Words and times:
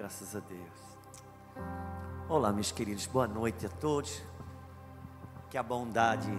Graças 0.00 0.34
a 0.34 0.40
Deus. 0.40 0.96
Olá, 2.26 2.50
meus 2.54 2.72
queridos, 2.72 3.04
boa 3.04 3.28
noite 3.28 3.66
a 3.66 3.68
todos. 3.68 4.22
Que 5.50 5.58
a 5.58 5.62
bondade 5.62 6.30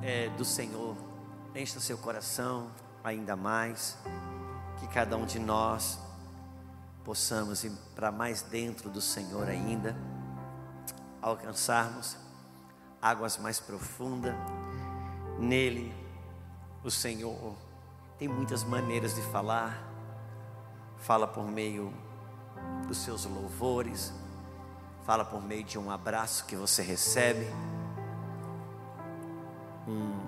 é, 0.00 0.28
do 0.28 0.44
Senhor 0.44 0.96
encha 1.52 1.80
seu 1.80 1.98
coração 1.98 2.70
ainda 3.02 3.34
mais. 3.34 3.98
Que 4.78 4.86
cada 4.86 5.16
um 5.16 5.26
de 5.26 5.40
nós 5.40 5.98
possamos 7.04 7.64
ir 7.64 7.72
para 7.92 8.12
mais 8.12 8.42
dentro 8.42 8.88
do 8.88 9.00
Senhor 9.00 9.48
ainda, 9.48 9.96
alcançarmos 11.20 12.16
águas 13.02 13.36
mais 13.36 13.58
profundas. 13.58 14.32
Nele, 15.40 15.92
o 16.84 16.90
Senhor 16.90 17.56
tem 18.16 18.28
muitas 18.28 18.62
maneiras 18.62 19.16
de 19.16 19.22
falar. 19.22 19.76
Fala 20.98 21.26
por 21.26 21.42
meio 21.48 21.92
dos 22.88 22.98
seus 22.98 23.26
louvores, 23.26 24.14
fala 25.04 25.22
por 25.22 25.42
meio 25.42 25.62
de 25.62 25.78
um 25.78 25.90
abraço 25.90 26.46
que 26.46 26.56
você 26.56 26.82
recebe, 26.82 27.46
um, 29.86 30.18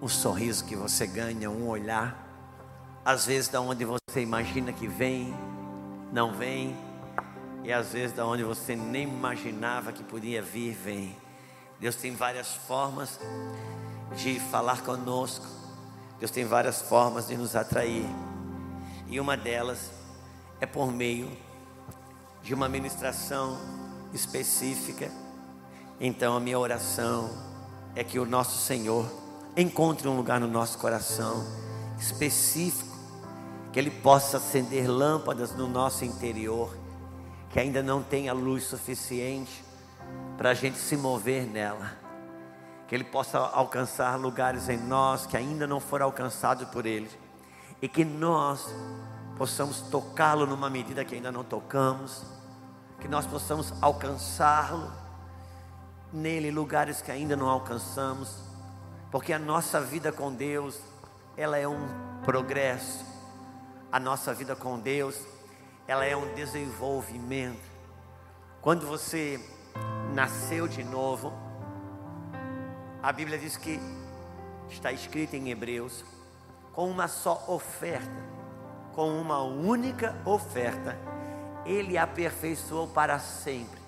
um 0.00 0.08
sorriso 0.08 0.64
que 0.64 0.76
você 0.76 1.04
ganha, 1.04 1.50
um 1.50 1.68
olhar, 1.68 2.16
às 3.04 3.26
vezes 3.26 3.48
da 3.48 3.60
onde 3.60 3.84
você 3.84 4.20
imagina 4.20 4.72
que 4.72 4.86
vem, 4.86 5.34
não 6.12 6.32
vem, 6.32 6.76
e 7.64 7.72
às 7.72 7.92
vezes 7.92 8.16
da 8.16 8.24
onde 8.24 8.44
você 8.44 8.76
nem 8.76 9.02
imaginava 9.02 9.92
que 9.92 10.04
podia 10.04 10.40
vir, 10.40 10.72
vem. 10.72 11.16
Deus 11.80 11.96
tem 11.96 12.14
várias 12.14 12.54
formas 12.54 13.18
de 14.16 14.38
falar 14.38 14.82
conosco. 14.82 15.46
Deus 16.18 16.30
tem 16.30 16.44
várias 16.44 16.80
formas 16.82 17.26
de 17.26 17.36
nos 17.36 17.56
atrair. 17.56 18.06
E 19.08 19.18
uma 19.18 19.36
delas 19.36 19.90
é 20.60 20.66
por 20.66 20.92
meio 20.92 21.30
de 22.42 22.54
uma 22.54 22.68
ministração 22.68 23.58
específica. 24.12 25.10
Então 26.00 26.36
a 26.36 26.40
minha 26.40 26.58
oração 26.58 27.30
é 27.94 28.02
que 28.02 28.18
o 28.18 28.24
nosso 28.24 28.58
Senhor 28.58 29.04
encontre 29.56 30.08
um 30.08 30.16
lugar 30.16 30.40
no 30.40 30.46
nosso 30.46 30.78
coração 30.78 31.44
específico, 31.98 32.96
que 33.72 33.78
Ele 33.78 33.90
possa 33.90 34.38
acender 34.38 34.88
lâmpadas 34.88 35.54
no 35.54 35.68
nosso 35.68 36.04
interior, 36.04 36.76
que 37.50 37.60
ainda 37.60 37.82
não 37.82 38.02
tenha 38.02 38.32
luz 38.32 38.64
suficiente 38.64 39.64
para 40.38 40.50
a 40.50 40.54
gente 40.54 40.78
se 40.78 40.96
mover 40.96 41.46
nela, 41.46 41.92
que 42.88 42.94
Ele 42.94 43.04
possa 43.04 43.38
alcançar 43.38 44.18
lugares 44.18 44.68
em 44.68 44.78
nós 44.78 45.26
que 45.26 45.36
ainda 45.36 45.66
não 45.66 45.78
foram 45.78 46.06
alcançados 46.06 46.68
por 46.68 46.86
Ele, 46.86 47.10
e 47.82 47.88
que 47.88 48.04
nós 48.04 48.66
possamos 49.40 49.80
tocá-lo 49.80 50.44
numa 50.44 50.68
medida 50.68 51.02
que 51.02 51.14
ainda 51.14 51.32
não 51.32 51.42
tocamos, 51.42 52.26
que 53.00 53.08
nós 53.08 53.26
possamos 53.26 53.72
alcançá-lo 53.80 54.92
nele 56.12 56.50
lugares 56.50 57.00
que 57.00 57.10
ainda 57.10 57.34
não 57.34 57.48
alcançamos, 57.48 58.36
porque 59.10 59.32
a 59.32 59.38
nossa 59.38 59.80
vida 59.80 60.12
com 60.12 60.30
Deus, 60.30 60.78
ela 61.38 61.56
é 61.56 61.66
um 61.66 61.88
progresso. 62.22 63.02
A 63.90 63.98
nossa 63.98 64.34
vida 64.34 64.54
com 64.54 64.78
Deus, 64.78 65.18
ela 65.88 66.04
é 66.04 66.14
um 66.14 66.34
desenvolvimento. 66.34 67.66
Quando 68.60 68.86
você 68.86 69.40
nasceu 70.12 70.68
de 70.68 70.84
novo, 70.84 71.32
a 73.02 73.10
Bíblia 73.10 73.38
diz 73.38 73.56
que 73.56 73.80
está 74.68 74.92
escrito 74.92 75.34
em 75.34 75.48
Hebreus, 75.48 76.04
com 76.74 76.90
uma 76.90 77.08
só 77.08 77.42
oferta 77.48 78.39
com 79.00 79.18
uma 79.18 79.40
única 79.40 80.14
oferta, 80.26 80.94
Ele 81.64 81.96
aperfeiçoou 81.96 82.86
para 82.86 83.18
sempre. 83.18 83.80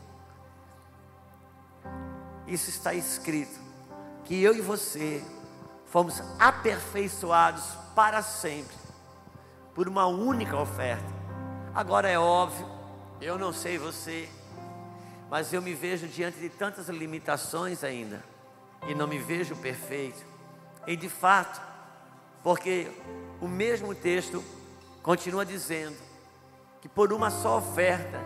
Isso 2.46 2.70
está 2.70 2.94
escrito, 2.94 3.60
que 4.24 4.42
eu 4.42 4.56
e 4.56 4.62
você 4.62 5.22
fomos 5.84 6.22
aperfeiçoados 6.38 7.62
para 7.94 8.22
sempre, 8.22 8.74
por 9.74 9.86
uma 9.86 10.06
única 10.06 10.56
oferta. 10.56 11.04
Agora 11.74 12.08
é 12.08 12.18
óbvio, 12.18 12.66
eu 13.20 13.36
não 13.36 13.52
sei 13.52 13.76
você, 13.76 14.30
mas 15.28 15.52
eu 15.52 15.60
me 15.60 15.74
vejo 15.74 16.08
diante 16.08 16.38
de 16.38 16.48
tantas 16.48 16.88
limitações 16.88 17.84
ainda, 17.84 18.24
e 18.88 18.94
não 18.94 19.06
me 19.06 19.18
vejo 19.18 19.54
perfeito. 19.56 20.24
E 20.86 20.96
de 20.96 21.10
fato, 21.10 21.60
porque 22.42 22.90
o 23.42 23.46
mesmo 23.46 23.94
texto 23.94 24.42
continua 25.02 25.44
dizendo 25.44 25.96
que 26.80 26.88
por 26.88 27.12
uma 27.12 27.30
só 27.30 27.58
oferta 27.58 28.20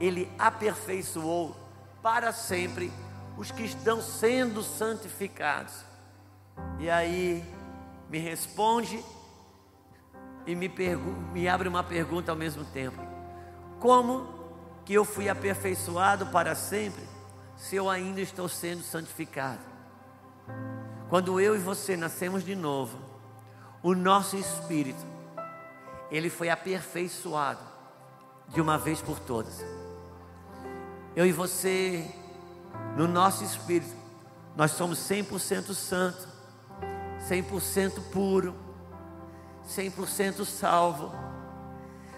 ele 0.00 0.30
aperfeiçoou 0.38 1.56
para 2.02 2.32
sempre 2.32 2.92
os 3.36 3.50
que 3.50 3.62
estão 3.62 4.00
sendo 4.00 4.62
santificados. 4.62 5.74
E 6.78 6.88
aí 6.88 7.44
me 8.08 8.18
responde 8.18 9.02
e 10.46 10.54
me, 10.54 10.70
me 11.32 11.48
abre 11.48 11.68
uma 11.68 11.82
pergunta 11.82 12.30
ao 12.30 12.36
mesmo 12.36 12.64
tempo: 12.64 13.00
como 13.80 14.26
que 14.84 14.94
eu 14.94 15.04
fui 15.04 15.28
aperfeiçoado 15.28 16.26
para 16.26 16.54
sempre 16.54 17.02
se 17.56 17.76
eu 17.76 17.88
ainda 17.88 18.20
estou 18.20 18.48
sendo 18.48 18.82
santificado? 18.82 19.60
Quando 21.08 21.40
eu 21.40 21.54
e 21.54 21.58
você 21.58 21.96
nascemos 21.96 22.44
de 22.44 22.54
novo, 22.54 22.98
o 23.82 23.94
nosso 23.94 24.36
espírito 24.36 25.13
ele 26.16 26.30
foi 26.30 26.48
aperfeiçoado 26.48 27.60
de 28.48 28.60
uma 28.60 28.78
vez 28.78 29.02
por 29.02 29.18
todas. 29.18 29.64
Eu 31.16 31.26
e 31.26 31.32
você, 31.32 32.08
no 32.96 33.08
nosso 33.08 33.42
espírito, 33.42 33.96
nós 34.54 34.70
somos 34.70 35.00
100% 35.00 35.74
santo, 35.74 36.28
100% 37.28 38.00
puro, 38.12 38.54
100% 39.68 40.44
salvo. 40.44 41.12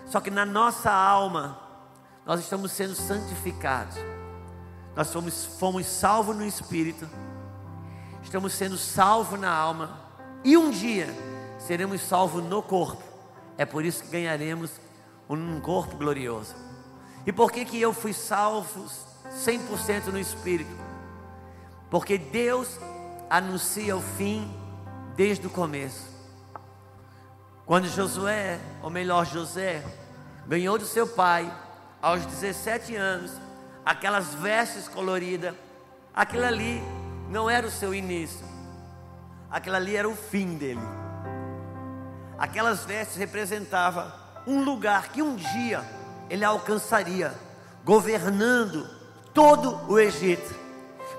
Só 0.04 0.20
que 0.20 0.30
na 0.30 0.44
nossa 0.44 0.92
alma, 0.92 1.58
nós 2.26 2.40
estamos 2.40 2.72
sendo 2.72 2.94
santificados. 2.94 3.96
Nós 4.94 5.10
fomos, 5.10 5.46
fomos 5.58 5.86
salvos 5.86 6.36
no 6.36 6.44
espírito, 6.44 7.08
estamos 8.22 8.52
sendo 8.52 8.76
salvos 8.76 9.40
na 9.40 9.50
alma, 9.50 9.98
e 10.44 10.54
um 10.54 10.70
dia 10.70 11.08
seremos 11.58 12.02
salvos 12.02 12.44
no 12.44 12.62
corpo. 12.62 13.05
É 13.58 13.64
por 13.64 13.84
isso 13.84 14.04
que 14.04 14.10
ganharemos 14.10 14.80
um 15.28 15.60
corpo 15.60 15.96
glorioso. 15.96 16.54
E 17.26 17.32
por 17.32 17.50
que, 17.50 17.64
que 17.64 17.80
eu 17.80 17.92
fui 17.92 18.12
salvo 18.12 18.84
100% 19.30 20.06
no 20.06 20.18
Espírito? 20.18 20.70
Porque 21.90 22.18
Deus 22.18 22.78
anuncia 23.28 23.96
o 23.96 24.00
fim 24.00 24.48
desde 25.16 25.46
o 25.46 25.50
começo. 25.50 26.14
Quando 27.64 27.88
Josué, 27.88 28.60
ou 28.82 28.90
melhor, 28.90 29.26
José, 29.26 29.84
ganhou 30.46 30.78
do 30.78 30.84
seu 30.84 31.06
pai, 31.06 31.52
aos 32.00 32.24
17 32.24 32.94
anos, 32.94 33.32
aquelas 33.84 34.34
vestes 34.34 34.86
coloridas, 34.86 35.54
aquilo 36.14 36.44
ali 36.44 36.80
não 37.28 37.50
era 37.50 37.66
o 37.66 37.70
seu 37.70 37.92
início, 37.92 38.46
aquilo 39.50 39.74
ali 39.74 39.96
era 39.96 40.08
o 40.08 40.14
fim 40.14 40.56
dele. 40.56 41.05
Aquelas 42.38 42.84
vestes 42.84 43.16
representavam 43.16 44.12
um 44.46 44.62
lugar 44.62 45.08
que 45.08 45.22
um 45.22 45.34
dia 45.34 45.82
ele 46.28 46.44
alcançaria, 46.44 47.32
governando 47.84 48.88
todo 49.32 49.90
o 49.90 49.98
Egito. 49.98 50.54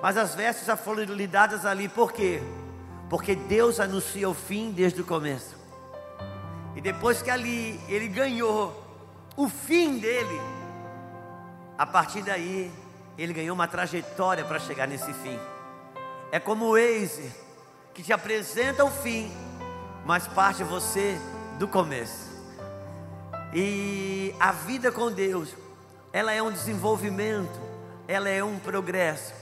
Mas 0.01 0.15
as 0.15 0.35
vestes 0.35 0.67
já 0.67 0.77
foram 0.77 1.03
lhe 1.03 1.27
dadas 1.27 1.65
ali, 1.65 1.89
por 1.89 2.11
quê? 2.13 2.41
Porque 3.09 3.35
Deus 3.35 3.79
anuncia 3.79 4.29
o 4.29 4.33
fim 4.33 4.71
desde 4.71 5.01
o 5.01 5.05
começo. 5.05 5.55
E 6.75 6.81
depois 6.81 7.21
que 7.21 7.31
ali 7.31 7.81
ele 7.87 8.07
ganhou 8.07 8.83
o 9.35 9.49
fim 9.49 9.97
dele, 9.97 10.39
a 11.77 11.85
partir 11.85 12.21
daí 12.21 12.71
ele 13.17 13.33
ganhou 13.33 13.55
uma 13.55 13.67
trajetória 13.67 14.45
para 14.45 14.59
chegar 14.59 14.87
nesse 14.87 15.11
fim. 15.13 15.39
É 16.31 16.39
como 16.39 16.65
o 16.65 16.71
Waze 16.73 17.31
que 17.93 18.03
te 18.03 18.13
apresenta 18.13 18.85
o 18.85 18.91
fim 18.91 19.31
mas 20.07 20.25
parte 20.25 20.63
você 20.63 21.19
do 21.59 21.67
começo. 21.67 22.31
E 23.53 24.33
a 24.39 24.53
vida 24.53 24.89
com 24.89 25.11
Deus, 25.11 25.49
ela 26.13 26.31
é 26.31 26.41
um 26.41 26.49
desenvolvimento, 26.49 27.59
ela 28.07 28.29
é 28.29 28.41
um 28.41 28.57
progresso. 28.57 29.33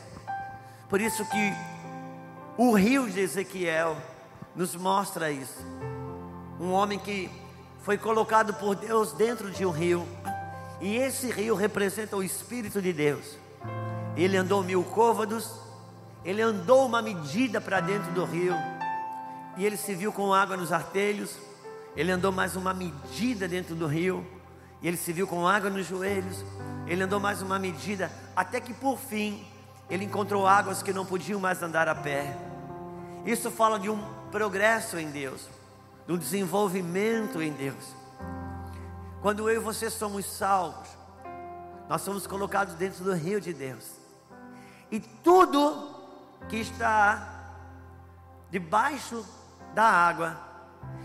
Por 0.89 1.00
isso 1.00 1.23
que 1.29 1.53
o 2.57 2.73
rio 2.73 3.07
de 3.07 3.19
Ezequiel 3.19 3.95
nos 4.56 4.75
mostra 4.75 5.29
isso. 5.29 5.63
Um 6.59 6.71
homem 6.71 6.97
que 6.97 7.29
foi 7.83 7.95
colocado 7.95 8.51
por 8.56 8.75
Deus 8.75 9.12
dentro 9.12 9.51
de 9.51 9.63
um 9.67 9.71
rio, 9.71 10.07
e 10.81 10.95
esse 10.95 11.29
rio 11.29 11.53
representa 11.53 12.17
o 12.17 12.23
Espírito 12.23 12.81
de 12.81 12.91
Deus. 12.91 13.38
Ele 14.17 14.35
andou 14.35 14.63
mil 14.63 14.83
côvados, 14.83 15.47
ele 16.23 16.41
andou 16.41 16.88
uma 16.88 17.03
medida 17.03 17.62
para 17.62 17.79
dentro 17.81 18.12
do 18.13 18.25
rio 18.25 18.56
e 19.57 19.65
ele 19.65 19.77
se 19.77 19.93
viu 19.95 20.11
com 20.11 20.33
água 20.33 20.57
nos 20.57 20.71
artelhos. 20.71 21.37
Ele 21.95 22.11
andou 22.11 22.31
mais 22.31 22.55
uma 22.55 22.73
medida 22.73 23.47
dentro 23.47 23.73
do 23.73 23.87
rio 23.87 24.25
E 24.81 24.87
ele 24.87 24.97
se 24.97 25.13
viu 25.13 25.25
com 25.25 25.47
água 25.47 25.69
nos 25.69 25.87
joelhos. 25.87 26.43
Ele 26.85 27.03
andou 27.03 27.19
mais 27.19 27.41
uma 27.41 27.57
medida, 27.57 28.11
até 28.35 28.59
que 28.59 28.73
por 28.73 28.97
fim 28.97 29.45
ele 29.89 30.05
encontrou 30.05 30.45
águas 30.45 30.83
que 30.83 30.93
não 30.93 31.05
podiam 31.05 31.39
mais 31.39 31.63
andar 31.63 31.87
a 31.87 31.95
pé. 31.95 32.37
Isso 33.25 33.49
fala 33.49 33.79
de 33.79 33.89
um 33.89 33.99
progresso 34.31 34.99
em 34.99 35.09
Deus, 35.09 35.47
de 36.05 36.13
um 36.13 36.17
desenvolvimento 36.17 37.41
em 37.41 37.51
Deus. 37.51 37.95
Quando 39.21 39.49
eu 39.49 39.55
e 39.55 39.59
você 39.59 39.89
somos 39.89 40.25
salvos, 40.25 40.87
nós 41.89 42.01
somos 42.01 42.27
colocados 42.27 42.75
dentro 42.75 43.03
do 43.03 43.13
rio 43.13 43.41
de 43.41 43.53
Deus. 43.53 43.91
E 44.91 44.99
tudo 44.99 45.95
que 46.47 46.57
está 46.57 47.35
debaixo 48.51 49.25
da 49.75 49.83
água 49.83 50.39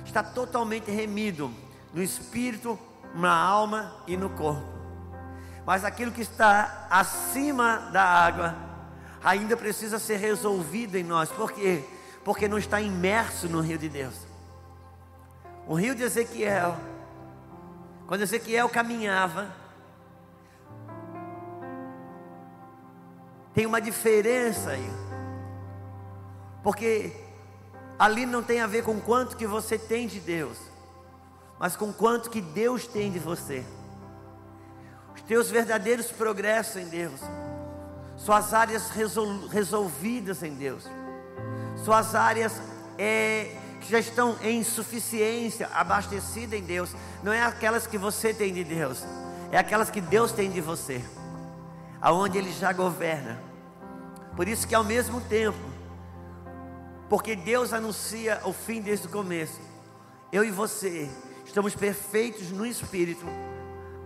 está 0.05 0.23
totalmente 0.23 0.91
remido 0.91 1.53
no 1.93 2.01
espírito, 2.01 2.79
na 3.15 3.35
alma 3.35 3.93
e 4.07 4.17
no 4.17 4.31
corpo. 4.31 4.65
Mas 5.67 5.85
aquilo 5.85 6.13
que 6.13 6.23
está 6.23 6.87
acima 6.89 7.91
da 7.93 8.03
água 8.03 8.55
ainda 9.23 9.57
precisa 9.57 9.99
ser 9.99 10.17
resolvido 10.17 10.97
em 10.97 11.03
nós. 11.03 11.31
Por 11.31 11.51
quê? 11.53 11.85
Porque 12.25 12.47
não 12.47 12.59
está 12.59 12.81
imerso 12.81 13.49
no 13.49 13.61
rio 13.61 13.77
de 13.77 13.89
Deus. 13.89 14.15
O 15.67 15.75
rio 15.75 15.95
de 15.95 16.05
Ezequiel, 16.05 16.77
quando 18.07 18.23
Ezequiel 18.23 18.69
caminhava, 18.69 19.49
tem 23.53 23.67
uma 23.67 23.81
diferença 23.81 24.71
aí. 24.71 24.91
Porque 26.63 27.30
ali 28.01 28.25
não 28.25 28.43
tem 28.43 28.63
a 28.63 28.67
ver 28.67 28.83
com 28.83 28.99
quanto 28.99 29.37
que 29.37 29.47
você 29.47 29.77
tem 29.77 30.07
de 30.07 30.21
Deus, 30.21 30.57
mas 31.59 31.77
com 31.77 31.93
quanto 31.93 32.31
que 32.31 32.41
Deus 32.41 32.87
tem 32.87 33.13
de 33.13 33.19
você. 33.19 33.63
Os 35.15 35.21
teus 35.21 35.51
verdadeiros 35.51 36.11
progressos 36.11 36.77
em 36.77 36.89
Deus, 36.89 37.21
suas 38.17 38.55
áreas 38.55 38.89
resol, 38.89 39.49
resolvidas 39.49 40.43
em 40.43 40.55
Deus, 40.55 40.89
suas 41.85 42.15
áreas 42.15 42.59
é, 42.97 43.55
que 43.83 43.91
já 43.91 43.99
estão 43.99 44.35
em 44.43 44.65
suficiência, 44.65 45.69
abastecidas 45.75 46.59
em 46.59 46.63
Deus, 46.63 46.97
não 47.23 47.35
é 47.35 47.43
aquelas 47.43 47.87
que 47.87 47.99
você 47.99 48.33
tem 48.33 48.55
de 48.55 48.65
Deus, 48.65 49.05
é 49.53 49.59
aquelas 49.59 49.91
que 49.91 50.01
Deus 50.01 50.33
tem 50.33 50.51
de 50.51 50.63
você, 50.63 51.05
aonde 52.01 52.39
Ele 52.39 52.51
já 52.51 52.73
governa. 52.73 53.39
Por 54.35 54.49
isso 54.49 54.67
que 54.67 54.75
ao 54.75 54.85
mesmo 54.85 55.21
tempo 55.21 55.70
porque 57.11 57.35
Deus 57.35 57.73
anuncia 57.73 58.41
o 58.45 58.53
fim 58.53 58.81
desde 58.81 59.09
o 59.09 59.11
começo. 59.11 59.61
Eu 60.31 60.45
e 60.45 60.51
você 60.53 61.11
estamos 61.45 61.75
perfeitos 61.75 62.53
no 62.53 62.65
espírito, 62.65 63.27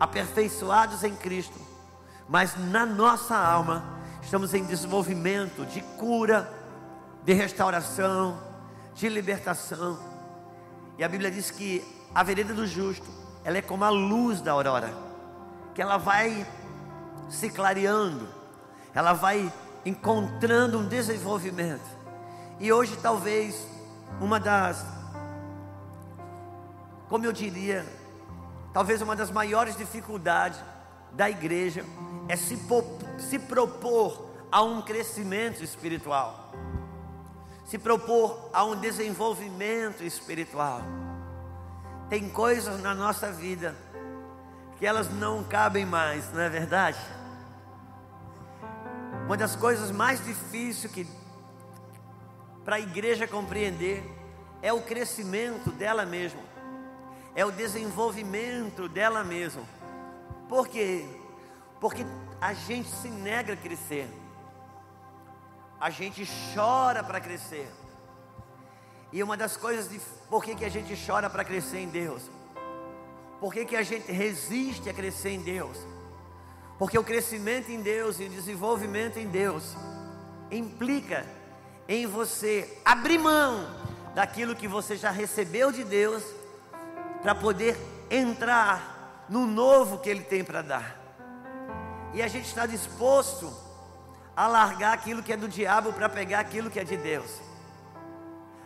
aperfeiçoados 0.00 1.04
em 1.04 1.14
Cristo, 1.14 1.60
mas 2.26 2.56
na 2.56 2.86
nossa 2.86 3.36
alma 3.36 4.00
estamos 4.22 4.54
em 4.54 4.64
desenvolvimento 4.64 5.66
de 5.66 5.82
cura, 5.98 6.50
de 7.22 7.34
restauração, 7.34 8.42
de 8.94 9.06
libertação. 9.10 9.98
E 10.96 11.04
a 11.04 11.08
Bíblia 11.08 11.30
diz 11.30 11.50
que 11.50 11.84
a 12.14 12.22
vereda 12.22 12.54
do 12.54 12.66
justo, 12.66 13.06
ela 13.44 13.58
é 13.58 13.62
como 13.62 13.84
a 13.84 13.90
luz 13.90 14.40
da 14.40 14.52
aurora, 14.52 14.94
que 15.74 15.82
ela 15.82 15.98
vai 15.98 16.46
se 17.28 17.50
clareando, 17.50 18.26
ela 18.94 19.12
vai 19.12 19.52
encontrando 19.84 20.78
um 20.78 20.88
desenvolvimento. 20.88 22.03
E 22.60 22.72
hoje 22.72 22.96
talvez 22.96 23.66
uma 24.20 24.38
das, 24.38 24.84
como 27.08 27.24
eu 27.26 27.32
diria, 27.32 27.84
talvez 28.72 29.02
uma 29.02 29.16
das 29.16 29.30
maiores 29.30 29.76
dificuldades 29.76 30.60
da 31.12 31.28
igreja 31.28 31.84
é 32.28 32.36
se, 32.36 32.58
se 33.18 33.38
propor 33.38 34.30
a 34.50 34.62
um 34.62 34.82
crescimento 34.82 35.64
espiritual, 35.64 36.52
se 37.64 37.76
propor 37.76 38.50
a 38.52 38.64
um 38.64 38.76
desenvolvimento 38.76 40.04
espiritual. 40.04 40.80
Tem 42.08 42.28
coisas 42.28 42.80
na 42.80 42.94
nossa 42.94 43.32
vida 43.32 43.74
que 44.78 44.86
elas 44.86 45.08
não 45.08 45.42
cabem 45.42 45.84
mais, 45.84 46.32
não 46.32 46.40
é 46.40 46.48
verdade? 46.48 46.98
Uma 49.26 49.36
das 49.36 49.56
coisas 49.56 49.90
mais 49.90 50.22
difíceis 50.24 50.92
que 50.92 51.06
para 52.64 52.76
a 52.76 52.80
igreja 52.80 53.26
compreender 53.28 54.02
é 54.62 54.72
o 54.72 54.80
crescimento 54.80 55.70
dela 55.70 56.06
mesma, 56.06 56.40
é 57.34 57.44
o 57.44 57.52
desenvolvimento 57.52 58.88
dela 58.88 59.22
mesma. 59.22 59.62
Por 60.48 60.66
quê? 60.68 61.04
Porque 61.80 62.06
a 62.40 62.54
gente 62.54 62.88
se 62.88 63.08
nega 63.08 63.52
a 63.52 63.56
crescer, 63.56 64.08
a 65.78 65.90
gente 65.90 66.26
chora 66.54 67.04
para 67.04 67.20
crescer. 67.20 67.68
E 69.12 69.22
uma 69.22 69.36
das 69.36 69.56
coisas 69.56 69.88
de 69.88 70.00
por 70.28 70.42
que, 70.42 70.54
que 70.54 70.64
a 70.64 70.68
gente 70.68 70.96
chora 71.06 71.28
para 71.28 71.44
crescer 71.44 71.78
em 71.78 71.88
Deus? 71.88 72.22
Por 73.38 73.52
que, 73.52 73.64
que 73.64 73.76
a 73.76 73.82
gente 73.82 74.10
resiste 74.10 74.88
a 74.88 74.94
crescer 74.94 75.30
em 75.30 75.42
Deus? 75.42 75.76
Porque 76.78 76.98
o 76.98 77.04
crescimento 77.04 77.70
em 77.70 77.80
Deus 77.82 78.18
e 78.18 78.24
o 78.24 78.28
desenvolvimento 78.30 79.18
em 79.18 79.28
Deus 79.28 79.76
implica 80.50 81.24
em 81.88 82.06
você 82.06 82.78
abrir 82.84 83.18
mão 83.18 83.66
daquilo 84.14 84.54
que 84.54 84.68
você 84.68 84.96
já 84.96 85.10
recebeu 85.10 85.72
de 85.72 85.84
Deus, 85.84 86.22
para 87.22 87.34
poder 87.34 87.76
entrar 88.10 89.26
no 89.28 89.46
novo 89.46 89.98
que 89.98 90.10
Ele 90.10 90.22
tem 90.22 90.44
para 90.44 90.62
dar. 90.62 91.00
E 92.12 92.22
a 92.22 92.28
gente 92.28 92.46
está 92.46 92.66
disposto 92.66 93.52
a 94.36 94.46
largar 94.46 94.92
aquilo 94.92 95.22
que 95.22 95.32
é 95.32 95.36
do 95.36 95.48
diabo 95.48 95.92
para 95.92 96.08
pegar 96.08 96.40
aquilo 96.40 96.70
que 96.70 96.78
é 96.78 96.84
de 96.84 96.96
Deus. 96.96 97.40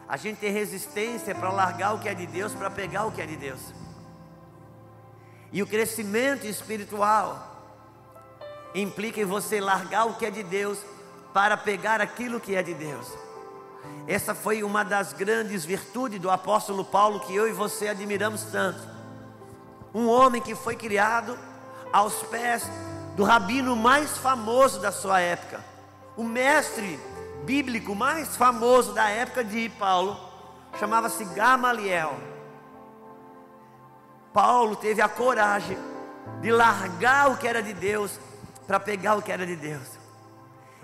A 0.08 0.16
gente 0.16 0.38
tem 0.38 0.50
resistência 0.50 1.34
para 1.34 1.50
largar 1.50 1.94
o 1.94 1.98
que 1.98 2.08
é 2.08 2.14
de 2.14 2.26
Deus 2.26 2.52
para 2.54 2.70
pegar 2.70 3.06
o 3.06 3.12
que 3.12 3.22
é 3.22 3.26
de 3.26 3.36
Deus. 3.36 3.60
E 5.52 5.62
o 5.62 5.66
crescimento 5.66 6.46
espiritual 6.46 7.44
implica 8.74 9.20
em 9.20 9.24
você 9.24 9.60
largar 9.60 10.06
o 10.06 10.14
que 10.14 10.26
é 10.26 10.30
de 10.30 10.42
Deus 10.42 10.78
para 11.38 11.56
pegar 11.56 12.00
aquilo 12.00 12.40
que 12.40 12.56
é 12.56 12.64
de 12.64 12.74
Deus. 12.74 13.06
Essa 14.08 14.34
foi 14.34 14.64
uma 14.64 14.84
das 14.84 15.12
grandes 15.12 15.64
virtudes 15.64 16.18
do 16.18 16.28
apóstolo 16.28 16.84
Paulo 16.84 17.20
que 17.20 17.32
eu 17.32 17.46
e 17.46 17.52
você 17.52 17.86
admiramos 17.86 18.42
tanto. 18.50 18.80
Um 19.94 20.08
homem 20.08 20.42
que 20.42 20.56
foi 20.56 20.74
criado 20.74 21.38
aos 21.92 22.24
pés 22.24 22.68
do 23.14 23.22
rabino 23.22 23.76
mais 23.76 24.18
famoso 24.18 24.80
da 24.80 24.90
sua 24.90 25.20
época, 25.20 25.64
o 26.16 26.24
mestre 26.24 26.98
bíblico 27.44 27.94
mais 27.94 28.36
famoso 28.36 28.92
da 28.92 29.08
época 29.08 29.44
de 29.44 29.68
Paulo, 29.78 30.18
chamava-se 30.80 31.24
Gamaliel. 31.24 32.18
Paulo 34.32 34.74
teve 34.74 35.00
a 35.00 35.08
coragem 35.08 35.78
de 36.40 36.50
largar 36.50 37.30
o 37.30 37.36
que 37.36 37.46
era 37.46 37.62
de 37.62 37.74
Deus 37.74 38.18
para 38.66 38.80
pegar 38.80 39.14
o 39.14 39.22
que 39.22 39.30
era 39.30 39.46
de 39.46 39.54
Deus. 39.54 39.97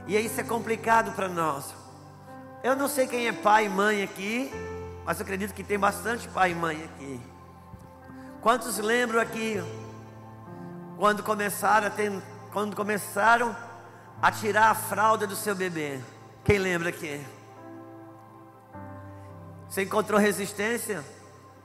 E 0.06 0.16
isso 0.18 0.40
é 0.40 0.44
complicado 0.44 1.12
para 1.12 1.28
nós. 1.28 1.74
Eu 2.62 2.76
não 2.76 2.88
sei 2.88 3.06
quem 3.06 3.26
é 3.26 3.32
pai 3.32 3.66
e 3.66 3.68
mãe 3.68 4.02
aqui, 4.02 4.50
mas 5.04 5.18
eu 5.18 5.24
acredito 5.24 5.54
que 5.54 5.62
tem 5.62 5.78
bastante 5.78 6.28
pai 6.28 6.52
e 6.52 6.54
mãe 6.54 6.84
aqui. 6.84 7.20
Quantos 8.40 8.78
lembram 8.78 9.20
aqui 9.20 9.62
quando 10.98 11.22
começaram 11.22 11.86
a 11.86 11.90
ter, 11.90 12.12
quando 12.52 12.76
começaram 12.76 13.56
a 14.20 14.30
tirar 14.30 14.70
a 14.70 14.74
fralda 14.74 15.26
do 15.26 15.36
seu 15.36 15.54
bebê? 15.54 16.00
Quem 16.44 16.58
lembra 16.58 16.90
aqui? 16.90 17.24
Você 19.68 19.82
encontrou 19.82 20.20
resistência? 20.20 21.02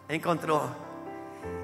Encontrou. 0.09 0.69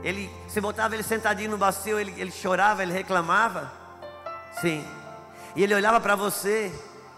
Ele, 0.04 0.30
você 0.48 0.62
botava 0.62 0.94
ele 0.94 1.04
sentadinho 1.04 1.52
no 1.52 1.58
bacio, 1.58 2.00
ele, 2.00 2.14
ele 2.18 2.32
chorava, 2.32 2.84
ele 2.84 2.94
reclamava? 2.94 3.72
Sim. 4.62 4.86
E 5.56 5.64
ele 5.64 5.74
olhava 5.74 6.00
para 6.00 6.16
você, 6.16 6.72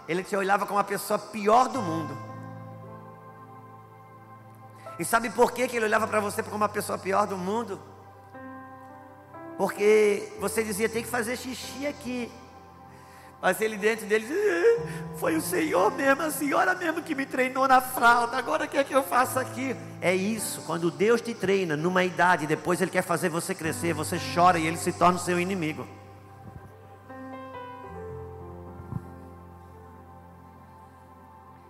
ele 0.06 0.22
te 0.22 0.36
olhava 0.36 0.64
como 0.64 0.78
a 0.78 0.84
pessoa 0.84 1.18
pior 1.18 1.68
do 1.68 1.82
mundo. 1.82 2.16
E 4.98 5.04
sabe 5.04 5.30
por 5.30 5.52
que, 5.52 5.66
que 5.68 5.76
ele 5.76 5.86
olhava 5.86 6.06
para 6.06 6.20
você 6.20 6.42
como 6.42 6.56
uma 6.56 6.68
pessoa 6.68 6.98
pior 6.98 7.26
do 7.26 7.36
mundo? 7.36 7.80
Porque 9.56 10.32
você 10.38 10.62
dizia, 10.62 10.88
tem 10.88 11.02
que 11.02 11.08
fazer 11.08 11.36
xixi 11.36 11.86
aqui. 11.86 12.30
Mas 13.40 13.60
ele 13.60 13.76
dentro 13.76 14.06
dele 14.06 14.26
dizia, 14.26 14.82
foi 15.16 15.36
o 15.36 15.40
Senhor 15.40 15.92
mesmo, 15.92 16.22
a 16.22 16.30
senhora 16.30 16.74
mesmo 16.74 17.02
que 17.02 17.14
me 17.14 17.24
treinou 17.24 17.68
na 17.68 17.80
fralda, 17.80 18.36
agora 18.36 18.64
o 18.64 18.68
que 18.68 18.76
é 18.76 18.82
que 18.82 18.94
eu 18.94 19.02
faço 19.02 19.38
aqui? 19.38 19.76
É 20.00 20.12
isso, 20.14 20.62
quando 20.62 20.90
Deus 20.90 21.20
te 21.20 21.34
treina 21.34 21.76
numa 21.76 22.02
idade, 22.02 22.48
depois 22.48 22.80
Ele 22.80 22.90
quer 22.90 23.02
fazer 23.02 23.28
você 23.28 23.54
crescer, 23.54 23.92
você 23.92 24.18
chora 24.34 24.58
e 24.58 24.66
Ele 24.66 24.76
se 24.76 24.92
torna 24.92 25.18
o 25.18 25.22
seu 25.22 25.38
inimigo. 25.38 25.86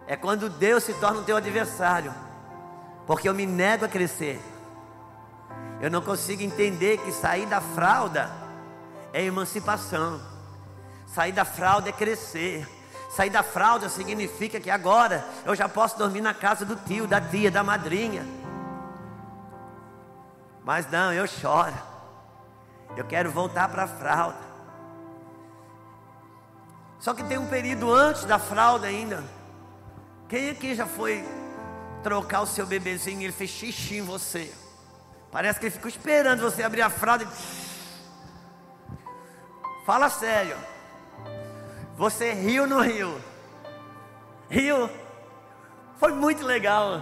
É 0.09 0.17
quando 0.17 0.49
Deus 0.49 0.85
se 0.85 0.95
torna 0.95 1.21
o 1.21 1.25
teu 1.25 1.37
adversário. 1.37 2.15
Porque 3.07 3.29
eu 3.29 3.35
me 3.35 3.45
nego 3.45 3.85
a 3.85 3.88
crescer. 3.88 4.41
Eu 5.83 5.91
não 5.91 6.00
consigo 6.00 6.43
entender 6.43 6.97
que 6.97 7.12
sair 7.12 7.45
da 7.45 7.61
fralda 7.61 8.31
é 9.12 9.23
emancipação. 9.23 10.19
Sair 11.07 11.33
da 11.33 11.45
fralda 11.45 11.91
é 11.91 11.93
crescer. 11.93 12.67
Sair 13.11 13.29
da 13.29 13.43
fralda 13.43 13.91
significa 13.91 14.59
que 14.59 14.71
agora 14.71 15.23
eu 15.45 15.55
já 15.55 15.69
posso 15.69 15.99
dormir 15.99 16.23
na 16.23 16.33
casa 16.33 16.65
do 16.65 16.75
tio, 16.75 17.07
da 17.07 17.21
tia, 17.21 17.50
da 17.50 17.62
madrinha. 17.62 18.27
Mas 20.65 20.91
não, 20.91 21.12
eu 21.12 21.27
choro. 21.27 21.75
Eu 22.97 23.05
quero 23.05 23.31
voltar 23.31 23.69
para 23.69 23.85
a 23.85 23.88
fralda. 23.88 24.49
Só 26.99 27.12
que 27.12 27.23
tem 27.25 27.37
um 27.37 27.47
período 27.47 27.93
antes 27.93 28.25
da 28.25 28.38
fralda 28.38 28.87
ainda. 28.87 29.38
Quem 30.28 30.50
aqui 30.50 30.75
já 30.75 30.87
foi 30.87 31.25
trocar 32.02 32.42
o 32.42 32.47
seu 32.47 32.66
bebezinho 32.66 33.23
e 33.23 33.25
ele 33.25 33.32
fez 33.32 33.49
xixi 33.49 33.97
em 33.97 34.02
você? 34.02 34.52
Parece 35.32 35.58
que 35.58 35.66
ele 35.66 35.75
ficou 35.75 35.88
esperando 35.88 36.40
você 36.40 36.62
abrir 36.62 36.82
a 36.82 36.90
fralda 36.90 37.25
e. 37.25 37.28
Fala 39.87 40.11
sério. 40.11 40.56
Você 41.97 42.32
riu 42.32 42.64
ou 42.64 42.68
não 42.68 42.80
riu? 42.80 43.18
Riu? 44.50 44.90
Foi 45.99 46.12
muito 46.12 46.44
legal. 46.44 47.00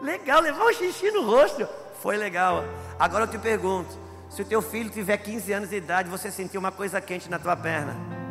Legal, 0.00 0.40
levar 0.40 0.64
um 0.64 0.72
xixi 0.72 1.10
no 1.10 1.26
rosto. 1.26 1.68
Foi 2.00 2.16
legal. 2.16 2.62
Agora 2.96 3.24
eu 3.24 3.28
te 3.28 3.38
pergunto: 3.38 3.98
se 4.30 4.40
o 4.42 4.44
teu 4.44 4.62
filho 4.62 4.88
tiver 4.88 5.16
15 5.16 5.52
anos 5.52 5.70
de 5.70 5.76
idade, 5.76 6.08
você 6.08 6.30
sentiu 6.30 6.60
uma 6.60 6.70
coisa 6.70 7.00
quente 7.00 7.28
na 7.28 7.40
tua 7.40 7.56
perna? 7.56 8.21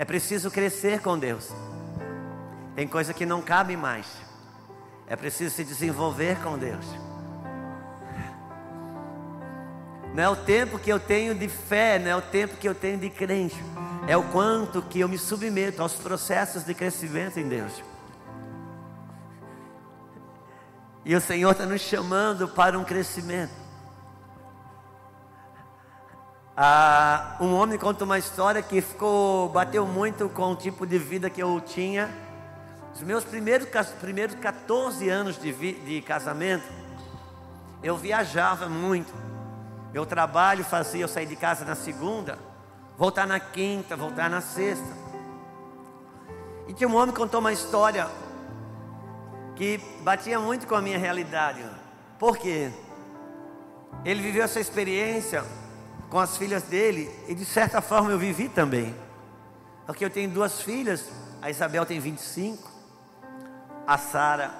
É 0.00 0.04
preciso 0.06 0.50
crescer 0.50 1.02
com 1.02 1.18
Deus. 1.18 1.50
Tem 2.74 2.88
coisa 2.88 3.12
que 3.12 3.26
não 3.26 3.42
cabe 3.42 3.76
mais. 3.76 4.06
É 5.06 5.14
preciso 5.14 5.54
se 5.54 5.62
desenvolver 5.62 6.38
com 6.42 6.56
Deus. 6.56 6.86
Não 10.14 10.22
é 10.22 10.28
o 10.30 10.36
tempo 10.36 10.78
que 10.78 10.90
eu 10.90 10.98
tenho 10.98 11.34
de 11.34 11.50
fé, 11.50 11.98
não 11.98 12.10
é 12.12 12.16
o 12.16 12.22
tempo 12.22 12.56
que 12.56 12.66
eu 12.66 12.74
tenho 12.74 12.96
de 12.96 13.10
crente. 13.10 13.62
É 14.08 14.16
o 14.16 14.22
quanto 14.22 14.80
que 14.80 15.00
eu 15.00 15.08
me 15.08 15.18
submeto 15.18 15.82
aos 15.82 15.92
processos 15.92 16.64
de 16.64 16.72
crescimento 16.72 17.38
em 17.38 17.46
Deus. 17.46 17.84
E 21.04 21.14
o 21.14 21.20
Senhor 21.20 21.50
está 21.50 21.66
nos 21.66 21.82
chamando 21.82 22.48
para 22.48 22.78
um 22.78 22.84
crescimento. 22.84 23.59
Ah, 26.56 27.36
um 27.40 27.54
homem 27.54 27.78
conta 27.78 28.04
uma 28.04 28.18
história 28.18 28.62
que 28.62 28.80
ficou, 28.80 29.48
bateu 29.48 29.86
muito 29.86 30.28
com 30.28 30.52
o 30.52 30.56
tipo 30.56 30.86
de 30.86 30.98
vida 30.98 31.30
que 31.30 31.42
eu 31.42 31.60
tinha 31.60 32.10
os 32.94 33.02
meus 33.02 33.24
primeiros, 33.24 33.68
primeiros 34.00 34.34
14 34.36 35.08
anos 35.08 35.40
de, 35.40 35.52
vi, 35.52 35.72
de 35.72 36.02
casamento, 36.02 36.64
eu 37.82 37.96
viajava 37.96 38.68
muito. 38.68 39.12
Meu 39.92 40.04
trabalho 40.04 40.64
fazia 40.64 41.02
eu 41.02 41.08
sair 41.08 41.26
de 41.26 41.36
casa 41.36 41.64
na 41.64 41.74
segunda, 41.74 42.38
voltar 42.98 43.26
na 43.26 43.40
quinta, 43.40 43.96
voltar 43.96 44.28
na 44.28 44.40
sexta. 44.40 44.88
E 46.68 46.74
tinha 46.74 46.88
um 46.88 46.96
homem 46.96 47.12
que 47.12 47.20
contou 47.20 47.40
uma 47.40 47.52
história 47.52 48.08
que 49.56 49.78
batia 50.02 50.38
muito 50.38 50.66
com 50.66 50.74
a 50.74 50.82
minha 50.82 50.98
realidade. 50.98 51.64
Por 52.18 52.36
quê? 52.36 52.70
Ele 54.04 54.20
viveu 54.20 54.42
essa 54.42 54.60
experiência 54.60 55.44
com 56.10 56.18
as 56.18 56.36
filhas 56.36 56.64
dele 56.64 57.10
e 57.28 57.34
de 57.34 57.44
certa 57.44 57.80
forma 57.80 58.10
eu 58.10 58.18
vivi 58.18 58.48
também. 58.48 58.94
Porque 59.86 60.04
eu 60.04 60.10
tenho 60.10 60.30
duas 60.30 60.60
filhas, 60.60 61.06
a 61.40 61.48
Isabel 61.48 61.86
tem 61.86 61.98
25 61.98 62.70
a 63.90 63.98
Sara 63.98 64.52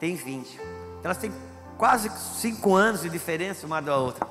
tem 0.00 0.16
20. 0.16 0.58
Elas 1.04 1.18
têm 1.18 1.30
quase 1.76 2.08
5 2.40 2.74
anos 2.74 3.02
de 3.02 3.10
diferença 3.10 3.66
uma 3.66 3.82
da 3.82 3.98
outra. 3.98 4.26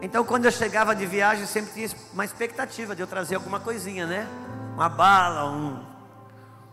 Então, 0.00 0.24
quando 0.24 0.44
eu 0.44 0.52
chegava 0.52 0.94
de 0.94 1.04
viagem, 1.04 1.44
sempre 1.46 1.72
tinha 1.72 1.90
uma 2.12 2.24
expectativa 2.24 2.94
de 2.94 3.02
eu 3.02 3.08
trazer 3.08 3.34
alguma 3.34 3.58
coisinha, 3.58 4.06
né? 4.06 4.26
Uma 4.74 4.88
bala, 4.88 5.50
um, 5.50 5.84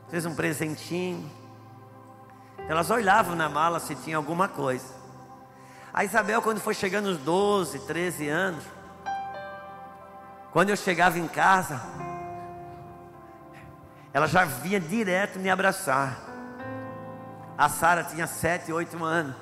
fez 0.08 0.24
um 0.27 0.36
presentinho. 0.36 1.27
Elas 2.70 2.92
olhavam 2.92 3.36
na 3.36 3.50
mala 3.50 3.80
se 3.80 3.96
tinha 3.96 4.18
alguma 4.18 4.48
coisa. 4.48 4.86
A 5.92 6.06
Isabel, 6.06 6.44
quando 6.44 6.60
foi 6.60 6.75
chegando 6.75 7.10
uns 7.10 7.18
12, 7.18 7.80
13 7.80 8.30
anos, 8.30 8.63
quando 10.58 10.72
eu 10.72 10.76
chegava 10.76 11.20
em 11.20 11.28
casa, 11.28 11.80
ela 14.12 14.26
já 14.26 14.44
vinha 14.44 14.80
direto 14.80 15.38
me 15.38 15.52
abraçar. 15.52 16.18
A 17.56 17.70
Sara 17.70 18.04
tinha 18.04 18.26
sete, 18.26 18.74
oito 18.74 19.06
anos. 19.06 19.36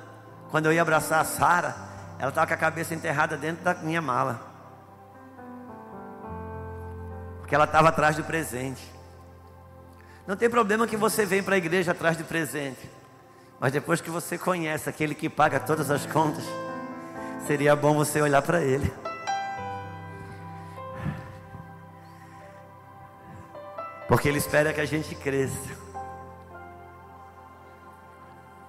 Quando 0.52 0.66
eu 0.66 0.74
ia 0.74 0.82
abraçar 0.82 1.22
a 1.22 1.24
Sara, 1.24 1.74
ela 2.20 2.28
estava 2.28 2.48
com 2.48 2.54
a 2.54 2.58
cabeça 2.58 2.94
enterrada 2.94 3.38
dentro 3.38 3.64
da 3.64 3.74
minha 3.76 4.02
mala. 4.02 4.42
Porque 7.40 7.56
ela 7.56 7.64
estava 7.64 7.88
atrás 7.88 8.18
do 8.18 8.24
presente. 8.26 8.84
Não 10.28 10.36
tem 10.36 10.50
problema 10.50 10.86
que 10.86 10.98
você 10.98 11.26
vem 11.26 11.42
para 11.42 11.56
a 11.56 11.58
igreja 11.58 11.94
atrás 11.94 12.18
do 12.18 12.26
presente. 12.26 12.92
Mas 13.58 13.72
depois 13.72 14.02
que 14.02 14.10
você 14.10 14.38
conhece 14.38 14.90
aquele 14.90 15.16
que 15.16 15.30
paga 15.30 15.62
todas 15.62 15.90
as 15.90 16.06
contas, 16.06 16.44
seria 17.48 17.74
bom 17.74 17.96
você 17.96 18.22
olhar 18.22 18.42
para 18.42 18.62
ele. 18.62 18.94
Porque 24.16 24.30
ele 24.30 24.38
espera 24.38 24.72
que 24.72 24.80
a 24.80 24.86
gente 24.86 25.14
cresça 25.14 25.76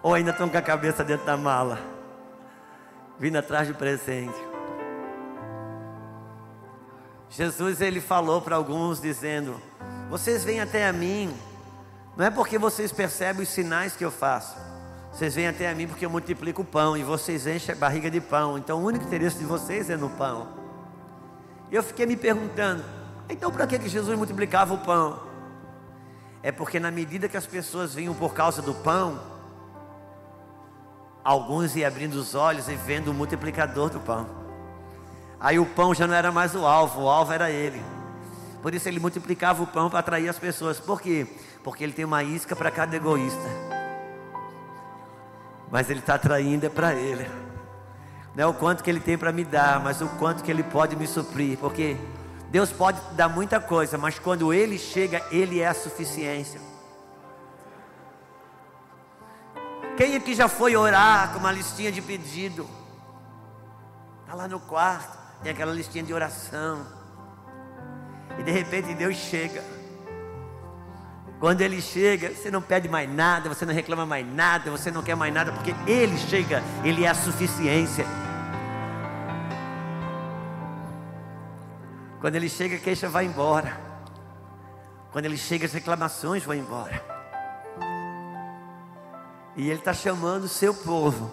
ou 0.03 0.13
ainda 0.13 0.33
estão 0.33 0.49
com 0.49 0.59
a 0.59 0.61
cabeça 0.61 1.05
dentro 1.05 1.25
da 1.25 1.37
mala, 1.37 1.79
vindo 3.17 3.37
atrás 3.37 3.69
do 3.69 3.75
presente. 3.77 4.37
Jesus 7.31 7.81
ele 7.81 8.01
falou 8.01 8.43
para 8.43 8.57
alguns 8.57 9.01
dizendo: 9.01 9.63
Vocês 10.11 10.43
vêm 10.43 10.61
até 10.61 10.89
a 10.89 10.93
mim, 10.93 11.33
não 12.17 12.27
é 12.27 12.31
porque 12.31 12.59
vocês 12.59 12.91
percebem 12.91 13.45
os 13.45 13.49
sinais 13.49 13.95
que 13.95 14.05
eu 14.05 14.11
faço. 14.11 14.57
Vocês 15.13 15.37
vêm 15.37 15.47
até 15.47 15.71
a 15.71 15.77
mim 15.77 15.87
porque 15.87 16.05
eu 16.05 16.11
multiplico 16.11 16.63
o 16.63 16.65
pão 16.65 16.97
e 16.97 17.05
vocês 17.05 17.47
enchem 17.47 17.73
a 17.73 17.79
barriga 17.79 18.11
de 18.11 18.21
pão. 18.21 18.59
Então 18.59 18.81
o 18.81 18.85
único 18.85 19.05
interesse 19.05 19.39
de 19.39 19.45
vocês 19.45 19.91
é 19.91 19.97
no 19.97 20.11
pão. 20.11 20.49
E 21.71 21.77
eu 21.77 21.85
fiquei 21.85 22.05
me 22.05 22.17
perguntando: 22.17 22.85
então 23.29 23.53
para 23.53 23.65
que 23.65 23.89
Jesus 23.89 24.19
multiplicava 24.19 24.75
o 24.75 24.79
pão? 24.79 25.26
É 26.47 26.53
porque 26.53 26.79
na 26.79 26.93
medida 26.93 27.29
que 27.29 27.37
as 27.37 27.47
pessoas 27.47 27.97
vinham 27.97 28.15
por 28.15 28.33
causa 28.33 28.63
do 28.63 28.73
pão, 28.73 29.19
Alguns 31.27 31.75
iam 31.75 31.89
abrindo 31.89 32.15
os 32.15 32.37
olhos 32.37 32.69
e 32.69 32.77
vendo 32.77 33.11
o 33.11 33.15
multiplicador 33.15 33.91
do 33.91 33.99
pão. 33.99 34.29
Aí 35.41 35.59
o 35.59 35.67
pão 35.67 35.93
já 35.93 36.07
não 36.07 36.15
era 36.15 36.31
mais 36.31 36.55
o 36.55 36.65
alvo, 36.65 37.03
o 37.03 37.09
alvo 37.09 37.33
era 37.33 37.51
ele. 37.51 37.83
Por 38.63 38.73
isso 38.73 38.89
ele 38.89 39.01
multiplicava 39.01 39.61
o 39.61 39.67
pão 39.67 39.91
para 39.91 39.99
atrair 39.99 40.29
as 40.29 40.39
pessoas. 40.39 40.79
Por 40.79 41.01
quê? 41.01 41.27
Porque 41.65 41.83
ele 41.83 41.93
tem 41.93 42.05
uma 42.05 42.23
isca 42.23 42.55
para 42.55 42.71
cada 42.71 42.95
egoísta. 42.95 43.49
Mas 45.69 45.91
ele 45.91 45.99
está 45.99 46.15
atraindo 46.15 46.65
é 46.65 46.69
para 46.69 46.95
ele. 46.95 47.29
Não 48.33 48.45
é 48.45 48.47
o 48.47 48.55
quanto 48.55 48.85
que 48.85 48.89
ele 48.89 49.01
tem 49.01 49.19
para 49.19 49.33
me 49.33 49.45
dar, 49.45 49.81
mas 49.81 50.01
o 50.01 50.07
quanto 50.21 50.45
que 50.45 50.51
ele 50.53 50.63
pode 50.63 50.95
me 50.95 51.09
suprir. 51.09 51.59
Porque 51.59 51.97
Deus 52.51 52.73
pode 52.73 53.01
dar 53.13 53.29
muita 53.29 53.61
coisa, 53.61 53.99
mas 53.99 54.19
quando 54.19 54.53
ele 54.53 54.79
chega, 54.79 55.25
ele 55.31 55.61
é 55.61 55.67
a 55.67 55.75
suficiência. 55.75 56.61
Quem 59.97 60.15
aqui 60.15 60.35
já 60.35 60.47
foi 60.47 60.77
orar 60.77 61.33
com 61.33 61.39
uma 61.39 61.51
listinha 61.51 61.91
de 61.91 62.03
pedido? 62.03 62.69
Está 64.23 64.35
lá 64.35 64.47
no 64.47 64.61
quarto, 64.61 65.17
tem 65.43 65.53
aquela 65.53 65.73
listinha 65.73 66.05
de 66.05 66.13
oração. 66.13 66.87
E 68.39 68.43
de 68.43 68.51
repente 68.51 68.95
Deus 68.95 69.17
chega. 69.17 69.65
Quando 71.39 71.61
Ele 71.61 71.83
chega, 71.83 72.31
você 72.31 72.51
não 72.51 72.63
pede 72.63 72.89
mais 72.89 73.11
nada, 73.11 73.49
você 73.49 73.67
não 73.67 73.75
reclama 73.75 74.07
mais 74.07 74.27
nada, 74.27 74.71
você 74.71 74.91
não 74.91 75.03
quer 75.03 75.15
mais 75.15 75.33
nada, 75.33 75.53
porque 75.53 75.75
Ele 75.87 76.17
chega, 76.17 76.63
Ele 76.83 77.05
é 77.05 77.09
a 77.09 77.15
suficiência. 77.15 78.07
Quando 82.21 82.37
Ele 82.37 82.49
chega, 82.49 82.77
a 82.77 82.81
queixa 82.81 83.09
vai 83.09 83.25
embora. 83.25 83.79
Quando 85.13 85.27
Ele 85.27 85.37
chega, 85.37 85.67
as 85.67 85.73
reclamações 85.73 86.45
vão 86.45 86.55
embora. 86.55 87.03
E 89.57 89.69
Ele 89.69 89.79
está 89.79 89.93
chamando 89.93 90.45
o 90.45 90.49
seu 90.49 90.75
povo 90.75 91.31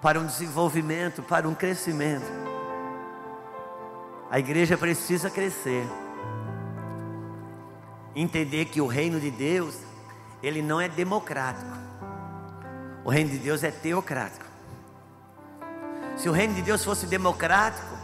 para 0.00 0.18
um 0.18 0.26
desenvolvimento, 0.26 1.22
para 1.22 1.48
um 1.48 1.54
crescimento. 1.54 2.26
A 4.28 4.38
igreja 4.38 4.76
precisa 4.76 5.30
crescer. 5.30 5.86
Entender 8.14 8.64
que 8.64 8.80
o 8.80 8.86
reino 8.86 9.20
de 9.20 9.30
Deus, 9.30 9.76
ele 10.42 10.60
não 10.60 10.80
é 10.80 10.88
democrático. 10.88 11.70
O 13.04 13.10
reino 13.10 13.30
de 13.30 13.38
Deus 13.38 13.62
é 13.62 13.70
teocrático. 13.70 14.44
Se 16.16 16.28
o 16.28 16.32
reino 16.32 16.54
de 16.54 16.62
Deus 16.62 16.84
fosse 16.84 17.06
democrático, 17.06 18.01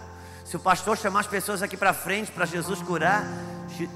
se 0.49 0.57
o 0.57 0.61
pastor 0.61 0.97
chamar 0.97 1.21
as 1.21 1.27
pessoas 1.27 1.63
aqui 1.63 1.77
para 1.77 1.93
frente 1.93 2.33
para 2.33 2.47
Jesus 2.47 2.81
curar, 2.81 3.23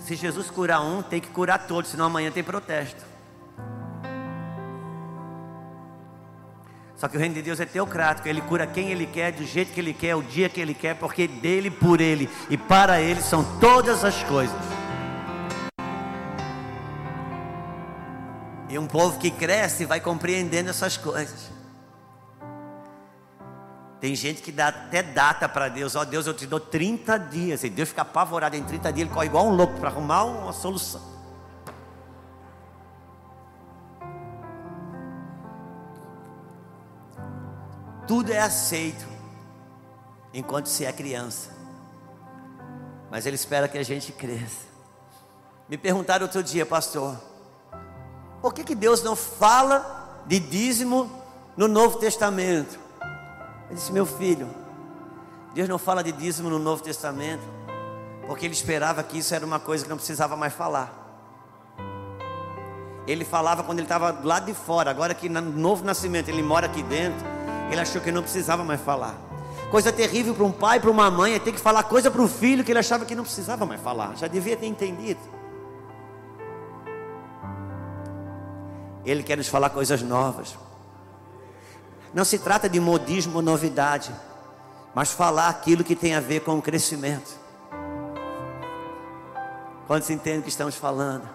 se 0.04 0.14
Jesus 0.14 0.50
curar 0.50 0.82
um, 0.82 1.00
tem 1.00 1.18
que 1.18 1.28
curar 1.28 1.66
todos, 1.66 1.90
senão 1.90 2.04
amanhã 2.04 2.30
tem 2.30 2.44
protesto. 2.44 3.02
Só 6.94 7.08
que 7.08 7.16
o 7.16 7.18
reino 7.18 7.34
de 7.34 7.40
Deus 7.40 7.58
é 7.58 7.64
teocrático, 7.64 8.28
ele 8.28 8.42
cura 8.42 8.66
quem 8.66 8.90
ele 8.90 9.06
quer, 9.06 9.32
do 9.32 9.46
jeito 9.46 9.72
que 9.72 9.80
ele 9.80 9.94
quer, 9.94 10.14
o 10.14 10.22
dia 10.22 10.50
que 10.50 10.60
ele 10.60 10.74
quer, 10.74 10.94
porque 10.96 11.26
dele, 11.26 11.70
por 11.70 12.02
ele 12.02 12.28
e 12.50 12.58
para 12.58 13.00
ele 13.00 13.22
são 13.22 13.42
todas 13.58 14.04
as 14.04 14.22
coisas. 14.24 14.54
E 18.68 18.78
um 18.78 18.86
povo 18.86 19.18
que 19.18 19.30
cresce 19.30 19.86
vai 19.86 20.00
compreendendo 20.00 20.68
essas 20.68 20.98
coisas. 20.98 21.61
Tem 24.02 24.16
gente 24.16 24.42
que 24.42 24.50
dá 24.50 24.66
até 24.66 25.00
data 25.00 25.48
para 25.48 25.68
Deus, 25.68 25.94
ó 25.94 26.00
oh, 26.00 26.04
Deus, 26.04 26.26
eu 26.26 26.34
te 26.34 26.44
dou 26.44 26.58
30 26.58 27.16
dias. 27.18 27.62
E 27.62 27.70
Deus 27.70 27.90
fica 27.90 28.02
apavorado 28.02 28.56
em 28.56 28.64
30 28.64 28.92
dias, 28.92 29.06
ele 29.06 29.14
corre 29.14 29.26
igual 29.26 29.46
um 29.46 29.54
louco 29.54 29.78
para 29.78 29.90
arrumar 29.90 30.24
uma 30.24 30.52
solução. 30.52 31.00
Tudo 38.08 38.32
é 38.32 38.40
aceito 38.40 39.06
enquanto 40.34 40.66
se 40.66 40.84
é 40.84 40.92
criança. 40.92 41.50
Mas 43.08 43.24
ele 43.24 43.36
espera 43.36 43.68
que 43.68 43.78
a 43.78 43.84
gente 43.84 44.10
cresça. 44.10 44.66
Me 45.68 45.78
perguntaram 45.78 46.26
outro 46.26 46.42
dia, 46.42 46.66
pastor, 46.66 47.16
por 48.40 48.52
que, 48.52 48.64
que 48.64 48.74
Deus 48.74 49.00
não 49.00 49.14
fala 49.14 50.24
de 50.26 50.40
dízimo 50.40 51.08
no 51.56 51.68
Novo 51.68 52.00
Testamento? 52.00 52.81
Eu 53.72 53.76
disse, 53.76 53.90
meu 53.90 54.04
filho, 54.04 54.50
Deus 55.54 55.66
não 55.66 55.78
fala 55.78 56.04
de 56.04 56.12
dízimo 56.12 56.50
no 56.50 56.58
Novo 56.58 56.82
Testamento, 56.82 57.42
porque 58.26 58.44
ele 58.44 58.52
esperava 58.52 59.02
que 59.02 59.16
isso 59.16 59.34
era 59.34 59.46
uma 59.46 59.58
coisa 59.58 59.82
que 59.82 59.88
não 59.88 59.96
precisava 59.96 60.36
mais 60.36 60.52
falar. 60.52 60.92
Ele 63.06 63.24
falava 63.24 63.62
quando 63.62 63.78
ele 63.78 63.86
estava 63.86 64.20
lado 64.22 64.44
de 64.44 64.52
fora, 64.52 64.90
agora 64.90 65.14
que 65.14 65.26
no 65.26 65.40
novo 65.40 65.86
nascimento 65.86 66.28
ele 66.28 66.42
mora 66.42 66.66
aqui 66.66 66.82
dentro, 66.82 67.24
ele 67.70 67.80
achou 67.80 67.98
que 68.02 68.12
não 68.12 68.22
precisava 68.22 68.62
mais 68.62 68.78
falar. 68.78 69.16
Coisa 69.70 69.90
terrível 69.90 70.34
para 70.34 70.44
um 70.44 70.52
pai, 70.52 70.78
para 70.78 70.90
uma 70.90 71.10
mãe, 71.10 71.32
é 71.32 71.38
ter 71.38 71.52
que 71.52 71.58
falar 71.58 71.84
coisa 71.84 72.10
para 72.10 72.20
o 72.20 72.28
filho 72.28 72.62
que 72.62 72.72
ele 72.72 72.78
achava 72.78 73.06
que 73.06 73.14
não 73.14 73.24
precisava 73.24 73.64
mais 73.64 73.80
falar. 73.80 74.14
Já 74.18 74.26
devia 74.26 74.54
ter 74.54 74.66
entendido. 74.66 75.20
Ele 79.02 79.22
quer 79.22 79.38
nos 79.38 79.48
falar 79.48 79.70
coisas 79.70 80.02
novas. 80.02 80.58
Não 82.14 82.24
se 82.24 82.38
trata 82.38 82.68
de 82.68 82.78
modismo 82.78 83.36
ou 83.36 83.42
novidade, 83.42 84.14
mas 84.94 85.12
falar 85.12 85.48
aquilo 85.48 85.82
que 85.82 85.96
tem 85.96 86.14
a 86.14 86.20
ver 86.20 86.40
com 86.40 86.58
o 86.58 86.62
crescimento. 86.62 87.40
Quando 89.86 90.02
se 90.02 90.12
entende 90.12 90.40
o 90.40 90.42
que 90.42 90.48
estamos 90.48 90.74
falando? 90.74 91.28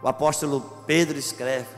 O 0.00 0.08
apóstolo 0.08 0.60
Pedro 0.86 1.18
escreve: 1.18 1.68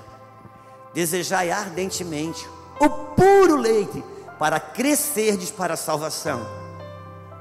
Desejai 0.92 1.50
ardentemente 1.50 2.46
o 2.78 2.88
puro 2.88 3.56
leite 3.56 4.04
para 4.38 4.60
crescerdes 4.60 5.50
para 5.50 5.74
a 5.74 5.76
salvação. 5.76 6.46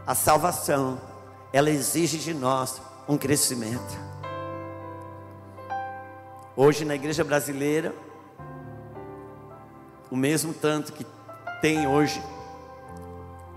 A 0.07 0.15
salvação, 0.15 1.00
ela 1.51 1.69
exige 1.69 2.17
de 2.17 2.33
nós 2.33 2.81
um 3.07 3.17
crescimento. 3.17 4.09
Hoje 6.55 6.83
na 6.83 6.95
igreja 6.95 7.24
brasileira, 7.24 7.93
o 10.11 10.15
mesmo 10.15 10.53
tanto 10.53 10.93
que 10.93 11.05
tem 11.61 11.87
hoje 11.87 12.21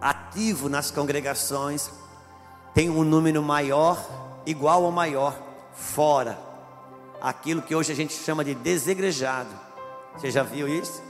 ativo 0.00 0.68
nas 0.68 0.90
congregações, 0.90 1.90
tem 2.74 2.90
um 2.90 3.04
número 3.04 3.42
maior, 3.42 4.04
igual 4.44 4.82
ou 4.82 4.90
maior, 4.90 5.36
fora. 5.74 6.38
Aquilo 7.20 7.62
que 7.62 7.74
hoje 7.74 7.92
a 7.92 7.94
gente 7.94 8.12
chama 8.12 8.44
de 8.44 8.54
desegrejado. 8.54 9.50
Você 10.16 10.30
já 10.30 10.42
viu 10.42 10.68
isso? 10.68 11.02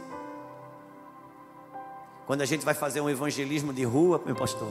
Quando 2.26 2.42
a 2.42 2.46
gente 2.46 2.64
vai 2.64 2.74
fazer 2.74 3.00
um 3.00 3.10
evangelismo 3.10 3.72
de 3.72 3.84
rua, 3.84 4.20
meu 4.24 4.36
pastor, 4.36 4.70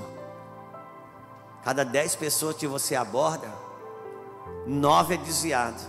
cada 1.63 1.83
dez 1.83 2.15
pessoas 2.15 2.55
que 2.55 2.67
você 2.67 2.95
aborda, 2.95 3.51
nove 4.65 5.15
é 5.15 5.17
desviado. 5.17 5.81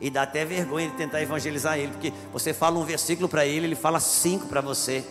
E 0.00 0.10
dá 0.10 0.22
até 0.22 0.44
vergonha 0.44 0.88
de 0.88 0.96
tentar 0.96 1.20
evangelizar 1.20 1.78
ele, 1.78 1.92
porque 1.92 2.12
você 2.32 2.54
fala 2.54 2.78
um 2.78 2.84
versículo 2.84 3.28
para 3.28 3.44
ele, 3.44 3.66
ele 3.66 3.74
fala 3.74 3.98
cinco 3.98 4.46
para 4.46 4.60
você. 4.60 5.04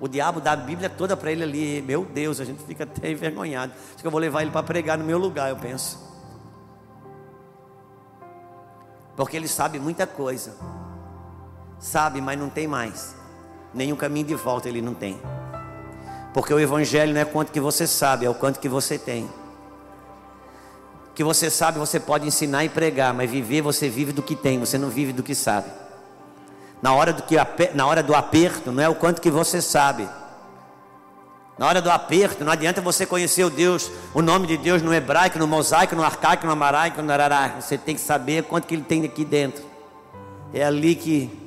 O 0.00 0.08
diabo 0.08 0.40
dá 0.40 0.52
a 0.52 0.56
Bíblia 0.56 0.88
toda 0.88 1.14
para 1.14 1.30
ele 1.30 1.42
ali. 1.42 1.82
Meu 1.82 2.04
Deus, 2.06 2.40
a 2.40 2.44
gente 2.44 2.62
fica 2.62 2.84
até 2.84 3.10
envergonhado. 3.10 3.72
Acho 3.92 3.98
que 3.98 4.06
eu 4.06 4.10
vou 4.10 4.20
levar 4.20 4.40
ele 4.40 4.50
para 4.50 4.62
pregar 4.62 4.96
no 4.96 5.04
meu 5.04 5.18
lugar, 5.18 5.50
eu 5.50 5.56
penso. 5.56 6.08
Porque 9.14 9.36
ele 9.36 9.48
sabe 9.48 9.78
muita 9.78 10.06
coisa. 10.06 10.56
Sabe, 11.78 12.22
mas 12.22 12.38
não 12.38 12.48
tem 12.48 12.66
mais. 12.66 13.14
Nenhum 13.74 13.96
caminho 13.96 14.26
de 14.26 14.34
volta 14.34 14.70
ele 14.70 14.80
não 14.80 14.94
tem. 14.94 15.20
Porque 16.32 16.54
o 16.54 16.58
evangelho 16.58 17.12
não 17.12 17.20
é 17.20 17.24
quanto 17.26 17.52
que 17.52 17.60
você 17.60 17.86
sabe, 17.86 18.24
é 18.24 18.30
o 18.30 18.34
quanto 18.34 18.58
que 18.58 18.68
você 18.68 18.98
tem 18.98 19.28
que 21.14 21.24
você 21.24 21.50
sabe, 21.50 21.78
você 21.78 21.98
pode 21.98 22.26
ensinar 22.26 22.64
e 22.64 22.68
pregar, 22.68 23.12
mas 23.12 23.30
viver 23.30 23.62
você 23.62 23.88
vive 23.88 24.12
do 24.12 24.22
que 24.22 24.34
tem, 24.34 24.58
você 24.58 24.78
não 24.78 24.88
vive 24.88 25.12
do 25.12 25.22
que 25.22 25.34
sabe. 25.34 25.68
Na 26.80 26.94
hora 26.94 27.12
do, 27.12 27.22
que, 27.22 27.36
na 27.74 27.86
hora 27.86 28.02
do 28.02 28.14
aperto, 28.14 28.72
não 28.72 28.82
é 28.82 28.88
o 28.88 28.94
quanto 28.94 29.20
que 29.20 29.30
você 29.30 29.60
sabe. 29.60 30.08
Na 31.58 31.66
hora 31.66 31.82
do 31.82 31.90
aperto, 31.90 32.42
não 32.42 32.50
adianta 32.50 32.80
você 32.80 33.04
conhecer 33.04 33.44
o 33.44 33.50
Deus, 33.50 33.90
o 34.14 34.22
nome 34.22 34.46
de 34.46 34.56
Deus 34.56 34.80
no 34.80 34.94
hebraico, 34.94 35.38
no 35.38 35.46
mosaico, 35.46 35.94
no 35.94 36.02
arcaico, 36.02 36.46
no 36.46 36.52
amaraico, 36.52 37.02
no 37.02 37.12
arará. 37.12 37.60
Você 37.60 37.76
tem 37.76 37.94
que 37.94 38.00
saber 38.00 38.44
quanto 38.44 38.66
que 38.66 38.74
ele 38.74 38.82
tem 38.82 39.04
aqui 39.04 39.26
dentro. 39.26 39.62
É 40.54 40.64
ali 40.64 40.94
que 40.94 41.38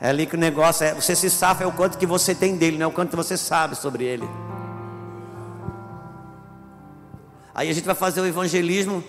é 0.00 0.08
ali 0.08 0.26
que 0.26 0.34
o 0.34 0.38
negócio 0.38 0.84
é. 0.84 0.92
Você 0.94 1.14
se 1.14 1.30
safa 1.30 1.62
é 1.62 1.66
o 1.68 1.70
quanto 1.70 1.96
que 1.96 2.04
você 2.04 2.34
tem 2.34 2.56
dele, 2.56 2.76
não 2.76 2.86
é 2.86 2.88
o 2.88 2.92
quanto 2.92 3.16
você 3.16 3.36
sabe 3.36 3.76
sobre 3.76 4.02
ele. 4.02 4.28
Aí 7.54 7.68
a 7.68 7.72
gente 7.72 7.84
vai 7.84 7.94
fazer 7.94 8.20
o 8.20 8.26
evangelismo. 8.26 9.02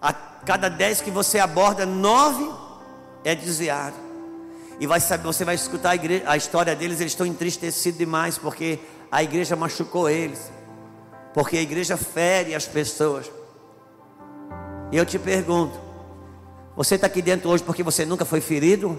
A 0.00 0.12
cada 0.12 0.68
dez 0.68 1.00
que 1.00 1.10
você 1.10 1.38
aborda, 1.38 1.84
nove 1.84 2.50
é 3.24 3.34
desviado. 3.34 3.96
E 4.78 4.86
vai 4.86 4.98
saber, 4.98 5.24
você 5.24 5.44
vai 5.44 5.54
escutar 5.54 5.90
a, 5.90 5.94
igreja, 5.94 6.24
a 6.26 6.36
história 6.36 6.74
deles, 6.74 7.00
eles 7.00 7.12
estão 7.12 7.26
entristecidos 7.26 7.98
demais, 7.98 8.38
porque 8.38 8.78
a 9.12 9.22
igreja 9.22 9.54
machucou 9.54 10.08
eles. 10.08 10.50
Porque 11.34 11.58
a 11.58 11.62
igreja 11.62 11.96
fere 11.96 12.54
as 12.54 12.66
pessoas. 12.66 13.30
E 14.90 14.96
eu 14.96 15.04
te 15.04 15.18
pergunto: 15.18 15.78
você 16.74 16.94
está 16.94 17.06
aqui 17.06 17.20
dentro 17.20 17.50
hoje 17.50 17.62
porque 17.62 17.82
você 17.82 18.06
nunca 18.06 18.24
foi 18.24 18.40
ferido? 18.40 18.98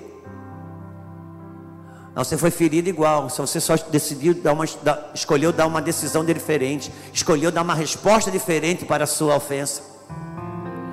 Não, 2.13 2.23
você 2.23 2.37
foi 2.37 2.51
ferido 2.51 2.89
igual. 2.89 3.29
Se 3.29 3.39
você 3.39 3.59
só 3.59 3.75
decidiu 3.89 4.33
dar 4.33 4.53
uma, 4.53 4.65
escolheu 5.13 5.53
dar 5.53 5.65
uma 5.65 5.81
decisão 5.81 6.25
diferente, 6.25 6.91
escolheu 7.13 7.51
dar 7.51 7.61
uma 7.61 7.73
resposta 7.73 8.29
diferente 8.29 8.85
para 8.85 9.05
a 9.05 9.07
sua 9.07 9.35
ofensa. 9.35 9.81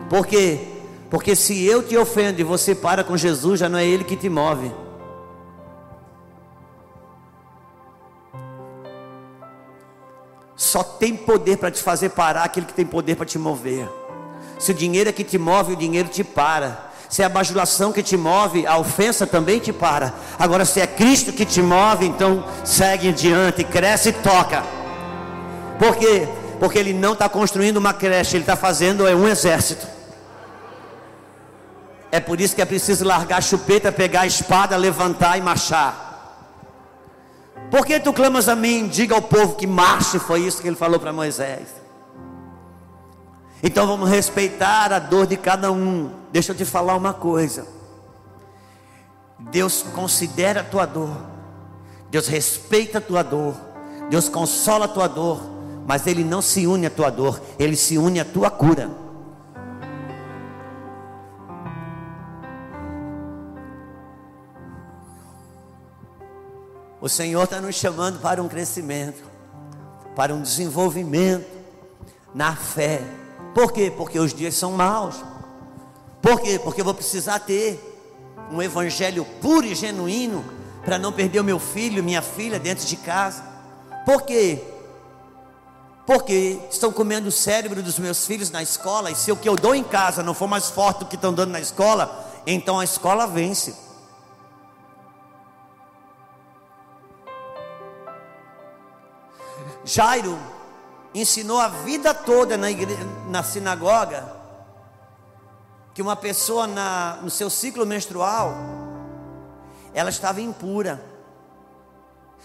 Por 0.09 0.27
quê? 0.27 0.61
Porque 1.11 1.35
se 1.35 1.65
eu 1.65 1.83
te 1.83 1.97
ofendo 1.97 2.41
e 2.41 2.45
você 2.45 2.75
para 2.75 3.03
com 3.03 3.17
Jesus, 3.17 3.61
já 3.61 3.69
não 3.69 3.79
é 3.79 3.85
Ele 3.85 4.05
que 4.05 4.17
te 4.17 4.29
move. 4.29 4.71
Só 10.55 10.83
tem 10.83 11.17
poder 11.17 11.57
para 11.57 11.71
te 11.71 11.83
fazer 11.83 12.11
parar 12.11 12.45
aquele 12.45 12.67
que 12.67 12.75
tem 12.75 12.85
poder 12.85 13.17
para 13.17 13.25
te 13.25 13.39
mover. 13.39 13.89
Se 14.59 14.73
o 14.73 14.75
dinheiro 14.75 15.09
é 15.09 15.13
que 15.13 15.25
te 15.25 15.39
move, 15.39 15.73
o 15.73 15.77
dinheiro 15.77 16.09
te 16.09 16.23
para. 16.23 16.88
Se 17.09 17.23
é 17.23 17.25
a 17.25 17.29
bajulação 17.29 17.91
que 17.91 18.03
te 18.03 18.17
move, 18.17 18.67
a 18.67 18.77
ofensa 18.77 19.27
também 19.27 19.59
te 19.59 19.73
para. 19.73 20.13
Agora, 20.39 20.65
se 20.65 20.81
é 20.81 20.87
Cristo 20.87 21.33
que 21.33 21.47
te 21.47 21.63
move, 21.63 22.07
então 22.07 22.45
segue 22.65 23.09
adiante, 23.09 23.65
cresce 23.65 24.11
e 24.11 24.13
toca. 24.13 24.63
Por 25.79 25.97
quê? 25.97 26.29
Porque 26.61 26.79
Ele 26.79 26.93
não 26.93 27.15
está 27.15 27.29
construindo 27.29 27.79
uma 27.79 27.95
creche, 27.95 28.37
Ele 28.37 28.43
está 28.43 28.57
fazendo 28.57 29.07
é 29.07 29.15
um 29.15 29.27
exército. 29.27 29.87
É 32.11 32.21
por 32.21 32.41
isso 32.41 32.55
que 32.55 32.63
é 32.63 32.65
preciso 32.65 33.05
largar 33.05 33.39
a 33.39 33.41
chupeta, 33.41 33.93
pegar 33.93 34.23
a 34.23 34.27
espada, 34.27 34.77
levantar 34.77 35.39
e 35.39 35.43
marchar. 35.43 36.07
Por 37.71 37.85
que 37.85 38.01
tu 38.01 38.13
clamas 38.13 38.49
a 38.49 38.57
mim? 38.57 38.89
Diga 38.89 39.15
ao 39.15 39.23
povo 39.23 39.55
que 39.55 39.67
marche, 39.67 40.19
foi 40.19 40.41
isso 40.41 40.61
que 40.61 40.69
ele 40.69 40.77
falou 40.77 40.99
para 40.99 41.13
Moisés. 41.13 41.69
Então 43.63 43.87
vamos 43.87 44.09
respeitar 44.09 44.93
a 44.93 44.99
dor 44.99 45.27
de 45.27 45.37
cada 45.37 45.73
um. 45.73 46.11
Deixa 46.31 46.53
eu 46.53 46.57
te 46.57 46.65
falar 46.65 46.97
uma 46.97 47.13
coisa. 47.13 47.67
Deus 49.39 49.83
considera 49.83 50.61
a 50.61 50.65
tua 50.65 50.87
dor. 50.87 51.17
Deus 52.11 52.29
respeita 52.29 52.99
a 52.99 53.01
tua 53.01 53.23
dor. 53.23 53.55
Deus 54.09 54.29
consola 54.29 54.85
a 54.85 54.89
tua 54.89 55.09
dor. 55.09 55.41
Mas 55.87 56.07
Ele 56.07 56.23
não 56.23 56.41
se 56.41 56.67
une 56.67 56.87
à 56.87 56.91
tua 56.91 57.11
dor. 57.11 57.41
Ele 57.59 57.77
se 57.77 57.99
une 57.99 58.21
à 58.21 58.25
tua 58.25 58.51
cura. 58.51 58.91
O 67.01 67.09
Senhor 67.09 67.45
está 67.45 67.61
nos 67.61 67.77
chamando 67.77 68.21
para 68.21 68.43
um 68.43 68.49
crescimento, 68.49 69.23
para 70.17 70.35
um 70.35 70.43
desenvolvimento 70.43 71.47
na 72.35 72.55
fé 72.57 73.03
por 73.55 73.73
quê? 73.73 73.93
Porque 73.95 74.19
os 74.19 74.33
dias 74.33 74.55
são 74.55 74.73
maus. 74.73 75.17
Por 76.23 76.41
quê? 76.41 76.59
Porque 76.59 76.81
eu 76.81 76.85
vou 76.85 76.95
precisar 76.95 77.41
ter. 77.41 77.85
um 78.51 78.63
evangelho 78.63 79.27
puro 79.43 79.67
e 79.67 79.75
genuíno 79.75 80.43
para 80.85 80.99
não 80.99 81.13
perder 81.13 81.41
o 81.41 81.45
meu 81.45 81.59
filho, 81.59 82.03
minha 82.03 82.23
filha 82.23 82.59
dentro 82.59 82.87
de 82.87 82.97
casa. 82.97 83.43
Por 84.07 84.23
quê? 84.23 84.63
Porque 86.07 86.59
estão 86.71 86.91
comendo 86.91 87.29
o 87.29 87.33
cérebro 87.33 87.83
dos 87.83 87.99
meus 87.99 88.27
filhos 88.27 88.51
na 88.51 88.63
escola, 88.63 89.11
e 89.11 89.15
se 89.15 89.31
o 89.31 89.37
que 89.37 89.47
eu 89.47 89.55
dou 89.55 89.75
em 89.75 89.85
casa 89.85 90.23
não 90.23 90.33
for 90.33 90.49
mais 90.49 90.71
forte 90.71 91.01
do 91.01 91.07
que 91.07 91.17
estão 91.17 91.35
dando 91.35 91.51
na 91.51 91.61
escola, 91.61 92.27
então 92.47 92.81
a 92.81 92.85
escola 92.85 93.27
vence. 93.27 93.75
Jairo 99.85 100.39
ensinou 101.21 101.59
a 101.59 101.69
vida 101.69 102.13
toda 102.15 102.57
na, 102.57 102.71
igreja, 102.71 103.05
na 103.29 103.43
sinagoga 103.43 104.37
que 105.95 106.03
uma 106.03 106.15
pessoa 106.15 106.67
na, 106.67 107.19
no 107.23 107.31
seu 107.31 107.51
ciclo 107.51 107.85
menstrual 107.85 108.55
ela 109.93 110.11
estava 110.11 110.41
impura. 110.41 111.03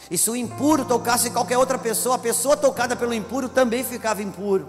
E 0.09 0.17
se 0.17 0.29
o 0.29 0.35
impuro 0.35 0.85
tocasse 0.85 1.29
qualquer 1.29 1.57
outra 1.57 1.77
pessoa, 1.77 2.15
a 2.15 2.19
pessoa 2.19 2.57
tocada 2.57 2.95
pelo 2.95 3.13
impuro 3.13 3.47
também 3.47 3.83
ficava 3.83 4.21
impuro. 4.23 4.67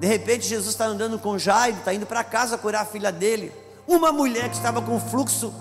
De 0.00 0.06
repente, 0.06 0.46
Jesus 0.46 0.70
está 0.70 0.86
andando 0.86 1.18
com 1.18 1.38
Jairo, 1.38 1.78
está 1.78 1.94
indo 1.94 2.06
para 2.06 2.24
casa 2.24 2.58
curar 2.58 2.82
a 2.82 2.84
filha 2.84 3.10
dele. 3.10 3.52
Uma 3.86 4.12
mulher 4.12 4.50
que 4.50 4.56
estava 4.56 4.82
com 4.82 4.98
fluxo 4.98 5.54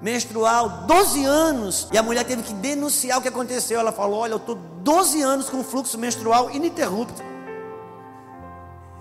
menstrual, 0.00 0.84
12 0.86 1.24
anos, 1.24 1.88
e 1.92 1.98
a 1.98 2.02
mulher 2.02 2.24
teve 2.24 2.42
que 2.42 2.52
denunciar 2.52 3.18
o 3.18 3.22
que 3.22 3.28
aconteceu. 3.28 3.80
Ela 3.80 3.92
falou: 3.92 4.20
Olha, 4.20 4.32
eu 4.32 4.38
estou 4.38 4.54
12 4.54 5.22
anos 5.22 5.48
com 5.48 5.62
fluxo 5.62 5.98
menstrual 5.98 6.50
ininterrupto. 6.50 7.22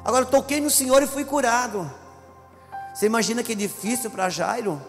Agora 0.04 0.26
eu 0.26 0.30
toquei 0.30 0.62
no 0.62 0.70
Senhor 0.70 1.02
e 1.04 1.08
fui 1.08 1.26
curado. 1.26 1.90
Você 2.94 3.06
imagina 3.06 3.44
que 3.44 3.54
difícil 3.54 4.10
para 4.10 4.30
Jairo? 4.30 4.82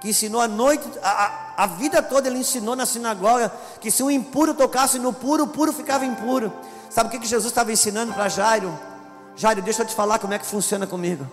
que 0.00 0.08
ensinou 0.08 0.40
a 0.40 0.48
noite, 0.48 0.88
a, 1.02 1.52
a, 1.58 1.66
vida 1.66 2.02
toda 2.02 2.26
ele 2.26 2.38
ensinou 2.38 2.74
na 2.74 2.86
sinagoga 2.86 3.52
que 3.80 3.90
se 3.90 4.02
um 4.02 4.10
impuro 4.10 4.54
tocasse 4.54 4.98
no 4.98 5.12
puro, 5.12 5.44
o 5.44 5.48
puro 5.48 5.74
ficava 5.74 6.06
impuro. 6.06 6.50
Sabe 6.88 7.08
o 7.08 7.12
que, 7.12 7.18
que 7.18 7.26
Jesus 7.26 7.50
estava 7.50 7.70
ensinando 7.70 8.14
para 8.14 8.26
Jairo? 8.28 8.76
Jairo, 9.36 9.60
deixa 9.60 9.82
eu 9.82 9.86
te 9.86 9.94
falar 9.94 10.18
como 10.18 10.32
é 10.32 10.38
que 10.38 10.46
funciona 10.46 10.86
comigo. 10.86 11.26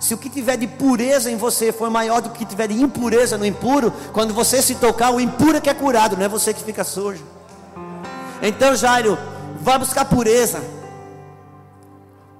Se 0.00 0.14
o 0.14 0.18
que 0.18 0.28
tiver 0.28 0.56
de 0.56 0.66
pureza 0.66 1.30
em 1.30 1.36
você 1.36 1.72
for 1.72 1.90
maior 1.90 2.20
do 2.20 2.30
que 2.30 2.44
tiver 2.44 2.68
de 2.68 2.80
impureza 2.80 3.36
no 3.36 3.44
impuro, 3.44 3.92
quando 4.12 4.32
você 4.32 4.62
se 4.62 4.76
tocar, 4.76 5.10
o 5.10 5.20
impuro 5.20 5.56
é 5.56 5.60
que 5.60 5.70
é 5.70 5.74
curado, 5.74 6.16
não 6.16 6.24
é 6.24 6.28
você 6.28 6.54
que 6.54 6.62
fica 6.62 6.84
sujo. 6.84 7.24
Então, 8.40 8.74
Jairo, 8.74 9.18
vá 9.60 9.78
buscar 9.78 10.04
pureza. 10.04 10.62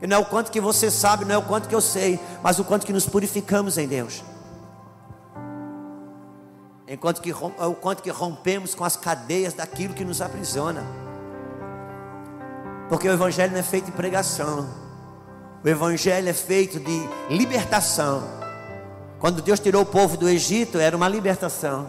E 0.01 0.07
não 0.07 0.17
é 0.17 0.21
o 0.21 0.25
quanto 0.25 0.53
que 0.53 0.61
você 0.61 0.91
sabe, 0.91 1.25
não 1.25 1.35
é 1.35 1.39
o 1.39 1.43
quanto 1.43 1.69
que 1.69 1.75
eu 1.75 1.81
sei, 1.81 2.21
mas 2.43 2.59
o 2.59 2.65
quanto 2.65 2.87
que 2.87 2.93
nos 2.93 3.07
purificamos 3.07 3.77
em 3.77 3.89
Deus 3.89 4.23
enquanto 6.89 7.21
que, 7.21 7.31
enquanto 7.31 8.03
que 8.03 8.11
rompemos 8.11 8.75
com 8.75 8.83
as 8.83 8.97
cadeias 8.97 9.53
daquilo 9.53 9.93
que 9.95 10.05
nos 10.05 10.23
aprisiona. 10.23 10.83
Porque 12.89 13.07
o 13.07 13.13
Evangelho 13.13 13.53
não 13.53 13.61
é 13.61 13.63
feito 13.63 13.87
de 13.87 13.93
pregação, 13.93 14.67
o 15.63 15.69
Evangelho 15.69 16.29
é 16.29 16.33
feito 16.33 16.79
de 16.79 17.09
libertação. 17.31 18.23
Quando 19.19 19.43
Deus 19.43 19.59
tirou 19.59 19.83
o 19.83 19.87
povo 19.87 20.17
do 20.17 20.29
Egito, 20.29 20.79
era 20.79 20.97
uma 20.97 21.09
libertação. 21.09 21.87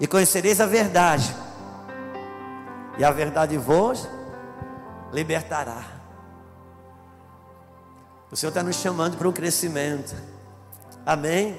E 0.00 0.06
conhecereis 0.06 0.60
a 0.60 0.66
verdade, 0.66 1.34
e 2.98 3.04
a 3.04 3.10
verdade 3.10 3.56
vos 3.56 4.08
libertará. 5.12 5.84
O 8.30 8.36
Senhor 8.36 8.48
está 8.48 8.62
nos 8.62 8.76
chamando 8.76 9.16
para 9.16 9.28
um 9.28 9.32
crescimento. 9.32 10.14
Amém? 11.04 11.56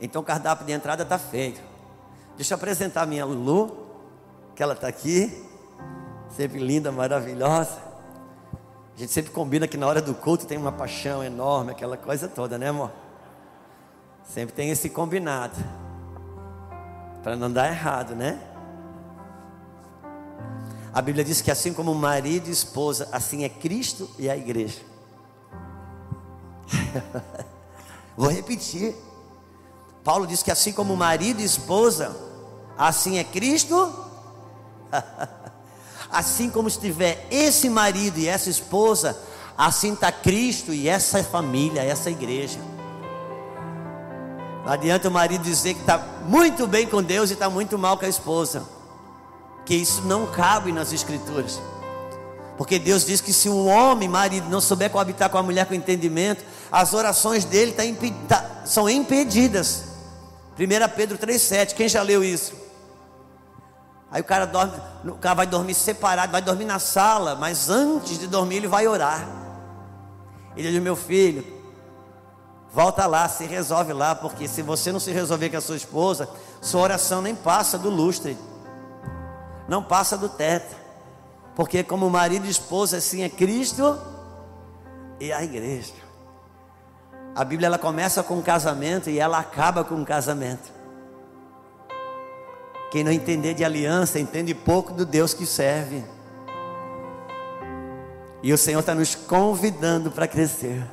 Então 0.00 0.20
o 0.20 0.24
cardápio 0.24 0.66
de 0.66 0.72
entrada 0.72 1.02
está 1.02 1.18
feito. 1.18 1.60
Deixa 2.36 2.54
eu 2.54 2.56
apresentar 2.56 3.02
a 3.02 3.06
minha 3.06 3.24
Lulu, 3.24 3.86
que 4.54 4.62
ela 4.62 4.74
está 4.74 4.88
aqui, 4.88 5.46
sempre 6.28 6.58
linda, 6.58 6.90
maravilhosa. 6.90 7.89
A 9.00 9.02
gente 9.02 9.14
sempre 9.14 9.30
combina 9.30 9.66
que 9.66 9.78
na 9.78 9.86
hora 9.86 10.02
do 10.02 10.14
culto 10.14 10.44
tem 10.44 10.58
uma 10.58 10.70
paixão 10.70 11.24
enorme, 11.24 11.70
aquela 11.70 11.96
coisa 11.96 12.28
toda, 12.28 12.58
né, 12.58 12.68
amor? 12.68 12.90
Sempre 14.28 14.54
tem 14.54 14.68
esse 14.68 14.90
combinado, 14.90 15.56
para 17.22 17.34
não 17.34 17.50
dar 17.50 17.68
errado, 17.68 18.14
né? 18.14 18.38
A 20.92 21.00
Bíblia 21.00 21.24
diz 21.24 21.40
que 21.40 21.50
assim 21.50 21.72
como 21.72 21.94
marido 21.94 22.48
e 22.48 22.50
esposa, 22.50 23.08
assim 23.10 23.42
é 23.42 23.48
Cristo 23.48 24.06
e 24.18 24.28
a 24.28 24.36
igreja. 24.36 24.82
Vou 28.14 28.28
repetir. 28.28 28.94
Paulo 30.04 30.26
diz 30.26 30.42
que 30.42 30.50
assim 30.50 30.74
como 30.74 30.94
marido 30.94 31.40
e 31.40 31.44
esposa, 31.44 32.14
assim 32.76 33.16
é 33.16 33.24
Cristo. 33.24 33.94
assim 36.10 36.50
como 36.50 36.68
estiver 36.68 37.26
esse 37.30 37.68
marido 37.68 38.18
e 38.18 38.26
essa 38.26 38.50
esposa, 38.50 39.16
assim 39.56 39.92
está 39.92 40.10
Cristo 40.10 40.72
e 40.72 40.88
essa 40.88 41.22
família, 41.22 41.82
essa 41.82 42.10
igreja. 42.10 42.58
Não 44.64 44.72
adianta 44.72 45.08
o 45.08 45.10
marido 45.10 45.42
dizer 45.42 45.74
que 45.74 45.80
está 45.80 45.98
muito 46.26 46.66
bem 46.66 46.86
com 46.86 47.02
Deus 47.02 47.30
e 47.30 47.34
está 47.34 47.48
muito 47.48 47.78
mal 47.78 47.96
com 47.96 48.04
a 48.04 48.08
esposa, 48.08 48.64
que 49.64 49.74
isso 49.74 50.02
não 50.02 50.26
cabe 50.26 50.72
nas 50.72 50.92
Escrituras. 50.92 51.60
Porque 52.58 52.78
Deus 52.78 53.06
diz 53.06 53.22
que 53.22 53.32
se 53.32 53.48
o 53.48 53.64
homem, 53.64 54.06
marido, 54.06 54.50
não 54.50 54.60
souber 54.60 54.90
coabitar 54.90 55.30
com 55.30 55.38
a 55.38 55.42
mulher 55.42 55.64
com 55.64 55.72
entendimento, 55.72 56.44
as 56.70 56.92
orações 56.92 57.42
dele 57.42 57.72
tá 57.72 57.82
tá, 58.28 58.62
são 58.66 58.86
impedidas. 58.86 59.84
1 60.58 60.94
Pedro 60.94 61.16
3,7, 61.16 61.72
quem 61.72 61.88
já 61.88 62.02
leu 62.02 62.22
isso? 62.22 62.59
Aí 64.10 64.20
o 64.20 64.24
cara 64.24 64.44
dorme, 64.44 64.72
o 65.04 65.14
cara 65.14 65.34
vai 65.36 65.46
dormir 65.46 65.74
separado, 65.74 66.32
vai 66.32 66.42
dormir 66.42 66.64
na 66.64 66.78
sala, 66.78 67.36
mas 67.36 67.70
antes 67.70 68.18
de 68.18 68.26
dormir 68.26 68.56
ele 68.56 68.68
vai 68.68 68.86
orar. 68.88 69.26
Ele 70.56 70.70
diz: 70.70 70.82
Meu 70.82 70.96
filho, 70.96 71.44
volta 72.72 73.06
lá, 73.06 73.28
se 73.28 73.44
resolve 73.44 73.92
lá, 73.92 74.14
porque 74.16 74.48
se 74.48 74.62
você 74.62 74.90
não 74.90 74.98
se 74.98 75.12
resolver 75.12 75.50
com 75.50 75.56
a 75.58 75.60
sua 75.60 75.76
esposa, 75.76 76.28
sua 76.60 76.80
oração 76.80 77.22
nem 77.22 77.36
passa 77.36 77.78
do 77.78 77.88
lustre, 77.88 78.36
não 79.68 79.82
passa 79.82 80.18
do 80.18 80.28
teto, 80.28 80.74
porque 81.54 81.84
como 81.84 82.10
marido 82.10 82.46
e 82.46 82.50
esposa, 82.50 82.96
assim 82.96 83.22
é 83.22 83.28
Cristo 83.28 83.96
e 85.20 85.32
a 85.32 85.42
igreja. 85.44 85.94
A 87.36 87.44
Bíblia 87.44 87.68
ela 87.68 87.78
começa 87.78 88.24
com 88.24 88.38
um 88.38 88.42
casamento 88.42 89.08
e 89.08 89.20
ela 89.20 89.38
acaba 89.38 89.84
com 89.84 89.94
um 89.94 90.04
casamento. 90.04 90.79
Quem 92.90 93.04
não 93.04 93.12
entender 93.12 93.54
de 93.54 93.64
aliança, 93.64 94.18
entende 94.18 94.54
pouco 94.54 94.92
do 94.92 95.06
Deus 95.06 95.32
que 95.32 95.46
serve. 95.46 96.04
E 98.42 98.52
o 98.52 98.58
Senhor 98.58 98.80
está 98.80 98.94
nos 98.94 99.14
convidando 99.14 100.10
para 100.10 100.26
crescer. 100.26 100.84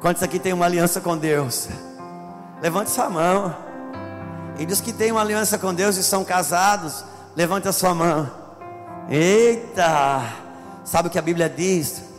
Quantos 0.00 0.22
aqui 0.22 0.38
tem 0.38 0.52
uma 0.52 0.66
aliança 0.66 1.00
com 1.00 1.16
Deus? 1.16 1.68
Levante 2.62 2.90
sua 2.90 3.10
mão. 3.10 3.56
E 4.58 4.66
dos 4.66 4.80
que 4.80 4.92
têm 4.92 5.10
uma 5.10 5.20
aliança 5.20 5.58
com 5.58 5.74
Deus 5.74 5.96
e 5.96 6.04
são 6.04 6.24
casados, 6.24 7.04
levante 7.34 7.66
a 7.66 7.72
sua 7.72 7.94
mão. 7.94 8.30
Eita! 9.08 10.22
Sabe 10.84 11.08
o 11.08 11.10
que 11.10 11.18
a 11.18 11.22
Bíblia 11.22 11.48
diz? 11.48 12.10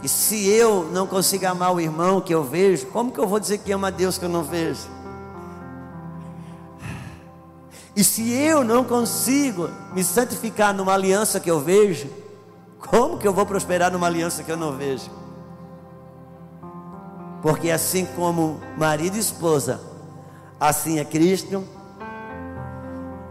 que 0.00 0.08
se 0.08 0.48
eu 0.48 0.84
não 0.92 1.06
consigo 1.06 1.46
amar 1.46 1.74
o 1.74 1.80
irmão 1.80 2.20
que 2.20 2.32
eu 2.32 2.44
vejo, 2.44 2.86
como 2.86 3.10
que 3.10 3.18
eu 3.18 3.26
vou 3.26 3.40
dizer 3.40 3.58
que 3.58 3.72
ama 3.72 3.88
a 3.88 3.90
Deus 3.90 4.16
que 4.16 4.24
eu 4.24 4.28
não 4.28 4.42
vejo? 4.42 4.82
E 7.98 8.04
se 8.04 8.30
eu 8.32 8.62
não 8.62 8.84
consigo 8.84 9.68
me 9.92 10.04
santificar 10.04 10.72
numa 10.72 10.94
aliança 10.94 11.40
que 11.40 11.50
eu 11.50 11.58
vejo, 11.58 12.08
como 12.78 13.18
que 13.18 13.26
eu 13.26 13.32
vou 13.34 13.44
prosperar 13.44 13.90
numa 13.90 14.06
aliança 14.06 14.44
que 14.44 14.52
eu 14.52 14.56
não 14.56 14.76
vejo? 14.76 15.10
Porque 17.42 17.72
assim 17.72 18.06
como 18.14 18.60
marido 18.76 19.16
e 19.16 19.18
esposa, 19.18 19.80
assim 20.60 21.00
é 21.00 21.04
Cristo 21.04 21.64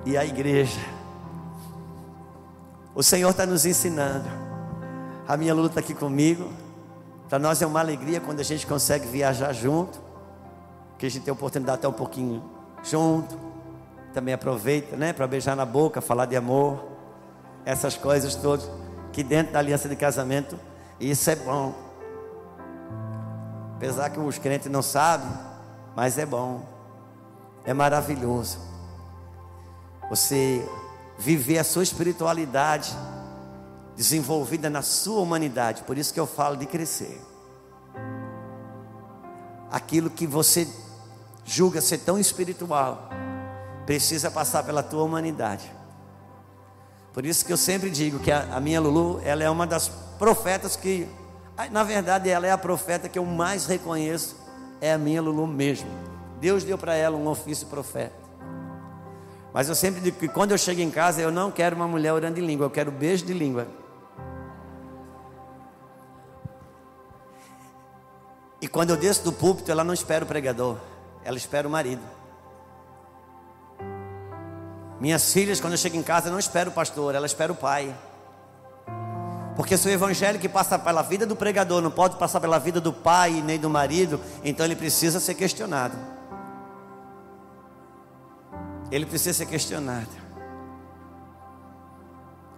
e 0.06 0.18
a 0.18 0.26
igreja. 0.26 0.82
O 2.94 3.02
Senhor 3.02 3.30
está 3.30 3.46
nos 3.46 3.66
ensinando. 3.66 4.28
A 5.26 5.38
minha 5.38 5.54
luta 5.54 5.80
está 5.80 5.80
aqui 5.80 5.94
comigo. 5.94 6.52
Para 7.30 7.40
nós 7.40 7.62
é 7.62 7.66
uma 7.66 7.80
alegria 7.80 8.20
quando 8.20 8.42
a 8.42 8.44
gente 8.44 8.68
consegue 8.68 9.08
viajar 9.08 9.54
junto. 9.54 9.98
Que 10.98 11.06
a 11.06 11.10
gente 11.10 11.24
tem 11.24 11.32
a 11.32 11.36
oportunidade 11.36 11.78
de 11.78 11.88
estar 11.88 11.90
um 11.90 11.98
pouquinho 11.98 12.44
junto. 12.84 13.47
Também 14.14 14.34
aproveita, 14.34 14.96
né? 14.96 15.14
Para 15.14 15.28
beijar 15.28 15.56
na 15.56 15.66
boca, 15.66 16.02
falar 16.02 16.26
de 16.26 16.36
amor. 16.36 16.84
Essas 17.66 17.98
coisas 17.98 18.36
todas. 18.36 18.70
Que 19.12 19.24
dentro 19.24 19.54
da 19.54 19.60
aliança 19.60 19.90
de 19.90 19.96
casamento, 19.96 20.60
isso 21.00 21.30
é 21.30 21.36
bom. 21.36 21.76
Apesar 23.76 24.10
que 24.10 24.20
os 24.20 24.38
crentes 24.38 24.72
não 24.72 24.82
sabem, 24.82 25.30
mas 25.96 26.18
é 26.18 26.26
bom. 26.26 26.66
É 27.66 27.74
maravilhoso. 27.74 28.60
Você 30.10 30.68
viver 31.18 31.60
a 31.60 31.64
sua 31.64 31.84
espiritualidade 31.84 32.96
desenvolvida 33.96 34.70
na 34.70 34.82
sua 34.82 35.22
humanidade. 35.22 35.84
Por 35.84 35.98
isso 35.98 36.14
que 36.14 36.20
eu 36.20 36.28
falo 36.28 36.56
de 36.56 36.66
crescer. 36.66 37.20
aquilo 39.72 40.10
que 40.10 40.26
você 40.26 40.68
julga 41.46 41.82
ser 41.82 42.00
tão 42.00 42.20
espiritual, 42.20 43.10
precisa 43.88 44.30
passar 44.30 44.64
pela 44.64 44.84
tua 44.84 45.02
humanidade. 45.02 45.72
Por 47.14 47.26
isso 47.26 47.46
que 47.46 47.54
eu 47.54 47.58
sempre 47.58 47.90
digo 47.90 48.20
que 48.20 48.30
a, 48.32 48.56
a 48.56 48.60
minha 48.60 48.82
Lulu, 48.82 49.22
ela 49.24 49.44
é 49.44 49.50
uma 49.50 49.66
das 49.66 49.88
profetas 50.20 50.76
que, 50.76 51.08
na 51.72 51.84
verdade, 51.84 52.30
ela 52.30 52.46
é 52.46 52.52
a 52.52 52.58
profeta 52.58 53.08
que 53.08 53.18
eu 53.18 53.26
mais 53.26 53.66
reconheço, 53.66 54.36
é 54.82 54.92
a 54.92 54.98
minha 54.98 55.22
Lulu 55.22 55.48
mesmo. 55.48 55.90
Deus 56.40 56.66
deu 56.66 56.78
para 56.78 56.96
ela 56.96 57.16
um 57.16 57.28
ofício 57.28 57.66
profeta. 57.68 58.14
Mas 59.54 59.70
eu 59.70 59.74
sempre 59.74 60.02
digo 60.02 60.20
que 60.20 60.28
quando 60.28 60.52
eu 60.52 60.58
chego 60.58 60.82
em 60.82 60.92
casa, 60.92 61.22
eu 61.22 61.32
não 61.32 61.50
quero 61.50 61.76
uma 61.76 61.88
mulher 61.88 62.12
orando 62.12 62.40
em 62.40 62.46
língua, 62.46 62.66
eu 62.66 62.70
quero 62.70 62.92
beijo 62.92 63.26
de 63.26 63.34
língua. 63.34 63.68
E 68.62 68.68
quando 68.68 68.90
eu 68.90 68.98
desço 68.98 69.24
do 69.24 69.32
púlpito, 69.32 69.72
ela 69.72 69.84
não 69.84 69.94
espera 69.94 70.26
o 70.26 70.28
pregador, 70.28 70.76
ela 71.24 71.38
espera 71.38 71.66
o 71.66 71.72
marido. 71.72 72.17
Minhas 75.00 75.32
filhas, 75.32 75.60
quando 75.60 75.74
eu 75.74 75.78
chego 75.78 75.96
em 75.96 76.04
casa, 76.04 76.30
não 76.30 76.40
espero 76.40 76.70
o 76.72 76.74
pastor, 76.74 77.14
ela 77.14 77.26
espera 77.26 77.52
o 77.52 77.56
pai. 77.56 77.96
Porque 79.56 79.78
se 79.78 79.88
o 79.88 79.92
evangelho 79.92 80.40
que 80.40 80.48
passa 80.48 80.78
pela 80.78 81.02
vida 81.02 81.26
do 81.26 81.36
pregador 81.36 81.82
não 81.82 81.92
pode 81.92 82.16
passar 82.18 82.40
pela 82.40 82.60
vida 82.60 82.80
do 82.80 82.94
pai 82.94 83.42
nem 83.44 83.60
do 83.60 83.70
marido, 83.70 84.20
então 84.44 84.66
ele 84.66 84.76
precisa 84.76 85.20
ser 85.20 85.34
questionado. 85.34 85.98
Ele 88.92 89.06
precisa 89.06 89.38
ser 89.38 89.46
questionado. 89.46 90.10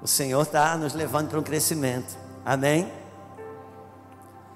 O 0.01 0.07
Senhor 0.07 0.41
está 0.41 0.77
nos 0.77 0.93
levando 0.93 1.29
para 1.29 1.39
um 1.39 1.43
crescimento. 1.43 2.17
Amém? 2.45 2.91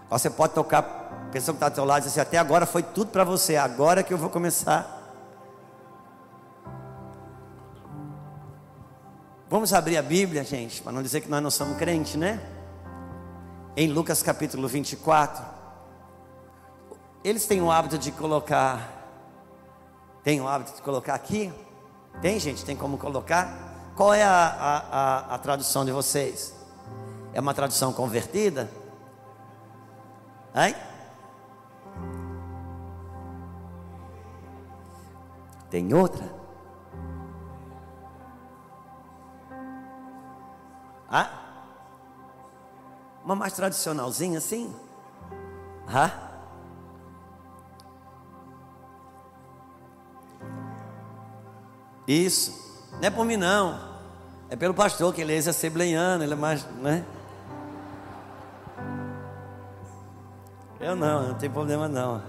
Você 0.09 0.29
pode 0.29 0.53
tocar 0.53 1.03
pessoa 1.33 1.53
que 1.53 1.57
está 1.57 1.65
ao 1.65 1.71
teu 1.71 1.83
lado 1.83 2.03
diz 2.03 2.11
assim: 2.11 2.19
Até 2.19 2.37
agora 2.37 2.65
foi 2.65 2.83
tudo 2.83 3.09
para 3.09 3.23
você, 3.23 3.55
agora 3.55 4.03
que 4.03 4.13
eu 4.13 4.17
vou 4.17 4.29
começar. 4.29 4.92
Vamos 9.53 9.71
abrir 9.71 9.97
a 9.97 10.01
Bíblia, 10.01 10.43
gente, 10.43 10.81
para 10.81 10.91
não 10.91 11.03
dizer 11.03 11.21
que 11.21 11.29
nós 11.29 11.39
não 11.39 11.51
somos 11.51 11.77
crentes, 11.77 12.15
né? 12.15 12.41
Em 13.77 13.87
Lucas 13.87 14.23
capítulo 14.23 14.67
24. 14.67 15.45
Eles 17.23 17.45
têm 17.45 17.61
o 17.61 17.69
hábito 17.69 17.99
de 17.99 18.11
colocar. 18.11 18.89
Tem 20.23 20.41
o 20.41 20.47
hábito 20.47 20.73
de 20.75 20.81
colocar 20.81 21.13
aqui? 21.13 21.53
Tem, 22.19 22.39
gente? 22.39 22.65
Tem 22.65 22.75
como 22.75 22.97
colocar? 22.97 23.93
Qual 23.95 24.11
é 24.11 24.23
a, 24.23 24.31
a, 24.31 24.77
a, 24.77 25.35
a 25.35 25.37
tradução 25.37 25.85
de 25.85 25.91
vocês? 25.91 26.55
É 27.31 27.39
uma 27.39 27.53
tradução 27.53 27.93
convertida? 27.93 28.71
Hein? 30.55 30.73
Tem 35.69 35.93
outra? 35.93 36.42
Ah? 41.15 41.29
Uma 43.23 43.35
mais 43.35 43.53
tradicionalzinha 43.53 44.39
assim? 44.39 44.75
Ah? 45.87 46.09
Isso. 52.07 52.89
Não 52.93 53.03
é 53.03 53.11
por 53.11 53.25
mim 53.25 53.37
não. 53.37 53.79
É 54.49 54.55
pelo 54.55 54.73
pastor 54.73 55.13
que 55.13 55.21
ele 55.21 55.33
é 55.33 55.35
ex-assembleiano, 55.35 56.23
ele 56.23 56.33
é 56.33 56.35
mais, 56.35 56.65
né? 56.81 57.05
Eu 60.79 60.95
não, 60.95 61.27
não 61.27 61.35
tem 61.35 61.47
problema 61.47 61.87
não. 61.87 62.23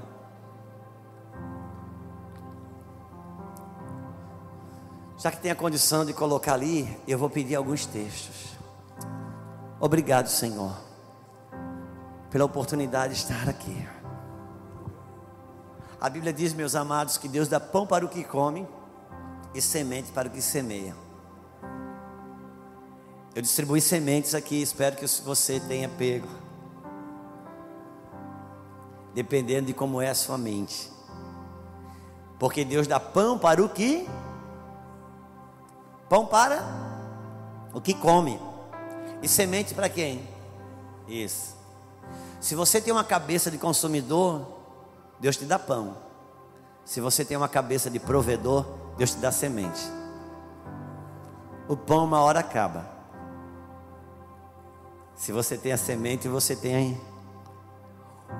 Já 5.16 5.30
que 5.30 5.38
tem 5.38 5.50
a 5.50 5.56
condição 5.56 6.04
de 6.04 6.12
colocar 6.12 6.52
ali, 6.52 7.00
eu 7.08 7.18
vou 7.18 7.30
pedir 7.30 7.54
alguns 7.54 7.86
textos. 7.86 8.53
Obrigado, 9.84 10.28
Senhor, 10.28 10.74
pela 12.30 12.46
oportunidade 12.46 13.12
de 13.12 13.20
estar 13.20 13.50
aqui. 13.50 13.86
A 16.00 16.08
Bíblia 16.08 16.32
diz, 16.32 16.54
meus 16.54 16.74
amados, 16.74 17.18
que 17.18 17.28
Deus 17.28 17.48
dá 17.48 17.60
pão 17.60 17.86
para 17.86 18.02
o 18.02 18.08
que 18.08 18.24
come 18.24 18.66
e 19.54 19.60
semente 19.60 20.10
para 20.10 20.26
o 20.26 20.30
que 20.30 20.40
semeia. 20.40 20.96
Eu 23.34 23.42
distribuí 23.42 23.78
sementes 23.78 24.34
aqui, 24.34 24.62
espero 24.62 24.96
que 24.96 25.06
você 25.22 25.60
tenha 25.60 25.86
pego. 25.86 26.28
Dependendo 29.12 29.66
de 29.66 29.74
como 29.74 30.00
é 30.00 30.08
a 30.08 30.14
sua 30.14 30.38
mente. 30.38 30.90
Porque 32.38 32.64
Deus 32.64 32.86
dá 32.86 32.98
pão 32.98 33.38
para 33.38 33.62
o 33.62 33.68
que 33.68 34.08
Pão 36.08 36.24
para 36.24 36.64
o 37.74 37.82
que 37.82 37.92
come. 37.92 38.53
E 39.24 39.28
semente 39.28 39.72
para 39.72 39.88
quem? 39.88 40.28
Isso. 41.08 41.56
Se 42.42 42.54
você 42.54 42.78
tem 42.78 42.92
uma 42.92 43.02
cabeça 43.02 43.50
de 43.50 43.56
consumidor, 43.56 44.46
Deus 45.18 45.34
te 45.34 45.46
dá 45.46 45.58
pão. 45.58 45.96
Se 46.84 47.00
você 47.00 47.24
tem 47.24 47.34
uma 47.34 47.48
cabeça 47.48 47.88
de 47.88 47.98
provedor, 47.98 48.66
Deus 48.98 49.12
te 49.12 49.16
dá 49.16 49.32
semente. 49.32 49.80
O 51.66 51.74
pão 51.74 52.04
uma 52.04 52.20
hora 52.20 52.40
acaba. 52.40 52.86
Se 55.14 55.32
você 55.32 55.56
tem 55.56 55.72
a 55.72 55.78
semente, 55.78 56.28
você 56.28 56.54
tem 56.54 57.00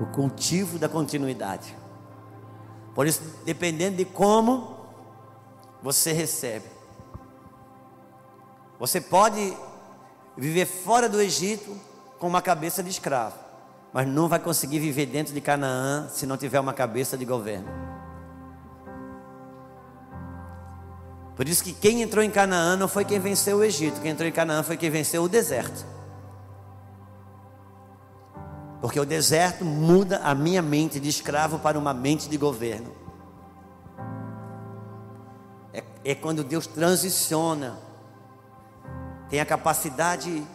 o 0.03 0.05
cultivo 0.13 0.79
da 0.79 0.87
continuidade. 0.87 1.75
Por 2.95 3.07
isso, 3.07 3.23
dependendo 3.43 3.97
de 3.97 4.05
como 4.05 4.77
você 5.83 6.13
recebe, 6.13 6.69
você 8.79 9.01
pode 9.01 9.57
viver 10.37 10.67
fora 10.67 11.09
do 11.09 11.21
Egito 11.21 11.77
com 12.19 12.27
uma 12.27 12.43
cabeça 12.43 12.83
de 12.83 12.91
escravo, 12.91 13.37
mas 13.93 14.07
não 14.07 14.29
vai 14.29 14.39
conseguir 14.39 14.79
viver 14.79 15.07
dentro 15.07 15.33
de 15.33 15.41
Canaã 15.41 16.09
se 16.09 16.27
não 16.27 16.37
tiver 16.37 16.61
uma 16.61 16.73
cabeça 16.73 17.17
de 17.17 17.25
governo. 17.25 17.69
Por 21.37 21.49
isso 21.49 21.65
que 21.65 21.73
quem 21.73 22.03
entrou 22.03 22.25
em 22.25 22.31
Canaã 22.31 22.77
não 22.77 22.87
foi 22.87 23.05
quem 23.05 23.19
venceu 23.19 23.59
o 23.59 23.65
Egito, 23.65 24.01
quem 24.01 24.13
entrou 24.13 24.29
em 24.29 24.33
Canaã 24.33 24.63
foi 24.63 24.77
quem 24.77 24.91
venceu 24.91 25.23
o 25.25 25.29
deserto. 25.29 25.85
Porque 28.81 29.01
o 29.01 29.05
deserto 29.05 29.65
muda 29.65 30.19
a 30.19 30.35
minha 30.35 30.63
mente 30.63 31.01
de 31.01 31.09
escravo 31.09 31.59
para 31.59 31.79
uma 31.79 31.95
mente 31.95 32.29
de 32.29 32.37
governo. 32.37 32.93
É, 35.73 35.83
é 36.05 36.15
quando 36.15 36.45
Deus 36.45 36.67
transiciona 36.67 37.79
tem 39.35 39.41
a 39.41 39.45
capacidade 39.45 40.47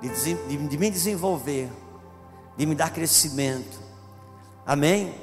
de, 0.00 0.34
de, 0.48 0.56
de 0.66 0.78
me 0.78 0.90
desenvolver, 0.90 1.70
de 2.56 2.64
me 2.64 2.74
dar 2.74 2.88
crescimento. 2.88 3.78
Amém? 4.64 5.14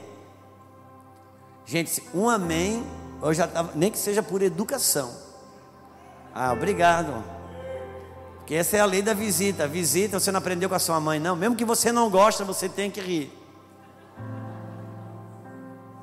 Gente, 1.65 2.03
um 2.13 2.29
amém, 2.29 2.85
eu 3.23 3.33
já 3.33 3.47
tava, 3.47 3.71
nem 3.73 3.89
que 3.89 3.97
seja 3.97 4.21
por 4.21 4.43
educação. 4.43 5.11
Ah, 6.31 6.53
obrigado. 6.53 7.23
Porque 8.35 8.53
essa 8.53 8.77
é 8.77 8.81
a 8.81 8.85
lei 8.85 9.01
da 9.01 9.15
visita. 9.15 9.67
visita 9.67 10.19
você 10.19 10.31
não 10.31 10.37
aprendeu 10.37 10.69
com 10.69 10.75
a 10.75 10.79
sua 10.79 10.99
mãe, 10.99 11.19
não. 11.19 11.35
Mesmo 11.35 11.55
que 11.55 11.65
você 11.65 11.91
não 11.91 12.07
gosta, 12.07 12.45
você 12.45 12.69
tem 12.69 12.91
que 12.91 13.01
rir. 13.01 13.33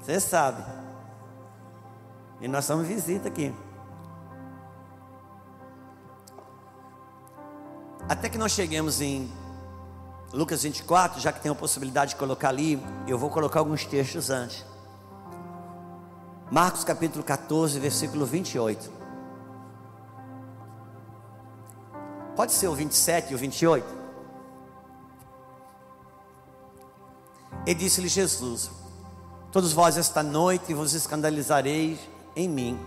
Você 0.00 0.18
sabe. 0.18 0.64
E 2.40 2.48
nós 2.48 2.64
somos 2.64 2.88
visita 2.88 3.28
aqui. 3.28 3.54
Até 8.12 8.28
que 8.28 8.36
nós 8.36 8.52
cheguemos 8.52 9.00
em 9.00 9.32
Lucas 10.34 10.64
24, 10.64 11.18
já 11.18 11.32
que 11.32 11.40
tem 11.40 11.50
a 11.50 11.54
possibilidade 11.54 12.10
de 12.10 12.16
colocar 12.16 12.50
ali, 12.50 12.78
eu 13.08 13.16
vou 13.16 13.30
colocar 13.30 13.60
alguns 13.60 13.86
textos 13.86 14.28
antes. 14.28 14.66
Marcos 16.50 16.84
capítulo 16.84 17.24
14, 17.24 17.80
versículo 17.80 18.26
28. 18.26 18.92
Pode 22.36 22.52
ser 22.52 22.68
o 22.68 22.74
27 22.74 23.32
e 23.32 23.34
o 23.34 23.38
28? 23.38 23.86
E 27.64 27.72
disse-lhe 27.72 28.08
Jesus: 28.08 28.70
Todos 29.50 29.72
vós 29.72 29.96
esta 29.96 30.22
noite 30.22 30.74
vos 30.74 30.92
escandalizareis 30.92 31.98
em 32.36 32.46
mim, 32.46 32.78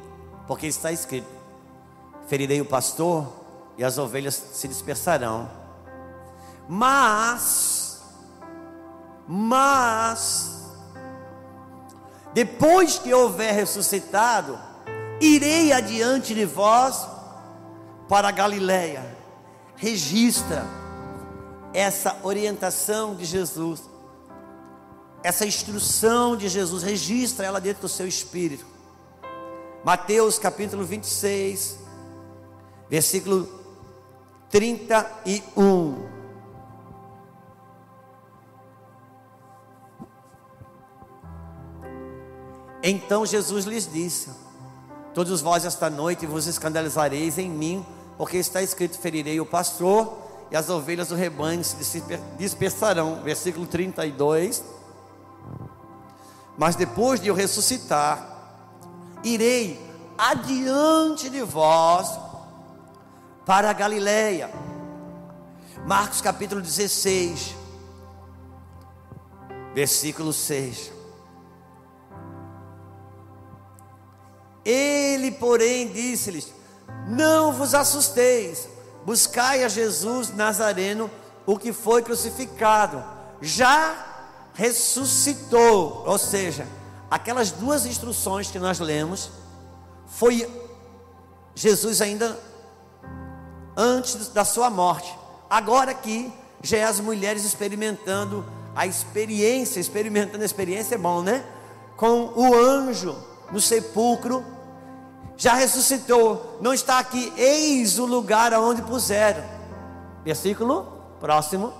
porque 0.46 0.68
está 0.68 0.92
escrito: 0.92 1.28
Ferirei 2.28 2.62
o 2.62 2.66
pastor 2.66 3.45
e 3.78 3.84
as 3.84 3.98
ovelhas 3.98 4.36
se 4.54 4.68
dispersarão. 4.68 5.50
Mas, 6.68 8.02
mas, 9.28 10.74
depois 12.34 12.98
que 12.98 13.14
houver 13.14 13.54
ressuscitado, 13.54 14.58
irei 15.22 15.72
adiante 15.72 16.34
de 16.34 16.46
vós 16.46 17.08
para 18.08 18.30
a 18.30 18.32
Galileia. 18.32 19.16
Registra 19.76 20.66
essa 21.74 22.18
orientação 22.24 23.16
de 23.16 23.26
Jesus. 23.26 23.84
essa 25.24 25.44
instrução 25.44 26.38
de 26.38 26.48
Jesus, 26.48 26.84
registra 26.84 27.48
ela 27.48 27.60
dentro 27.60 27.82
do 27.82 27.90
seu 27.90 28.08
espírito. 28.08 28.64
Mateus 29.84 30.38
capítulo 30.38 30.86
26, 30.86 31.80
versículo 32.88 33.65
31. 34.50 36.16
Então 42.84 43.26
Jesus 43.26 43.66
lhes 43.66 43.92
disse: 43.92 44.30
Todos 45.14 45.42
vós 45.42 45.66
esta 45.66 45.90
noite 45.90 46.26
vos 46.26 46.46
escandalizareis 46.46 47.38
em 47.38 47.50
mim, 47.50 47.86
porque 48.18 48.38
está 48.38 48.62
escrito: 48.62 49.00
Ferirei 49.00 49.40
o 49.40 49.46
pastor 49.46 50.18
e 50.52 50.56
as 50.56 50.70
ovelhas 50.70 51.08
do 51.08 51.16
rebanho 51.16 51.64
se 51.64 52.04
dispersarão. 52.38 53.24
Versículo 53.24 53.66
32. 53.66 54.64
Mas 56.58 56.76
depois 56.76 57.20
de 57.20 57.28
eu 57.28 57.34
ressuscitar, 57.34 58.60
irei 59.24 59.84
adiante 60.18 61.30
de 61.30 61.42
vós 61.42 62.25
para 63.46 63.70
a 63.70 63.74
Galileia. 63.74 64.50
Marcos 65.86 66.20
capítulo 66.20 66.62
16, 66.62 67.56
versículo 69.74 70.34
6. 70.34 70.92
Ele, 74.64 75.32
porém, 75.32 75.90
disse-lhes: 75.90 76.52
Não 77.08 77.54
vos 77.54 77.76
assusteis, 77.76 78.68
buscai 79.06 79.64
a 79.64 79.68
Jesus 79.68 80.34
Nazareno, 80.34 81.12
o 81.46 81.60
que 81.60 81.72
foi 81.72 82.02
crucificado, 82.02 83.04
já 83.40 84.24
ressuscitou. 84.56 86.04
Ou 86.08 86.18
seja, 86.18 86.68
aquelas 87.12 87.52
duas 87.52 87.86
instruções 87.86 88.50
que 88.50 88.58
nós 88.58 88.80
lemos, 88.80 89.30
foi 90.08 90.50
Jesus 91.54 92.02
ainda 92.02 92.40
antes 93.76 94.30
da 94.30 94.46
sua 94.46 94.70
morte. 94.70 95.14
Agora 95.50 95.92
aqui 95.92 96.32
já 96.62 96.78
é 96.78 96.84
as 96.84 97.00
mulheres 97.00 97.44
experimentando 97.44 98.46
a 98.76 98.86
experiência, 98.86 99.80
experimentando 99.80 100.42
a 100.42 100.46
experiência 100.46 100.96
é 100.96 100.98
bom, 100.98 101.22
né? 101.22 101.44
Com 101.96 102.34
o 102.36 102.54
anjo 102.54 103.16
no 103.52 103.62
sepulcro 103.62 104.44
já 105.38 105.54
ressuscitou, 105.54 106.58
não 106.62 106.74
está 106.74 107.00
aqui, 107.00 107.32
eis 107.38 108.00
o 108.00 108.06
lugar 108.06 108.54
aonde 108.54 108.82
puseram. 108.82 109.44
Versículo 110.24 110.88
próximo. 111.20 111.74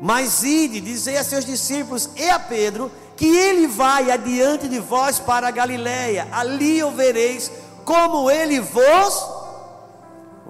Mas 0.00 0.42
ide, 0.42 0.80
dizei 0.80 1.16
a 1.16 1.24
seus 1.24 1.44
discípulos 1.44 2.10
e 2.16 2.28
a 2.28 2.38
Pedro, 2.38 2.90
que 3.16 3.26
ele 3.26 3.66
vai 3.66 4.10
adiante 4.10 4.66
de 4.66 4.78
vós 4.78 5.18
para 5.18 5.48
a 5.48 5.50
Galiléia, 5.50 6.26
ali 6.32 6.82
o 6.82 6.90
vereis, 6.90 7.50
como 7.84 8.30
ele 8.30 8.60
vos. 8.60 9.39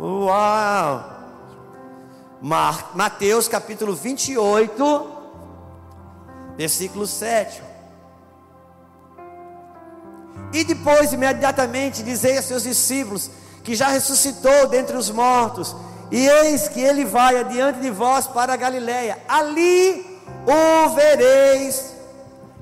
Uau! 0.00 1.04
Mateus 2.40 3.46
capítulo 3.46 3.94
28, 3.94 5.10
versículo 6.56 7.06
7. 7.06 7.62
E 10.54 10.64
depois, 10.64 11.12
imediatamente, 11.12 12.02
dizei 12.02 12.38
a 12.38 12.42
seus 12.42 12.62
discípulos 12.62 13.30
que 13.62 13.74
já 13.74 13.88
ressuscitou 13.88 14.68
dentre 14.68 14.96
os 14.96 15.10
mortos, 15.10 15.76
e 16.10 16.26
eis 16.26 16.66
que 16.66 16.80
ele 16.80 17.04
vai 17.04 17.38
adiante 17.38 17.80
de 17.80 17.90
vós 17.90 18.26
para 18.26 18.54
a 18.54 18.56
Galiléia, 18.56 19.18
ali 19.28 20.18
o 20.46 20.88
vereis, 20.94 21.94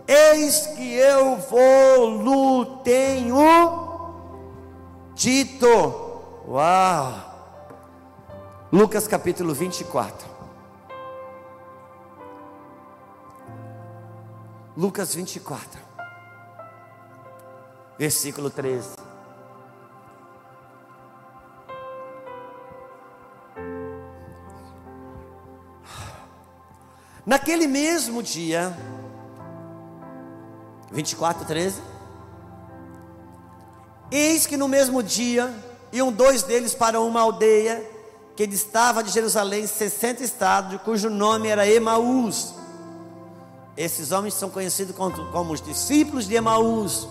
eis 0.08 0.66
que 0.76 0.92
eu 0.92 1.36
vou 1.36 2.18
tenho 2.82 3.38
dito. 5.14 6.08
Uau! 6.48 7.27
Lucas 8.70 9.08
capítulo 9.08 9.54
24. 9.54 10.28
Lucas 14.76 15.14
24 15.14 15.88
versículo 17.98 18.48
13. 18.50 18.90
Naquele 27.26 27.66
mesmo 27.66 28.22
dia, 28.22 28.74
24, 30.90 31.44
13. 31.44 31.82
Eis 34.10 34.46
que 34.46 34.56
no 34.56 34.68
mesmo 34.68 35.02
dia 35.02 35.52
iam 35.92 36.10
dois 36.12 36.42
deles 36.42 36.74
para 36.74 37.00
uma 37.00 37.20
aldeia 37.20 37.97
que 38.38 38.46
distava 38.46 39.02
de 39.02 39.10
Jerusalém 39.10 39.66
60 39.66 40.22
estados, 40.22 40.80
cujo 40.82 41.10
nome 41.10 41.48
era 41.48 41.68
Emaús. 41.68 42.54
Esses 43.76 44.12
homens 44.12 44.34
são 44.34 44.48
conhecidos 44.48 44.94
como, 44.94 45.32
como 45.32 45.52
os 45.52 45.60
discípulos 45.60 46.28
de 46.28 46.36
Emaús. 46.36 47.08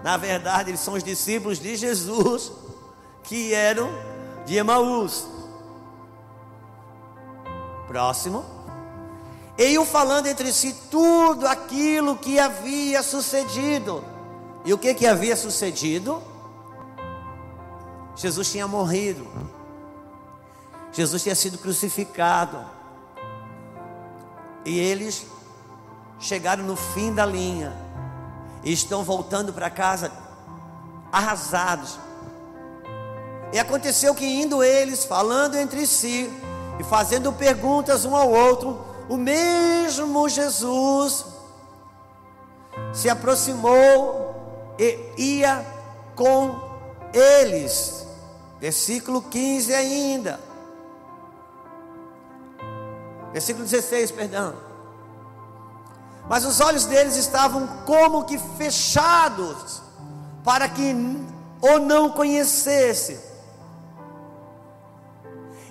Na 0.00 0.16
verdade, 0.16 0.70
eles 0.70 0.78
são 0.78 0.94
os 0.94 1.02
discípulos 1.02 1.58
de 1.58 1.74
Jesus 1.74 2.52
que 3.24 3.52
eram 3.52 3.90
de 4.46 4.58
Emaús. 4.58 5.26
Próximo. 7.88 8.44
E 9.58 9.72
iam 9.72 9.84
falando 9.84 10.28
entre 10.28 10.52
si 10.52 10.72
tudo 10.88 11.48
aquilo 11.48 12.14
que 12.14 12.38
havia 12.38 13.02
sucedido. 13.02 14.04
E 14.64 14.72
o 14.72 14.78
que 14.78 14.94
que 14.94 15.08
havia 15.08 15.34
sucedido? 15.34 16.22
Jesus 18.14 18.52
tinha 18.52 18.68
morrido. 18.68 19.26
Jesus 20.92 21.22
tinha 21.22 21.34
sido 21.34 21.58
crucificado. 21.58 22.64
E 24.64 24.78
eles 24.78 25.26
chegaram 26.18 26.64
no 26.64 26.76
fim 26.76 27.14
da 27.14 27.24
linha 27.24 27.72
e 28.62 28.72
estão 28.72 29.02
voltando 29.02 29.52
para 29.52 29.70
casa 29.70 30.12
arrasados. 31.10 31.98
E 33.52 33.58
aconteceu 33.58 34.14
que 34.14 34.24
indo 34.24 34.62
eles, 34.62 35.04
falando 35.04 35.56
entre 35.56 35.86
si 35.86 36.30
e 36.78 36.84
fazendo 36.84 37.32
perguntas 37.32 38.04
um 38.04 38.14
ao 38.14 38.30
outro, 38.30 38.84
o 39.08 39.16
mesmo 39.16 40.28
Jesus 40.28 41.24
se 42.92 43.08
aproximou 43.08 44.74
e 44.78 45.12
ia 45.16 45.66
com 46.14 46.60
eles. 47.12 48.06
Versículo 48.60 49.22
15 49.22 49.74
ainda. 49.74 50.49
Versículo 53.32 53.64
16, 53.64 54.10
perdão. 54.10 54.54
Mas 56.28 56.44
os 56.44 56.60
olhos 56.60 56.84
deles 56.84 57.16
estavam 57.16 57.66
como 57.84 58.24
que 58.24 58.38
fechados, 58.56 59.82
para 60.44 60.68
que 60.68 60.94
o 61.60 61.78
não 61.78 62.10
conhecesse. 62.10 63.18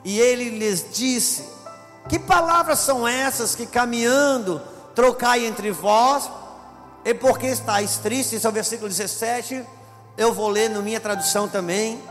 E 0.04 0.20
ele 0.20 0.50
lhes 0.58 0.86
disse: 0.92 1.44
Que 2.08 2.20
palavras 2.20 2.80
são 2.80 3.08
essas 3.08 3.56
que 3.56 3.66
caminhando 3.66 4.62
trocai 4.96 5.46
entre 5.46 5.72
vós? 5.72 6.30
E 7.06 7.14
porque 7.14 7.48
estáis 7.48 7.98
tristes? 7.98 8.34
Esse 8.34 8.46
é 8.46 8.50
o 8.50 8.54
versículo 8.54 8.90
17. 8.90 9.66
Eu 10.18 10.34
vou 10.34 10.50
ler 10.50 10.70
na 10.70 10.82
minha 10.82 11.00
tradução 11.00 11.48
também. 11.48 12.02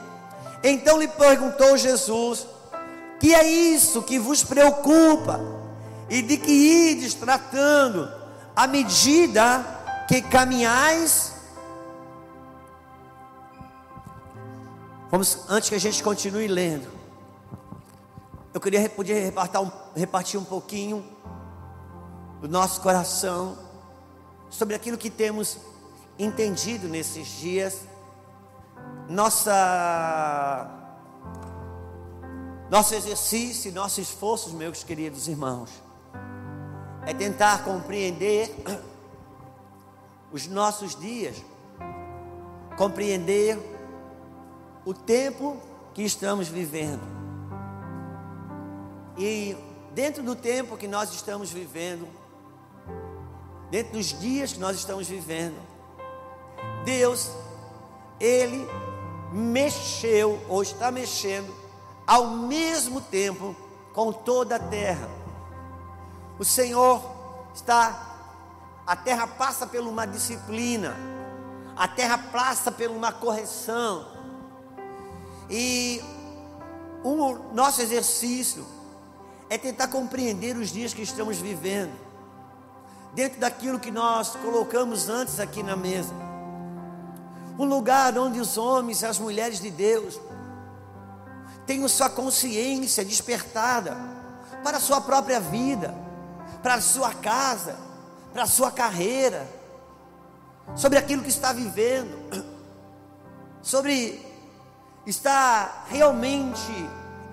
Então 0.62 0.98
lhe 0.98 1.08
perguntou 1.08 1.76
Jesus: 1.76 2.46
Que 3.20 3.34
é 3.34 3.46
isso 3.46 4.02
que 4.02 4.18
vos 4.18 4.44
preocupa? 4.44 5.40
E 6.08 6.22
de 6.22 6.36
que 6.36 6.50
ides 6.50 7.14
tratando? 7.14 8.18
à 8.58 8.66
medida 8.66 9.64
que 10.08 10.20
caminhais. 10.20 11.32
Vamos, 15.12 15.48
antes 15.48 15.68
que 15.68 15.76
a 15.76 15.78
gente 15.78 16.02
continue 16.02 16.48
lendo, 16.48 16.88
eu 18.52 18.60
queria 18.60 18.88
poder 18.90 19.26
repartir 19.26 19.60
um, 19.60 19.70
repartir 19.94 20.40
um 20.40 20.44
pouquinho 20.44 21.06
do 22.40 22.48
nosso 22.48 22.80
coração 22.80 23.56
sobre 24.50 24.74
aquilo 24.74 24.98
que 24.98 25.08
temos 25.08 25.58
entendido 26.18 26.88
nesses 26.88 27.28
dias, 27.28 27.82
nossa 29.08 30.77
nosso 32.70 32.94
exercício, 32.94 33.72
nossos 33.72 33.98
esforços, 33.98 34.52
meus 34.52 34.84
queridos 34.84 35.28
irmãos 35.28 35.88
é 37.08 37.14
tentar 37.14 37.64
compreender 37.64 38.54
os 40.30 40.46
nossos 40.46 40.94
dias, 40.94 41.42
compreender 42.76 43.58
o 44.84 44.92
tempo 44.92 45.56
que 45.94 46.02
estamos 46.02 46.48
vivendo. 46.48 47.00
E 49.16 49.56
dentro 49.94 50.22
do 50.22 50.36
tempo 50.36 50.76
que 50.76 50.86
nós 50.86 51.10
estamos 51.14 51.50
vivendo, 51.50 52.06
dentro 53.70 53.94
dos 53.94 54.08
dias 54.20 54.52
que 54.52 54.60
nós 54.60 54.76
estamos 54.76 55.08
vivendo, 55.08 55.56
Deus, 56.84 57.30
Ele 58.20 58.68
mexeu, 59.32 60.38
ou 60.46 60.60
está 60.60 60.90
mexendo, 60.90 61.54
ao 62.08 62.28
mesmo 62.28 63.02
tempo 63.02 63.54
com 63.92 64.10
toda 64.10 64.56
a 64.56 64.58
terra. 64.58 65.10
O 66.38 66.44
Senhor 66.44 67.02
está, 67.54 68.32
a 68.86 68.96
terra 68.96 69.26
passa 69.26 69.66
por 69.66 69.80
uma 69.80 70.06
disciplina, 70.06 70.96
a 71.76 71.86
terra 71.86 72.16
passa 72.16 72.72
por 72.72 72.88
uma 72.88 73.12
correção, 73.12 74.06
e 75.50 76.02
o 77.04 77.34
nosso 77.52 77.82
exercício 77.82 78.64
é 79.50 79.58
tentar 79.58 79.88
compreender 79.88 80.56
os 80.56 80.70
dias 80.70 80.94
que 80.94 81.02
estamos 81.02 81.36
vivendo, 81.38 81.92
dentro 83.12 83.38
daquilo 83.38 83.78
que 83.78 83.90
nós 83.90 84.34
colocamos 84.36 85.10
antes 85.10 85.38
aqui 85.38 85.62
na 85.62 85.76
mesa. 85.76 86.14
Um 87.58 87.66
lugar 87.66 88.16
onde 88.16 88.40
os 88.40 88.56
homens 88.56 89.02
e 89.02 89.06
as 89.06 89.18
mulheres 89.18 89.60
de 89.60 89.70
Deus 89.70 90.18
tenham 91.68 91.86
sua 91.86 92.08
consciência 92.08 93.04
despertada 93.04 93.94
para 94.64 94.78
a 94.78 94.80
sua 94.80 95.02
própria 95.02 95.38
vida, 95.38 95.94
para 96.62 96.76
a 96.76 96.80
sua 96.80 97.12
casa, 97.12 97.76
para 98.32 98.44
a 98.44 98.46
sua 98.46 98.72
carreira, 98.72 99.46
sobre 100.74 100.98
aquilo 100.98 101.22
que 101.22 101.28
está 101.28 101.52
vivendo, 101.52 102.42
sobre 103.60 104.26
estar 105.04 105.84
realmente 105.90 106.72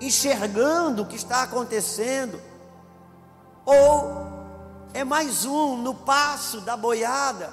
enxergando 0.02 1.02
o 1.02 1.06
que 1.06 1.16
está 1.16 1.42
acontecendo, 1.42 2.38
ou 3.64 4.26
é 4.92 5.02
mais 5.02 5.46
um 5.46 5.78
no 5.78 5.94
passo 5.94 6.60
da 6.60 6.76
boiada 6.76 7.50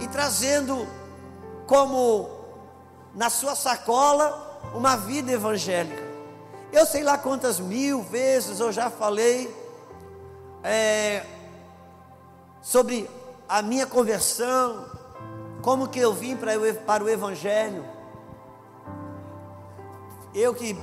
e 0.00 0.06
trazendo 0.06 0.86
como 1.66 2.28
na 3.14 3.30
sua 3.30 3.56
sacola 3.56 4.45
uma 4.74 4.96
vida 4.96 5.32
evangélica. 5.32 6.04
Eu 6.72 6.84
sei 6.84 7.02
lá 7.02 7.16
quantas 7.16 7.58
mil 7.58 8.02
vezes 8.02 8.60
eu 8.60 8.72
já 8.72 8.90
falei 8.90 9.54
é, 10.62 11.24
sobre 12.60 13.08
a 13.48 13.62
minha 13.62 13.86
conversão, 13.86 14.84
como 15.62 15.88
que 15.88 15.98
eu 15.98 16.12
vim 16.12 16.36
para, 16.36 16.52
para 16.84 17.04
o 17.04 17.08
Evangelho. 17.08 17.84
Eu 20.34 20.54
que 20.54 20.76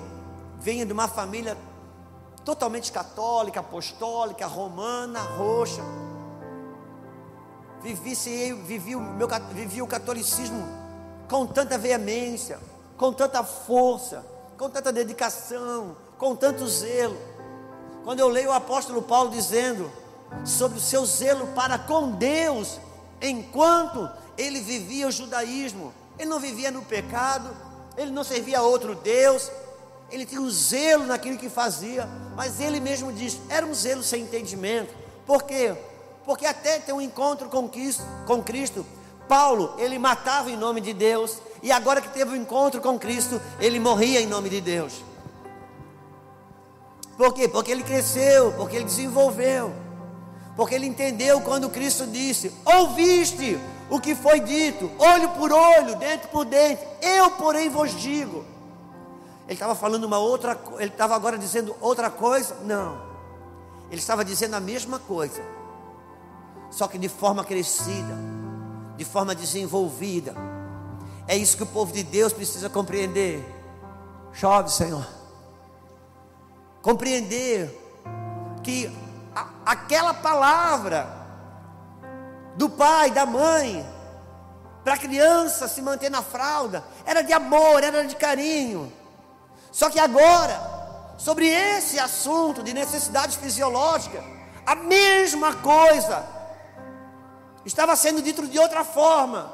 venho 0.59 0.85
de 0.85 0.93
uma 0.93 1.07
família 1.07 1.57
totalmente 2.45 2.91
católica, 2.91 3.59
apostólica, 3.59 4.47
romana, 4.47 5.19
roxa. 5.21 5.81
Vivi, 7.81 8.15
vivi, 8.53 8.95
o 8.95 9.01
meu, 9.01 9.27
vivi 9.51 9.81
o 9.81 9.87
catolicismo 9.87 10.65
com 11.29 11.45
tanta 11.45 11.77
veemência, 11.77 12.59
com 13.03 13.11
tanta 13.11 13.43
força, 13.43 14.25
com 14.57 14.69
tanta 14.69 14.89
dedicação, 14.89 15.97
com 16.17 16.33
tanto 16.37 16.65
zelo. 16.65 17.17
Quando 18.05 18.21
eu 18.21 18.29
leio 18.29 18.47
o 18.47 18.53
apóstolo 18.53 19.01
Paulo 19.01 19.29
dizendo 19.29 19.91
sobre 20.45 20.77
o 20.77 20.81
seu 20.81 21.05
zelo 21.05 21.47
para 21.47 21.77
com 21.77 22.11
Deus, 22.11 22.79
enquanto 23.21 24.09
ele 24.37 24.61
vivia 24.61 25.05
o 25.05 25.11
judaísmo, 25.11 25.93
ele 26.17 26.29
não 26.29 26.39
vivia 26.39 26.71
no 26.71 26.81
pecado, 26.81 27.53
ele 27.97 28.09
não 28.09 28.23
servia 28.23 28.59
a 28.59 28.61
outro 28.61 28.95
Deus, 28.95 29.51
ele 30.09 30.25
tinha 30.25 30.39
um 30.39 30.49
zelo 30.49 31.05
naquilo 31.05 31.37
que 31.37 31.49
fazia, 31.49 32.07
mas 32.37 32.61
ele 32.61 32.79
mesmo 32.79 33.11
diz: 33.11 33.37
era 33.49 33.65
um 33.65 33.73
zelo 33.73 34.01
sem 34.01 34.21
entendimento. 34.21 34.95
Por 35.25 35.43
quê? 35.43 35.75
Porque 36.23 36.45
até 36.45 36.79
ter 36.79 36.93
um 36.93 37.01
encontro 37.01 37.49
com 37.49 37.67
Cristo, 37.67 38.03
com 38.25 38.41
Cristo, 38.41 38.85
Paulo, 39.27 39.73
ele 39.77 39.97
matava 39.97 40.51
em 40.51 40.57
nome 40.57 40.81
de 40.81 40.93
Deus, 40.93 41.39
e 41.61 41.71
agora 41.71 42.01
que 42.01 42.09
teve 42.09 42.31
um 42.31 42.35
encontro 42.35 42.81
com 42.81 42.99
Cristo, 42.99 43.41
ele 43.59 43.79
morria 43.79 44.21
em 44.21 44.27
nome 44.27 44.49
de 44.49 44.59
Deus. 44.59 45.03
Por 47.17 47.33
quê? 47.33 47.47
Porque 47.47 47.71
ele 47.71 47.83
cresceu, 47.83 48.51
porque 48.53 48.75
ele 48.75 48.85
desenvolveu, 48.85 49.73
porque 50.55 50.75
ele 50.75 50.87
entendeu 50.87 51.41
quando 51.41 51.69
Cristo 51.69 52.05
disse: 52.07 52.51
Ouviste 52.65 53.59
o 53.89 53.99
que 53.99 54.15
foi 54.15 54.39
dito, 54.39 54.91
olho 54.97 55.29
por 55.29 55.51
olho, 55.51 55.95
dente 55.95 56.27
por 56.27 56.45
dente, 56.45 56.81
eu, 57.01 57.31
porém, 57.31 57.69
vos 57.69 57.91
digo. 57.99 58.43
Ele 59.45 59.53
estava 59.53 59.75
falando 59.75 60.05
uma 60.05 60.17
outra, 60.17 60.59
ele 60.77 60.89
estava 60.89 61.15
agora 61.15 61.37
dizendo 61.37 61.75
outra 61.79 62.09
coisa? 62.09 62.55
Não. 62.63 62.97
Ele 63.91 63.99
estava 63.99 64.25
dizendo 64.25 64.55
a 64.55 64.59
mesma 64.59 64.97
coisa, 64.97 65.43
só 66.71 66.87
que 66.87 66.97
de 66.97 67.07
forma 67.07 67.43
crescida, 67.43 68.17
de 68.95 69.05
forma 69.05 69.33
desenvolvida. 69.33 70.35
É 71.27 71.35
isso 71.35 71.57
que 71.57 71.63
o 71.63 71.67
povo 71.67 71.91
de 71.93 72.03
Deus 72.03 72.33
precisa 72.33 72.69
compreender. 72.69 73.43
Chove, 74.33 74.69
Senhor. 74.71 75.07
Compreender 76.81 77.69
que 78.61 78.91
a, 79.35 79.47
aquela 79.65 80.13
palavra 80.13 81.07
do 82.55 82.69
pai, 82.69 83.09
da 83.11 83.25
mãe, 83.25 83.85
para 84.83 84.95
a 84.95 84.97
criança 84.97 85.67
se 85.67 85.81
manter 85.81 86.11
na 86.11 86.21
fralda, 86.21 86.83
era 87.05 87.21
de 87.21 87.31
amor, 87.31 87.83
era 87.83 88.05
de 88.05 88.15
carinho. 88.15 88.91
Só 89.71 89.89
que 89.89 89.99
agora, 89.99 91.15
sobre 91.17 91.47
esse 91.47 91.97
assunto 91.97 92.61
de 92.61 92.73
necessidade 92.73 93.37
fisiológica, 93.37 94.23
a 94.65 94.75
mesma 94.75 95.55
coisa 95.55 96.32
estava 97.65 97.95
sendo 97.95 98.21
dito 98.21 98.47
de 98.47 98.59
outra 98.59 98.83
forma. 98.83 99.51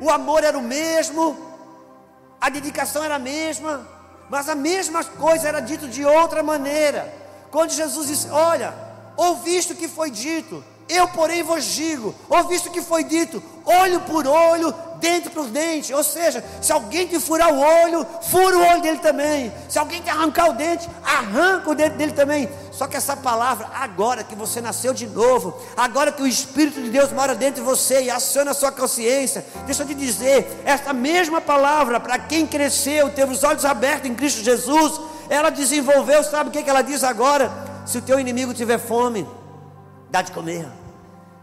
O 0.00 0.10
amor 0.10 0.42
era 0.44 0.58
o 0.58 0.62
mesmo, 0.62 1.36
a 2.40 2.48
dedicação 2.48 3.04
era 3.04 3.16
a 3.16 3.18
mesma, 3.18 3.86
mas 4.28 4.48
a 4.48 4.54
mesma 4.54 5.04
coisa 5.04 5.48
era 5.48 5.60
dito 5.60 5.86
de 5.88 6.04
outra 6.04 6.42
maneira. 6.42 7.12
Quando 7.50 7.70
Jesus 7.70 8.08
disse: 8.08 8.28
Olha, 8.30 8.74
ouviste 9.16 9.72
o 9.72 9.76
que 9.76 9.88
foi 9.88 10.10
dito, 10.10 10.64
eu, 10.88 11.08
porém, 11.08 11.42
vos 11.42 11.64
digo: 11.64 12.14
ouviste 12.28 12.68
o 12.68 12.72
que 12.72 12.82
foi 12.82 13.04
dito, 13.04 13.42
olho 13.64 14.00
por 14.00 14.26
olho, 14.26 14.74
dente 14.98 15.28
por 15.30 15.46
dente. 15.46 15.92
Ou 15.92 16.04
seja, 16.04 16.44
se 16.60 16.72
alguém 16.72 17.06
te 17.06 17.18
furar 17.18 17.52
o 17.52 17.58
olho, 17.58 18.06
fura 18.22 18.56
o 18.56 18.66
olho 18.66 18.80
dele 18.80 18.98
também. 18.98 19.52
Se 19.68 19.78
alguém 19.78 20.00
te 20.00 20.08
arrancar 20.08 20.50
o 20.50 20.52
dente, 20.52 20.88
arranca 21.04 21.70
o 21.70 21.74
dente 21.74 21.96
dele 21.96 22.12
também. 22.12 22.48
Só 22.70 22.86
que 22.86 22.96
essa 22.96 23.16
palavra, 23.16 23.68
agora 23.74 24.24
que 24.24 24.34
você 24.34 24.60
nasceu 24.60 24.94
de 24.94 25.06
novo, 25.06 25.60
agora 25.76 26.12
que 26.12 26.22
o 26.22 26.26
Espírito 26.26 26.80
de 26.80 26.90
Deus 26.90 27.12
mora 27.12 27.34
dentro 27.34 27.62
de 27.62 27.68
você 27.68 28.02
e 28.02 28.10
aciona 28.10 28.52
a 28.52 28.54
sua 28.54 28.72
consciência, 28.72 29.44
deixa 29.66 29.82
eu 29.82 29.86
te 29.86 29.94
dizer, 29.94 30.62
essa 30.64 30.92
mesma 30.92 31.40
palavra, 31.40 32.00
para 32.00 32.18
quem 32.18 32.46
cresceu, 32.46 33.10
teve 33.10 33.32
os 33.32 33.44
olhos 33.44 33.64
abertos 33.64 34.08
em 34.08 34.14
Cristo 34.14 34.42
Jesus, 34.42 35.00
ela 35.28 35.50
desenvolveu, 35.50 36.22
sabe 36.22 36.48
o 36.48 36.52
que, 36.52 36.62
que 36.62 36.70
ela 36.70 36.82
diz 36.82 37.04
agora? 37.04 37.50
Se 37.84 37.98
o 37.98 38.02
teu 38.02 38.18
inimigo 38.18 38.54
tiver 38.54 38.78
fome, 38.78 39.26
dá 40.12 40.22
de 40.22 40.30
comer. 40.30 40.68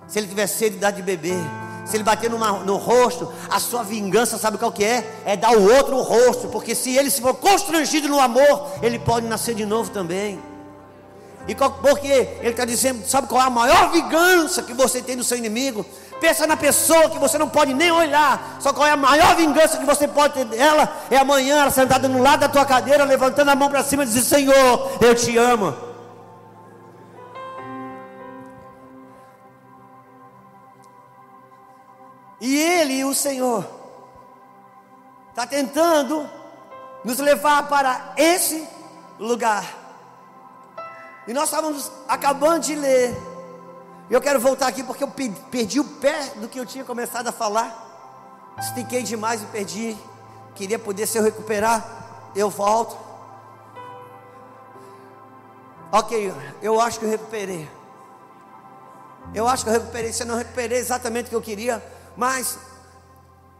Se 0.07 0.17
ele 0.17 0.27
tiver 0.27 0.47
sede, 0.47 0.77
dá 0.77 0.89
de 0.89 1.01
beber 1.01 1.43
se 1.89 1.97
ele 1.97 2.03
bater 2.03 2.29
numa, 2.29 2.51
no 2.51 2.77
rosto, 2.77 3.33
a 3.49 3.59
sua 3.59 3.81
vingança, 3.81 4.37
sabe 4.37 4.59
qual 4.59 4.71
que 4.71 4.85
é? 4.85 5.21
É 5.25 5.35
dar 5.35 5.57
o 5.57 5.73
outro 5.75 5.95
o 5.95 6.03
rosto, 6.03 6.47
porque 6.49 6.75
se 6.75 6.95
ele 6.95 7.09
se 7.09 7.19
for 7.19 7.33
constrangido 7.33 8.07
no 8.07 8.19
amor, 8.19 8.67
ele 8.83 8.99
pode 8.99 9.25
nascer 9.25 9.55
de 9.55 9.65
novo 9.65 9.89
também. 9.89 10.39
E 11.47 11.55
qual, 11.55 11.71
porque 11.71 12.07
ele 12.07 12.49
está 12.51 12.63
dizendo, 12.63 13.03
sabe 13.07 13.27
qual 13.27 13.41
é 13.41 13.45
a 13.45 13.49
maior 13.49 13.91
vingança 13.91 14.61
que 14.61 14.71
você 14.71 15.01
tem 15.01 15.17
do 15.17 15.23
seu 15.23 15.35
inimigo? 15.35 15.83
Pensa 16.21 16.45
na 16.45 16.55
pessoa 16.55 17.09
que 17.09 17.17
você 17.17 17.39
não 17.39 17.49
pode 17.49 17.73
nem 17.73 17.91
olhar. 17.91 18.57
Só 18.59 18.71
qual 18.71 18.85
é 18.85 18.91
a 18.91 18.97
maior 18.97 19.35
vingança 19.35 19.79
que 19.79 19.85
você 19.85 20.07
pode 20.07 20.35
ter 20.35 20.45
dela? 20.45 20.95
É 21.09 21.17
amanhã 21.17 21.61
ela 21.61 21.71
sentada 21.71 22.07
no 22.07 22.21
lado 22.21 22.41
da 22.41 22.49
tua 22.49 22.65
cadeira, 22.65 23.03
levantando 23.03 23.49
a 23.49 23.55
mão 23.55 23.67
para 23.67 23.83
cima 23.83 24.03
e 24.03 24.05
dizer: 24.05 24.21
Senhor, 24.21 24.91
eu 25.01 25.15
te 25.15 25.35
amo. 25.37 25.88
E 32.41 32.57
Ele, 32.57 33.03
o 33.03 33.13
Senhor, 33.13 33.65
está 35.29 35.45
tentando 35.45 36.29
nos 37.03 37.19
levar 37.19 37.67
para 37.67 38.13
esse 38.17 38.67
lugar. 39.19 39.65
E 41.27 41.33
nós 41.33 41.45
estávamos 41.45 41.91
acabando 42.07 42.65
de 42.65 42.75
ler. 42.75 43.15
Eu 44.09 44.19
quero 44.19 44.39
voltar 44.39 44.67
aqui 44.67 44.83
porque 44.83 45.03
eu 45.03 45.11
perdi 45.51 45.79
o 45.79 45.83
pé 45.83 46.31
do 46.37 46.47
que 46.47 46.59
eu 46.59 46.65
tinha 46.65 46.83
começado 46.83 47.27
a 47.27 47.31
falar. 47.31 47.87
Estiquei 48.57 49.03
demais 49.03 49.41
e 49.43 49.45
perdi. 49.45 49.97
Queria 50.55 50.79
poder, 50.79 51.05
se 51.05 51.17
eu 51.17 51.23
recuperar, 51.23 52.31
eu 52.35 52.49
volto. 52.49 52.97
Ok, 55.91 56.33
eu 56.61 56.81
acho 56.81 56.99
que 56.99 57.05
eu 57.05 57.09
recuperei. 57.09 57.69
Eu 59.33 59.47
acho 59.47 59.63
que 59.63 59.69
eu 59.69 59.73
recuperei. 59.73 60.11
Se 60.11 60.23
eu 60.23 60.27
não 60.27 60.35
recuperei 60.35 60.77
exatamente 60.77 61.27
o 61.27 61.29
que 61.29 61.35
eu 61.35 61.41
queria, 61.41 61.83
mas 62.19 62.59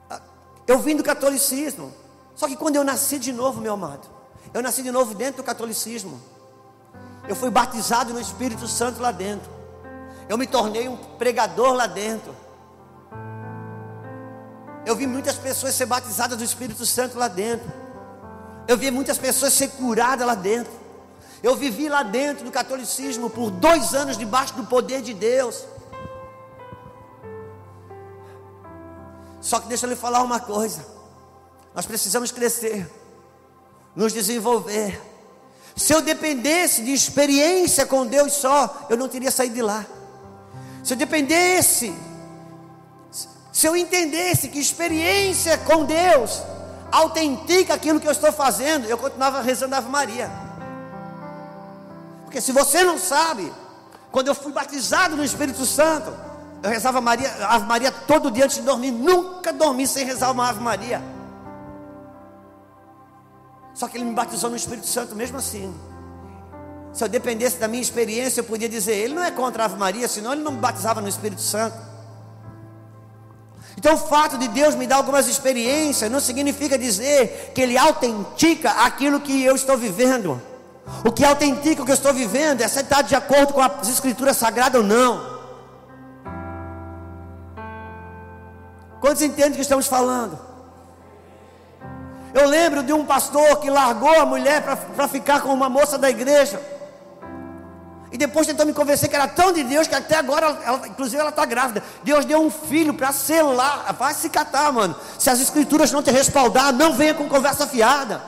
ah, 0.09 0.19
eu 0.67 0.79
vim 0.79 0.93
do 0.93 1.03
catolicismo. 1.03 1.93
Só 2.35 2.45
que 2.45 2.57
quando 2.57 2.75
eu 2.75 2.83
nasci 2.83 3.17
de 3.17 3.31
novo, 3.31 3.61
meu 3.61 3.73
amado, 3.73 4.05
eu 4.53 4.61
nasci 4.61 4.83
de 4.83 4.91
novo 4.91 5.15
dentro 5.15 5.41
do 5.41 5.45
catolicismo. 5.45 6.19
Eu 7.25 7.37
fui 7.37 7.49
batizado 7.49 8.13
no 8.13 8.19
Espírito 8.19 8.67
Santo 8.67 9.01
lá 9.01 9.13
dentro. 9.13 9.49
Eu 10.27 10.37
me 10.37 10.45
tornei 10.45 10.89
um 10.89 10.97
pregador 10.97 11.71
lá 11.71 11.87
dentro. 11.87 12.35
Eu 14.85 14.93
vi 14.93 15.07
muitas 15.07 15.37
pessoas 15.37 15.73
ser 15.73 15.85
batizadas 15.85 16.37
do 16.37 16.43
Espírito 16.43 16.85
Santo 16.85 17.17
lá 17.17 17.29
dentro. 17.29 17.71
Eu 18.67 18.77
vi 18.77 18.91
muitas 18.91 19.17
pessoas 19.17 19.53
ser 19.53 19.69
curadas 19.69 20.27
lá 20.27 20.35
dentro. 20.35 20.73
Eu 21.41 21.55
vivi 21.55 21.87
lá 21.87 22.03
dentro 22.03 22.43
do 22.43 22.51
catolicismo 22.51 23.29
por 23.29 23.51
dois 23.51 23.95
anos 23.95 24.17
debaixo 24.17 24.53
do 24.55 24.65
poder 24.65 25.01
de 25.01 25.13
Deus. 25.13 25.63
Só 29.41 29.59
que 29.59 29.67
deixa 29.67 29.85
eu 29.85 29.89
lhe 29.89 29.95
falar 29.95 30.21
uma 30.21 30.39
coisa. 30.39 30.85
Nós 31.73 31.85
precisamos 31.85 32.31
crescer, 32.31 32.89
nos 33.95 34.11
desenvolver. 34.11 35.01
Se 35.75 35.93
eu 35.93 36.01
dependesse 36.01 36.83
de 36.83 36.91
experiência 36.91 37.85
com 37.85 38.05
Deus 38.05 38.33
só, 38.33 38.87
eu 38.89 38.97
não 38.97 39.07
teria 39.07 39.31
saído 39.31 39.55
de 39.55 39.61
lá. 39.61 39.85
Se 40.83 40.93
eu 40.93 40.97
dependesse, 40.97 41.95
se 43.51 43.67
eu 43.67 43.75
entendesse 43.75 44.49
que 44.49 44.59
experiência 44.59 45.57
com 45.57 45.85
Deus 45.85 46.41
autentica 46.91 47.73
aquilo 47.73 47.99
que 47.99 48.07
eu 48.07 48.11
estou 48.11 48.31
fazendo, 48.31 48.87
eu 48.87 48.97
continuava 48.97 49.41
rezando 49.41 49.75
a 49.75 49.77
Ave 49.77 49.89
Maria. 49.89 50.29
Porque 52.25 52.41
se 52.41 52.51
você 52.51 52.83
não 52.83 52.97
sabe, 52.97 53.51
quando 54.11 54.27
eu 54.27 54.35
fui 54.35 54.51
batizado 54.51 55.15
no 55.15 55.23
Espírito 55.23 55.65
Santo, 55.65 56.13
eu 56.61 56.69
rezava 56.69 56.99
Maria, 56.99 57.29
Ave 57.47 57.65
Maria 57.65 57.91
todo 57.91 58.29
dia 58.29 58.45
antes 58.45 58.57
de 58.57 58.63
dormir, 58.63 58.91
nunca 58.91 59.53
dormi 59.53 59.87
sem 59.87 60.05
rezar 60.05 60.31
uma 60.31 60.49
Ave 60.49 60.61
Maria. 60.61 61.01
Só 63.73 63.87
que 63.87 63.97
ele 63.97 64.05
me 64.05 64.13
batizou 64.13 64.49
no 64.49 64.55
Espírito 64.55 64.87
Santo 64.87 65.15
mesmo 65.15 65.37
assim. 65.37 65.73
Se 66.91 67.03
eu 67.03 67.07
dependesse 67.07 67.57
da 67.57 67.67
minha 67.67 67.81
experiência, 67.81 68.41
eu 68.41 68.43
podia 68.43 68.67
dizer, 68.67 68.95
ele 68.95 69.13
não 69.13 69.23
é 69.23 69.31
contra 69.31 69.63
a 69.63 69.65
Ave 69.67 69.77
Maria, 69.77 70.07
senão 70.07 70.33
ele 70.33 70.41
não 70.41 70.51
me 70.51 70.59
batizava 70.59 70.99
no 70.99 71.07
Espírito 71.07 71.41
Santo. 71.41 71.77
Então 73.77 73.93
o 73.93 73.97
fato 73.97 74.37
de 74.37 74.49
Deus 74.49 74.75
me 74.75 74.85
dar 74.85 74.97
algumas 74.97 75.29
experiências 75.29 76.11
não 76.11 76.19
significa 76.19 76.77
dizer 76.77 77.53
que 77.55 77.61
Ele 77.61 77.77
autentica 77.77 78.71
aquilo 78.71 79.21
que 79.21 79.41
eu 79.41 79.55
estou 79.55 79.77
vivendo. 79.77 80.41
O 81.05 81.11
que 81.13 81.23
autentica 81.23 81.81
o 81.81 81.85
que 81.85 81.91
eu 81.91 81.95
estou 81.95 82.13
vivendo 82.13 82.59
é 82.59 82.67
se 82.67 82.81
está 82.81 83.01
de 83.01 83.15
acordo 83.15 83.53
com 83.53 83.61
as 83.61 83.87
escrituras 83.87 84.35
sagradas 84.35 84.81
ou 84.81 84.85
não. 84.85 85.38
Quantos 88.99 89.21
entendem 89.21 89.51
o 89.51 89.55
que 89.55 89.61
estamos 89.61 89.87
falando? 89.87 90.39
Eu 92.33 92.47
lembro 92.47 92.83
de 92.83 92.93
um 92.93 93.05
pastor 93.05 93.59
que 93.59 93.69
largou 93.69 94.19
a 94.19 94.25
mulher 94.25 94.61
para 94.61 95.07
ficar 95.07 95.41
com 95.41 95.53
uma 95.53 95.69
moça 95.69 95.97
da 95.97 96.09
igreja. 96.09 96.61
E 98.11 98.17
depois 98.17 98.47
tentou 98.47 98.65
me 98.65 98.73
convencer 98.73 99.07
que 99.07 99.15
era 99.15 99.27
tão 99.27 99.51
de 99.51 99.63
Deus 99.63 99.87
que 99.87 99.95
até 99.95 100.15
agora, 100.15 100.47
ela, 100.63 100.87
inclusive 100.87 101.19
ela 101.19 101.29
está 101.29 101.45
grávida. 101.45 101.83
Deus 102.03 102.25
deu 102.25 102.41
um 102.41 102.49
filho 102.49 102.93
para 102.93 103.11
selar. 103.11 103.93
Vai 103.93 104.13
se 104.13 104.29
catar, 104.29 104.71
mano. 104.71 104.95
Se 105.17 105.29
as 105.29 105.39
escrituras 105.39 105.91
não 105.91 106.01
te 106.01 106.11
respaldar, 106.11 106.73
não 106.73 106.93
venha 106.93 107.13
com 107.13 107.29
conversa 107.29 107.67
fiada. 107.67 108.21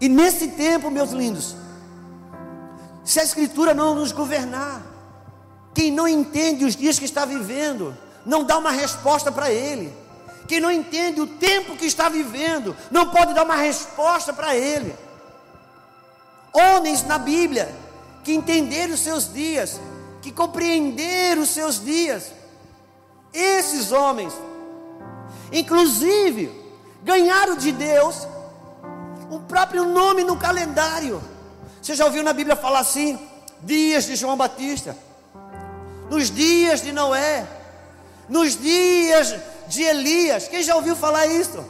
E 0.00 0.08
nesse 0.08 0.48
tempo, 0.48 0.90
meus 0.90 1.10
lindos, 1.10 1.56
se 3.04 3.20
a 3.20 3.24
escritura 3.24 3.74
não 3.74 3.94
nos 3.94 4.12
governar, 4.12 4.82
quem 5.74 5.90
não 5.90 6.08
entende 6.08 6.64
os 6.64 6.74
dias 6.74 6.98
que 6.98 7.04
está 7.04 7.24
vivendo, 7.24 7.94
não 8.24 8.44
dá 8.44 8.56
uma 8.56 8.70
resposta 8.70 9.30
para 9.30 9.50
ele. 9.50 9.92
Quem 10.46 10.60
não 10.60 10.70
entende 10.70 11.20
o 11.20 11.26
tempo 11.26 11.76
que 11.76 11.86
está 11.86 12.08
vivendo, 12.08 12.76
não 12.90 13.08
pode 13.08 13.34
dar 13.34 13.44
uma 13.44 13.56
resposta 13.56 14.32
para 14.32 14.54
ele. 14.54 14.94
Homens 16.52 17.02
na 17.04 17.18
Bíblia 17.18 17.74
que 18.22 18.32
entenderam 18.32 18.94
os 18.94 19.00
seus 19.00 19.32
dias, 19.32 19.80
que 20.22 20.30
compreenderam 20.32 21.42
os 21.42 21.50
seus 21.50 21.82
dias, 21.82 22.32
esses 23.32 23.90
homens, 23.90 24.32
inclusive, 25.52 26.50
ganharam 27.02 27.56
de 27.56 27.72
Deus 27.72 28.26
o 29.30 29.40
próprio 29.40 29.84
nome 29.84 30.22
no 30.22 30.36
calendário. 30.36 31.20
Você 31.84 31.94
já 31.94 32.06
ouviu 32.06 32.22
na 32.22 32.32
Bíblia 32.32 32.56
falar 32.56 32.78
assim? 32.78 33.18
Dias 33.60 34.06
de 34.06 34.16
João 34.16 34.38
Batista 34.38 34.96
nos 36.10 36.30
dias 36.30 36.80
de 36.80 36.92
Noé, 36.92 37.46
nos 38.28 38.56
dias 38.56 39.34
de 39.68 39.82
Elias. 39.82 40.48
Quem 40.48 40.62
já 40.62 40.74
ouviu 40.76 40.96
falar 40.96 41.26
isso? 41.26 41.62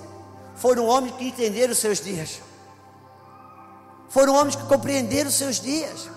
Foram 0.55 0.87
homens 0.87 1.17
que 1.17 1.27
entenderam 1.27 1.73
os 1.73 1.79
seus 1.79 2.01
dias. 2.01 2.41
Foram 4.09 4.35
homens 4.35 4.55
que 4.55 4.65
compreenderam 4.67 5.29
os 5.29 5.35
seus 5.35 5.61
dias. 5.61 6.09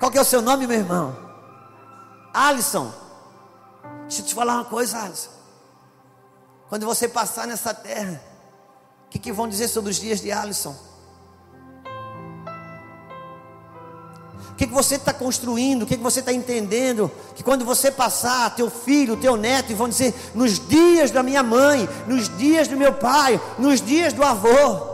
Qual 0.00 0.10
que 0.10 0.18
é 0.18 0.20
o 0.20 0.24
seu 0.24 0.42
nome, 0.42 0.66
meu 0.66 0.78
irmão? 0.78 1.16
Alisson. 2.34 2.92
Deixa 4.02 4.22
eu 4.22 4.26
te 4.26 4.34
falar 4.34 4.54
uma 4.54 4.64
coisa, 4.64 4.98
Alisson. 4.98 5.30
Quando 6.68 6.86
você 6.86 7.06
passar 7.06 7.46
nessa 7.46 7.72
terra, 7.72 8.20
o 9.06 9.10
que, 9.10 9.18
que 9.18 9.32
vão 9.32 9.46
dizer 9.46 9.68
sobre 9.68 9.90
os 9.90 9.96
dias 10.00 10.20
de 10.20 10.32
Alisson? 10.32 10.74
Que, 14.62 14.68
que 14.68 14.74
você 14.74 14.94
está 14.94 15.12
construindo? 15.12 15.82
O 15.82 15.86
que, 15.86 15.96
que 15.96 16.02
você 16.02 16.20
está 16.20 16.32
entendendo? 16.32 17.10
Que 17.34 17.42
quando 17.42 17.64
você 17.64 17.90
passar, 17.90 18.54
teu 18.54 18.70
filho, 18.70 19.16
teu 19.16 19.36
neto, 19.36 19.74
vão 19.74 19.88
dizer, 19.88 20.14
nos 20.34 20.58
dias 20.68 21.10
da 21.10 21.22
minha 21.22 21.42
mãe, 21.42 21.88
nos 22.06 22.28
dias 22.36 22.68
do 22.68 22.76
meu 22.76 22.92
pai, 22.92 23.40
nos 23.58 23.80
dias 23.80 24.12
do 24.12 24.22
avô. 24.22 24.92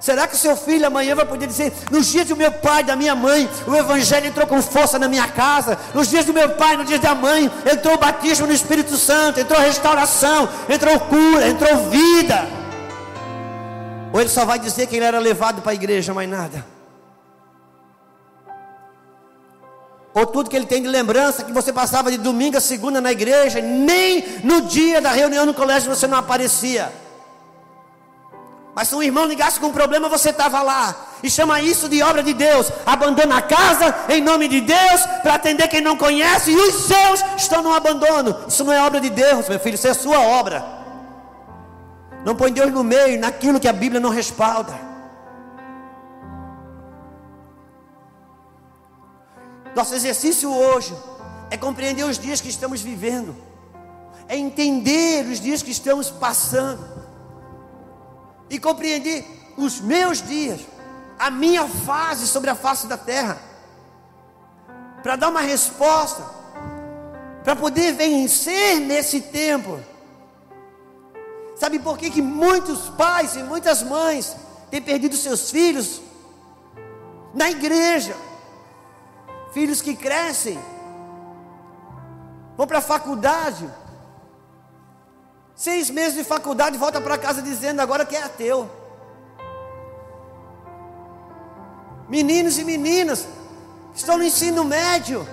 Será 0.00 0.26
que 0.26 0.34
o 0.34 0.38
seu 0.38 0.56
filho 0.56 0.86
amanhã 0.86 1.14
vai 1.14 1.24
poder 1.24 1.46
dizer: 1.46 1.72
nos 1.90 2.08
dias 2.08 2.26
do 2.26 2.36
meu 2.36 2.50
pai, 2.52 2.82
da 2.82 2.96
minha 2.96 3.14
mãe, 3.14 3.48
o 3.66 3.74
Evangelho 3.74 4.26
entrou 4.26 4.46
com 4.46 4.60
força 4.60 4.98
na 4.98 5.08
minha 5.08 5.28
casa. 5.28 5.78
Nos 5.94 6.10
dias 6.10 6.26
do 6.26 6.34
meu 6.34 6.50
pai, 6.56 6.76
nos 6.76 6.86
dias 6.86 7.00
da 7.00 7.14
mãe, 7.14 7.50
entrou 7.72 7.94
o 7.94 7.98
batismo 7.98 8.46
no 8.46 8.52
Espírito 8.52 8.96
Santo, 8.96 9.40
entrou 9.40 9.58
restauração, 9.60 10.48
entrou 10.68 10.98
cura, 11.00 11.48
entrou 11.48 11.88
vida. 11.88 12.63
Ou 14.14 14.20
ele 14.20 14.30
só 14.30 14.44
vai 14.44 14.60
dizer 14.60 14.86
que 14.86 14.94
ele 14.94 15.04
era 15.04 15.18
levado 15.18 15.60
para 15.60 15.72
a 15.72 15.74
igreja, 15.74 16.14
mais 16.14 16.30
nada. 16.30 16.64
Ou 20.14 20.24
tudo 20.24 20.48
que 20.48 20.54
ele 20.54 20.66
tem 20.66 20.80
de 20.80 20.86
lembrança 20.86 21.42
que 21.42 21.52
você 21.52 21.72
passava 21.72 22.12
de 22.12 22.18
domingo 22.18 22.56
a 22.56 22.60
segunda 22.60 23.00
na 23.00 23.10
igreja, 23.10 23.60
nem 23.60 24.24
no 24.44 24.60
dia 24.60 25.00
da 25.00 25.10
reunião 25.10 25.44
no 25.44 25.52
colégio 25.52 25.92
você 25.92 26.06
não 26.06 26.16
aparecia. 26.16 26.92
Mas 28.72 28.86
se 28.86 28.94
um 28.94 29.02
irmão 29.02 29.24
ligasse 29.24 29.58
com 29.58 29.66
um 29.66 29.72
problema, 29.72 30.08
você 30.08 30.30
estava 30.30 30.62
lá. 30.62 30.94
E 31.20 31.28
chama 31.28 31.60
isso 31.60 31.88
de 31.88 32.00
obra 32.00 32.22
de 32.22 32.34
Deus. 32.34 32.70
Abandona 32.86 33.38
a 33.38 33.42
casa 33.42 33.92
em 34.08 34.22
nome 34.22 34.46
de 34.46 34.60
Deus 34.60 35.06
para 35.24 35.34
atender 35.34 35.66
quem 35.66 35.80
não 35.80 35.96
conhece. 35.96 36.52
E 36.52 36.56
os 36.56 36.86
seus 36.86 37.24
estão 37.36 37.64
no 37.64 37.74
abandono. 37.74 38.44
Isso 38.46 38.62
não 38.62 38.72
é 38.72 38.80
obra 38.80 39.00
de 39.00 39.10
Deus, 39.10 39.48
meu 39.48 39.58
filho. 39.58 39.74
Isso 39.74 39.88
é 39.88 39.94
sua 39.94 40.20
obra. 40.20 40.73
Não 42.24 42.34
põe 42.34 42.50
Deus 42.50 42.72
no 42.72 42.82
meio 42.82 43.20
naquilo 43.20 43.60
que 43.60 43.68
a 43.68 43.72
Bíblia 43.72 44.00
não 44.00 44.10
respalda. 44.10 44.72
Nosso 49.76 49.94
exercício 49.94 50.50
hoje 50.50 50.96
é 51.50 51.56
compreender 51.56 52.04
os 52.04 52.18
dias 52.18 52.40
que 52.40 52.48
estamos 52.48 52.80
vivendo, 52.80 53.36
é 54.26 54.36
entender 54.36 55.26
os 55.26 55.38
dias 55.38 55.62
que 55.62 55.70
estamos 55.70 56.10
passando. 56.10 56.82
E 58.48 58.58
compreender 58.58 59.26
os 59.56 59.80
meus 59.80 60.22
dias, 60.22 60.60
a 61.18 61.30
minha 61.30 61.66
fase 61.66 62.26
sobre 62.26 62.50
a 62.50 62.54
face 62.54 62.86
da 62.86 62.96
terra, 62.96 63.38
para 65.02 65.16
dar 65.16 65.28
uma 65.28 65.40
resposta, 65.40 66.22
para 67.42 67.56
poder 67.56 67.92
vencer 67.92 68.80
nesse 68.80 69.20
tempo 69.20 69.78
Sabe 71.64 71.78
por 71.78 71.96
que, 71.96 72.10
que 72.10 72.20
muitos 72.20 72.90
pais 72.90 73.36
e 73.36 73.42
muitas 73.42 73.82
mães 73.82 74.36
têm 74.70 74.82
perdido 74.82 75.16
seus 75.16 75.50
filhos? 75.50 76.02
Na 77.32 77.50
igreja. 77.50 78.14
Filhos 79.50 79.80
que 79.80 79.96
crescem, 79.96 80.58
vão 82.54 82.66
para 82.66 82.80
a 82.80 82.82
faculdade. 82.82 83.66
Seis 85.54 85.88
meses 85.88 86.18
de 86.18 86.22
faculdade, 86.24 86.76
volta 86.76 87.00
para 87.00 87.16
casa 87.16 87.40
dizendo 87.40 87.80
agora 87.80 88.04
que 88.04 88.14
é 88.14 88.22
ateu. 88.22 88.68
Meninos 92.10 92.58
e 92.58 92.64
meninas 92.64 93.26
estão 93.94 94.18
no 94.18 94.24
ensino 94.24 94.66
médio 94.66 95.26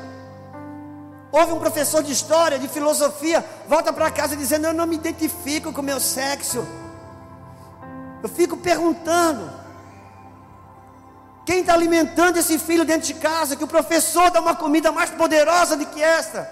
Houve 1.32 1.54
um 1.54 1.60
professor 1.60 2.04
de 2.04 2.12
história, 2.12 2.60
de 2.60 2.68
filosofia, 2.68 3.46
volta 3.68 3.94
para 3.94 4.12
casa 4.12 4.36
dizendo: 4.36 4.68
Eu 4.68 4.74
não 4.74 4.86
me 4.86 4.96
identifico 4.96 5.72
com 5.72 5.82
o 5.82 5.84
meu 5.84 6.00
sexo. 6.00 6.68
Eu 8.22 8.30
fico 8.30 8.58
perguntando: 8.58 9.50
quem 11.46 11.62
está 11.62 11.74
alimentando 11.74 12.38
esse 12.38 12.60
filho 12.60 12.86
dentro 12.86 13.08
de 13.08 13.16
casa? 13.16 13.56
Que 13.56 13.64
o 13.64 13.68
professor 13.68 14.30
dá 14.30 14.40
uma 14.40 14.56
comida 14.56 14.92
mais 14.92 15.10
poderosa 15.10 15.76
do 15.76 15.86
que 15.86 16.02
esta. 16.02 16.50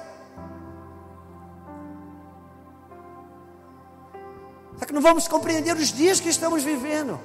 Será 4.76 4.88
que 4.88 4.94
não 4.94 5.02
vamos 5.02 5.28
compreender 5.28 5.76
os 5.76 5.90
dias 5.90 6.22
que 6.22 6.30
estamos 6.30 6.64
vivendo, 6.64 7.20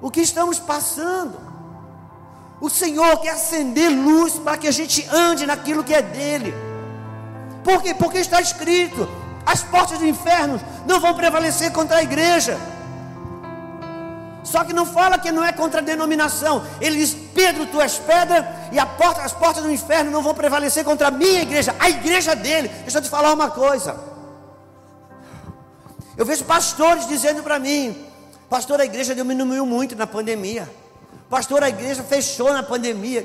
o 0.00 0.10
que 0.10 0.20
estamos 0.20 0.58
passando. 0.58 1.49
O 2.60 2.68
Senhor 2.68 3.18
quer 3.20 3.30
acender 3.30 3.90
luz 3.90 4.34
para 4.34 4.58
que 4.58 4.68
a 4.68 4.70
gente 4.70 5.06
ande 5.10 5.46
naquilo 5.46 5.82
que 5.82 5.94
é 5.94 6.02
dele. 6.02 6.54
Por 7.64 7.82
quê? 7.82 7.94
Porque 7.94 8.18
está 8.18 8.40
escrito: 8.40 9.08
as 9.46 9.62
portas 9.62 9.98
do 9.98 10.06
inferno 10.06 10.60
não 10.86 11.00
vão 11.00 11.14
prevalecer 11.14 11.72
contra 11.72 11.98
a 11.98 12.02
igreja. 12.02 12.58
Só 14.44 14.64
que 14.64 14.72
não 14.72 14.84
fala 14.84 15.18
que 15.18 15.30
não 15.30 15.44
é 15.44 15.52
contra 15.52 15.80
a 15.80 15.82
denominação. 15.82 16.62
Ele 16.80 16.96
diz: 16.98 17.16
Pedro, 17.34 17.66
tu 17.66 17.80
és 17.80 17.98
pedra, 17.98 18.46
e 18.72 18.84
porta, 18.96 19.22
as 19.22 19.32
portas 19.32 19.62
do 19.62 19.70
inferno 19.70 20.10
não 20.10 20.22
vão 20.22 20.34
prevalecer 20.34 20.84
contra 20.84 21.08
a 21.08 21.10
minha 21.10 21.42
igreja, 21.42 21.74
a 21.78 21.88
igreja 21.88 22.34
dele. 22.36 22.68
Deixa 22.68 22.98
eu 22.98 23.02
te 23.02 23.08
falar 23.08 23.32
uma 23.32 23.50
coisa. 23.50 23.98
Eu 26.16 26.26
vejo 26.26 26.44
pastores 26.44 27.08
dizendo 27.08 27.42
para 27.42 27.58
mim: 27.58 27.96
Pastor, 28.50 28.80
a 28.80 28.84
igreja 28.84 29.14
diminuiu 29.14 29.64
muito 29.64 29.96
na 29.96 30.06
pandemia. 30.06 30.68
Pastor, 31.30 31.62
a 31.62 31.68
igreja 31.68 32.02
fechou 32.02 32.52
na 32.52 32.60
pandemia. 32.60 33.24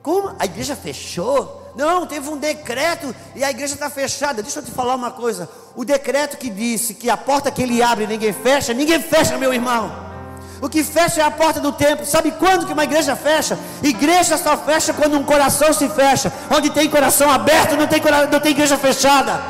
Como? 0.00 0.32
A 0.38 0.44
igreja 0.44 0.76
fechou? 0.76 1.72
Não, 1.74 2.06
teve 2.06 2.28
um 2.28 2.36
decreto 2.36 3.12
e 3.34 3.42
a 3.42 3.50
igreja 3.50 3.74
está 3.74 3.90
fechada. 3.90 4.42
Deixa 4.44 4.60
eu 4.60 4.64
te 4.64 4.70
falar 4.70 4.94
uma 4.94 5.10
coisa: 5.10 5.50
o 5.74 5.84
decreto 5.84 6.36
que 6.36 6.48
disse 6.48 6.94
que 6.94 7.10
a 7.10 7.16
porta 7.16 7.50
que 7.50 7.60
ele 7.60 7.82
abre 7.82 8.06
ninguém 8.06 8.32
fecha, 8.32 8.72
ninguém 8.72 9.02
fecha, 9.02 9.36
meu 9.36 9.52
irmão. 9.52 9.90
O 10.60 10.68
que 10.68 10.84
fecha 10.84 11.20
é 11.20 11.24
a 11.24 11.30
porta 11.32 11.58
do 11.58 11.72
templo. 11.72 12.06
Sabe 12.06 12.30
quando 12.30 12.64
que 12.64 12.72
uma 12.72 12.84
igreja 12.84 13.16
fecha? 13.16 13.58
Igreja 13.82 14.38
só 14.38 14.56
fecha 14.56 14.94
quando 14.94 15.18
um 15.18 15.24
coração 15.24 15.72
se 15.72 15.88
fecha. 15.88 16.32
Onde 16.48 16.70
tem 16.70 16.88
coração 16.88 17.28
aberto, 17.28 17.76
não 17.76 17.88
tem, 17.88 18.00
não 18.30 18.38
tem 18.38 18.52
igreja 18.52 18.78
fechada. 18.78 19.42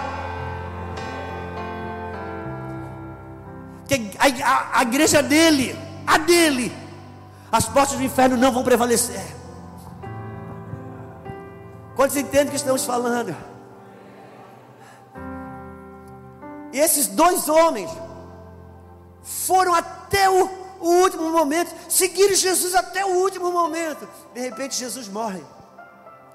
A, 4.18 4.26
a, 4.44 4.78
a 4.78 4.82
igreja 4.82 5.22
dele, 5.22 5.78
a 6.06 6.16
dele, 6.16 6.72
as 7.52 7.66
portas 7.66 7.98
do 7.98 8.02
inferno 8.02 8.36
não 8.36 8.50
vão 8.50 8.64
prevalecer. 8.64 9.22
Quantos 11.94 12.16
entendem 12.16 12.46
o 12.46 12.50
que 12.50 12.56
estamos 12.56 12.84
falando? 12.84 13.36
E 16.72 16.78
esses 16.78 17.06
dois 17.08 17.50
homens 17.50 17.90
foram 19.22 19.74
até 19.74 20.30
o, 20.30 20.48
o, 20.80 20.88
último 21.02 21.30
momento, 21.30 21.72
seguiram 21.88 22.34
Jesus 22.34 22.74
até 22.74 23.04
o 23.04 23.10
último 23.10 23.52
momento. 23.52 24.08
De 24.32 24.40
repente, 24.40 24.74
Jesus 24.74 25.06
morre 25.06 25.42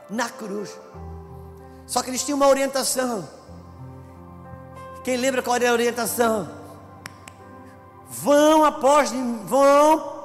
na 0.09 0.29
cruz. 0.29 0.77
Só 1.87 2.03
que 2.03 2.11
eles 2.11 2.23
tinham 2.23 2.37
uma 2.37 2.47
orientação. 2.47 3.27
Quem 5.03 5.17
lembra 5.17 5.41
qual 5.41 5.55
era 5.55 5.69
a 5.69 5.73
orientação? 5.73 6.49
Vão 8.07 8.63
após, 8.63 9.11
vão, 9.45 10.16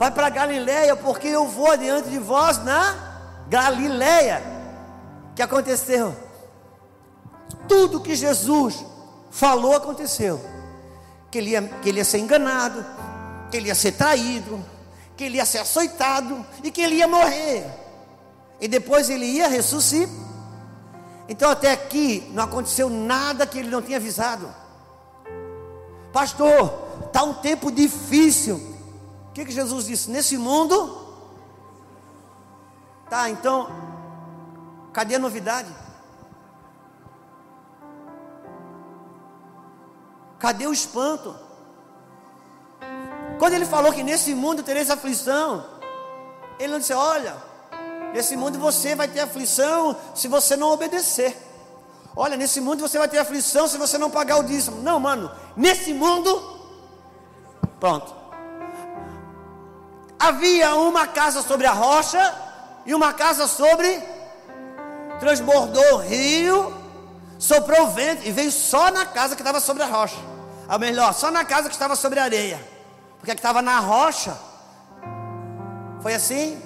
vai 0.00 0.10
para 0.10 0.30
Galileia, 0.30 0.96
porque 0.96 1.28
eu 1.28 1.46
vou 1.46 1.70
adiante 1.70 2.08
de 2.08 2.18
vós 2.18 2.56
na 2.64 3.44
Galileia. 3.50 4.42
O 5.30 5.34
que 5.34 5.42
aconteceu? 5.42 6.16
Tudo 7.68 8.00
que 8.00 8.16
Jesus 8.16 8.82
falou 9.30 9.76
aconteceu. 9.76 10.40
Que 11.30 11.36
ele, 11.36 11.50
ia, 11.50 11.62
que 11.82 11.90
ele 11.90 11.98
ia 11.98 12.04
ser 12.06 12.16
enganado, 12.16 12.82
que 13.50 13.58
ele 13.58 13.68
ia 13.68 13.74
ser 13.74 13.92
traído, 13.92 14.64
que 15.18 15.24
ele 15.24 15.36
ia 15.36 15.44
ser 15.44 15.58
açoitado 15.58 16.46
e 16.64 16.70
que 16.70 16.80
ele 16.80 16.94
ia 16.94 17.06
morrer. 17.06 17.66
E 18.58 18.66
depois 18.66 19.10
ele 19.10 19.26
ia 19.26 19.48
ressuscitar. 19.48 20.08
Então 21.28 21.50
até 21.50 21.72
aqui 21.72 22.26
não 22.32 22.44
aconteceu 22.44 22.88
nada 22.88 23.46
que 23.46 23.58
ele 23.58 23.68
não 23.68 23.82
tinha 23.82 23.98
avisado. 23.98 24.48
Pastor, 26.10 26.88
está 27.04 27.22
um 27.22 27.34
tempo 27.34 27.70
difícil. 27.70 28.69
O 29.30 29.32
que, 29.32 29.44
que 29.44 29.52
Jesus 29.52 29.86
disse? 29.86 30.10
Nesse 30.10 30.36
mundo 30.36 31.08
Tá, 33.10 33.28
então, 33.28 33.68
cadê 34.92 35.16
a 35.16 35.18
novidade? 35.18 35.68
Cadê 40.38 40.68
o 40.68 40.72
espanto? 40.72 41.34
Quando 43.40 43.54
ele 43.54 43.66
falou 43.66 43.92
que 43.92 44.04
nesse 44.04 44.32
mundo 44.32 44.62
tereis 44.62 44.88
aflição, 44.90 45.66
ele 46.56 46.72
não 46.72 46.78
disse: 46.78 46.92
Olha, 46.92 47.36
nesse 48.14 48.36
mundo 48.36 48.60
você 48.60 48.94
vai 48.94 49.08
ter 49.08 49.18
aflição 49.18 49.96
se 50.14 50.28
você 50.28 50.56
não 50.56 50.70
obedecer. 50.70 51.36
Olha, 52.14 52.36
nesse 52.36 52.60
mundo 52.60 52.80
você 52.80 52.96
vai 52.96 53.08
ter 53.08 53.18
aflição 53.18 53.66
se 53.66 53.76
você 53.76 53.98
não 53.98 54.08
pagar 54.08 54.38
o 54.38 54.44
dízimo. 54.44 54.80
Não, 54.82 55.00
mano, 55.00 55.32
nesse 55.56 55.92
mundo, 55.92 56.60
pronto. 57.80 58.19
Havia 60.20 60.74
uma 60.74 61.06
casa 61.06 61.40
sobre 61.40 61.66
a 61.66 61.72
rocha 61.72 62.34
e 62.84 62.94
uma 62.94 63.10
casa 63.10 63.46
sobre, 63.46 64.02
transbordou 65.18 65.94
o 65.94 65.96
rio, 65.96 66.74
soprou 67.38 67.84
o 67.84 67.90
vento 67.90 68.26
e 68.26 68.30
veio 68.30 68.52
só 68.52 68.90
na 68.90 69.06
casa 69.06 69.34
que 69.34 69.40
estava 69.40 69.60
sobre 69.60 69.82
a 69.82 69.86
rocha. 69.86 70.18
Ou 70.68 70.78
melhor, 70.78 71.14
só 71.14 71.30
na 71.30 71.42
casa 71.42 71.70
que 71.70 71.74
estava 71.74 71.96
sobre 71.96 72.20
a 72.20 72.24
areia. 72.24 72.60
Porque 73.18 73.30
a 73.30 73.34
que 73.34 73.38
estava 73.38 73.62
na 73.62 73.78
rocha. 73.80 74.36
Foi 76.02 76.12
assim? 76.14 76.60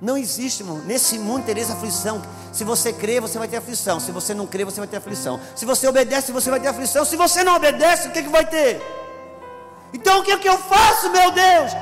Não 0.00 0.16
existe, 0.16 0.62
irmão. 0.62 0.78
Nesse 0.78 1.18
mundo 1.18 1.46
tereis 1.46 1.68
aflição. 1.68 2.22
Se 2.52 2.62
você 2.62 2.92
crê, 2.92 3.20
você 3.20 3.38
vai 3.38 3.48
ter 3.48 3.56
aflição. 3.56 3.98
Se 3.98 4.12
você 4.12 4.34
não 4.34 4.46
crê, 4.46 4.64
você 4.64 4.78
vai 4.78 4.86
ter 4.86 4.98
aflição. 4.98 5.40
Se 5.56 5.64
você 5.64 5.88
obedece, 5.88 6.30
você 6.30 6.48
vai 6.48 6.60
ter 6.60 6.68
aflição. 6.68 7.04
Se 7.04 7.16
você 7.16 7.42
não 7.42 7.56
obedece, 7.56 8.06
o 8.06 8.12
que, 8.12 8.22
que 8.22 8.28
vai 8.28 8.46
ter? 8.46 8.80
Então 9.92 10.20
o 10.20 10.22
que, 10.22 10.36
que 10.36 10.48
eu 10.48 10.58
faço, 10.58 11.10
meu 11.10 11.30
Deus? 11.30 11.72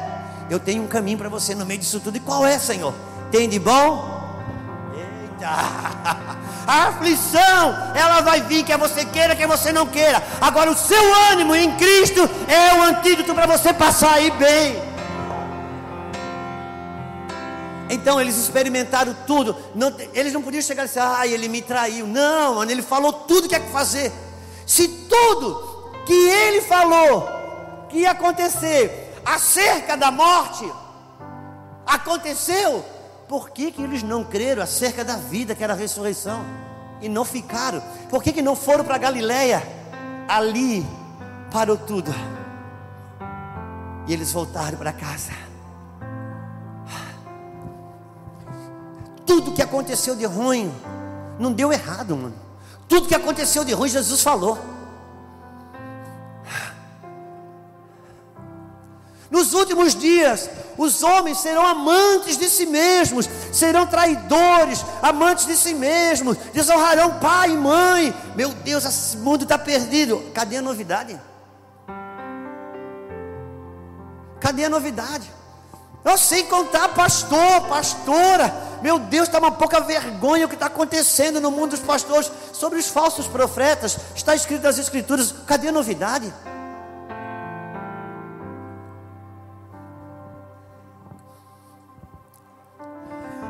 Eu 0.50 0.60
tenho 0.60 0.82
um 0.82 0.86
caminho 0.86 1.18
para 1.18 1.28
você 1.28 1.54
no 1.54 1.64
meio 1.64 1.80
disso 1.80 2.00
tudo. 2.00 2.16
E 2.16 2.20
qual 2.20 2.46
é, 2.46 2.58
Senhor? 2.58 2.94
Tem 3.30 3.48
de 3.48 3.58
bom? 3.58 4.14
Eita! 4.94 5.48
A 6.66 6.88
aflição, 6.88 7.92
ela 7.94 8.22
vai 8.22 8.40
vir, 8.40 8.64
quer 8.64 8.78
você 8.78 9.04
queira, 9.04 9.36
quer 9.36 9.46
você 9.46 9.70
não 9.70 9.86
queira. 9.86 10.22
Agora, 10.40 10.70
o 10.70 10.76
seu 10.76 11.14
ânimo 11.30 11.54
em 11.54 11.76
Cristo 11.76 12.28
é 12.48 12.74
o 12.74 12.82
antídoto 12.82 13.34
para 13.34 13.46
você 13.46 13.72
passar 13.72 14.14
aí 14.14 14.30
bem. 14.30 14.94
Então 17.90 18.18
eles 18.18 18.36
experimentaram 18.38 19.14
tudo. 19.26 19.54
Não, 19.74 19.94
eles 20.14 20.32
não 20.32 20.40
podiam 20.40 20.62
chegar 20.62 20.84
e 20.84 20.88
dizer, 20.88 21.00
ah, 21.00 21.26
ele 21.26 21.48
me 21.48 21.60
traiu. 21.60 22.06
Não, 22.06 22.54
mano, 22.54 22.70
ele 22.70 22.82
falou 22.82 23.12
tudo 23.12 23.48
que 23.48 23.54
é 23.54 23.60
que 23.60 23.70
fazer. 23.70 24.10
Se 24.66 24.88
tudo 24.88 25.92
que 26.06 26.14
ele 26.14 26.62
falou 26.62 27.43
que 27.94 28.00
ia 28.00 28.10
acontecer 28.10 29.22
acerca 29.24 29.96
da 29.96 30.10
morte 30.10 30.68
aconteceu, 31.86 32.84
por 33.28 33.50
que, 33.50 33.70
que 33.70 33.80
eles 33.80 34.02
não 34.02 34.24
creram 34.24 34.64
acerca 34.64 35.04
da 35.04 35.16
vida, 35.16 35.54
que 35.54 35.62
era 35.62 35.74
a 35.74 35.76
ressurreição? 35.76 36.44
E 37.00 37.08
não 37.08 37.24
ficaram? 37.24 37.80
Por 38.10 38.20
que, 38.20 38.32
que 38.32 38.42
não 38.42 38.56
foram 38.56 38.84
para 38.84 38.98
Galiléia? 38.98 39.62
Ali 40.26 40.84
parou 41.52 41.76
tudo. 41.76 42.12
E 44.08 44.12
eles 44.12 44.32
voltaram 44.32 44.76
para 44.76 44.92
casa. 44.92 45.30
Tudo 49.24 49.52
que 49.52 49.62
aconteceu 49.62 50.16
de 50.16 50.24
ruim 50.24 50.74
não 51.38 51.52
deu 51.52 51.72
errado, 51.72 52.16
mano. 52.16 52.34
Tudo 52.88 53.06
que 53.06 53.14
aconteceu 53.14 53.64
de 53.64 53.72
ruim, 53.72 53.88
Jesus 53.88 54.20
falou. 54.20 54.73
Nos 59.34 59.52
últimos 59.52 59.96
dias, 59.96 60.48
os 60.78 61.02
homens 61.02 61.38
serão 61.38 61.66
amantes 61.66 62.36
de 62.38 62.48
si 62.48 62.66
mesmos, 62.66 63.28
serão 63.52 63.84
traidores, 63.84 64.86
amantes 65.02 65.44
de 65.44 65.56
si 65.56 65.74
mesmos, 65.74 66.36
desonrarão 66.52 67.18
pai 67.18 67.50
e 67.50 67.56
mãe. 67.56 68.14
Meu 68.36 68.50
Deus, 68.50 68.84
esse 68.84 69.16
mundo 69.16 69.42
está 69.42 69.58
perdido. 69.58 70.22
Cadê 70.32 70.58
a 70.58 70.62
novidade? 70.62 71.20
Cadê 74.38 74.66
a 74.66 74.70
novidade? 74.70 75.28
Eu 76.04 76.16
sei 76.16 76.44
contar, 76.44 76.90
pastor, 76.90 77.62
pastora. 77.62 78.54
Meu 78.82 79.00
Deus, 79.00 79.26
está 79.26 79.40
uma 79.40 79.50
pouca 79.50 79.80
vergonha 79.80 80.46
o 80.46 80.48
que 80.48 80.54
está 80.54 80.66
acontecendo 80.66 81.40
no 81.40 81.50
mundo 81.50 81.70
dos 81.70 81.80
pastores 81.80 82.30
sobre 82.52 82.78
os 82.78 82.86
falsos 82.86 83.26
profetas. 83.26 83.98
Está 84.14 84.32
escrito 84.36 84.62
nas 84.62 84.78
Escrituras. 84.78 85.34
Cadê 85.44 85.70
a 85.70 85.72
novidade? 85.72 86.32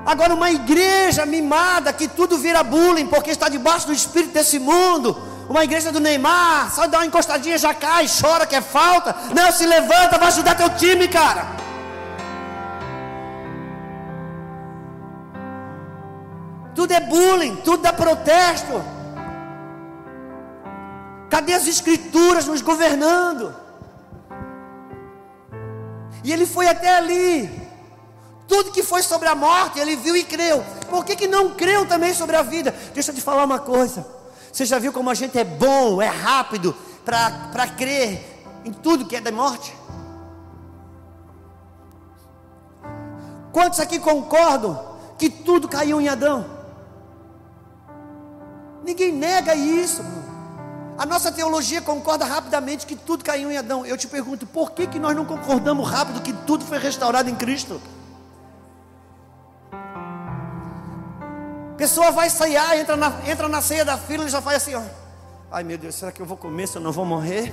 Agora, 0.07 0.35
uma 0.35 0.51
igreja 0.51 1.25
mimada 1.25 1.93
que 1.93 2.07
tudo 2.07 2.37
vira 2.37 2.63
bullying 2.63 3.07
porque 3.07 3.31
está 3.31 3.49
debaixo 3.49 3.87
do 3.87 3.93
espírito 3.93 4.35
desse 4.35 4.59
mundo. 4.59 5.17
Uma 5.49 5.65
igreja 5.65 5.91
do 5.91 6.01
Neymar, 6.01 6.73
só 6.75 6.87
dá 6.87 6.99
uma 6.99 7.07
encostadinha, 7.07 7.57
já 7.59 7.73
cai, 7.73 8.07
chora 8.09 8.47
que 8.47 8.55
é 8.55 8.61
falta. 8.61 9.15
Não, 9.35 9.51
se 9.53 9.67
levanta, 9.67 10.19
vai 10.19 10.29
ajudar 10.29 10.55
teu 10.55 10.71
time, 10.71 11.09
cara. 11.09 11.47
Tudo 16.75 16.93
é 16.93 17.01
bullying, 17.01 17.57
tudo 17.57 17.83
dá 17.83 17.93
protesto. 17.93 18.85
Cadê 21.31 21.55
as 21.55 21.67
escrituras 21.67 22.47
nos 22.47 22.61
governando? 22.61 23.55
E 26.23 26.33
ele 26.33 26.47
foi 26.47 26.67
até 26.69 26.97
ali. 26.97 27.64
Tudo 28.47 28.73
que 28.73 28.83
foi 28.83 29.03
sobre 29.03 29.29
a 29.29 29.35
morte, 29.35 29.79
ele 29.79 29.97
viu 29.97 30.17
e 30.17 30.25
creu. 30.25 30.65
Por 30.91 31.05
que, 31.05 31.17
que 31.17 31.27
não 31.27 31.51
creu 31.51 31.87
também 31.87 32.13
sobre 32.13 32.37
a 32.37 32.43
vida? 32.43 32.75
Deixa 32.93 33.11
eu 33.11 33.15
te 33.15 33.21
falar 33.21 33.45
uma 33.45 33.59
coisa. 33.59 34.07
Você 34.53 34.65
já 34.65 34.79
viu 34.79 34.93
como 34.93 35.11
a 35.11 35.15
gente 35.15 35.39
é 35.39 35.45
bom, 35.45 36.01
é 36.01 36.09
rápido 36.09 36.75
para 37.05 37.67
crer 37.69 38.45
em 38.65 38.73
tudo 38.73 39.07
que 39.07 39.17
é 39.17 39.21
da 39.21 39.33
morte? 39.33 39.75
Quantos 43.53 43.81
aqui 43.81 43.99
concordam 43.99 44.97
que 45.19 45.31
tudo 45.31 45.69
caiu 45.69 46.01
em 46.01 46.09
Adão? 46.09 46.45
Ninguém 48.85 49.13
nega 49.13 49.55
isso. 49.55 50.03
A 50.97 51.07
nossa 51.07 51.33
teologia 51.33 51.81
concorda 51.81 52.25
rapidamente 52.25 52.87
que 52.87 52.95
tudo 52.95 53.25
caiu 53.25 53.51
em 53.51 53.57
Adão. 53.57 53.85
Eu 53.85 53.97
te 53.97 54.07
pergunto, 54.07 54.47
por 54.47 54.73
que, 54.73 54.87
que 54.87 54.99
nós 54.99 55.17
não 55.17 55.25
concordamos 55.25 55.89
rápido 55.89 56.21
que 56.21 56.33
tudo 56.33 56.65
foi 56.65 56.79
restaurado 56.79 57.29
em 57.29 57.35
Cristo? 57.35 57.81
Pessoa 61.85 62.11
vai 62.11 62.31
sair, 62.31 62.57
entra 62.81 62.97
na, 62.97 63.13
entra 63.27 63.47
na 63.47 63.61
ceia 63.61 63.85
da 63.85 63.99
fila 63.99 64.25
e 64.25 64.29
já 64.31 64.41
faz 64.41 64.57
assim, 64.57 64.75
ó. 64.75 64.81
Ai 65.53 65.63
meu 65.63 65.77
Deus, 65.77 65.95
será 65.95 66.11
que 66.11 66.23
eu 66.23 66.25
vou 66.25 66.35
comer 66.35 66.67
se 66.67 66.77
eu 66.79 66.81
não 66.81 66.91
vou 66.91 67.05
morrer? 67.05 67.53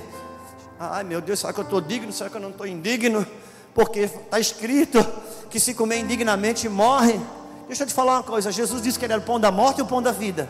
Ai 0.80 1.04
meu 1.04 1.20
Deus, 1.20 1.40
será 1.40 1.52
que 1.52 1.60
eu 1.60 1.64
estou 1.64 1.82
digno? 1.82 2.10
Será 2.10 2.30
que 2.30 2.36
eu 2.36 2.40
não 2.40 2.48
estou 2.48 2.66
indigno? 2.66 3.26
Porque 3.74 4.00
está 4.00 4.40
escrito 4.40 5.06
que 5.50 5.60
se 5.60 5.74
comer 5.74 5.98
indignamente 5.98 6.66
morre. 6.66 7.20
Deixa 7.66 7.82
eu 7.82 7.86
te 7.86 7.92
falar 7.92 8.14
uma 8.14 8.22
coisa: 8.22 8.50
Jesus 8.50 8.80
disse 8.80 8.98
que 8.98 9.04
ele 9.04 9.12
era 9.12 9.20
o 9.20 9.24
pão 9.26 9.38
da 9.38 9.50
morte 9.50 9.80
e 9.80 9.82
o 9.82 9.86
pão 9.86 10.00
da 10.00 10.12
vida. 10.12 10.48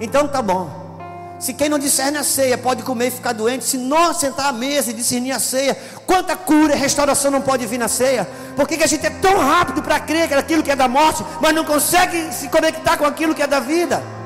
Então 0.00 0.28
tá 0.28 0.40
bom. 0.40 0.89
Se 1.40 1.54
quem 1.54 1.70
não 1.70 1.78
discerne 1.78 2.18
a 2.18 2.22
ceia 2.22 2.58
pode 2.58 2.82
comer 2.82 3.08
e 3.08 3.10
ficar 3.10 3.32
doente, 3.32 3.64
se 3.64 3.78
nós 3.78 4.18
sentar 4.18 4.50
à 4.50 4.52
mesa 4.52 4.90
e 4.90 4.92
discernir 4.92 5.32
a 5.32 5.40
ceia, 5.40 5.74
quanta 6.06 6.36
cura 6.36 6.76
e 6.76 6.78
restauração 6.78 7.30
não 7.30 7.40
pode 7.40 7.64
vir 7.64 7.78
na 7.78 7.88
ceia? 7.88 8.28
Por 8.54 8.68
que, 8.68 8.76
que 8.76 8.84
a 8.84 8.86
gente 8.86 9.06
é 9.06 9.10
tão 9.10 9.38
rápido 9.38 9.82
para 9.82 9.98
crer 9.98 10.28
que 10.28 10.34
aquilo 10.34 10.62
que 10.62 10.70
é 10.70 10.76
da 10.76 10.86
morte, 10.86 11.24
mas 11.40 11.54
não 11.54 11.64
consegue 11.64 12.30
se 12.30 12.46
conectar 12.48 12.98
com 12.98 13.06
aquilo 13.06 13.34
que 13.34 13.42
é 13.42 13.46
da 13.46 13.58
vida? 13.58 14.19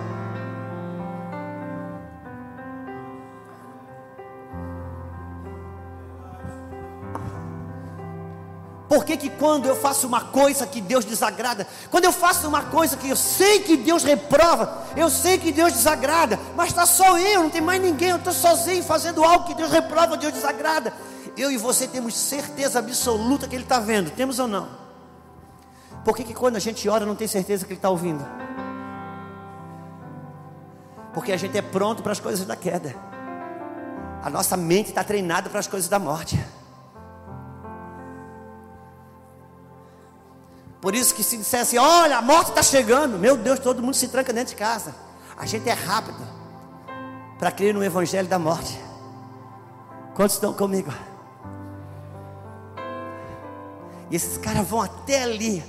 Por 8.94 9.04
que, 9.04 9.16
que 9.16 9.28
quando 9.28 9.66
eu 9.66 9.74
faço 9.74 10.06
uma 10.06 10.20
coisa 10.20 10.64
que 10.68 10.80
Deus 10.80 11.04
desagrada, 11.04 11.66
quando 11.90 12.04
eu 12.04 12.12
faço 12.12 12.46
uma 12.46 12.62
coisa 12.62 12.96
que 12.96 13.08
eu 13.08 13.16
sei 13.16 13.58
que 13.58 13.76
Deus 13.76 14.04
reprova, 14.04 14.84
eu 14.96 15.10
sei 15.10 15.36
que 15.36 15.50
Deus 15.50 15.72
desagrada, 15.72 16.38
mas 16.54 16.68
está 16.68 16.86
só 16.86 17.18
eu, 17.18 17.42
não 17.42 17.50
tem 17.50 17.60
mais 17.60 17.82
ninguém, 17.82 18.10
eu 18.10 18.18
estou 18.18 18.32
sozinho 18.32 18.84
fazendo 18.84 19.24
algo 19.24 19.46
que 19.46 19.54
Deus 19.56 19.72
reprova, 19.72 20.16
Deus 20.16 20.32
desagrada. 20.32 20.94
Eu 21.36 21.50
e 21.50 21.56
você 21.56 21.88
temos 21.88 22.14
certeza 22.16 22.78
absoluta 22.78 23.48
que 23.48 23.56
Ele 23.56 23.64
está 23.64 23.80
vendo, 23.80 24.12
temos 24.12 24.38
ou 24.38 24.46
não? 24.46 24.68
Por 26.04 26.16
que, 26.16 26.22
que 26.22 26.32
quando 26.32 26.54
a 26.54 26.60
gente 26.60 26.88
ora 26.88 27.04
não 27.04 27.16
tem 27.16 27.26
certeza 27.26 27.64
que 27.64 27.72
Ele 27.72 27.78
está 27.78 27.90
ouvindo? 27.90 28.24
Porque 31.12 31.32
a 31.32 31.36
gente 31.36 31.58
é 31.58 31.62
pronto 31.62 32.00
para 32.00 32.12
as 32.12 32.20
coisas 32.20 32.46
da 32.46 32.54
queda, 32.54 32.94
a 34.22 34.30
nossa 34.30 34.56
mente 34.56 34.90
está 34.90 35.02
treinada 35.02 35.50
para 35.50 35.58
as 35.58 35.66
coisas 35.66 35.88
da 35.88 35.98
morte. 35.98 36.38
Por 40.84 40.94
isso 40.94 41.14
que 41.14 41.22
se 41.22 41.38
dissesse, 41.38 41.78
olha, 41.78 42.18
a 42.18 42.20
morte 42.20 42.50
está 42.50 42.62
chegando, 42.62 43.18
meu 43.18 43.38
Deus, 43.38 43.58
todo 43.58 43.82
mundo 43.82 43.94
se 43.94 44.06
tranca 44.06 44.34
dentro 44.34 44.50
de 44.50 44.56
casa. 44.56 44.94
A 45.34 45.46
gente 45.46 45.66
é 45.66 45.72
rápido 45.72 46.22
para 47.38 47.50
crer 47.50 47.72
no 47.72 47.82
evangelho 47.82 48.28
da 48.28 48.38
morte. 48.38 48.78
Quantos 50.14 50.34
estão 50.34 50.52
comigo? 50.52 50.92
E 54.10 54.14
esses 54.14 54.36
caras 54.36 54.68
vão 54.68 54.82
até 54.82 55.22
ali. 55.22 55.64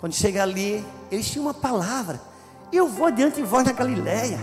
Quando 0.00 0.12
chega 0.12 0.42
ali, 0.42 0.84
eles 1.08 1.30
tinham 1.30 1.46
uma 1.46 1.54
palavra. 1.54 2.20
Eu 2.72 2.88
vou 2.88 3.06
adiante 3.06 3.36
de 3.36 3.42
vós 3.44 3.64
na 3.64 3.70
Galileia. 3.70 4.40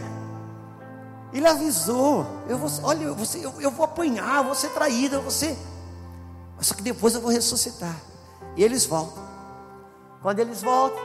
Ele 1.34 1.46
avisou. 1.46 2.26
Eu 2.48 2.58
vou, 2.58 2.70
olha, 2.84 3.12
você, 3.12 3.46
eu, 3.46 3.54
eu 3.60 3.70
vou 3.70 3.84
apanhar, 3.84 4.38
eu 4.38 4.46
vou 4.46 4.56
ser 4.56 4.70
traído, 4.70 5.16
eu 5.16 5.22
vou 5.22 5.30
ser. 5.30 5.58
Só 6.62 6.74
que 6.74 6.82
depois 6.82 7.16
eu 7.16 7.20
vou 7.20 7.32
ressuscitar. 7.32 7.98
E 8.56 8.64
eles 8.64 8.86
voltam. 8.86 9.31
Quando 10.22 10.40
eles 10.40 10.62
voltam, 10.62 11.02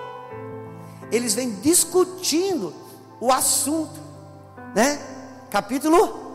eles 1.11 1.35
vêm 1.35 1.55
discutindo 1.61 2.75
o 3.21 3.33
assunto, 3.33 3.99
né? 4.75 5.01
Capítulo 5.51 6.27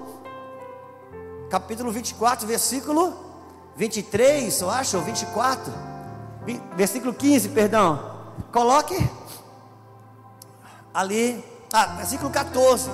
capítulo 1.52 1.92
24, 1.92 2.48
versículo 2.48 3.14
23, 3.76 4.62
eu 4.62 4.70
acho, 4.70 4.98
ou 4.98 5.04
24. 5.04 5.72
Versículo 6.76 7.14
15, 7.14 7.50
perdão. 7.50 8.12
Coloque 8.54 8.98
ali, 10.94 11.44
ah, 11.74 11.88
versículo 11.98 12.30
14. 12.30 12.90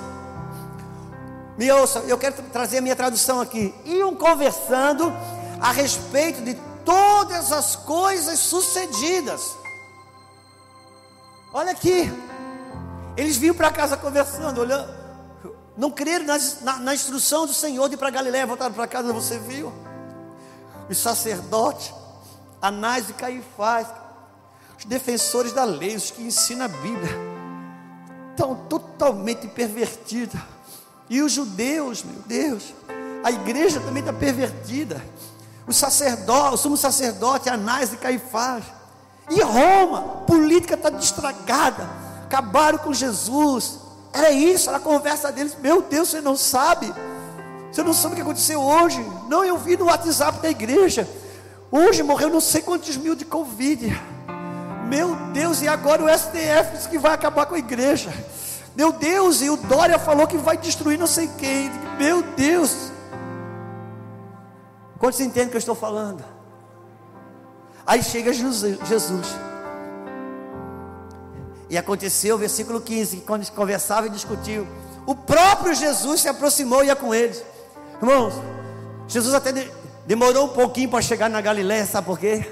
Me 1.56 1.70
ouça, 1.70 2.00
eu 2.00 2.18
quero 2.18 2.42
trazer 2.52 2.78
a 2.78 2.80
minha 2.80 2.96
tradução 2.96 3.40
aqui. 3.40 3.72
Iam 3.84 4.14
conversando 4.14 5.12
a 5.60 5.70
respeito 5.70 6.42
de 6.42 6.54
todas 6.84 7.52
as 7.52 7.76
coisas 7.76 8.38
sucedidas. 8.40 9.57
Olha 11.52 11.72
aqui. 11.72 12.10
Eles 13.16 13.36
vinham 13.36 13.54
para 13.54 13.70
casa 13.70 13.96
conversando, 13.96 14.60
olhando. 14.60 14.88
Não 15.76 15.90
creram 15.90 16.26
na, 16.26 16.38
na, 16.62 16.76
na 16.78 16.94
instrução 16.94 17.46
do 17.46 17.54
Senhor 17.54 17.88
de 17.88 17.94
ir 17.94 17.98
para 17.98 18.10
Galiléia, 18.10 18.46
voltaram 18.46 18.74
para 18.74 18.86
casa, 18.86 19.12
você 19.12 19.38
viu? 19.38 19.72
Os 20.88 20.98
sacerdotes, 20.98 21.92
Anás 22.60 23.08
e 23.08 23.12
Caifás, 23.12 23.86
os 24.76 24.84
defensores 24.84 25.52
da 25.52 25.64
lei, 25.64 25.96
os 25.96 26.10
que 26.10 26.22
ensinam 26.22 26.66
a 26.66 26.68
Bíblia, 26.68 27.10
estão 28.30 28.54
totalmente 28.68 29.46
pervertidos. 29.48 30.40
E 31.08 31.22
os 31.22 31.32
judeus, 31.32 32.02
meu 32.02 32.22
Deus, 32.26 32.74
a 33.24 33.30
igreja 33.30 33.80
também 33.80 34.00
está 34.00 34.12
pervertida. 34.12 35.02
Os 35.66 35.76
sacerdotes, 35.76 36.54
o 36.54 36.62
sumo 36.62 36.76
sacerdote, 36.76 37.48
Anás 37.48 37.92
e 37.92 37.96
Caifás, 37.96 38.64
e 39.30 39.42
Roma, 39.42 40.02
política 40.26 40.74
está 40.74 40.90
destragada. 40.90 41.88
Acabaram 42.24 42.78
com 42.78 42.92
Jesus. 42.92 43.78
Era 44.12 44.30
isso, 44.30 44.68
era 44.68 44.78
a 44.78 44.80
conversa 44.80 45.30
deles. 45.30 45.56
Meu 45.60 45.82
Deus, 45.82 46.08
você 46.08 46.20
não 46.20 46.36
sabe. 46.36 46.92
Você 47.70 47.82
não 47.82 47.92
sabe 47.92 48.14
o 48.14 48.16
que 48.16 48.22
aconteceu 48.22 48.60
hoje. 48.60 49.04
Não, 49.28 49.44
eu 49.44 49.58
vi 49.58 49.76
no 49.76 49.86
WhatsApp 49.86 50.40
da 50.40 50.48
igreja. 50.48 51.08
Hoje 51.70 52.02
morreu 52.02 52.30
não 52.30 52.40
sei 52.40 52.62
quantos 52.62 52.96
mil 52.96 53.14
de 53.14 53.24
Covid. 53.24 54.00
Meu 54.88 55.14
Deus, 55.32 55.60
e 55.60 55.68
agora 55.68 56.02
o 56.02 56.08
STF 56.08 56.72
disse 56.74 56.88
que 56.88 56.98
vai 56.98 57.12
acabar 57.12 57.44
com 57.44 57.54
a 57.54 57.58
igreja. 57.58 58.10
Meu 58.74 58.90
Deus, 58.92 59.42
e 59.42 59.50
o 59.50 59.56
Dória 59.56 59.98
falou 59.98 60.26
que 60.26 60.38
vai 60.38 60.56
destruir 60.56 60.98
não 60.98 61.06
sei 61.06 61.28
quem. 61.36 61.70
Meu 61.98 62.22
Deus. 62.22 62.90
Quantos 64.98 65.20
entendem 65.20 65.48
o 65.48 65.50
que 65.50 65.56
eu 65.56 65.60
estou 65.60 65.74
falando? 65.74 66.37
Aí 67.88 68.02
chega 68.02 68.34
Jesus. 68.34 69.26
E 71.70 71.78
aconteceu, 71.78 72.36
versículo 72.36 72.82
15, 72.82 73.22
quando 73.22 73.40
eles 73.40 73.50
conversavam 73.50 74.10
e 74.10 74.12
discutiam, 74.12 74.66
o 75.06 75.14
próprio 75.14 75.74
Jesus 75.74 76.20
se 76.20 76.28
aproximou 76.28 76.84
e 76.84 76.88
ia 76.88 76.96
com 76.96 77.14
eles. 77.14 77.42
Irmãos, 77.98 78.34
Jesus 79.06 79.34
até 79.34 79.52
de, 79.52 79.72
demorou 80.06 80.44
um 80.44 80.50
pouquinho 80.50 80.90
para 80.90 81.00
chegar 81.00 81.30
na 81.30 81.40
Galiléia, 81.40 81.86
sabe 81.86 82.06
por 82.06 82.18
quê? 82.18 82.46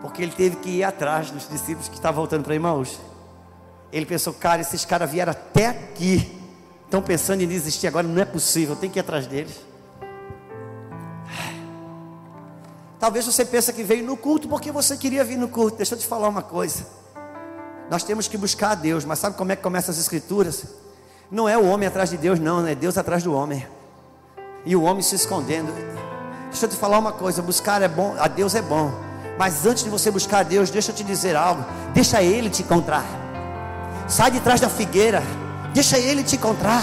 Porque 0.00 0.22
ele 0.22 0.32
teve 0.32 0.56
que 0.56 0.70
ir 0.70 0.84
atrás 0.84 1.30
dos 1.30 1.46
discípulos 1.46 1.86
que 1.86 1.96
estavam 1.96 2.22
voltando 2.22 2.42
para 2.42 2.56
Emmaus. 2.56 2.98
Ele 3.92 4.06
pensou, 4.06 4.32
cara, 4.32 4.62
esses 4.62 4.86
caras 4.86 5.10
vieram 5.10 5.32
até 5.32 5.66
aqui, 5.68 6.40
estão 6.84 7.02
pensando 7.02 7.42
em 7.42 7.46
desistir 7.46 7.86
agora, 7.86 8.06
não 8.06 8.22
é 8.22 8.24
possível, 8.24 8.76
tem 8.76 8.88
que 8.88 8.98
ir 8.98 9.00
atrás 9.00 9.26
deles. 9.26 9.73
Talvez 13.04 13.26
você 13.26 13.44
pense 13.44 13.70
que 13.70 13.82
veio 13.82 14.02
no 14.02 14.16
culto 14.16 14.48
porque 14.48 14.72
você 14.72 14.96
queria 14.96 15.22
vir 15.22 15.36
no 15.36 15.46
culto. 15.46 15.76
Deixa 15.76 15.94
eu 15.94 15.98
te 15.98 16.06
falar 16.06 16.26
uma 16.26 16.40
coisa. 16.40 16.86
Nós 17.90 18.02
temos 18.02 18.28
que 18.28 18.38
buscar 18.38 18.70
a 18.70 18.74
Deus, 18.74 19.04
mas 19.04 19.18
sabe 19.18 19.36
como 19.36 19.52
é 19.52 19.56
que 19.56 19.62
começa 19.62 19.90
as 19.90 19.98
escrituras? 19.98 20.64
Não 21.30 21.46
é 21.46 21.58
o 21.58 21.66
homem 21.66 21.86
atrás 21.86 22.08
de 22.08 22.16
Deus, 22.16 22.38
não, 22.38 22.66
é 22.66 22.74
Deus 22.74 22.96
atrás 22.96 23.22
do 23.22 23.34
homem. 23.34 23.66
E 24.64 24.74
o 24.74 24.84
homem 24.84 25.02
se 25.02 25.14
escondendo. 25.16 25.70
Deixa 26.48 26.64
eu 26.64 26.68
te 26.70 26.76
falar 26.76 26.98
uma 26.98 27.12
coisa, 27.12 27.42
buscar 27.42 27.82
é 27.82 27.88
bom, 27.88 28.16
a 28.18 28.26
Deus 28.26 28.54
é 28.54 28.62
bom. 28.62 28.90
Mas 29.38 29.66
antes 29.66 29.84
de 29.84 29.90
você 29.90 30.10
buscar 30.10 30.38
a 30.38 30.42
Deus, 30.42 30.70
deixa 30.70 30.90
eu 30.90 30.96
te 30.96 31.04
dizer 31.04 31.36
algo. 31.36 31.62
Deixa 31.92 32.22
ele 32.22 32.48
te 32.48 32.62
encontrar. 32.62 33.04
Sai 34.08 34.30
de 34.30 34.40
trás 34.40 34.62
da 34.62 34.70
figueira. 34.70 35.22
Deixa 35.74 35.98
ele 35.98 36.24
te 36.24 36.36
encontrar. 36.36 36.82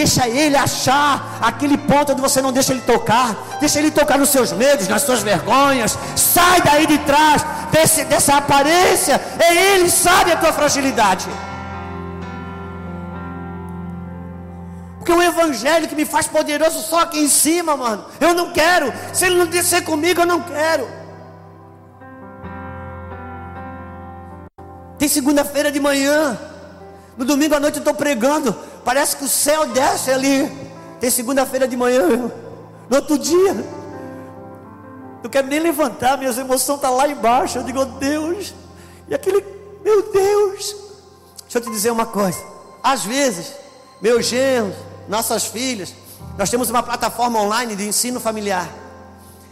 Deixa 0.00 0.26
ele 0.26 0.56
achar 0.56 1.38
aquele 1.42 1.76
ponto 1.76 2.12
onde 2.12 2.22
você 2.22 2.40
não 2.40 2.52
deixa 2.52 2.72
ele 2.72 2.80
tocar. 2.82 3.36
Deixa 3.60 3.78
ele 3.78 3.90
tocar 3.90 4.18
nos 4.18 4.30
seus 4.30 4.50
medos, 4.52 4.88
nas 4.88 5.02
suas 5.02 5.22
vergonhas. 5.22 5.98
Sai 6.16 6.62
daí 6.62 6.86
de 6.86 6.98
trás 6.98 7.44
desse, 7.70 8.04
dessa 8.04 8.36
aparência. 8.36 9.20
É 9.38 9.74
ele 9.74 9.90
sabe 9.90 10.32
a 10.32 10.36
tua 10.36 10.52
fragilidade. 10.52 11.28
evangelho 15.40 15.88
que 15.88 15.94
me 15.94 16.04
faz 16.04 16.26
poderoso 16.26 16.80
só 16.80 17.00
aqui 17.00 17.18
em 17.18 17.28
cima, 17.28 17.76
mano. 17.76 18.04
Eu 18.20 18.34
não 18.34 18.52
quero. 18.52 18.92
Se 19.12 19.26
ele 19.26 19.36
não 19.36 19.46
descer 19.46 19.82
comigo, 19.84 20.20
eu 20.20 20.26
não 20.26 20.40
quero. 20.42 20.88
Tem 24.98 25.08
segunda-feira 25.08 25.72
de 25.72 25.80
manhã. 25.80 26.38
No 27.20 27.26
domingo 27.26 27.54
à 27.54 27.60
noite 27.60 27.74
eu 27.76 27.80
estou 27.80 27.92
pregando. 27.92 28.56
Parece 28.82 29.14
que 29.14 29.24
o 29.24 29.28
céu 29.28 29.66
desce 29.66 30.10
ali. 30.10 30.50
Tem 30.98 31.10
segunda-feira 31.10 31.68
de 31.68 31.76
manhã. 31.76 32.32
No 32.88 32.96
outro 32.96 33.18
dia. 33.18 33.52
Não 35.22 35.28
quero 35.28 35.46
nem 35.46 35.60
levantar, 35.60 36.16
minhas 36.16 36.38
emoções 36.38 36.62
estão 36.62 36.78
tá 36.78 36.88
lá 36.88 37.06
embaixo. 37.06 37.58
Eu 37.58 37.62
digo, 37.62 37.78
oh, 37.78 37.84
Deus. 37.84 38.54
E 39.06 39.14
aquele, 39.14 39.44
meu 39.84 40.10
Deus. 40.10 40.74
Deixa 41.42 41.58
eu 41.58 41.60
te 41.60 41.70
dizer 41.70 41.90
uma 41.90 42.06
coisa. 42.06 42.42
Às 42.82 43.04
vezes, 43.04 43.52
meus 44.00 44.24
genros, 44.24 44.74
nossas 45.06 45.44
filhas, 45.44 45.94
nós 46.38 46.48
temos 46.48 46.70
uma 46.70 46.82
plataforma 46.82 47.38
online 47.38 47.76
de 47.76 47.86
ensino 47.86 48.18
familiar. 48.18 48.66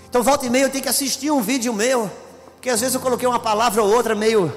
Então, 0.08 0.22
volta 0.22 0.46
e 0.46 0.48
meia 0.48 0.62
eu 0.62 0.70
tenho 0.70 0.84
que 0.84 0.88
assistir 0.88 1.30
um 1.30 1.42
vídeo 1.42 1.74
meu. 1.74 2.10
Porque 2.54 2.70
às 2.70 2.80
vezes 2.80 2.94
eu 2.94 3.00
coloquei 3.02 3.28
uma 3.28 3.38
palavra 3.38 3.82
ou 3.82 3.94
outra 3.94 4.14
meio 4.14 4.50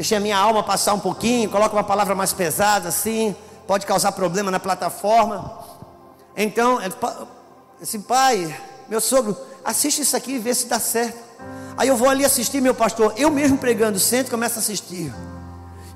deixei 0.00 0.16
a 0.16 0.20
minha 0.20 0.38
alma 0.38 0.62
passar 0.62 0.94
um 0.94 0.98
pouquinho, 0.98 1.50
coloca 1.50 1.76
uma 1.76 1.84
palavra 1.84 2.14
mais 2.14 2.32
pesada 2.32 2.88
assim, 2.88 3.36
pode 3.66 3.84
causar 3.84 4.12
problema 4.12 4.50
na 4.50 4.58
plataforma. 4.58 5.60
Então, 6.34 6.78
esse 7.82 7.98
pai, 7.98 8.58
meu 8.88 8.98
sogro, 8.98 9.36
assiste 9.62 10.00
isso 10.00 10.16
aqui 10.16 10.36
e 10.36 10.38
vê 10.38 10.54
se 10.54 10.68
dá 10.68 10.80
certo. 10.80 11.18
Aí 11.76 11.86
eu 11.86 11.98
vou 11.98 12.08
ali 12.08 12.24
assistir, 12.24 12.62
meu 12.62 12.74
pastor, 12.74 13.12
eu 13.18 13.30
mesmo 13.30 13.58
pregando, 13.58 13.98
sento 13.98 14.30
começo 14.30 14.58
a 14.58 14.62
assistir. 14.62 15.12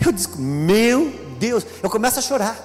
Eu 0.04 0.12
digo, 0.12 0.36
meu 0.38 1.10
Deus, 1.38 1.64
eu 1.82 1.88
começo 1.88 2.18
a 2.18 2.22
chorar. 2.22 2.58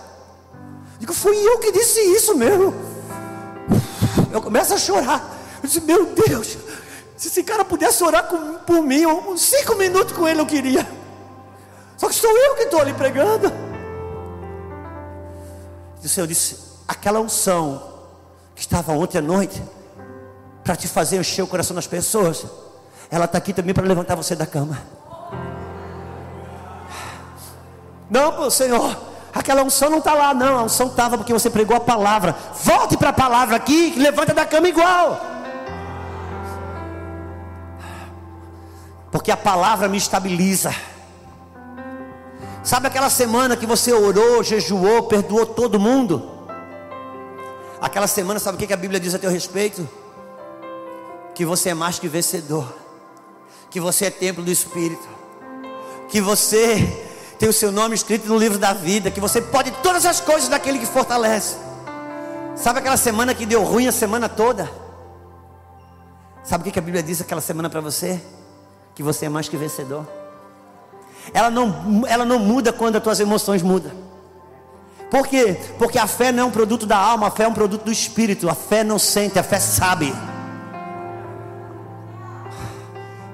Digo, 1.00 1.14
fui 1.14 1.38
eu 1.38 1.58
que 1.60 1.72
disse 1.72 2.02
isso 2.02 2.36
mesmo. 2.36 2.76
Eu 4.30 4.42
começo 4.42 4.74
a 4.74 4.78
chorar. 4.78 5.40
Eu 5.64 5.68
disse, 5.70 5.80
meu 5.80 6.06
Deus, 6.08 6.58
se 7.16 7.30
esse 7.30 7.44
cara 7.44 7.64
pudesse 7.64 8.04
orar 8.04 8.26
com, 8.28 8.56
por 8.56 8.82
mim, 8.82 9.06
uns 9.06 9.40
cinco 9.40 9.76
minutos 9.76 10.14
com 10.14 10.28
ele 10.28 10.42
eu 10.42 10.46
queria. 10.46 11.00
Só 12.00 12.08
que 12.08 12.16
sou 12.16 12.32
eu 12.32 12.56
que 12.56 12.64
estou 12.64 12.80
ali 12.80 12.94
pregando. 12.94 13.52
E 16.02 16.06
o 16.06 16.10
Senhor 16.10 16.26
disse: 16.26 16.58
aquela 16.88 17.20
unção 17.20 17.84
que 18.56 18.62
estava 18.62 18.94
ontem 18.94 19.18
à 19.18 19.22
noite, 19.22 19.62
para 20.64 20.78
te 20.78 20.88
fazer 20.88 21.20
encher 21.20 21.42
o 21.42 21.48
coração 21.48 21.76
das 21.76 21.88
pessoas, 21.88 22.46
ela 23.12 23.26
está 23.26 23.38
aqui 23.38 23.52
também 23.52 23.74
para 23.74 23.86
levantar 23.86 24.16
você 24.16 24.34
da 24.34 24.46
cama. 24.46 24.82
Não, 28.10 28.50
Senhor, 28.50 28.98
aquela 29.34 29.62
unção 29.62 29.90
não 29.90 29.98
está 29.98 30.14
lá, 30.14 30.34
não. 30.34 30.58
A 30.58 30.64
unção 30.64 30.88
estava 30.88 31.18
porque 31.18 31.34
você 31.34 31.50
pregou 31.50 31.76
a 31.76 31.82
palavra. 31.82 32.34
Volte 32.64 32.96
para 32.96 33.10
a 33.10 33.14
palavra 33.14 33.58
aqui, 33.58 33.94
levanta 33.98 34.34
da 34.34 34.46
cama 34.46 34.70
igual. 34.70 35.20
Porque 39.12 39.32
a 39.32 39.38
palavra 39.38 39.90
me 39.90 39.98
estabiliza. 39.98 40.74
Sabe 42.64 42.88
aquela 42.88 43.10
semana 43.10 43.56
que 43.56 43.66
você 43.66 43.94
orou, 43.94 44.44
jejuou, 44.44 45.04
perdoou 45.04 45.46
todo 45.46 45.80
mundo? 45.80 46.30
Aquela 47.82 48.08
semana, 48.08 48.40
sabe 48.40 48.62
o 48.62 48.68
que 48.68 48.74
a 48.74 48.78
Bíblia 48.78 49.00
diz 49.00 49.16
a 49.16 49.20
teu 49.20 49.32
respeito? 49.32 49.88
Que 51.34 51.46
você 51.46 51.70
é 51.70 51.74
mais 51.74 51.98
que 51.98 52.08
vencedor, 52.10 52.68
que 53.70 53.80
você 53.80 54.06
é 54.06 54.10
templo 54.12 54.44
do 54.44 54.52
Espírito, 54.52 55.08
que 56.10 56.20
você 56.20 57.08
tem 57.40 57.48
o 57.48 57.54
seu 57.54 57.72
nome 57.72 57.96
escrito 57.96 58.28
no 58.28 58.38
livro 58.38 58.60
da 58.60 58.74
vida, 58.74 59.10
que 59.10 59.22
você 59.22 59.42
pode 59.42 59.72
todas 59.82 60.06
as 60.06 60.20
coisas 60.20 60.50
daquele 60.50 60.80
que 60.80 60.86
fortalece. 60.86 61.56
Sabe 62.58 62.80
aquela 62.80 62.98
semana 62.98 63.34
que 63.34 63.46
deu 63.46 63.64
ruim 63.64 63.88
a 63.88 63.92
semana 63.94 64.28
toda? 64.28 64.70
Sabe 66.44 66.68
o 66.68 66.72
que 66.74 66.78
a 66.78 66.82
Bíblia 66.82 67.02
diz 67.02 67.22
aquela 67.22 67.40
semana 67.40 67.70
para 67.70 67.80
você? 67.80 68.22
Que 68.94 69.02
você 69.02 69.28
é 69.28 69.30
mais 69.30 69.48
que 69.48 69.56
vencedor 69.56 70.19
ela 71.34 71.50
não, 71.50 72.04
ela 72.08 72.26
não 72.26 72.40
muda 72.40 72.74
quando 72.74 72.96
as 72.98 73.04
tuas 73.04 73.20
emoções 73.20 73.62
mudam. 73.62 73.92
Por 75.10 75.28
quê? 75.28 75.58
Porque 75.78 75.98
a 75.98 76.06
fé 76.06 76.32
não 76.32 76.44
é 76.44 76.46
um 76.46 76.52
produto 76.52 76.86
da 76.86 76.98
alma, 76.98 77.28
a 77.28 77.32
fé 77.32 77.44
é 77.44 77.48
um 77.48 77.54
produto 77.54 77.86
do 77.86 77.92
espírito. 77.92 78.48
A 78.50 78.54
fé 78.54 78.84
não 78.84 79.00
sente, 79.00 79.40
a 79.40 79.44
fé 79.44 79.60
sabe. 79.60 80.14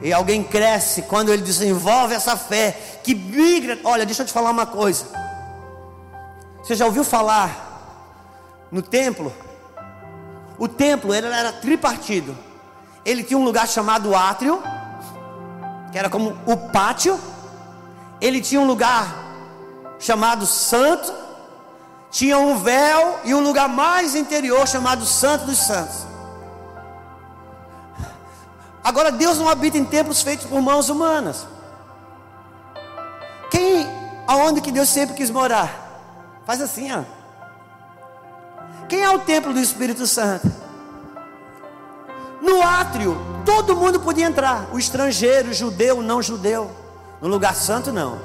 E 0.02 0.14
alguém 0.14 0.44
cresce 0.44 1.02
quando 1.02 1.34
ele 1.34 1.42
desenvolve 1.42 2.14
essa 2.14 2.38
fé 2.38 3.00
que 3.04 3.14
migra. 3.14 3.78
Olha, 3.84 4.06
deixa 4.06 4.22
eu 4.22 4.26
te 4.26 4.32
falar 4.32 4.52
uma 4.52 4.66
coisa. 4.66 5.06
Você 6.64 6.76
já 6.76 6.86
ouviu 6.86 7.04
falar 7.04 8.68
no 8.72 8.82
templo? 8.82 9.34
O 10.58 10.68
templo 10.68 11.14
era 11.14 11.52
tripartido. 11.52 12.38
Ele 13.04 13.24
tinha 13.24 13.38
um 13.38 13.44
lugar 13.44 13.68
chamado 13.68 14.16
átrio, 14.16 14.64
que 15.92 15.98
era 15.98 16.10
como 16.10 16.38
o 16.46 16.58
pátio 16.72 17.20
ele 18.26 18.42
tinha 18.42 18.60
um 18.60 18.66
lugar 18.66 19.24
chamado 20.00 20.48
santo, 20.48 21.14
tinha 22.10 22.40
um 22.40 22.58
véu 22.58 23.20
e 23.24 23.36
um 23.36 23.40
lugar 23.40 23.70
mais 23.70 24.16
interior 24.16 24.68
chamado 24.68 25.06
Santo 25.06 25.46
dos 25.46 25.60
Santos. 25.60 26.08
Agora 28.84 29.12
Deus 29.12 29.38
não 29.38 29.48
habita 29.48 29.78
em 29.78 29.86
templos 29.86 30.24
feitos 30.24 30.48
por 30.48 30.60
mãos 30.60 30.90
humanas. 30.90 31.46
Quem, 33.52 33.88
aonde 34.28 34.60
que 34.60 34.72
Deus 34.72 34.90
sempre 34.90 35.16
quis 35.16 35.30
morar? 35.30 35.70
Faz 36.48 36.62
assim, 36.62 36.92
ó. 36.92 37.04
Quem 38.90 39.04
é 39.04 39.10
o 39.10 39.20
templo 39.20 39.54
do 39.54 39.60
Espírito 39.60 40.08
Santo? 40.08 40.52
No 42.42 42.62
átrio, 42.64 43.18
todo 43.46 43.76
mundo 43.76 44.00
podia 44.00 44.26
entrar, 44.26 44.68
o 44.74 44.80
estrangeiro, 44.80 45.50
o 45.50 45.54
judeu, 45.54 46.00
o 46.00 46.04
não 46.04 46.24
judeu. 46.24 46.85
No 47.22 47.28
lugar 47.28 47.56
santo, 47.56 47.92
não. 47.92 48.20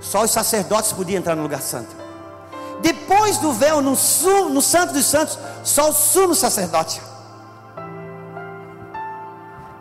Só 0.00 0.22
os 0.22 0.30
sacerdotes 0.30 0.92
podiam 0.92 1.18
entrar 1.18 1.36
no 1.36 1.42
lugar 1.42 1.60
santo. 1.60 1.94
Depois 2.80 3.38
do 3.38 3.52
véu, 3.52 3.80
no, 3.80 3.92
no 4.50 4.62
Santo 4.62 4.92
dos 4.92 5.06
Santos, 5.06 5.38
só 5.62 5.90
o 5.90 5.92
sumo 5.92 6.34
sacerdote. 6.34 7.00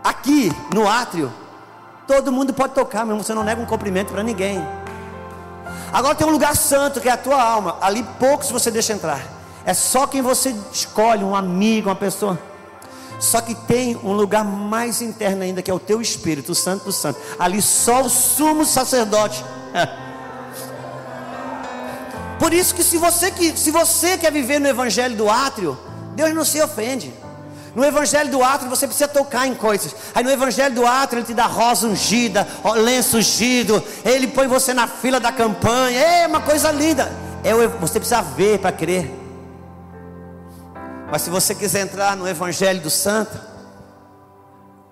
Aqui, 0.03 0.51
no 0.74 0.88
átrio, 0.88 1.34
todo 2.05 2.32
mundo 2.32 2.53
pode 2.53 2.74
tocar, 2.74 3.05
mas 3.05 3.18
você 3.18 3.34
não 3.34 3.43
nega 3.43 3.62
um 3.62 3.66
cumprimento 3.66 4.12
para 4.12 4.22
ninguém. 4.22 4.64
Agora 5.91 6.16
tem 6.16 6.26
um 6.26 6.32
lugar 6.32 6.55
santo 6.55 7.01
que 7.01 7.09
é 7.09 7.12
a 7.12 7.18
tua 7.18 7.41
alma. 7.41 7.78
Ali 7.82 8.03
poucos 8.20 8.51
você 8.51 8.70
deixa 8.70 8.93
entrar. 8.93 9.22
É 9.66 9.74
só 9.74 10.07
quem 10.07 10.22
você 10.22 10.55
escolhe, 10.72 11.24
um 11.24 11.36
amigo, 11.36 11.89
uma 11.89 11.95
pessoa. 11.95 12.39
Só 13.22 13.40
que 13.40 13.54
tem 13.54 13.96
um 14.04 14.14
lugar 14.14 14.44
mais 14.44 15.00
interno 15.00 15.44
ainda, 15.44 15.62
que 15.62 15.70
é 15.70 15.74
o 15.74 15.80
teu 15.80 16.02
espírito, 16.02 16.56
Santo 16.56 16.86
do 16.86 16.92
Santo. 16.92 17.20
Ali 17.38 17.62
só 17.62 18.02
o 18.02 18.10
sumo 18.10 18.66
sacerdote. 18.66 19.46
Por 22.40 22.52
isso 22.52 22.74
que 22.74 22.84
se 22.84 22.98
você, 22.98 23.30
que 23.30 23.56
se 23.56 23.70
você 23.70 24.18
quer 24.18 24.32
viver 24.32 24.60
no 24.60 24.68
evangelho 24.68 25.16
do 25.16 25.30
átrio, 25.30 25.78
Deus 26.16 26.34
não 26.34 26.44
se 26.44 26.60
ofende. 26.60 27.14
No 27.76 27.86
evangelho 27.86 28.32
do 28.32 28.44
átrio 28.44 28.68
você 28.68 28.88
precisa 28.88 29.08
tocar 29.08 29.48
em 29.48 29.54
coisas. 29.54 29.96
Aí 30.16 30.24
no 30.24 30.32
evangelho 30.32 30.74
do 30.74 30.88
átrio 30.88 31.20
ele 31.20 31.28
te 31.28 31.36
dá 31.36 31.46
rosa 31.46 31.88
ungida, 31.88 32.48
lenço 32.78 33.18
ungido, 33.18 33.84
ele 34.04 34.28
põe 34.28 34.48
você 34.48 34.74
na 34.74 34.88
fila 34.88 35.20
da 35.20 35.32
campanha. 35.32 36.00
É 36.00 36.26
uma 36.26 36.42
coisa 36.42 36.72
linda. 36.72 37.12
É, 37.44 37.54
você 37.54 38.00
precisa 38.00 38.24
ver 38.24 38.58
para 38.58 38.72
crer. 38.72 39.21
Mas 41.12 41.24
se 41.24 41.30
você 41.30 41.53
quiser 41.53 41.82
entrar 41.82 42.16
no 42.16 42.26
Evangelho 42.26 42.80
do 42.80 42.89
Santo, 42.89 43.38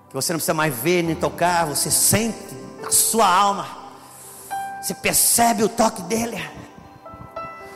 que 0.06 0.14
você 0.14 0.34
não 0.34 0.38
precisa 0.38 0.52
mais 0.52 0.74
ver 0.74 1.02
nem 1.02 1.14
tocar, 1.14 1.64
você 1.64 1.90
sente 1.90 2.36
na 2.82 2.90
sua 2.90 3.26
alma, 3.26 3.66
você 4.82 4.92
percebe 4.92 5.64
o 5.64 5.68
toque 5.68 6.02
dele. 6.02 6.38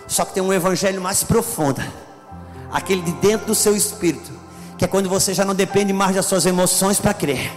Só 0.07 0.27
que 0.27 0.35
tem 0.35 0.43
um 0.43 0.53
Evangelho 0.53 1.01
mais 1.01 1.25
profundo, 1.25 1.83
aquele 2.71 3.01
de 3.01 3.13
dentro 3.13 3.47
do 3.47 3.55
seu 3.55 3.75
espírito, 3.75 4.31
que 4.77 4.85
é 4.85 4.89
quando 4.89 5.09
você 5.09 5.33
já 5.33 5.45
não 5.45 5.55
depende 5.55 5.95
mais 5.95 6.15
das 6.15 6.27
suas 6.27 6.45
emoções 6.45 7.01
para 7.01 7.15
crer. 7.15 7.51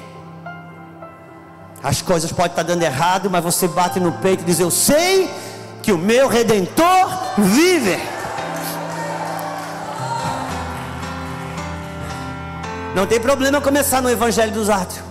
As 1.83 2.01
coisas 2.01 2.31
podem 2.31 2.51
estar 2.51 2.63
dando 2.63 2.83
errado, 2.83 3.29
mas 3.29 3.43
você 3.43 3.67
bate 3.67 3.99
no 3.99 4.13
peito 4.13 4.43
e 4.43 4.45
diz: 4.45 4.59
Eu 4.59 4.71
sei 4.71 5.29
que 5.83 5.91
o 5.91 5.97
meu 5.97 6.29
redentor 6.29 7.09
vive. 7.37 8.16
Não 12.97 13.05
tem 13.05 13.21
problema 13.21 13.61
começar 13.61 14.01
no 14.01 14.09
Evangelho 14.09 14.51
dos 14.51 14.71
Atos, 14.71 15.03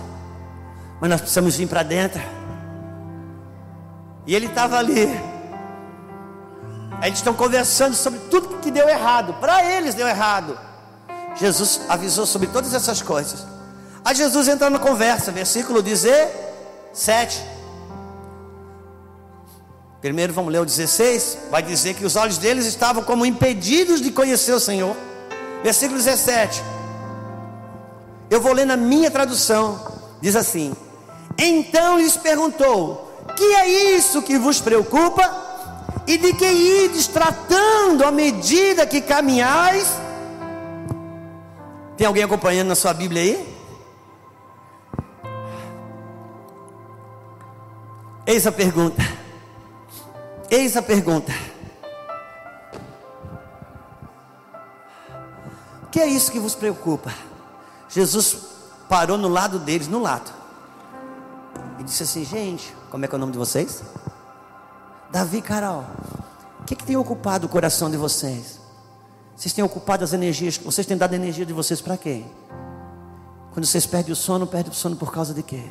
mas 0.99 1.09
nós 1.09 1.21
precisamos 1.21 1.55
vir 1.55 1.69
para 1.69 1.83
dentro. 1.83 2.21
E 4.25 4.35
ele 4.35 4.47
estava 4.47 4.77
ali. 4.77 5.07
Eles 7.01 7.19
estão 7.19 7.33
conversando 7.33 7.95
sobre 7.95 8.19
tudo 8.29 8.57
que 8.57 8.71
deu 8.71 8.89
errado. 8.89 9.35
Para 9.35 9.63
eles 9.63 9.95
deu 9.95 10.05
errado. 10.05 10.59
Jesus 11.37 11.79
avisou 11.87 12.25
sobre 12.25 12.49
todas 12.49 12.73
essas 12.73 13.01
coisas. 13.01 13.47
Aí 14.03 14.13
Jesus 14.13 14.49
entra 14.49 14.69
na 14.69 14.79
conversa, 14.79 15.31
versículo 15.31 15.81
17. 15.81 17.41
Primeiro 20.01 20.33
vamos 20.33 20.51
ler 20.51 20.59
o 20.59 20.65
16, 20.65 21.37
vai 21.49 21.63
dizer 21.63 21.93
que 21.93 22.05
os 22.05 22.17
olhos 22.17 22.37
deles 22.37 22.65
estavam 22.65 23.01
como 23.01 23.25
impedidos 23.25 24.01
de 24.01 24.11
conhecer 24.11 24.51
o 24.51 24.59
Senhor. 24.59 24.93
Versículo 25.63 25.97
17. 25.97 26.61
Eu 28.29 28.41
vou 28.41 28.53
ler 28.53 28.65
na 28.65 28.77
minha 28.77 29.09
tradução. 29.09 29.79
Diz 30.21 30.35
assim: 30.35 30.75
Então 31.37 31.97
lhes 31.97 32.17
perguntou: 32.17 33.11
Que 33.35 33.43
é 33.43 33.95
isso 33.95 34.21
que 34.21 34.37
vos 34.37 34.59
preocupa? 34.59 35.45
E 36.05 36.17
de 36.17 36.33
que 36.33 36.45
ides 36.45 37.07
tratando 37.07 38.05
à 38.05 38.11
medida 38.11 38.87
que 38.87 39.01
caminhais? 39.01 39.87
Tem 41.97 42.07
alguém 42.07 42.23
acompanhando 42.23 42.69
na 42.69 42.75
sua 42.75 42.93
Bíblia 42.93 43.21
aí? 43.21 43.57
Eis 48.25 48.45
a 48.45 48.51
pergunta. 48.51 49.01
Eis 50.49 50.77
a 50.77 50.81
pergunta. 50.81 51.33
O 55.83 55.87
que 55.87 55.99
é 55.99 56.05
isso 56.05 56.31
que 56.31 56.39
vos 56.39 56.53
preocupa? 56.53 57.26
Jesus 57.97 58.37
parou 58.87 59.17
no 59.17 59.27
lado 59.27 59.57
deles, 59.57 59.87
no 59.87 59.99
lado. 59.99 60.31
E 61.79 61.83
disse 61.83 62.03
assim: 62.03 62.23
Gente, 62.23 62.71
como 62.91 63.03
é 63.03 63.07
que 63.07 63.15
é 63.15 63.17
o 63.17 63.19
nome 63.19 63.31
de 63.31 63.39
vocês? 63.39 63.81
Davi 65.11 65.41
Carol. 65.41 65.83
O 66.59 66.63
que, 66.63 66.75
é 66.75 66.77
que 66.77 66.85
tem 66.85 66.95
ocupado 66.95 67.47
o 67.47 67.49
coração 67.49 67.89
de 67.89 67.97
vocês? 67.97 68.59
Vocês 69.35 69.51
têm 69.51 69.63
ocupado 69.63 70.03
as 70.03 70.13
energias, 70.13 70.57
vocês 70.57 70.85
têm 70.85 70.95
dado 70.95 71.13
a 71.13 71.15
energia 71.15 71.43
de 71.43 71.53
vocês 71.53 71.81
para 71.81 71.97
quê? 71.97 72.23
Quando 73.51 73.65
vocês 73.65 73.87
perdem 73.87 74.13
o 74.13 74.15
sono, 74.15 74.45
perdem 74.45 74.71
o 74.71 74.75
sono 74.75 74.95
por 74.95 75.11
causa 75.11 75.33
de 75.33 75.41
quê? 75.41 75.63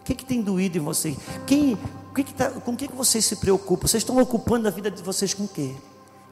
O 0.00 0.04
que, 0.04 0.12
é 0.12 0.14
que 0.14 0.24
tem 0.24 0.40
doído 0.40 0.78
em 0.78 0.80
vocês? 0.80 1.16
Quem, 1.44 1.76
que 2.14 2.22
que 2.22 2.34
tá, 2.34 2.50
com 2.50 2.70
o 2.70 2.76
que, 2.76 2.86
que 2.86 2.94
vocês 2.94 3.24
se 3.24 3.34
preocupam? 3.34 3.88
Vocês 3.88 4.02
estão 4.02 4.16
ocupando 4.18 4.68
a 4.68 4.70
vida 4.70 4.92
de 4.92 5.02
vocês 5.02 5.34
com 5.34 5.42
o 5.42 5.48
quê? 5.48 5.74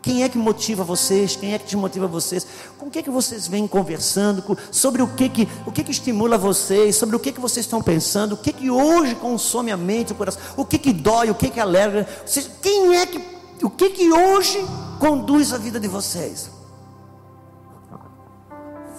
Quem 0.06 0.22
é 0.22 0.28
que 0.28 0.38
motiva 0.38 0.84
vocês? 0.84 1.34
Quem 1.34 1.52
é 1.52 1.58
que 1.58 1.64
desmotiva 1.64 2.06
vocês? 2.06 2.46
Com 2.78 2.86
o 2.86 2.90
que, 2.92 3.02
que 3.02 3.10
vocês 3.10 3.48
vêm 3.48 3.66
conversando? 3.66 4.56
sobre 4.70 5.02
o 5.02 5.08
que 5.08 5.28
que, 5.28 5.48
o 5.66 5.72
que 5.72 5.82
que 5.82 5.90
estimula 5.90 6.38
vocês? 6.38 6.94
Sobre 6.94 7.16
o 7.16 7.18
que 7.18 7.32
que 7.32 7.40
vocês 7.40 7.66
estão 7.66 7.82
pensando? 7.82 8.34
O 8.34 8.36
que 8.36 8.52
que 8.52 8.70
hoje 8.70 9.16
consome 9.16 9.72
a 9.72 9.76
mente, 9.76 10.12
o 10.12 10.14
coração? 10.14 10.40
O 10.56 10.64
que 10.64 10.78
que 10.78 10.92
dói? 10.92 11.28
O 11.28 11.34
que 11.34 11.50
que 11.50 11.58
alegra? 11.58 12.08
Vocês, 12.24 12.48
quem 12.62 12.94
é 12.94 13.04
que, 13.04 13.20
o 13.64 13.68
que 13.68 13.90
que 13.90 14.12
hoje 14.12 14.64
conduz 15.00 15.52
a 15.52 15.58
vida 15.58 15.80
de 15.80 15.88
vocês? 15.88 16.52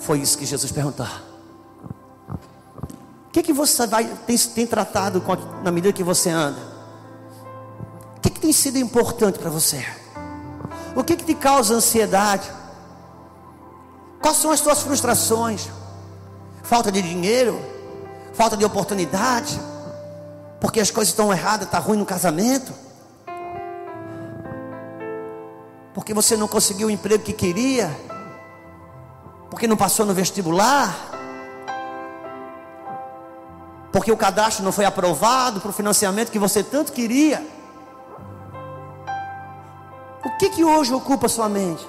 Foi 0.02 0.20
isso 0.20 0.38
que 0.38 0.46
Jesus 0.46 0.74
perguntou. 0.74 1.08
O 3.28 3.32
que, 3.32 3.42
que 3.42 3.54
você 3.54 3.88
vai, 3.88 4.04
tem, 4.28 4.38
tem 4.38 4.68
tratado 4.68 5.22
com, 5.22 5.38
na 5.64 5.72
medida 5.72 5.94
que 5.94 6.04
você 6.04 6.30
anda? 6.30 6.60
O 8.18 8.20
que, 8.20 8.30
que 8.30 8.42
tem 8.42 8.52
sido 8.52 8.78
importante 8.78 9.40
para 9.40 9.50
você? 9.50 9.86
O 10.98 11.04
que, 11.04 11.16
que 11.16 11.26
te 11.26 11.36
causa 11.36 11.76
ansiedade? 11.76 12.52
Quais 14.20 14.38
são 14.38 14.50
as 14.50 14.60
suas 14.60 14.82
frustrações? 14.82 15.70
Falta 16.64 16.92
de 16.92 17.04
dinheiro? 17.04 17.62
Falta 18.34 18.58
de 18.58 18.66
oportunidade? 18.66 19.62
Porque 20.60 20.80
as 20.80 20.90
coisas 20.90 21.10
estão 21.10 21.32
erradas, 21.32 21.68
está 21.68 21.78
ruim 21.78 22.00
no 22.00 22.06
casamento? 22.06 22.74
Porque 25.94 26.16
você 26.16 26.36
não 26.36 26.48
conseguiu 26.48 26.88
o 26.88 26.92
emprego 26.92 27.24
que 27.24 27.32
queria? 27.32 27.96
Porque 29.52 29.68
não 29.68 29.78
passou 29.78 30.04
no 30.04 30.16
vestibular? 30.16 30.98
Porque 33.92 34.12
o 34.12 34.18
cadastro 34.18 34.66
não 34.66 34.72
foi 34.72 34.86
aprovado 34.86 35.62
para 35.62 35.70
o 35.70 35.74
financiamento 35.74 36.32
que 36.32 36.40
você 36.40 36.64
tanto 36.64 36.92
queria? 36.92 37.57
O 40.28 40.32
que 40.32 40.50
que 40.50 40.62
hoje 40.62 40.94
ocupa 40.94 41.30
sua 41.30 41.48
mente? 41.48 41.88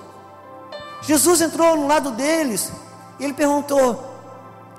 Jesus 1.02 1.40
entrou 1.40 1.76
no 1.76 1.88
lado 1.88 2.12
deles 2.12 2.70
e 3.18 3.24
ele 3.24 3.32
perguntou: 3.32 4.00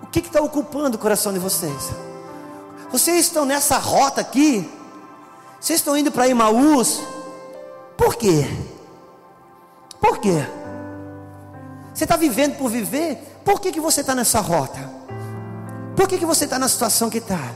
O 0.02 0.08
que 0.08 0.20
está 0.20 0.42
ocupando 0.42 0.96
o 0.96 1.00
coração 1.00 1.34
de 1.34 1.40
vocês? 1.40 1.92
Vocês 2.90 3.26
estão 3.26 3.44
nessa 3.44 3.78
rota 3.78 4.22
aqui? 4.22 4.72
Vocês 5.60 5.82
estão 5.82 5.98
indo 5.98 6.10
para 6.10 6.30
Imaús? 6.30 7.02
Por 7.98 8.16
quê? 8.16 8.48
Por 10.00 10.20
quê? 10.20 10.38
Você 11.94 12.06
está 12.06 12.16
vivendo 12.16 12.58
por 12.58 12.70
viver? 12.70 13.42
Por 13.44 13.60
que, 13.60 13.74
que 13.74 13.82
você 13.82 14.00
está 14.00 14.16
nessa 14.16 14.40
rota? 14.40 14.80
Por 15.98 16.08
que, 16.08 16.18
que 16.18 16.26
você 16.26 16.46
está 16.46 16.58
na 16.58 16.70
situação 16.70 17.10
que 17.10 17.18
está? 17.18 17.52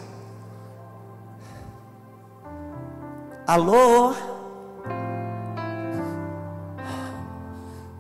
Alô? 3.48 4.33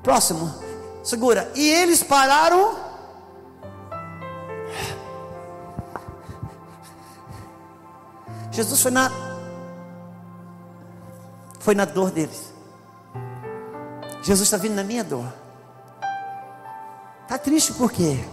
Próximo. 0.04 0.54
Segura. 1.01 1.49
E 1.56 1.70
eles 1.70 2.04
pararam. 2.04 2.76
Jesus 8.51 8.82
foi 8.82 8.91
na 8.91 9.10
foi 11.60 11.74
na 11.74 11.86
dor 11.86 12.12
deles. 12.12 12.54
Jesus 14.22 14.47
está 14.47 14.58
vindo 14.58 14.76
na 14.76 14.84
minha 14.84 15.04
dor. 15.04 15.26
Está 17.24 17.38
triste 17.38 17.74
por 17.74 17.91
quê? 17.91 18.24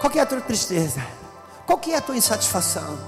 Qual 0.00 0.10
que 0.10 0.18
é 0.18 0.22
a 0.22 0.26
tua 0.26 0.40
tristeza? 0.40 1.00
Qual 1.64 1.78
que 1.78 1.92
é 1.92 1.96
a 1.96 2.00
tua 2.00 2.16
insatisfação? 2.16 2.98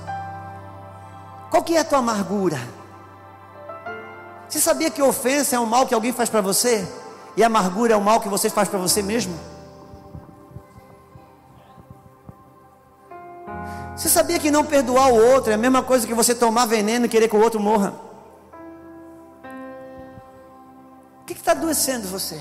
Qual 1.51 1.63
que 1.63 1.77
é 1.77 1.81
a 1.81 1.85
tua 1.85 1.99
amargura? 1.99 2.59
Você 4.55 4.61
sabia 4.61 4.89
que 4.89 5.03
ofensa 5.03 5.57
é 5.57 5.59
um 5.59 5.67
mal 5.67 5.85
que 5.85 5.93
alguém 5.93 6.13
faz 6.13 6.31
para 6.31 6.41
você? 6.41 6.87
E 7.37 7.43
amargura 7.43 7.95
é 7.95 7.97
um 7.97 8.01
mal 8.01 8.21
que 8.21 8.29
você 8.29 8.49
faz 8.49 8.69
para 8.69 8.79
você 8.79 9.03
mesmo? 9.03 9.37
Você 13.97 14.09
sabia 14.09 14.39
que 14.39 14.53
não 14.53 14.65
perdoar 14.65 15.09
o 15.09 15.17
outro 15.17 15.51
é 15.51 15.55
a 15.55 15.59
mesma 15.59 15.83
coisa 15.83 16.07
que 16.07 16.15
você 16.15 16.37
tomar 16.37 16.67
veneno 16.67 17.07
e 17.07 17.09
querer 17.09 17.27
que 17.27 17.35
o 17.35 17.41
outro 17.41 17.59
morra? 17.59 17.95
O 21.23 21.25
que 21.27 21.33
está 21.33 21.51
adoecendo 21.51 22.07
você? 22.07 22.41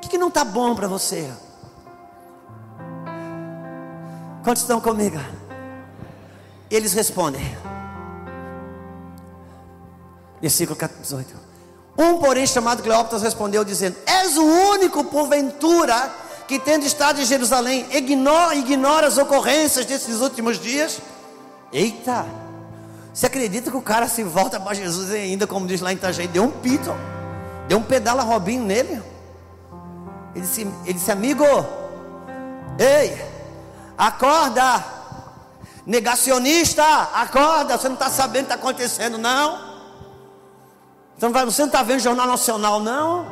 que, 0.00 0.10
que 0.10 0.18
não 0.18 0.28
está 0.28 0.44
bom 0.44 0.76
para 0.76 0.86
você? 0.86 1.28
Quantos 4.44 4.62
estão 4.62 4.80
comigo? 4.80 5.18
Eles 6.70 6.92
respondem. 6.92 7.42
Versículo 10.40 10.78
18. 11.00 11.34
Um, 11.98 12.18
porém, 12.18 12.46
chamado 12.46 12.82
Cleópatas, 12.82 13.22
respondeu, 13.22 13.64
dizendo: 13.64 13.96
És 14.06 14.36
o 14.36 14.44
único, 14.44 15.04
porventura, 15.04 16.10
que 16.46 16.58
tendo 16.58 16.84
estado 16.84 17.20
em 17.20 17.24
Jerusalém, 17.24 17.86
ignora, 17.90 18.54
ignora 18.54 19.06
as 19.06 19.16
ocorrências 19.16 19.86
desses 19.86 20.20
últimos 20.20 20.60
dias? 20.60 21.00
Eita! 21.72 22.26
Você 23.12 23.26
acredita 23.26 23.70
que 23.70 23.76
o 23.76 23.82
cara 23.82 24.06
se 24.08 24.22
volta 24.22 24.60
para 24.60 24.74
Jesus 24.74 25.10
e 25.10 25.14
ainda, 25.14 25.46
como 25.46 25.66
diz 25.66 25.80
lá 25.80 25.90
em 25.90 25.96
Itajaí, 25.96 26.28
deu 26.28 26.44
um 26.44 26.50
pito, 26.50 26.94
deu 27.66 27.78
um 27.78 27.82
pedala 27.82 28.22
Robinho 28.22 28.62
nele? 28.62 29.02
Ele 30.34 30.44
disse, 30.44 30.68
ele 30.84 30.92
disse 30.92 31.10
amigo, 31.10 31.44
ei, 32.78 33.18
acorda, 33.96 34.84
negacionista, 35.86 36.84
acorda, 37.14 37.78
você 37.78 37.88
não 37.88 37.94
está 37.94 38.10
sabendo 38.10 38.44
o 38.44 38.48
que 38.48 38.52
está 38.52 38.54
acontecendo, 38.54 39.16
não? 39.16 39.75
Vai, 41.18 41.44
você 41.44 41.62
não 41.62 41.68
está 41.68 41.82
vendo 41.82 41.98
o 41.98 42.02
Jornal 42.02 42.26
Nacional, 42.26 42.80
não? 42.80 43.26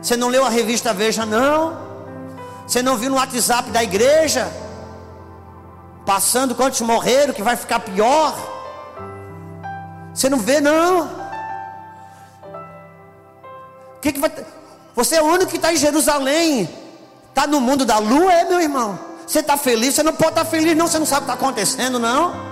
Você 0.00 0.16
não 0.16 0.28
leu 0.28 0.44
a 0.44 0.48
revista 0.48 0.94
Veja, 0.94 1.26
não? 1.26 1.76
Você 2.66 2.82
não 2.82 2.96
viu 2.96 3.10
no 3.10 3.16
WhatsApp 3.16 3.70
da 3.70 3.82
igreja? 3.82 4.50
Passando 6.06 6.54
quantos 6.54 6.80
morreram, 6.80 7.34
que 7.34 7.42
vai 7.42 7.56
ficar 7.56 7.80
pior? 7.80 8.34
Você 10.14 10.28
não 10.28 10.38
vê, 10.38 10.60
não? 10.60 11.10
Que, 14.00 14.12
que 14.12 14.20
vai. 14.20 14.32
Você 14.94 15.16
é 15.16 15.22
o 15.22 15.26
único 15.26 15.50
que 15.50 15.56
está 15.56 15.72
em 15.72 15.76
Jerusalém. 15.76 16.68
Está 17.28 17.46
no 17.46 17.60
mundo 17.60 17.84
da 17.84 17.98
lua, 17.98 18.32
é 18.32 18.44
meu 18.44 18.60
irmão. 18.60 18.98
Você 19.26 19.40
está 19.40 19.56
feliz? 19.56 19.94
Você 19.94 20.02
não 20.02 20.12
pode 20.12 20.30
estar 20.30 20.44
tá 20.44 20.50
feliz, 20.50 20.76
não. 20.76 20.86
Você 20.86 20.98
não 20.98 21.06
sabe 21.06 21.22
o 21.22 21.26
que 21.26 21.32
está 21.32 21.46
acontecendo, 21.46 21.98
não. 21.98 22.49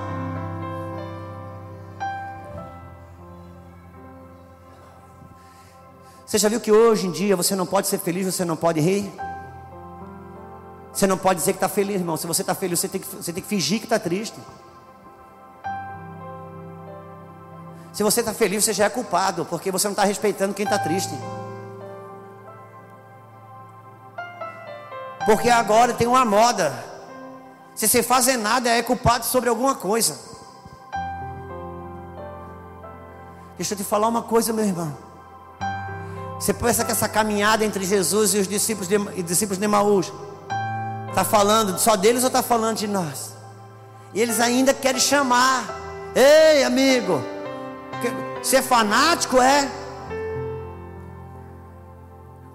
Você 6.29 6.37
já 6.37 6.47
viu 6.51 6.61
que 6.61 6.71
hoje 6.71 7.07
em 7.07 7.11
dia 7.11 7.35
você 7.35 7.57
não 7.57 7.65
pode 7.65 7.89
ser 7.89 7.99
feliz, 7.99 8.27
você 8.27 8.45
não 8.45 8.55
pode 8.55 8.81
rir? 8.81 9.11
Você 10.93 11.07
não 11.07 11.17
pode 11.17 11.39
dizer 11.39 11.55
que 11.55 11.57
está 11.57 11.71
feliz, 11.71 11.95
irmão. 11.95 12.19
Se 12.19 12.27
você 12.27 12.43
está 12.43 12.55
feliz, 12.55 12.79
você 12.79 12.87
tem, 12.87 13.01
que, 13.01 13.07
você 13.07 13.33
tem 13.33 13.43
que 13.43 13.49
fingir 13.49 13.79
que 13.79 13.87
está 13.87 13.99
triste. 13.99 14.39
Se 17.95 18.03
você 18.03 18.21
está 18.21 18.35
feliz, 18.35 18.63
você 18.63 18.75
já 18.75 18.85
é 18.85 18.91
culpado, 18.91 19.47
porque 19.47 19.71
você 19.71 19.89
não 19.89 19.93
está 19.93 20.05
respeitando 20.05 20.53
quem 20.53 20.65
está 20.65 20.79
triste. 20.79 21.15
Porque 25.25 25.49
agora 25.49 25.95
tem 25.95 26.07
uma 26.07 26.27
moda. 26.27 26.75
Se 27.75 27.89
você 27.89 28.03
fazer 28.03 28.37
nada 28.37 28.69
é 28.69 28.83
culpado 28.83 29.25
sobre 29.25 29.49
alguma 29.49 29.77
coisa. 29.77 30.19
Deixa 33.57 33.73
eu 33.73 33.79
te 33.79 33.85
falar 33.85 34.09
uma 34.09 34.25
coisa, 34.25 34.53
meu 34.53 34.67
irmão. 34.67 35.08
Você 36.39 36.55
pensa 36.55 36.85
que 36.85 36.93
essa 36.93 37.09
caminhada 37.09 37.65
entre 37.65 37.85
Jesus 37.85 38.33
e 38.35 38.39
os 38.39 38.47
discípulos 38.47 38.87
de, 38.87 39.23
discípulos 39.23 39.59
de 39.59 39.67
está 41.09 41.25
falando 41.25 41.77
só 41.79 41.97
deles 41.97 42.23
ou 42.23 42.29
está 42.29 42.43
falando 42.43 42.77
de 42.77 42.87
nós? 42.87 43.33
E 44.15 44.21
eles 44.21 44.39
ainda 44.39 44.73
querem 44.73 45.01
chamar. 45.01 45.65
Ei, 46.15 46.63
amigo, 46.63 47.21
você 48.41 48.59
é 48.59 48.63
fanático, 48.63 49.41
é? 49.41 49.69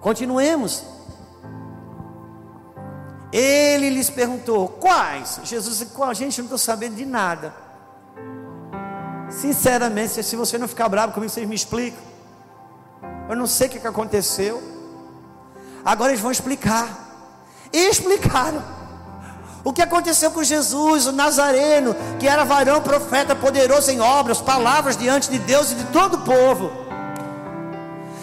Continuemos. 0.00 0.82
Ele 3.30 3.90
lhes 3.90 4.08
perguntou: 4.08 4.68
Quais? 4.68 5.40
Jesus 5.44 5.78
disse: 5.78 5.90
Qual? 5.92 6.14
Gente, 6.14 6.38
não 6.38 6.46
estou 6.46 6.58
sabendo 6.58 6.96
de 6.96 7.04
nada. 7.04 7.54
Sinceramente, 9.28 10.22
se 10.22 10.36
você 10.36 10.56
não 10.56 10.68
ficar 10.68 10.88
bravo 10.88 11.12
comigo, 11.12 11.30
vocês 11.30 11.46
me 11.46 11.54
explicam. 11.54 12.13
Eu 13.28 13.36
não 13.36 13.46
sei 13.46 13.68
o 13.68 13.70
que 13.70 13.86
aconteceu. 13.86 14.62
Agora 15.84 16.10
eles 16.10 16.20
vão 16.20 16.32
explicar. 16.32 16.88
E 17.72 17.88
explicaram. 17.88 18.62
O 19.64 19.72
que 19.72 19.80
aconteceu 19.80 20.30
com 20.30 20.42
Jesus, 20.42 21.06
o 21.06 21.12
Nazareno, 21.12 21.96
que 22.18 22.28
era 22.28 22.44
varão, 22.44 22.82
profeta, 22.82 23.34
poderoso 23.34 23.90
em 23.90 24.00
obras, 24.00 24.40
palavras 24.40 24.96
diante 24.96 25.30
de 25.30 25.38
Deus 25.38 25.72
e 25.72 25.74
de 25.74 25.84
todo 25.84 26.14
o 26.14 26.20
povo 26.20 26.84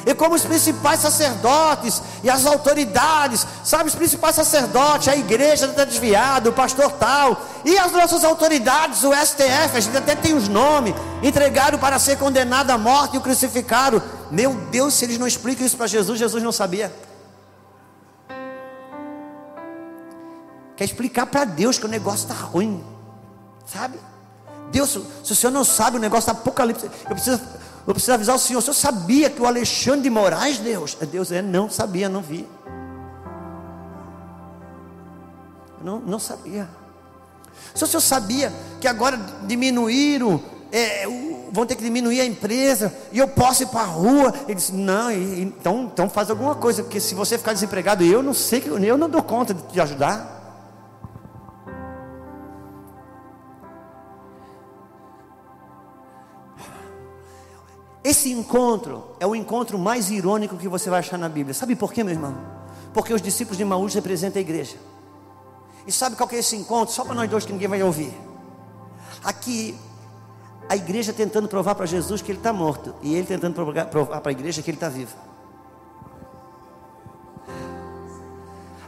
e 0.05 0.13
como 0.13 0.35
os 0.35 0.43
principais 0.43 0.99
sacerdotes 0.99 2.01
e 2.23 2.29
as 2.29 2.45
autoridades, 2.45 3.45
sabe, 3.63 3.89
os 3.89 3.95
principais 3.95 4.35
sacerdotes, 4.35 5.07
a 5.07 5.15
igreja 5.15 5.67
está 5.67 5.85
desviada, 5.85 6.49
o 6.49 6.53
pastor 6.53 6.91
tal, 6.93 7.41
e 7.63 7.77
as 7.77 7.91
nossas 7.91 8.23
autoridades, 8.23 9.03
o 9.03 9.13
STF, 9.13 9.77
a 9.77 9.79
gente 9.79 9.97
até 9.97 10.15
tem 10.15 10.33
os 10.33 10.47
nomes, 10.47 10.95
entregaram 11.21 11.77
para 11.77 11.99
ser 11.99 12.17
condenado 12.17 12.71
à 12.71 12.77
morte 12.77 13.15
e 13.15 13.17
o 13.17 13.21
crucificaram. 13.21 14.01
Meu 14.31 14.53
Deus, 14.71 14.93
se 14.93 15.05
eles 15.05 15.17
não 15.17 15.27
explicam 15.27 15.65
isso 15.65 15.77
para 15.77 15.87
Jesus, 15.87 16.17
Jesus 16.17 16.41
não 16.41 16.51
sabia. 16.51 16.91
Quer 20.75 20.85
explicar 20.85 21.27
para 21.27 21.43
Deus 21.43 21.77
que 21.77 21.85
o 21.85 21.89
negócio 21.89 22.23
está 22.23 22.33
ruim, 22.33 22.83
sabe? 23.65 23.99
Deus, 24.71 24.97
se 25.23 25.31
o 25.33 25.35
senhor 25.35 25.51
não 25.51 25.65
sabe 25.65 25.97
o 25.97 25.99
negócio 25.99 26.33
da 26.33 26.39
Apocalipse, 26.39 26.85
eu 26.85 27.15
preciso 27.15 27.41
eu 27.85 27.93
preciso 27.93 28.13
avisar 28.13 28.35
o 28.35 28.39
senhor. 28.39 28.59
O 28.59 28.61
senhor 28.61 28.73
sabia 28.75 29.29
que 29.29 29.41
o 29.41 29.45
Alexandre 29.45 30.01
de 30.01 30.09
Moraes, 30.09 30.59
Deus? 30.59 30.97
É 31.01 31.05
Deus 31.05 31.31
é, 31.31 31.41
não 31.41 31.69
sabia, 31.69 32.07
não 32.07 32.21
vi. 32.21 32.47
Não, 35.83 35.99
não 35.99 36.19
sabia. 36.19 36.69
Se 37.73 37.83
o 37.83 37.87
senhor 37.87 38.01
sabia 38.01 38.53
que 38.79 38.87
agora 38.87 39.19
diminuíram, 39.47 40.41
é, 40.71 41.07
vão 41.51 41.65
ter 41.65 41.75
que 41.75 41.83
diminuir 41.83 42.21
a 42.21 42.25
empresa, 42.25 42.93
e 43.11 43.19
eu 43.19 43.27
posso 43.27 43.63
ir 43.63 43.67
para 43.67 43.81
a 43.81 43.85
rua. 43.85 44.33
Ele 44.45 44.55
disse: 44.55 44.73
Não, 44.73 45.11
então, 45.11 45.89
então 45.91 46.09
faz 46.09 46.29
alguma 46.29 46.55
coisa, 46.55 46.83
porque 46.83 46.99
se 46.99 47.13
você 47.13 47.37
ficar 47.37 47.53
desempregado, 47.53 48.03
eu 48.03 48.23
não 48.23 48.33
sei, 48.33 48.63
eu 48.65 48.97
não 48.97 49.09
dou 49.09 49.21
conta 49.21 49.53
de 49.53 49.61
te 49.63 49.79
ajudar. 49.81 50.39
Esse 58.03 58.31
encontro 58.31 59.15
é 59.19 59.27
o 59.27 59.35
encontro 59.35 59.77
mais 59.77 60.09
irônico 60.09 60.57
que 60.57 60.67
você 60.67 60.89
vai 60.89 60.99
achar 60.99 61.17
na 61.17 61.29
Bíblia. 61.29 61.53
Sabe 61.53 61.75
por 61.75 61.93
quê, 61.93 62.03
meu 62.03 62.13
irmão? 62.13 62.35
Porque 62.93 63.13
os 63.13 63.21
discípulos 63.21 63.57
de 63.57 63.63
Maús 63.63 63.93
representam 63.93 64.39
a 64.39 64.41
igreja. 64.41 64.77
E 65.85 65.91
sabe 65.91 66.15
qual 66.15 66.27
que 66.27 66.35
é 66.35 66.39
esse 66.39 66.55
encontro? 66.55 66.93
Só 66.93 67.05
para 67.05 67.13
nós 67.13 67.29
dois 67.29 67.45
que 67.45 67.53
ninguém 67.53 67.67
vai 67.67 67.81
ouvir. 67.83 68.11
Aqui, 69.23 69.75
a 70.71 70.75
igreja 70.77 71.11
tentando 71.11 71.49
provar 71.49 71.75
para 71.75 71.85
Jesus 71.85 72.21
que 72.21 72.31
ele 72.31 72.39
está 72.39 72.53
morto. 72.53 72.95
E 73.01 73.13
ele 73.13 73.27
tentando 73.27 73.53
provar 73.53 74.21
para 74.21 74.29
a 74.29 74.31
igreja 74.31 74.61
que 74.61 74.69
ele 74.69 74.77
está 74.77 74.87
vivo. 74.87 75.13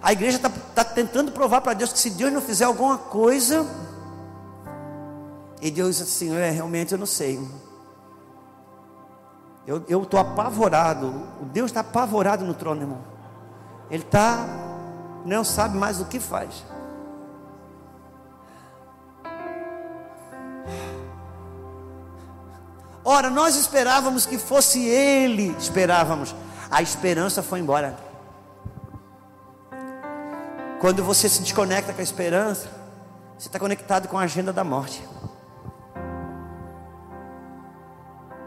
A 0.02 0.14
igreja 0.14 0.38
está 0.38 0.50
tá 0.50 0.86
tentando 0.86 1.34
provar 1.34 1.60
para 1.60 1.74
Deus 1.74 1.92
que 1.92 2.00
se 2.00 2.12
Deus 2.12 2.32
não 2.32 2.40
fizer 2.40 2.64
alguma 2.64 2.98
coisa. 2.98 3.68
E 5.62 5.70
Deus 5.70 5.98
diz 5.98 6.08
assim: 6.08 6.34
é, 6.34 6.52
realmente 6.52 6.94
eu 6.94 6.98
não 6.98 7.06
sei. 7.06 7.46
Eu 9.68 10.04
estou 10.04 10.22
apavorado. 10.22 11.08
O 11.42 11.46
Deus 11.52 11.70
está 11.70 11.82
apavorado 11.82 12.46
no 12.46 12.54
trono, 12.54 12.80
irmão. 12.80 13.02
Ele 13.92 14.04
está, 14.04 14.48
não 15.26 15.44
sabe 15.44 15.78
mais 15.78 16.00
o 16.00 16.06
que 16.06 16.22
faz. 16.22 16.64
Ora, 23.06 23.30
nós 23.30 23.56
esperávamos 23.56 24.26
que 24.26 24.38
fosse 24.38 24.80
Ele, 24.86 25.56
esperávamos. 25.60 26.34
A 26.72 26.82
esperança 26.82 27.44
foi 27.44 27.60
embora. 27.60 27.98
Quando 30.80 31.04
você 31.04 31.28
se 31.28 31.42
desconecta 31.42 31.94
com 31.94 32.00
a 32.00 32.04
esperança, 32.04 32.68
você 33.38 33.48
está 33.48 33.60
conectado 33.60 34.08
com 34.08 34.18
a 34.18 34.24
agenda 34.24 34.54
da 34.54 34.64
morte. 34.64 35.04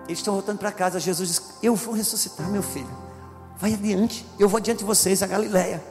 Eles 0.07 0.19
estão 0.19 0.35
voltando 0.35 0.59
para 0.59 0.73
casa. 0.73 1.01
Jesus 1.01 1.29
diz: 1.29 1.43
Eu 1.63 1.75
vou 1.75 1.95
ressuscitar, 1.95 2.49
meu 2.49 2.63
filho. 2.63 2.91
Vai 3.57 3.75
adiante. 3.75 4.27
Eu 4.39 4.49
vou 4.49 4.59
adiante 4.59 4.79
de 4.79 4.85
vocês, 4.85 5.23
a 5.23 5.27
Galileia. 5.27 5.83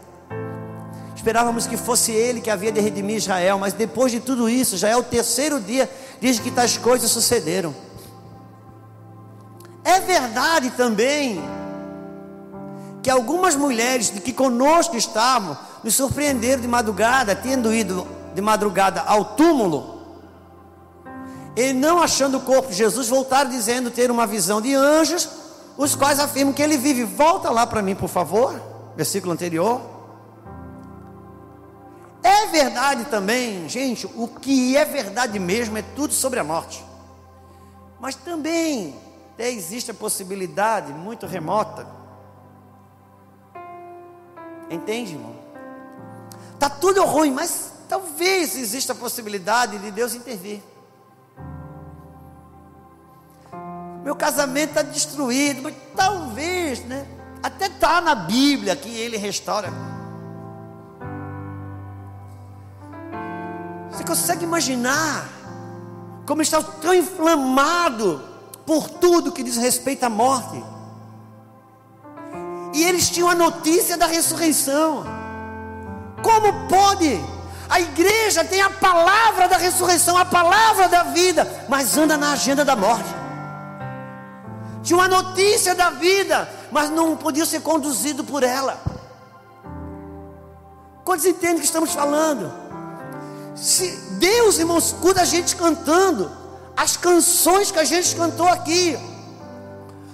Esperávamos 1.16 1.66
que 1.66 1.78
fosse 1.78 2.11
ele 2.11 2.39
que 2.39 2.51
havia 2.51 2.72
de 2.72 2.80
redimir 2.80 3.18
Israel, 3.18 3.57
mas 3.57 3.74
depois 3.74 4.11
de 4.11 4.20
tudo 4.20 4.47
isso, 4.47 4.78
já 4.78 4.89
é 4.89 4.95
o 4.95 5.03
terceiro 5.03 5.59
dia, 5.59 5.89
diz 6.22 6.39
que 6.39 6.51
tais 6.51 6.78
coisas 6.78 7.09
sucederam. 7.09 7.74
É 9.86 10.00
verdade 10.00 10.72
também 10.72 11.42
que 13.04 13.10
algumas 13.10 13.56
mulheres 13.56 14.10
que 14.10 14.34
conosco 14.34 14.98
estavam 14.98 15.56
nos 15.84 15.94
surpreenderam 15.94 16.60
de 16.60 16.68
madrugada, 16.68 17.36
tendo 17.36 17.72
ido 17.72 18.08
de 18.34 18.42
madrugada 18.42 19.02
ao 19.02 19.24
túmulo 19.36 19.96
e 21.56 21.72
não 21.72 22.02
achando 22.02 22.38
o 22.38 22.42
corpo 22.42 22.70
de 22.70 22.76
Jesus, 22.76 23.08
voltaram 23.08 23.50
dizendo 23.50 23.92
ter 23.92 24.10
uma 24.10 24.26
visão 24.26 24.60
de 24.60 24.74
anjos, 24.74 25.30
os 25.78 25.96
quais 25.96 26.20
afirmam 26.20 26.54
que 26.54 26.62
ele 26.62 26.78
vive. 26.78 27.04
Volta 27.04 27.52
lá 27.52 27.66
para 27.68 27.82
mim, 27.84 27.96
por 27.96 28.10
favor, 28.10 28.60
versículo 28.96 29.32
anterior. 29.32 29.80
É 32.24 32.48
verdade 32.48 33.06
também, 33.06 33.70
gente, 33.70 34.10
o 34.16 34.28
que 34.28 34.76
é 34.76 34.84
verdade 34.84 35.38
mesmo 35.38 35.78
é 35.78 35.84
tudo 35.95 36.14
sobre 36.14 36.40
a 36.40 36.44
morte. 36.44 36.84
Mas 37.99 38.16
também 38.16 38.95
existe 39.38 39.91
a 39.91 39.94
possibilidade 39.94 40.94
muito 40.94 41.26
remota. 41.26 41.88
Entende, 44.70 45.14
irmão? 45.14 45.36
Está 46.53 46.70
tudo 46.70 47.03
ruim, 47.06 47.32
mas 47.32 47.74
talvez 47.88 48.56
exista 48.56 48.94
a 48.94 48.95
possibilidade 48.95 49.78
de 49.80 49.91
Deus 49.91 50.16
intervir. 50.16 50.62
meu 54.06 54.16
casamento 54.16 54.70
está 54.70 54.84
destruído, 54.84 55.64
mas 55.64 55.76
talvez, 55.95 56.86
né? 56.86 57.07
Até 57.41 57.66
está 57.66 57.99
na 57.99 58.14
Bíblia 58.14 58.76
que 58.76 58.88
ele 58.88 59.18
restaura. 59.18 59.74
Você 63.90 64.03
consegue 64.03 64.44
imaginar 64.44 65.28
como 66.28 66.44
está 66.44 66.62
tão 66.62 66.94
inflamado 66.94 68.24
por 68.66 68.90
tudo 68.90 69.32
que 69.32 69.44
diz 69.44 69.58
respeito 69.58 70.04
à 70.04 70.10
morte? 70.10 70.64
E 72.74 72.84
eles 72.84 73.10
tinham 73.10 73.30
a 73.30 73.36
notícia 73.36 73.96
da 73.96 74.06
ressurreição. 74.06 75.06
Como 76.22 76.68
pode? 76.68 77.20
A 77.70 77.80
igreja 77.80 78.44
tem 78.44 78.62
a 78.62 78.70
palavra 78.70 79.48
da 79.48 79.58
ressurreição, 79.58 80.18
a 80.18 80.26
palavra 80.26 80.88
da 80.88 81.04
vida, 81.04 81.66
mas 81.68 81.98
anda 81.98 82.18
na 82.18 82.32
agenda 82.32 82.64
da 82.66 82.76
morte 82.76 83.26
tinha 84.86 84.98
uma 84.98 85.08
notícia 85.08 85.74
da 85.74 85.90
vida, 85.90 86.48
mas 86.72 86.92
não 86.92 87.18
podia 87.18 87.44
ser 87.44 87.62
conduzido 87.62 88.24
por 88.24 88.44
ela. 88.44 88.80
Quantos 91.04 91.26
entendem 91.26 91.56
o 91.56 91.60
que 91.60 91.66
estamos 91.66 91.92
falando? 91.92 92.54
Se 93.56 93.90
Deus, 94.20 94.60
irmãos, 94.60 94.88
escuta 94.88 95.24
a 95.24 95.26
gente 95.26 95.56
cantando, 95.56 96.32
as 96.76 96.97
canções 96.97 97.72
que 97.72 97.80
a 97.80 97.84
gente 97.84 98.15
cantou 98.15 98.47
aqui 98.47 98.97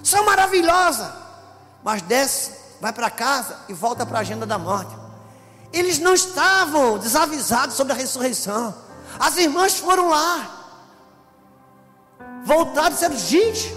são 0.02 0.24
maravilhosas, 0.24 1.08
mas 1.82 2.02
desce, 2.02 2.52
vai 2.80 2.92
para 2.92 3.10
casa 3.10 3.56
e 3.68 3.72
volta 3.72 4.06
para 4.06 4.18
a 4.18 4.20
agenda 4.20 4.46
da 4.46 4.58
morte. 4.58 4.94
Eles 5.72 5.98
não 5.98 6.14
estavam 6.14 6.98
desavisados 6.98 7.74
sobre 7.74 7.92
a 7.92 7.96
ressurreição. 7.96 8.74
As 9.18 9.36
irmãs 9.36 9.78
foram 9.78 10.08
lá, 10.08 10.50
voltaram 12.44 12.88
e 12.88 12.92
disseram: 12.92 13.16
gente, 13.16 13.74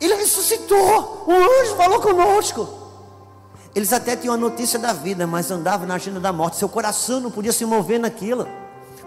ele 0.00 0.14
ressuscitou. 0.14 1.24
O 1.26 1.32
anjo 1.32 1.76
falou 1.76 2.00
conosco. 2.00 2.80
Eles 3.74 3.92
até 3.92 4.14
tinham 4.14 4.34
a 4.34 4.38
notícia 4.38 4.78
da 4.78 4.92
vida, 4.92 5.26
mas 5.26 5.50
andavam 5.50 5.86
na 5.86 5.94
agenda 5.94 6.20
da 6.20 6.32
morte. 6.32 6.56
Seu 6.56 6.68
coração 6.68 7.20
não 7.20 7.30
podia 7.30 7.52
se 7.52 7.64
mover 7.64 7.98
naquilo. 7.98 8.46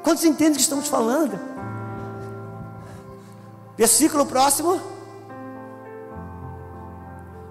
Quantos 0.05 0.23
entendem 0.23 0.53
o 0.53 0.55
que 0.57 0.61
estamos 0.61 0.87
falando? 0.87 1.39
Versículo 3.75 4.23
próximo. 4.23 4.79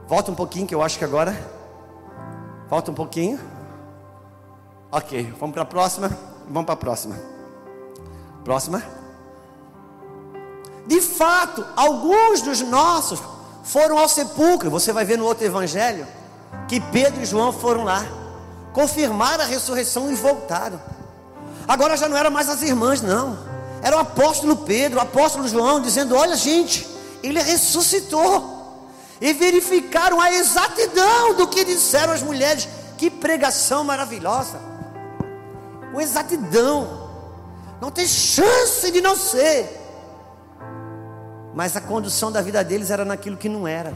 Volta 0.06 0.31
um 0.31 0.36
pouquinho, 0.36 0.64
que 0.64 0.72
eu 0.72 0.81
acho 0.81 0.97
que 0.97 1.05
agora. 1.05 1.36
Volta 2.70 2.93
um 2.93 2.94
pouquinho. 2.94 3.40
Ok, 4.93 5.35
vamos 5.40 5.52
para 5.52 5.62
a 5.62 5.66
próxima. 5.66 6.09
Vamos 6.48 6.64
para 6.64 6.74
a 6.74 6.76
próxima. 6.76 7.16
Próxima. 8.44 8.85
De 10.86 11.01
fato, 11.01 11.66
alguns 11.74 12.40
dos 12.40 12.60
nossos 12.60 13.20
foram 13.64 13.98
ao 13.98 14.09
sepulcro. 14.09 14.70
Você 14.70 14.93
vai 14.93 15.05
ver 15.05 15.18
no 15.18 15.24
outro 15.24 15.44
evangelho 15.44 16.06
que 16.68 16.81
Pedro 16.81 17.20
e 17.20 17.26
João 17.26 17.52
foram 17.52 17.82
lá, 17.82 18.05
confirmaram 18.72 19.43
a 19.43 19.47
ressurreição 19.47 20.09
e 20.12 20.14
voltaram. 20.14 20.94
Agora 21.66 21.97
já 21.97 22.09
não 22.09 22.16
eram 22.16 22.31
mais 22.31 22.49
as 22.49 22.62
irmãs, 22.62 23.01
não. 23.01 23.39
Era 23.82 23.97
o 23.97 24.01
apóstolo 24.01 24.57
Pedro, 24.57 24.99
o 24.99 25.03
apóstolo 25.03 25.47
João, 25.49 25.81
dizendo: 25.81 26.15
Olha, 26.15 26.36
gente, 26.36 26.86
ele 27.23 27.41
ressuscitou. 27.41 28.53
E 29.20 29.32
verificaram 29.32 30.20
a 30.20 30.32
exatidão 30.32 31.35
do 31.35 31.47
que 31.47 31.65
disseram 31.65 32.12
as 32.12 32.23
mulheres. 32.23 32.69
Que 32.99 33.11
pregação 33.11 33.85
maravilhosa! 33.85 34.61
Com 35.93 36.01
exatidão. 36.01 37.11
Não 37.81 37.91
tem 37.91 38.07
chance 38.07 38.91
de 38.91 39.01
não 39.01 39.16
ser. 39.16 39.81
Mas 41.55 41.77
a 41.77 41.81
condução 41.81 42.32
da 42.32 42.43
vida 42.43 42.65
deles 42.65 42.91
era 42.91 43.05
naquilo 43.05 43.36
que 43.36 43.49
não 43.49 43.66
era. 43.66 43.95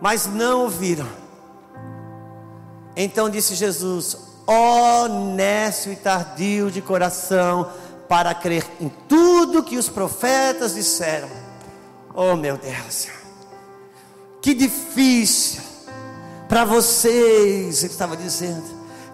Mas 0.00 0.26
não 0.26 0.62
ouviram. 0.62 1.23
Então 2.96 3.28
disse 3.28 3.54
Jesus: 3.54 4.16
Ó 4.46 5.04
oh, 5.04 5.08
nécio 5.08 5.92
e 5.92 5.96
tardio 5.96 6.70
de 6.70 6.80
coração, 6.80 7.70
para 8.08 8.34
crer 8.34 8.66
em 8.80 8.88
tudo 9.08 9.62
que 9.62 9.76
os 9.76 9.88
profetas 9.88 10.74
disseram. 10.74 11.28
Oh 12.14 12.36
meu 12.36 12.56
Deus, 12.56 13.08
que 14.40 14.54
difícil 14.54 15.62
para 16.48 16.64
vocês, 16.64 17.82
ele 17.82 17.92
estava 17.92 18.16
dizendo, 18.16 18.62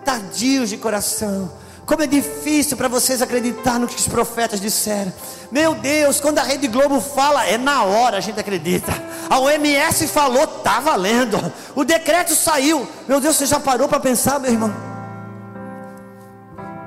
tardios 0.04 0.68
de 0.68 0.76
coração, 0.76 1.50
como 1.90 2.04
é 2.04 2.06
difícil 2.06 2.76
para 2.76 2.86
vocês 2.86 3.20
acreditar 3.20 3.80
no 3.80 3.88
que 3.88 3.96
os 3.96 4.06
profetas 4.06 4.60
disseram. 4.60 5.12
Meu 5.50 5.74
Deus, 5.74 6.20
quando 6.20 6.38
a 6.38 6.42
Rede 6.44 6.68
Globo 6.68 7.00
fala, 7.00 7.44
é 7.44 7.58
na 7.58 7.82
hora 7.82 8.18
a 8.18 8.20
gente 8.20 8.38
acredita. 8.38 8.92
A 9.28 9.40
OMS 9.40 10.06
falou, 10.06 10.46
tá 10.46 10.78
valendo. 10.78 11.52
O 11.74 11.82
decreto 11.82 12.32
saiu. 12.32 12.88
Meu 13.08 13.20
Deus, 13.20 13.34
você 13.34 13.44
já 13.44 13.58
parou 13.58 13.88
para 13.88 13.98
pensar, 13.98 14.38
meu 14.38 14.52
irmão? 14.52 14.72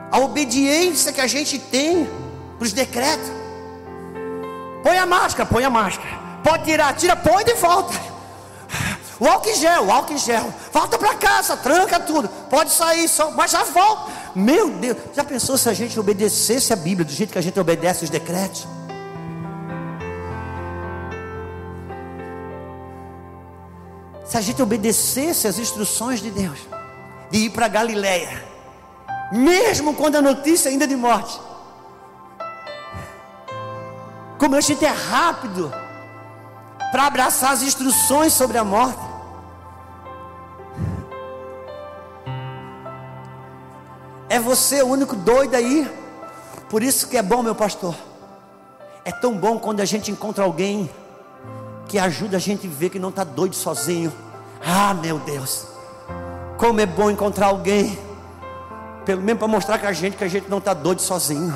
A 0.09 0.19
obediência 0.19 1.11
que 1.11 1.19
a 1.19 1.27
gente 1.27 1.59
tem 1.59 2.09
para 2.57 2.63
os 2.63 2.71
decretos. 2.71 3.29
Põe 4.83 4.97
a 4.97 5.05
máscara, 5.05 5.49
põe 5.49 5.65
a 5.65 5.69
máscara. 5.69 6.17
Pode 6.45 6.63
tirar, 6.63 6.93
tira, 6.93 7.17
põe 7.17 7.43
de 7.43 7.55
volta. 7.55 8.12
O 9.23 9.27
álcool 9.29 9.55
gel, 9.55 9.85
o 9.85 9.91
álcool 9.91 10.17
gel. 10.17 10.53
Volta 10.73 10.97
para 10.97 11.15
casa, 11.15 11.55
tranca 11.55 11.97
tudo. 11.97 12.27
Pode 12.49 12.73
sair, 12.73 13.07
só, 13.07 13.31
mas 13.31 13.51
já 13.51 13.63
volta. 13.63 14.11
Meu 14.35 14.69
Deus, 14.69 14.97
já 15.15 15.23
pensou 15.23 15.57
se 15.57 15.69
a 15.69 15.73
gente 15.73 15.97
obedecesse 15.97 16.73
a 16.73 16.75
Bíblia 16.75 17.05
do 17.05 17.11
jeito 17.13 17.31
que 17.31 17.39
a 17.39 17.41
gente 17.41 17.57
obedece 17.57 18.03
os 18.03 18.09
decretos? 18.09 18.67
Se 24.25 24.37
a 24.37 24.41
gente 24.41 24.61
obedecesse 24.61 25.47
as 25.47 25.57
instruções 25.57 26.19
de 26.19 26.29
Deus, 26.29 26.59
de 27.31 27.45
ir 27.45 27.49
para 27.51 27.69
Galiléia, 27.69 28.43
mesmo 29.31 29.93
quando 29.93 30.17
a 30.17 30.21
notícia 30.21 30.69
ainda 30.69 30.83
é 30.83 30.87
de 30.87 30.97
morte, 30.97 31.39
como 34.37 34.57
a 34.57 34.59
gente 34.59 34.83
é 34.83 34.89
rápido 34.89 35.73
para 36.91 37.07
abraçar 37.07 37.53
as 37.53 37.63
instruções 37.63 38.33
sobre 38.33 38.57
a 38.57 38.65
morte. 38.65 39.02
É 44.33 44.39
você 44.39 44.81
o 44.81 44.87
único 44.87 45.15
doido 45.15 45.53
aí. 45.53 45.87
Por 46.67 46.81
isso 46.81 47.07
que 47.07 47.15
é 47.17 47.21
bom, 47.21 47.43
meu 47.43 47.53
pastor. 47.53 47.93
É 49.05 49.11
tão 49.11 49.37
bom 49.37 49.59
quando 49.59 49.79
a 49.79 49.85
gente 49.85 50.09
encontra 50.09 50.43
alguém 50.43 50.89
que 51.87 51.99
ajuda 51.99 52.37
a 52.37 52.39
gente 52.39 52.65
a 52.65 52.69
ver 52.71 52.89
que 52.89 52.97
não 52.97 53.09
está 53.09 53.23
doido 53.23 53.55
sozinho. 53.55 54.11
Ah, 54.65 54.91
meu 54.95 55.19
Deus. 55.19 55.67
Como 56.57 56.81
é 56.81 56.85
bom 56.87 57.11
encontrar 57.11 57.45
alguém. 57.45 57.95
Pelo 59.05 59.21
menos 59.21 59.37
para 59.37 59.47
mostrar 59.47 59.77
que 59.77 59.85
a 59.85 59.93
gente 59.93 60.17
que 60.17 60.23
a 60.23 60.27
gente 60.27 60.49
não 60.49 60.57
está 60.57 60.73
doido 60.73 61.03
sozinho. 61.03 61.53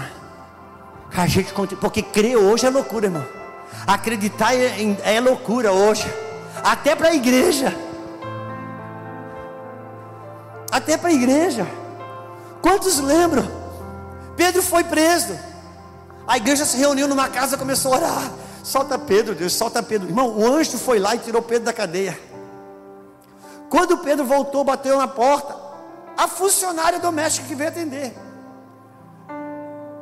A 1.15 1.25
gente 1.25 1.51
porque 1.81 2.03
crer 2.03 2.37
hoje 2.37 2.67
é 2.67 2.69
loucura, 2.69 3.07
irmão. 3.07 3.25
Acreditar 3.87 4.53
é, 4.53 4.97
é 5.03 5.19
loucura 5.19 5.71
hoje. 5.71 6.05
Até 6.63 6.95
para 6.95 7.07
a 7.07 7.15
igreja. 7.15 7.75
Até 10.71 10.95
para 10.95 11.09
a 11.09 11.13
igreja. 11.13 11.65
Quantos 12.67 12.99
lembram? 12.99 13.49
Pedro 14.35 14.61
foi 14.61 14.83
preso. 14.83 15.39
A 16.27 16.35
igreja 16.35 16.65
se 16.65 16.75
reuniu 16.75 17.07
numa 17.07 17.29
casa 17.29 17.55
e 17.55 17.57
começou 17.57 17.93
a 17.93 17.95
orar. 17.95 18.31
Solta 18.61 18.99
Pedro, 18.99 19.33
Deus, 19.33 19.53
solta 19.53 19.81
Pedro. 19.81 20.09
Irmão, 20.09 20.37
o 20.37 20.45
anjo 20.45 20.77
foi 20.77 20.99
lá 20.99 21.15
e 21.15 21.19
tirou 21.19 21.41
Pedro 21.41 21.63
da 21.63 21.71
cadeia. 21.71 22.19
Quando 23.69 23.99
Pedro 23.99 24.25
voltou, 24.25 24.65
bateu 24.65 24.97
na 24.97 25.07
porta. 25.07 25.55
A 26.17 26.27
funcionária 26.27 26.99
doméstica 26.99 27.47
que 27.47 27.55
veio 27.55 27.69
atender. 27.69 28.13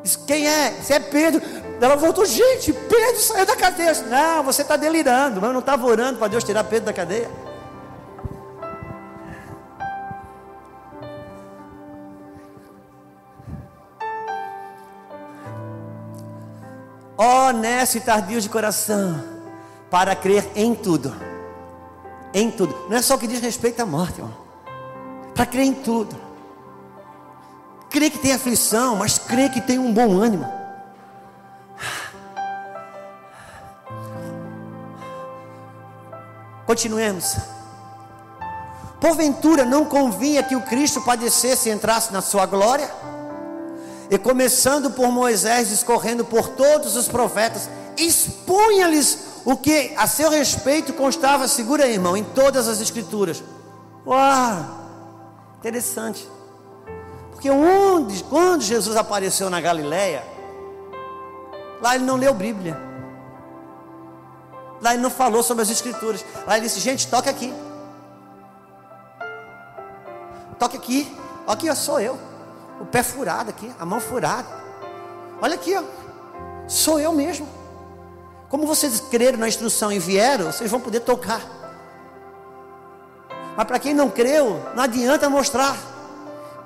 Disse, 0.01 0.17
quem 0.25 0.47
é? 0.47 0.71
Você 0.71 0.93
é 0.95 0.99
Pedro. 0.99 1.43
Ela 1.79 1.95
voltou, 1.95 2.25
gente, 2.25 2.73
Pedro 2.73 3.21
saiu 3.21 3.45
da 3.45 3.55
cadeia. 3.55 3.93
Não, 4.09 4.43
você 4.43 4.63
está 4.63 4.75
delirando. 4.75 5.39
Mas 5.39 5.53
não 5.53 5.59
estava 5.59 5.85
orando 5.85 6.17
para 6.17 6.29
Deus 6.29 6.43
tirar 6.43 6.63
Pedro 6.63 6.87
da 6.87 6.93
cadeia. 6.93 7.29
Honesto 17.17 17.95
e 17.97 18.01
tardio 18.01 18.41
de 18.41 18.49
coração, 18.49 19.23
para 19.89 20.15
crer 20.15 20.49
em 20.55 20.75
tudo. 20.75 21.15
Em 22.33 22.51
tudo. 22.51 22.75
Não 22.89 22.97
é 22.97 23.01
só 23.01 23.15
o 23.15 23.17
que 23.17 23.27
diz 23.27 23.39
respeito 23.39 23.81
à 23.81 23.85
morte, 23.85 24.19
irmão. 24.19 24.33
Para 25.33 25.45
crer 25.45 25.65
em 25.65 25.73
tudo. 25.73 26.15
Crer 27.89 28.11
que 28.11 28.19
tem 28.19 28.33
aflição, 28.33 28.97
mas 28.97 29.17
crer 29.17 29.51
que 29.51 29.61
tem 29.61 29.79
um 29.79 29.93
bom 29.93 30.17
ânimo. 30.17 30.45
Continuemos. 36.65 37.37
Porventura 38.99 39.63
não 39.63 39.85
convinha 39.85 40.43
que 40.43 40.55
o 40.55 40.61
Cristo 40.61 40.99
padecesse 41.01 41.69
e 41.69 41.71
entrasse 41.71 42.11
na 42.11 42.21
sua 42.21 42.45
glória? 42.45 42.89
E 44.09 44.17
começando 44.17 44.91
por 44.91 45.11
Moisés, 45.11 45.69
discorrendo 45.69 46.23
por 46.23 46.49
todos 46.49 46.95
os 46.95 47.07
profetas, 47.07 47.69
expunha-lhes 47.97 49.19
o 49.43 49.55
que 49.57 49.93
a 49.97 50.07
seu 50.07 50.29
respeito 50.29 50.93
constava, 50.93 51.47
segura 51.47 51.85
aí, 51.85 51.93
irmão, 51.93 52.15
em 52.15 52.23
todas 52.23 52.67
as 52.67 52.79
escrituras. 52.79 53.43
Uau! 54.05 54.65
Interessante. 55.59 56.27
Porque 57.31 57.49
onde, 57.49 58.23
quando 58.25 58.61
Jesus 58.61 58.95
apareceu 58.95 59.49
na 59.49 59.59
Galileia, 59.59 60.23
lá 61.81 61.95
ele 61.95 62.05
não 62.05 62.15
leu 62.15 62.33
Bíblia. 62.33 62.79
Lá 64.81 64.93
ele 64.93 65.01
não 65.01 65.09
falou 65.09 65.41
sobre 65.41 65.63
as 65.63 65.69
escrituras. 65.69 66.23
Lá 66.45 66.57
ele 66.57 66.67
disse, 66.67 66.79
gente, 66.79 67.07
toca 67.07 67.29
aqui. 67.29 67.53
Toca 70.59 70.77
aqui. 70.77 71.11
Aqui, 71.47 71.69
ó, 71.69 71.75
sou 71.75 71.99
eu 71.99 72.34
o 72.79 72.85
pé 72.85 73.03
furado 73.03 73.49
aqui, 73.49 73.71
a 73.79 73.85
mão 73.85 73.99
furada. 73.99 74.47
Olha 75.41 75.55
aqui, 75.55 75.75
ó. 75.75 75.83
Sou 76.67 76.99
eu 76.99 77.11
mesmo. 77.13 77.47
Como 78.49 78.65
vocês 78.65 78.99
creram 78.99 79.37
na 79.37 79.47
instrução 79.47 79.91
e 79.91 79.99
vieram, 79.99 80.51
vocês 80.51 80.69
vão 80.69 80.79
poder 80.79 81.01
tocar. 81.01 81.41
Mas 83.55 83.65
para 83.65 83.79
quem 83.79 83.93
não 83.93 84.09
creu, 84.09 84.61
não 84.75 84.83
adianta 84.83 85.29
mostrar. 85.29 85.77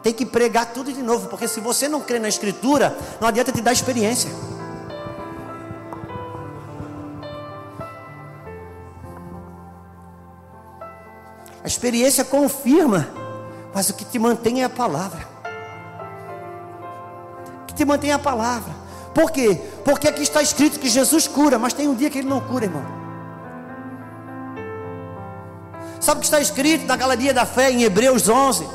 Tem 0.01 0.13
que 0.13 0.25
pregar 0.25 0.67
tudo 0.67 0.91
de 0.91 1.03
novo, 1.03 1.27
porque 1.27 1.47
se 1.47 1.59
você 1.59 1.87
não 1.87 2.01
crê 2.01 2.19
na 2.19 2.29
escritura, 2.29 2.97
não 3.19 3.27
adianta 3.27 3.51
te 3.51 3.61
dar 3.61 3.73
experiência. 3.73 4.29
A 11.63 11.67
experiência 11.67 12.23
confirma, 12.23 13.09
mas 13.73 13.89
o 13.89 13.93
que 13.93 14.05
te 14.05 14.17
mantém 14.17 14.61
é 14.61 14.65
a 14.65 14.69
palavra 14.69 15.28
te 17.79 17.85
mantém 17.85 18.11
a 18.11 18.19
palavra. 18.19 18.73
Por 19.13 19.31
quê? 19.31 19.57
Porque 19.85 20.07
aqui 20.07 20.21
está 20.21 20.41
escrito 20.41 20.79
que 20.79 20.89
Jesus 20.89 21.27
cura, 21.27 21.57
mas 21.57 21.71
tem 21.71 21.87
um 21.87 21.95
dia 21.95 22.09
que 22.09 22.19
ele 22.19 22.27
não 22.27 22.41
cura, 22.41 22.65
irmão. 22.65 22.83
Sabe 25.99 26.17
o 26.17 26.19
que 26.19 26.25
está 26.27 26.41
escrito 26.41 26.85
na 26.85 26.97
galeria 26.97 27.33
da 27.33 27.45
fé 27.45 27.71
em 27.71 27.83
Hebreus 27.83 28.27
11? 28.27 28.67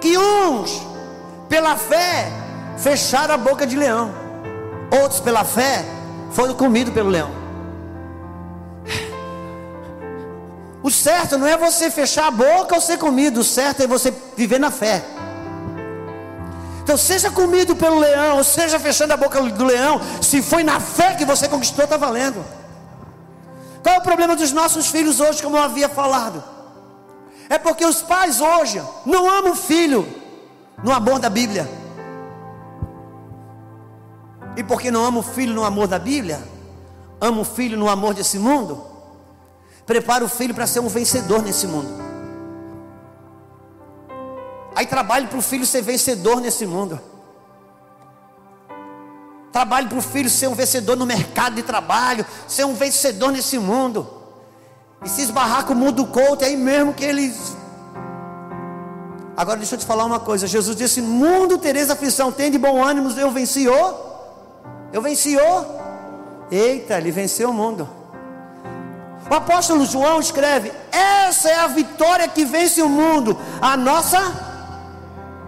Que 0.00 0.18
uns, 0.18 0.82
pela 1.48 1.76
fé, 1.76 2.28
fecharam 2.76 3.34
a 3.34 3.38
boca 3.38 3.64
de 3.64 3.76
leão. 3.76 4.12
Outros, 4.90 5.20
pela 5.20 5.44
fé, 5.44 5.84
foram 6.32 6.54
comidos 6.54 6.92
pelo 6.92 7.08
leão. 7.08 7.30
O 10.82 10.90
certo 10.90 11.38
não 11.38 11.46
é 11.46 11.56
você 11.56 11.90
fechar 11.90 12.26
a 12.26 12.30
boca 12.30 12.74
ou 12.74 12.80
ser 12.80 12.98
comido, 12.98 13.40
o 13.40 13.44
certo 13.44 13.82
é 13.82 13.86
você 13.86 14.12
viver 14.36 14.58
na 14.58 14.70
fé. 14.70 15.04
Então, 16.86 16.96
seja 16.96 17.32
comido 17.32 17.74
pelo 17.74 17.98
leão, 17.98 18.44
seja 18.44 18.78
fechando 18.78 19.12
a 19.12 19.16
boca 19.16 19.42
do 19.42 19.64
leão, 19.64 20.00
se 20.22 20.40
foi 20.40 20.62
na 20.62 20.78
fé 20.78 21.16
que 21.16 21.24
você 21.24 21.48
conquistou, 21.48 21.82
está 21.82 21.96
valendo. 21.96 22.44
Qual 23.82 23.96
é 23.96 23.98
o 23.98 24.02
problema 24.02 24.36
dos 24.36 24.52
nossos 24.52 24.86
filhos 24.86 25.18
hoje, 25.18 25.42
como 25.42 25.56
eu 25.56 25.62
havia 25.64 25.88
falado? 25.88 26.44
É 27.48 27.58
porque 27.58 27.84
os 27.84 28.02
pais 28.02 28.40
hoje 28.40 28.80
não 29.04 29.28
amam 29.28 29.50
o 29.50 29.56
filho 29.56 30.06
no 30.80 30.92
amor 30.92 31.18
da 31.18 31.28
Bíblia. 31.28 31.68
E 34.56 34.62
porque 34.62 34.88
não 34.88 35.04
amam 35.04 35.22
o 35.22 35.24
filho 35.24 35.54
no 35.54 35.64
amor 35.64 35.88
da 35.88 35.98
Bíblia, 35.98 36.40
amam 37.20 37.40
o 37.40 37.44
filho 37.44 37.76
no 37.76 37.88
amor 37.88 38.14
desse 38.14 38.38
mundo, 38.38 38.80
prepara 39.84 40.24
o 40.24 40.28
filho 40.28 40.54
para 40.54 40.68
ser 40.68 40.78
um 40.78 40.88
vencedor 40.88 41.42
nesse 41.42 41.66
mundo. 41.66 42.05
Aí 44.76 44.84
trabalhe 44.84 45.26
para 45.26 45.38
o 45.38 45.42
filho 45.42 45.64
ser 45.64 45.80
vencedor 45.80 46.38
nesse 46.38 46.66
mundo. 46.66 47.00
Trabalhe 49.50 49.88
para 49.88 49.96
o 49.96 50.02
filho 50.02 50.28
ser 50.28 50.48
um 50.48 50.54
vencedor 50.54 50.96
no 50.96 51.06
mercado 51.06 51.54
de 51.54 51.62
trabalho, 51.62 52.26
ser 52.46 52.66
um 52.66 52.74
vencedor 52.74 53.32
nesse 53.32 53.58
mundo. 53.58 54.06
E 55.02 55.08
se 55.08 55.22
esbarrar 55.22 55.64
com 55.64 55.72
o 55.72 55.76
mundo 55.76 56.04
culto, 56.04 56.44
é 56.44 56.48
aí 56.48 56.56
mesmo 56.58 56.92
que 56.92 57.06
eles. 57.06 57.56
Agora 59.34 59.56
deixa 59.56 59.76
eu 59.76 59.78
te 59.78 59.86
falar 59.86 60.04
uma 60.04 60.20
coisa. 60.20 60.46
Jesus 60.46 60.76
disse: 60.76 61.00
Mundo 61.00 61.56
tereis 61.56 61.88
aflição, 61.88 62.30
tem 62.30 62.50
de 62.50 62.58
bom 62.58 62.84
ânimo, 62.84 63.10
eu 63.18 63.30
venci. 63.30 63.64
Eu 63.64 65.00
venci. 65.00 65.38
Eita, 66.50 66.98
ele 66.98 67.10
venceu 67.10 67.48
o 67.48 67.54
mundo. 67.54 67.88
O 69.30 69.34
apóstolo 69.34 69.86
João 69.86 70.20
escreve: 70.20 70.70
Essa 70.92 71.48
é 71.48 71.60
a 71.60 71.66
vitória 71.66 72.28
que 72.28 72.44
vence 72.44 72.82
o 72.82 72.90
mundo, 72.90 73.38
a 73.58 73.74
nossa 73.74 74.45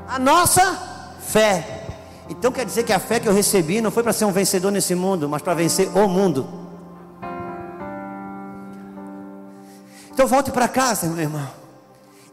a 0.09 0.18
nossa 0.18 1.16
fé. 1.20 1.85
Então 2.30 2.51
quer 2.51 2.64
dizer 2.64 2.82
que 2.82 2.93
a 2.93 2.98
fé 2.98 3.20
que 3.20 3.28
eu 3.28 3.32
recebi 3.32 3.80
não 3.80 3.90
foi 3.90 4.02
para 4.02 4.12
ser 4.12 4.24
um 4.24 4.32
vencedor 4.32 4.70
nesse 4.70 4.94
mundo, 4.94 5.28
mas 5.28 5.43
para 5.43 5.55
vencer 5.55 5.89
o 5.97 6.09
mundo. 6.09 6.48
Então 10.10 10.26
volte 10.26 10.51
para 10.51 10.66
casa, 10.66 11.06
meu 11.06 11.22
irmão. 11.22 11.48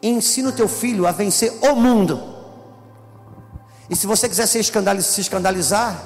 E 0.02 0.10
ensina 0.10 0.50
o 0.50 0.52
teu 0.52 0.68
filho 0.68 1.06
a 1.06 1.12
vencer 1.12 1.54
o 1.62 1.76
mundo. 1.76 2.36
E 3.90 3.96
se 3.96 4.08
você 4.08 4.28
quiser 4.28 4.48
se 4.48 4.60
escandalizar, 5.20 6.02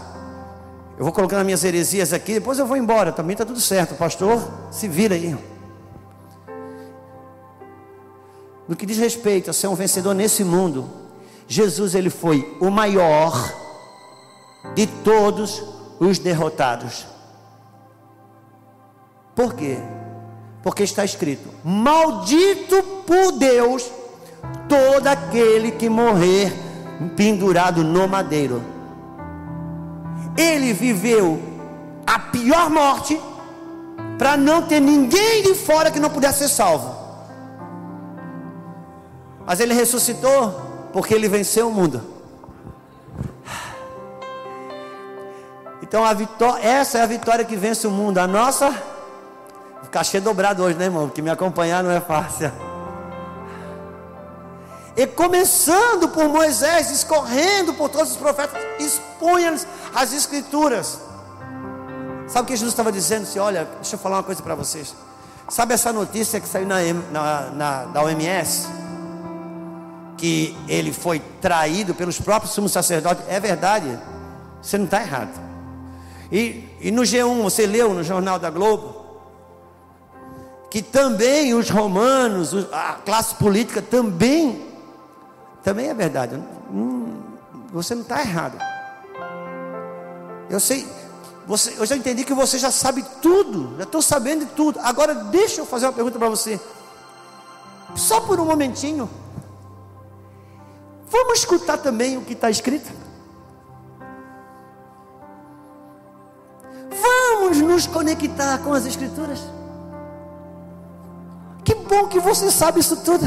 eu 0.97 1.03
vou 1.03 1.13
colocando 1.13 1.39
as 1.39 1.45
minhas 1.45 1.63
heresias 1.63 2.11
aqui, 2.11 2.33
depois 2.33 2.59
eu 2.59 2.65
vou 2.65 2.75
embora. 2.75 3.11
Também 3.11 3.33
está 3.33 3.45
tudo 3.45 3.61
certo, 3.61 3.95
pastor. 3.95 4.41
Se 4.69 4.87
vira 4.87 5.15
aí. 5.15 5.37
No 8.67 8.75
que 8.75 8.85
diz 8.85 8.97
respeito 8.97 9.49
a 9.49 9.53
ser 9.53 9.67
um 9.67 9.75
vencedor 9.75 10.13
nesse 10.13 10.43
mundo, 10.43 10.89
Jesus 11.49 11.95
ele 11.95 12.11
foi 12.11 12.55
o 12.61 12.69
maior 12.69 13.34
de 14.76 14.85
todos 14.85 15.63
os 15.99 16.19
derrotados. 16.19 17.07
Por 19.35 19.55
quê? 19.55 19.80
Porque 20.61 20.84
está 20.84 21.03
escrito: 21.03 21.49
Maldito 21.63 22.84
por 23.07 23.31
Deus 23.31 23.91
todo 24.69 25.07
aquele 25.07 25.71
que 25.71 25.89
morrer 25.89 26.53
pendurado 27.17 27.84
no 27.84 28.07
madeiro. 28.07 28.63
Ele 30.38 30.71
viveu 30.71 31.39
a 32.05 32.19
pior 32.19 32.69
morte 32.69 33.19
para 34.19 34.38
não 34.38 34.61
ter 34.61 34.80
ninguém 34.80 35.41
de 35.41 35.55
fora 35.55 35.89
que 35.89 35.99
não 35.99 36.11
pudesse 36.11 36.47
ser 36.47 36.49
salvo. 36.49 36.95
Mas 39.47 39.59
ele 39.59 39.73
ressuscitou 39.73 40.68
porque 40.91 41.13
ele 41.13 41.27
venceu 41.27 41.69
o 41.69 41.71
mundo. 41.71 42.01
Então 45.81 46.05
a 46.05 46.13
vitória, 46.13 46.63
essa 46.63 46.99
é 46.99 47.01
a 47.01 47.05
vitória 47.05 47.43
que 47.43 47.55
vence 47.55 47.87
o 47.87 47.91
mundo. 47.91 48.19
A 48.19 48.27
nossa 48.27 48.71
cachê 49.89 50.19
dobrado 50.19 50.63
hoje, 50.63 50.77
né, 50.77 50.85
irmão? 50.85 51.07
Porque 51.07 51.21
me 51.21 51.29
acompanhar 51.29 51.83
não 51.83 51.91
é 51.91 51.99
fácil. 51.99 52.51
E 54.95 55.07
começando 55.07 56.09
por 56.09 56.27
Moisés, 56.27 56.91
escorrendo 56.91 57.73
por 57.73 57.89
todos 57.89 58.11
os 58.11 58.17
profetas, 58.17 58.61
expunha-lhes 58.79 59.65
as 59.95 60.13
escrituras. 60.13 60.99
Sabe 62.27 62.43
o 62.43 62.45
que 62.45 62.55
Jesus 62.55 62.73
estava 62.73 62.91
dizendo? 62.91 63.25
Se 63.25 63.39
olha, 63.39 63.65
deixa 63.75 63.95
eu 63.95 63.99
falar 63.99 64.17
uma 64.17 64.23
coisa 64.23 64.43
para 64.43 64.55
vocês. 64.55 64.93
Sabe 65.47 65.73
essa 65.73 65.91
notícia 65.91 66.39
que 66.39 66.47
saiu 66.47 66.67
na, 66.67 66.79
na, 67.11 67.41
na 67.51 67.85
da 67.85 68.03
OMS? 68.03 68.78
Que 70.19 70.55
ele 70.67 70.91
foi 70.91 71.21
traído 71.39 71.95
pelos 71.95 72.19
próprios 72.19 72.53
sumos 72.53 72.73
sacerdotes, 72.73 73.23
é 73.29 73.39
verdade, 73.39 73.97
você 74.61 74.77
não 74.77 74.85
está 74.85 75.01
errado. 75.01 75.31
E, 76.29 76.67
e 76.81 76.91
no 76.91 77.03
G1, 77.03 77.41
você 77.41 77.65
leu 77.65 77.93
no 77.93 78.03
Jornal 78.03 78.37
da 78.37 78.49
Globo, 78.49 79.05
que 80.69 80.81
também 80.81 81.53
os 81.53 81.69
romanos, 81.69 82.53
a 82.71 82.93
classe 83.03 83.33
política 83.35 83.81
também, 83.81 84.67
também 85.63 85.87
é 85.87 85.93
verdade. 85.93 86.35
Hum, 86.69 87.21
você 87.71 87.95
não 87.95 88.01
está 88.01 88.19
errado. 88.19 88.59
Eu 90.49 90.59
sei, 90.59 90.85
você, 91.47 91.75
eu 91.77 91.85
já 91.85 91.95
entendi 91.95 92.25
que 92.25 92.33
você 92.33 92.59
já 92.59 92.71
sabe 92.71 93.05
tudo, 93.21 93.77
já 93.77 93.83
estou 93.83 94.01
sabendo 94.01 94.45
de 94.45 94.51
tudo. 94.51 94.79
Agora 94.83 95.15
deixa 95.15 95.61
eu 95.61 95.65
fazer 95.65 95.85
uma 95.85 95.93
pergunta 95.93 96.19
para 96.19 96.29
você. 96.29 96.59
Só 97.95 98.19
por 98.19 98.39
um 98.39 98.45
momentinho. 98.45 99.09
Vamos 101.10 101.40
escutar 101.40 101.77
também 101.77 102.18
o 102.18 102.22
que 102.22 102.34
está 102.34 102.49
escrito? 102.49 102.91
Vamos 106.90 107.57
nos 107.57 107.88
conectar 107.88 108.60
com 108.60 108.73
as 108.73 108.86
Escrituras. 108.86 109.40
Que 111.64 111.76
bom 111.76 112.07
que 112.07 112.19
você 112.19 112.52
sabe 112.52 112.80
isso 112.80 112.98
tudo. 112.98 113.26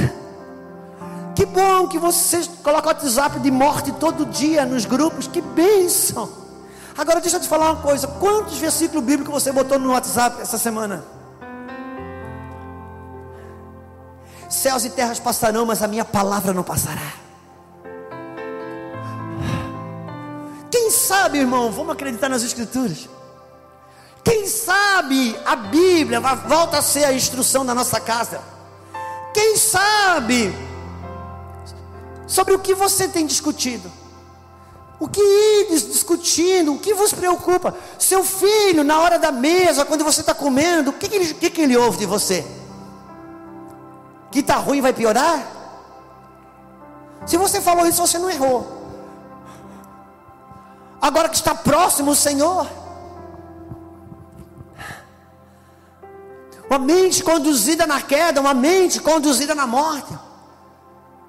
Que 1.34 1.46
bom 1.46 1.88
que 1.88 1.98
você 1.98 2.46
coloca 2.62 2.86
o 2.86 2.88
WhatsApp 2.88 3.40
de 3.40 3.50
morte 3.50 3.90
todo 3.92 4.26
dia 4.26 4.64
nos 4.64 4.84
grupos. 4.84 5.26
Que 5.26 5.40
bênção. 5.40 6.28
Agora 6.96 7.20
deixa 7.20 7.36
eu 7.36 7.40
te 7.40 7.48
falar 7.48 7.72
uma 7.72 7.82
coisa. 7.82 8.06
Quantos 8.06 8.58
versículos 8.58 9.04
bíblicos 9.04 9.32
você 9.32 9.50
botou 9.50 9.78
no 9.78 9.92
WhatsApp 9.92 10.40
essa 10.40 10.58
semana? 10.58 11.04
Céus 14.48 14.84
e 14.84 14.90
terras 14.90 15.18
passarão, 15.18 15.64
mas 15.64 15.82
a 15.82 15.88
minha 15.88 16.04
palavra 16.04 16.52
não 16.52 16.62
passará. 16.62 17.21
Sabe, 20.92 21.38
irmão, 21.38 21.72
vamos 21.72 21.92
acreditar 21.92 22.28
nas 22.28 22.42
Escrituras. 22.42 23.08
Quem 24.22 24.46
sabe 24.46 25.36
a 25.44 25.56
Bíblia 25.56 26.20
volta 26.20 26.78
a 26.78 26.82
ser 26.82 27.04
a 27.04 27.12
instrução 27.12 27.66
da 27.66 27.74
nossa 27.74 28.00
casa. 28.00 28.40
Quem 29.34 29.56
sabe 29.56 30.54
sobre 32.26 32.54
o 32.54 32.58
que 32.58 32.74
você 32.74 33.08
tem 33.08 33.26
discutido. 33.26 33.90
O 35.00 35.08
que 35.08 35.20
ides 35.20 35.86
discutindo, 35.88 36.72
o 36.72 36.78
que 36.78 36.94
vos 36.94 37.12
preocupa? 37.12 37.74
Seu 37.98 38.22
filho, 38.22 38.84
na 38.84 39.00
hora 39.00 39.18
da 39.18 39.32
mesa, 39.32 39.84
quando 39.84 40.04
você 40.04 40.20
está 40.20 40.32
comendo, 40.32 40.90
o 40.90 40.92
que, 40.92 41.08
que, 41.08 41.16
ele, 41.16 41.34
que, 41.34 41.50
que 41.50 41.60
ele 41.62 41.76
ouve 41.76 41.98
de 41.98 42.06
você? 42.06 42.46
Que 44.30 44.38
está 44.38 44.56
ruim 44.56 44.80
vai 44.80 44.92
piorar? 44.92 45.44
Se 47.26 47.36
você 47.36 47.60
falou 47.60 47.86
isso, 47.86 48.00
você 48.00 48.18
não 48.18 48.30
errou 48.30 48.81
agora 51.02 51.28
que 51.28 51.34
está 51.34 51.52
próximo 51.52 52.12
o 52.12 52.16
Senhor. 52.16 52.68
Uma 56.70 56.78
mente 56.78 57.22
conduzida 57.22 57.86
na 57.86 58.00
queda, 58.00 58.40
uma 58.40 58.54
mente 58.54 59.00
conduzida 59.00 59.54
na 59.54 59.66
morte. 59.66 60.16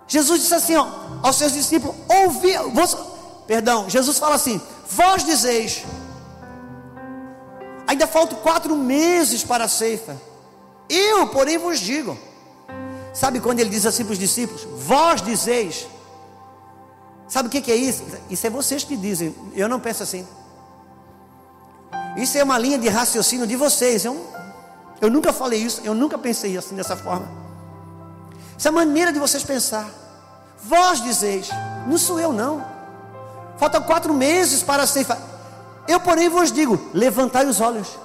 Jesus 0.08 0.42
disse 0.42 0.54
assim 0.54 0.76
ó, 0.76 0.88
aos 1.24 1.36
seus 1.36 1.52
discípulos: 1.52 1.96
ouvi, 2.08 2.56
vos, 2.72 2.96
perdão, 3.48 3.90
Jesus 3.90 4.20
fala 4.20 4.36
assim: 4.36 4.62
vós 4.88 5.26
dizeis, 5.26 5.84
ainda 7.88 8.06
faltam 8.06 8.38
quatro 8.38 8.76
meses 8.76 9.44
para 9.44 9.66
a 9.66 9.68
ceifa. 9.68 10.16
Eu, 10.88 11.28
porém, 11.28 11.58
vos 11.58 11.80
digo. 11.80 12.18
Sabe 13.14 13.40
quando 13.40 13.60
ele 13.60 13.70
diz 13.70 13.86
assim 13.86 14.04
para 14.04 14.14
os 14.14 14.20
discípulos: 14.20 14.66
Vós 14.78 15.22
dizeis, 15.22 15.88
Sabe 17.34 17.48
o 17.48 17.50
que, 17.50 17.72
é 17.72 17.76
isso? 17.76 18.04
Isso 18.30 18.46
é 18.46 18.50
vocês 18.52 18.84
que 18.84 18.96
dizem. 18.96 19.36
Eu 19.56 19.68
não 19.68 19.80
penso 19.80 20.04
assim. 20.04 20.24
Isso 22.16 22.38
é 22.38 22.44
uma 22.44 22.60
linha 22.60 22.78
de 22.78 22.88
raciocínio 22.88 23.48
de 23.48 23.56
vocês. 23.56 24.06
Eu, 24.06 24.24
eu 25.02 25.10
nunca 25.10 25.34
falei 25.34 25.60
isso. 25.60 25.82
Eu 25.84 25.96
nunca 25.96 26.16
pensei 26.16 26.56
assim 26.56 26.76
dessa 26.76 26.96
forma. 26.96 27.28
Isso 28.56 28.68
é 28.68 28.70
a 28.70 28.72
maneira 28.72 29.12
de 29.12 29.18
vocês 29.18 29.44
pensar. 29.44 29.90
Vós 30.64 31.02
dizeis, 31.02 31.50
não 31.88 31.98
sou 31.98 32.20
eu 32.20 32.32
não. 32.32 32.64
Faltam 33.58 33.82
quatro 33.82 34.14
meses 34.14 34.62
para 34.62 34.84
a 34.84 34.86
ceifa. 34.86 35.18
Eu, 35.88 36.00
porém, 36.00 36.30
vos 36.30 36.52
digo: 36.52 36.80
levantai 36.94 37.48
os 37.48 37.60
olhos 37.60 37.98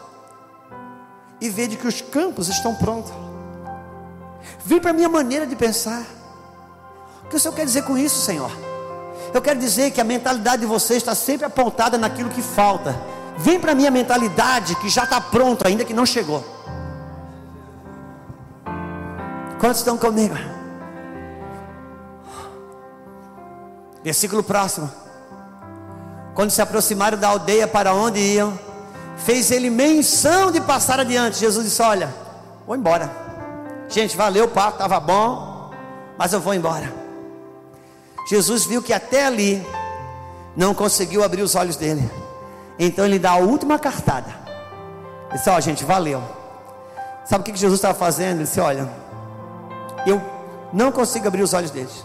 e 1.39 1.51
vede 1.51 1.77
que 1.77 1.87
os 1.87 2.01
campos 2.01 2.49
estão 2.49 2.75
prontos. 2.77 3.13
Vem 4.65 4.81
para 4.81 4.93
a 4.93 4.95
minha 4.95 5.09
maneira 5.11 5.47
de 5.47 5.55
pensar. 5.55 6.03
O 7.27 7.29
que 7.29 7.37
o 7.37 7.39
Senhor 7.39 7.55
quer 7.55 7.67
dizer 7.67 7.83
com 7.83 7.99
isso, 7.99 8.25
Senhor? 8.25 8.68
Eu 9.33 9.43
quero 9.43 9.59
dizer 9.59 9.91
que 9.91 10.01
a 10.01 10.05
mentalidade 10.05 10.61
de 10.61 10.67
vocês 10.67 10.99
está 10.99 11.15
sempre 11.15 11.47
apontada 11.47 11.99
naquilo 11.99 12.31
que 12.31 12.43
falta. 12.43 12.99
Vem 13.37 13.61
para 13.61 13.73
a 13.73 13.75
minha 13.75 13.91
mentalidade 13.91 14.75
que 14.77 14.89
já 14.89 15.05
está 15.05 15.21
pronta, 15.21 15.69
ainda 15.69 15.85
que 15.85 15.95
não 15.95 16.07
chegou. 16.07 16.45
Quantos 19.61 19.79
estão 19.79 19.97
comigo? 19.97 20.35
Versículo 24.03 24.43
próximo. 24.43 24.91
Quando 26.35 26.51
se 26.51 26.63
aproximaram 26.63 27.19
da 27.19 27.29
aldeia 27.29 27.67
para 27.67 27.93
onde 27.93 28.21
iam, 28.21 28.59
fez 29.17 29.51
ele 29.51 29.69
menção 29.69 30.51
de 30.51 30.61
passar 30.61 31.01
adiante. 31.01 31.39
Jesus 31.39 31.65
disse: 31.65 31.83
Olha, 31.83 32.15
vou 32.67 32.77
embora. 32.77 33.11
Gente, 33.89 34.17
valeu, 34.17 34.45
o 34.45 34.49
papo, 34.49 34.73
estava 34.73 35.01
bom, 35.01 35.71
mas 36.17 36.33
eu 36.33 36.41
vou 36.41 36.55
embora. 36.55 36.98
Jesus 38.29 38.67
viu 38.67 38.83
que 38.83 38.93
até 38.93 39.25
ali 39.25 39.67
não 40.55 40.75
conseguiu 40.75 41.25
abrir 41.25 41.41
os 41.41 41.55
olhos 41.55 41.77
dele. 41.77 42.11
Então 42.79 43.07
ele 43.07 43.19
dá 43.19 43.31
a 43.31 43.37
última 43.37 43.79
cartada. 43.79 44.29
Ele 45.31 45.39
disse: 45.39 45.49
Ó, 45.49 45.57
oh, 45.57 45.61
gente, 45.63 45.83
valeu. 45.83 46.23
Sabe 47.25 47.41
o 47.41 47.45
que 47.53 47.59
Jesus 47.59 47.79
estava 47.79 47.95
fazendo? 47.99 48.37
Ele 48.37 48.45
disse: 48.45 48.61
Olha, 48.61 48.87
eu 50.07 50.21
não 50.71 50.93
consigo 50.93 51.27
abrir 51.27 51.41
os 51.41 51.55
olhos 51.55 51.71
deles. 51.71 52.05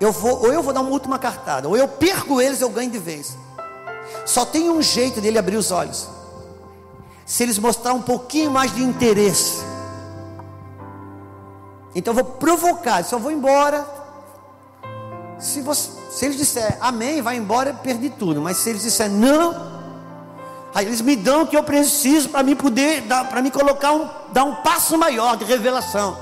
Eu 0.00 0.12
vou, 0.12 0.40
ou 0.40 0.52
eu 0.52 0.62
vou 0.62 0.72
dar 0.72 0.82
uma 0.82 0.90
última 0.90 1.18
cartada, 1.18 1.68
ou 1.68 1.76
eu 1.76 1.88
perco 1.88 2.40
eles, 2.40 2.60
eu 2.60 2.70
ganho 2.70 2.92
de 2.92 2.98
vez. 2.98 3.36
Só 4.24 4.44
tem 4.44 4.70
um 4.70 4.80
jeito 4.80 5.20
dele 5.20 5.36
abrir 5.36 5.56
os 5.56 5.72
olhos. 5.72 6.08
Se 7.26 7.42
eles 7.42 7.58
mostrar 7.58 7.92
um 7.92 8.02
pouquinho 8.02 8.52
mais 8.52 8.72
de 8.72 8.84
interesse. 8.84 9.64
Então 11.92 12.12
eu 12.12 12.22
vou 12.22 12.34
provocar, 12.34 13.04
eu 13.10 13.18
vou 13.18 13.32
embora. 13.32 13.99
Se, 15.40 15.62
você, 15.62 15.90
se 16.10 16.26
eles 16.26 16.36
disser 16.36 16.76
amém, 16.80 17.22
vai 17.22 17.36
embora, 17.36 17.72
perdi 17.72 18.10
tudo. 18.10 18.42
Mas 18.42 18.58
se 18.58 18.68
eles 18.68 18.82
disser 18.82 19.08
não, 19.08 19.54
aí 20.74 20.84
eles 20.84 21.00
me 21.00 21.16
dão 21.16 21.42
o 21.42 21.46
que 21.46 21.56
eu 21.56 21.62
preciso 21.62 22.28
para 22.28 22.42
me 22.42 22.54
poder, 22.54 23.02
para 23.30 23.40
me 23.40 23.50
colocar 23.50 23.92
um, 23.92 24.08
dar 24.32 24.44
um 24.44 24.56
passo 24.56 24.98
maior 24.98 25.38
de 25.38 25.44
revelação. 25.44 26.16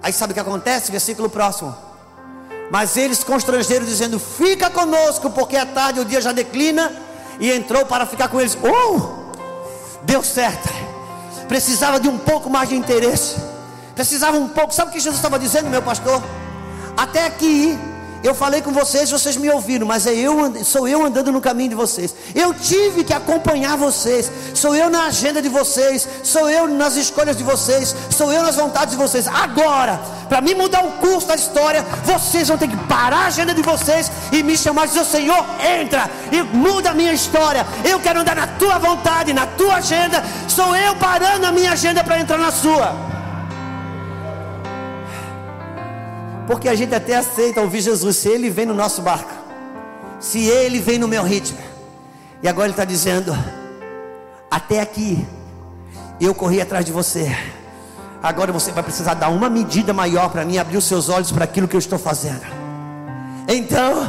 Aí 0.00 0.12
sabe 0.12 0.30
o 0.30 0.34
que 0.34 0.40
acontece? 0.40 0.92
Versículo 0.92 1.28
próximo. 1.28 1.74
Mas 2.70 2.96
eles 2.96 3.24
constrangeram, 3.24 3.84
dizendo: 3.84 4.20
Fica 4.20 4.70
conosco, 4.70 5.28
porque 5.30 5.56
é 5.56 5.64
tarde, 5.64 5.98
o 5.98 6.04
dia 6.04 6.20
já 6.20 6.30
declina. 6.30 6.92
E 7.40 7.50
entrou 7.50 7.84
para 7.84 8.06
ficar 8.06 8.28
com 8.28 8.40
eles. 8.40 8.56
Oh, 8.62 9.32
deu 10.02 10.22
certo. 10.22 10.68
Precisava 11.48 11.98
de 11.98 12.08
um 12.08 12.16
pouco 12.16 12.48
mais 12.48 12.68
de 12.68 12.76
interesse. 12.76 13.36
Precisava 13.96 14.36
um 14.36 14.48
pouco. 14.48 14.72
Sabe 14.72 14.90
o 14.90 14.92
que 14.92 15.00
Jesus 15.00 15.16
estava 15.16 15.36
dizendo, 15.36 15.68
meu 15.68 15.82
pastor? 15.82 16.22
Até 16.96 17.26
aqui 17.26 17.76
eu 18.24 18.34
falei 18.34 18.62
com 18.62 18.72
vocês, 18.72 19.10
vocês 19.10 19.36
me 19.36 19.50
ouviram, 19.50 19.86
mas 19.86 20.06
é 20.06 20.14
eu, 20.14 20.64
sou 20.64 20.88
eu 20.88 21.04
andando 21.04 21.30
no 21.30 21.42
caminho 21.42 21.68
de 21.68 21.74
vocês. 21.74 22.14
Eu 22.34 22.54
tive 22.54 23.04
que 23.04 23.12
acompanhar 23.12 23.76
vocês. 23.76 24.32
Sou 24.54 24.74
eu 24.74 24.88
na 24.88 25.04
agenda 25.04 25.42
de 25.42 25.50
vocês, 25.50 26.08
sou 26.22 26.48
eu 26.48 26.66
nas 26.66 26.96
escolhas 26.96 27.36
de 27.36 27.44
vocês, 27.44 27.94
sou 28.08 28.32
eu 28.32 28.42
nas 28.42 28.56
vontades 28.56 28.92
de 28.92 28.96
vocês. 28.96 29.28
Agora, 29.28 30.00
para 30.26 30.40
mim 30.40 30.54
mudar 30.54 30.82
o 30.86 30.92
curso 30.92 31.28
da 31.28 31.34
história, 31.34 31.84
vocês 32.02 32.48
vão 32.48 32.56
ter 32.56 32.68
que 32.68 32.76
parar 32.86 33.24
a 33.24 33.26
agenda 33.26 33.52
de 33.52 33.60
vocês 33.60 34.10
e 34.32 34.42
me 34.42 34.56
chamar 34.56 34.86
e 34.86 34.88
dizer: 34.88 35.04
Senhor, 35.04 35.44
entra 35.82 36.10
e 36.32 36.42
muda 36.42 36.92
a 36.92 36.94
minha 36.94 37.12
história. 37.12 37.66
Eu 37.84 38.00
quero 38.00 38.20
andar 38.20 38.34
na 38.34 38.46
tua 38.46 38.78
vontade, 38.78 39.34
na 39.34 39.46
tua 39.46 39.76
agenda. 39.76 40.24
Sou 40.48 40.74
eu 40.74 40.96
parando 40.96 41.44
a 41.44 41.52
minha 41.52 41.72
agenda 41.72 42.02
para 42.02 42.18
entrar 42.18 42.38
na 42.38 42.50
sua. 42.50 43.13
Porque 46.46 46.68
a 46.68 46.74
gente 46.74 46.94
até 46.94 47.16
aceita 47.16 47.60
ouvir 47.60 47.80
Jesus 47.80 48.16
se 48.16 48.28
ele 48.28 48.50
vem 48.50 48.66
no 48.66 48.74
nosso 48.74 49.00
barco, 49.00 49.32
se 50.20 50.46
ele 50.46 50.78
vem 50.78 50.98
no 50.98 51.08
meu 51.08 51.22
ritmo. 51.22 51.58
E 52.42 52.48
agora 52.48 52.66
ele 52.66 52.74
está 52.74 52.84
dizendo: 52.84 53.36
até 54.50 54.80
aqui 54.80 55.26
eu 56.20 56.34
corri 56.34 56.60
atrás 56.60 56.84
de 56.84 56.92
você. 56.92 57.34
Agora 58.22 58.52
você 58.52 58.72
vai 58.72 58.82
precisar 58.82 59.14
dar 59.14 59.28
uma 59.28 59.50
medida 59.50 59.92
maior 59.92 60.30
para 60.30 60.44
mim 60.44 60.58
abrir 60.58 60.76
os 60.76 60.84
seus 60.84 61.08
olhos 61.08 61.32
para 61.32 61.44
aquilo 61.44 61.68
que 61.68 61.76
eu 61.76 61.78
estou 61.78 61.98
fazendo. 61.98 62.42
Então, 63.46 64.06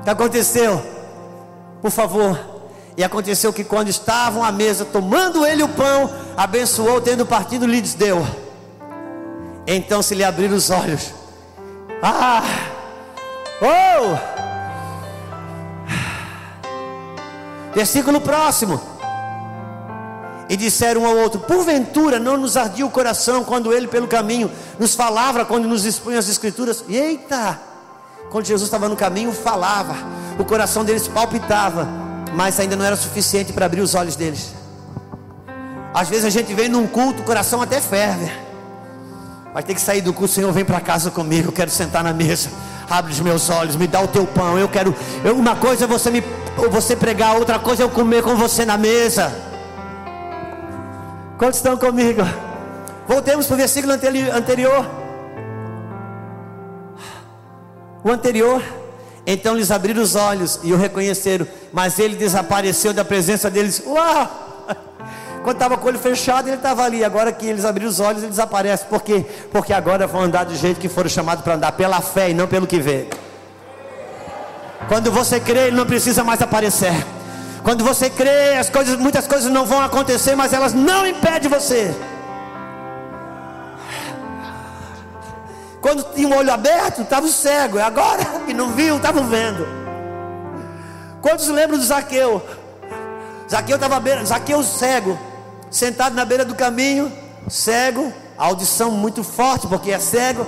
o 0.00 0.04
que 0.04 0.10
aconteceu? 0.10 0.82
Por 1.80 1.90
favor. 1.90 2.38
E 2.96 3.04
aconteceu 3.04 3.52
que 3.52 3.62
quando 3.62 3.88
estavam 3.88 4.42
à 4.42 4.50
mesa, 4.50 4.84
tomando 4.84 5.44
ele 5.44 5.62
o 5.62 5.68
pão, 5.68 6.10
abençoou, 6.36 7.00
tendo 7.00 7.26
partido, 7.26 7.66
lhes 7.66 7.94
deu. 7.94 8.24
Então 9.66 10.00
se 10.02 10.14
lhe 10.14 10.24
abriram 10.24 10.56
os 10.56 10.70
olhos 10.70 11.15
ah! 12.02 12.42
Oh! 13.60 14.36
Versículo 17.74 18.20
próximo. 18.20 18.80
E 20.48 20.56
disseram 20.56 21.02
um 21.02 21.06
ao 21.06 21.16
outro: 21.16 21.40
Porventura 21.40 22.18
não 22.18 22.36
nos 22.36 22.56
ardia 22.56 22.86
o 22.86 22.90
coração 22.90 23.44
quando 23.44 23.72
ele 23.72 23.88
pelo 23.88 24.06
caminho 24.06 24.50
nos 24.78 24.94
falava, 24.94 25.44
quando 25.44 25.66
nos 25.66 25.84
expunha 25.84 26.18
as 26.18 26.28
escrituras? 26.28 26.84
Eita! 26.88 27.60
Quando 28.30 28.46
Jesus 28.46 28.66
estava 28.66 28.88
no 28.88 28.96
caminho, 28.96 29.32
falava, 29.32 29.94
o 30.38 30.44
coração 30.44 30.84
deles 30.84 31.06
palpitava, 31.06 31.86
mas 32.34 32.58
ainda 32.58 32.76
não 32.76 32.84
era 32.84 32.96
suficiente 32.96 33.52
para 33.52 33.66
abrir 33.66 33.80
os 33.80 33.94
olhos 33.94 34.16
deles. 34.16 34.52
Às 35.94 36.08
vezes 36.08 36.24
a 36.24 36.30
gente 36.30 36.52
vem 36.52 36.68
num 36.68 36.86
culto, 36.86 37.22
o 37.22 37.24
coração 37.24 37.62
até 37.62 37.80
ferve. 37.80 38.45
Vai 39.56 39.62
ter 39.62 39.74
que 39.74 39.80
sair 39.80 40.02
do 40.02 40.12
culto, 40.12 40.34
Senhor, 40.34 40.52
vem 40.52 40.66
para 40.66 40.78
casa 40.82 41.10
comigo. 41.10 41.48
Eu 41.48 41.52
quero 41.52 41.70
sentar 41.70 42.04
na 42.04 42.12
mesa. 42.12 42.50
Abre 42.90 43.10
os 43.10 43.20
meus 43.20 43.48
olhos, 43.48 43.74
me 43.74 43.86
dá 43.86 44.02
o 44.02 44.06
teu 44.06 44.26
pão. 44.26 44.58
Eu 44.58 44.68
quero. 44.68 44.94
Eu, 45.24 45.34
uma 45.34 45.56
coisa 45.56 45.84
é 45.84 45.86
você 45.86 46.10
me, 46.10 46.22
você 46.70 46.94
pregar, 46.94 47.38
outra 47.38 47.58
coisa 47.58 47.82
é 47.82 47.86
eu 47.86 47.88
comer 47.88 48.22
com 48.22 48.36
você 48.36 48.66
na 48.66 48.76
mesa. 48.76 49.32
Quantos 51.38 51.56
estão 51.56 51.74
comigo? 51.78 52.20
Voltemos 53.08 53.46
para 53.46 53.54
o 53.54 53.56
versículo 53.56 53.94
anterior. 53.94 54.86
O 58.04 58.10
anterior. 58.10 58.62
Então 59.26 59.54
lhes 59.54 59.70
abriram 59.70 60.02
os 60.02 60.16
olhos 60.16 60.60
e 60.64 60.74
o 60.74 60.76
reconheceram, 60.76 61.48
mas 61.72 61.98
ele 61.98 62.14
desapareceu 62.14 62.92
da 62.92 63.06
presença 63.06 63.50
deles. 63.50 63.82
Uau! 63.86 64.45
Quando 65.46 65.58
estava 65.58 65.76
com 65.76 65.84
o 65.84 65.86
olho 65.86 65.98
fechado, 66.00 66.48
ele 66.48 66.56
estava 66.56 66.82
ali. 66.82 67.04
Agora 67.04 67.30
que 67.30 67.46
eles 67.46 67.64
abriram 67.64 67.88
os 67.88 68.00
olhos, 68.00 68.20
ele 68.20 68.30
desaparece. 68.30 68.84
Por 68.86 69.00
quê? 69.00 69.24
Porque 69.52 69.72
agora 69.72 70.04
vão 70.04 70.22
andar 70.22 70.44
do 70.44 70.56
jeito 70.56 70.80
que 70.80 70.88
foram 70.88 71.08
chamados 71.08 71.44
para 71.44 71.54
andar, 71.54 71.70
pela 71.70 72.00
fé 72.00 72.30
e 72.30 72.34
não 72.34 72.48
pelo 72.48 72.66
que 72.66 72.80
vê. 72.80 73.06
Quando 74.88 75.12
você 75.12 75.38
crê, 75.38 75.68
ele 75.68 75.76
não 75.76 75.86
precisa 75.86 76.24
mais 76.24 76.42
aparecer. 76.42 76.92
Quando 77.62 77.84
você 77.84 78.10
crê, 78.10 78.56
as 78.58 78.68
coisas, 78.68 78.96
muitas 78.98 79.28
coisas 79.28 79.48
não 79.48 79.64
vão 79.64 79.80
acontecer, 79.80 80.34
mas 80.34 80.52
elas 80.52 80.74
não 80.74 81.06
impedem 81.06 81.48
você. 81.48 81.94
Quando 85.80 86.12
tinha 86.12 86.26
um 86.26 86.36
olho 86.36 86.52
aberto, 86.52 87.02
estava 87.02 87.28
cego. 87.28 87.78
Agora 87.78 88.24
que 88.44 88.52
não 88.52 88.72
viu, 88.72 88.96
estava 88.96 89.22
vendo. 89.22 89.64
Quantos 91.22 91.46
lembram 91.46 91.78
do 91.78 91.84
Zaqueu? 91.84 92.44
Zaqueu 93.48 93.76
estava 93.76 94.02
Zaqueu 94.24 94.60
cego 94.64 95.16
sentado 95.76 96.14
na 96.14 96.24
beira 96.24 96.42
do 96.42 96.54
caminho, 96.54 97.12
cego, 97.48 98.10
audição 98.38 98.90
muito 98.90 99.22
forte, 99.22 99.66
porque 99.66 99.90
é 99.90 99.98
cego, 99.98 100.46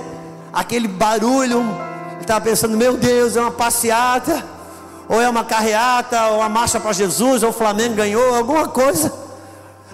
aquele 0.51 0.87
barulho, 0.87 1.59
ele 2.13 2.21
estava 2.21 2.41
pensando: 2.41 2.75
meu 2.75 2.97
Deus, 2.97 3.37
é 3.37 3.41
uma 3.41 3.51
passeata, 3.51 4.43
ou 5.07 5.21
é 5.21 5.29
uma 5.29 5.43
carreata, 5.43 6.29
ou 6.29 6.39
uma 6.39 6.49
marcha 6.49 6.79
para 6.79 6.93
Jesus, 6.93 7.43
ou 7.43 7.49
o 7.49 7.53
Flamengo 7.53 7.95
ganhou, 7.95 8.35
alguma 8.35 8.67
coisa. 8.67 9.13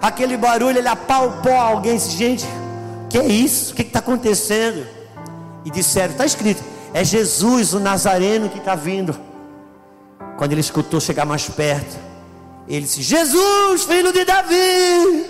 Aquele 0.02 0.38
barulho, 0.38 0.78
ele 0.78 0.88
apalpou 0.88 1.54
alguém, 1.54 1.98
disse: 1.98 2.12
gente, 2.12 2.48
que 3.10 3.18
é 3.18 3.26
isso? 3.26 3.74
O 3.74 3.76
que 3.76 3.82
está 3.82 4.00
acontecendo? 4.00 4.88
E 5.66 5.70
disseram: 5.70 6.14
está 6.14 6.26
escrito, 6.26 6.64
é 6.94 7.04
Jesus 7.04 7.74
o 7.74 7.80
Nazareno 7.82 8.48
que 8.48 8.60
está 8.60 8.74
vindo. 8.74 9.14
Quando 10.38 10.54
ele 10.54 10.62
escutou 10.62 11.02
chegar 11.02 11.26
mais 11.26 11.50
perto, 11.50 12.05
ele 12.68 12.82
disse: 12.82 13.02
Jesus, 13.02 13.84
filho 13.84 14.12
de 14.12 14.26
Davi. 14.26 15.26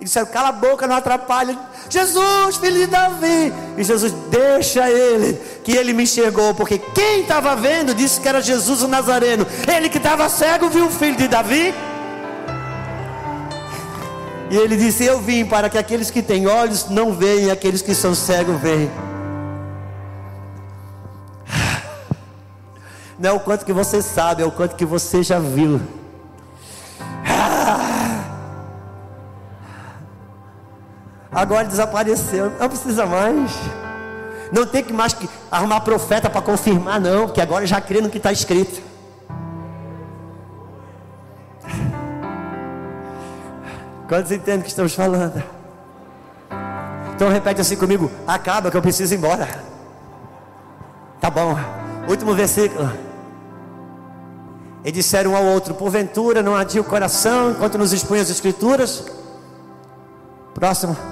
E 0.00 0.04
disseram: 0.04 0.26
Cala 0.26 0.48
a 0.48 0.52
boca, 0.52 0.86
não 0.86 0.96
atrapalha. 0.96 1.58
Jesus, 1.88 2.56
filho 2.56 2.78
de 2.78 2.86
Davi. 2.86 3.52
E 3.76 3.82
Jesus: 3.82 4.12
Deixa 4.30 4.88
ele, 4.88 5.34
que 5.64 5.72
ele 5.72 5.92
me 5.92 6.04
enxergou. 6.04 6.54
Porque 6.54 6.78
quem 6.78 7.22
estava 7.22 7.56
vendo 7.56 7.94
disse 7.94 8.20
que 8.20 8.28
era 8.28 8.40
Jesus 8.40 8.82
o 8.82 8.88
Nazareno. 8.88 9.46
Ele 9.66 9.88
que 9.88 9.98
estava 9.98 10.28
cego 10.28 10.68
viu 10.68 10.86
o 10.86 10.90
filho 10.90 11.16
de 11.16 11.26
Davi. 11.26 11.74
E 14.50 14.56
ele 14.56 14.76
disse: 14.76 15.04
Eu 15.04 15.20
vim 15.20 15.44
para 15.44 15.68
que 15.68 15.78
aqueles 15.78 16.10
que 16.10 16.22
têm 16.22 16.46
olhos 16.46 16.88
não 16.88 17.12
vejam, 17.12 17.50
aqueles 17.50 17.82
que 17.82 17.94
são 17.94 18.14
cegos 18.14 18.60
vejam. 18.60 18.92
Não 23.18 23.30
é 23.30 23.32
o 23.32 23.40
quanto 23.40 23.64
que 23.64 23.72
você 23.72 24.02
sabe, 24.02 24.42
é 24.42 24.46
o 24.46 24.50
quanto 24.50 24.74
que 24.74 24.84
você 24.84 25.22
já 25.22 25.38
viu. 25.38 25.80
Agora 31.32 31.66
desapareceu, 31.66 32.52
não 32.60 32.68
precisa 32.68 33.06
mais. 33.06 33.52
Não 34.52 34.66
tem 34.66 34.84
que 34.84 34.92
mais 34.92 35.16
arrumar 35.50 35.80
profeta 35.80 36.28
para 36.28 36.42
confirmar, 36.42 37.00
não, 37.00 37.26
porque 37.26 37.40
agora 37.40 37.66
já 37.66 37.80
crê 37.80 38.02
no 38.02 38.10
que 38.10 38.18
está 38.18 38.30
escrito. 38.30 38.82
Quantos 44.06 44.30
entendem 44.30 44.60
o 44.60 44.62
que 44.62 44.68
estamos 44.68 44.94
falando? 44.94 45.42
Então 47.14 47.30
repete 47.30 47.62
assim 47.62 47.76
comigo: 47.76 48.10
acaba 48.26 48.70
que 48.70 48.76
eu 48.76 48.82
preciso 48.82 49.14
ir 49.14 49.16
embora. 49.16 49.48
Tá 51.18 51.30
bom. 51.30 51.56
Último 52.06 52.34
versículo. 52.34 52.92
E 54.84 54.92
disseram 54.92 55.30
um 55.32 55.36
ao 55.36 55.44
outro: 55.44 55.72
Porventura 55.72 56.42
não 56.42 56.54
adia 56.54 56.82
o 56.82 56.84
coração 56.84 57.52
enquanto 57.52 57.78
nos 57.78 57.94
expunha 57.94 58.20
as 58.20 58.28
Escrituras? 58.28 59.06
Próximo. 60.52 61.11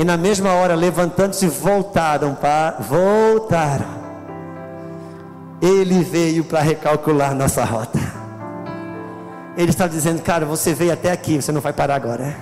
E 0.00 0.04
na 0.04 0.16
mesma 0.16 0.54
hora, 0.54 0.74
levantando-se, 0.74 1.46
voltaram 1.46 2.34
para. 2.34 2.76
Voltaram. 2.80 4.00
Ele 5.60 6.02
veio 6.02 6.42
para 6.42 6.62
recalcular 6.62 7.34
nossa 7.34 7.62
rota. 7.66 7.98
Ele 9.58 9.68
está 9.68 9.86
dizendo, 9.86 10.22
cara, 10.22 10.46
você 10.46 10.72
veio 10.72 10.94
até 10.94 11.12
aqui, 11.12 11.36
você 11.36 11.52
não 11.52 11.60
vai 11.60 11.74
parar 11.74 11.96
agora. 11.96 12.34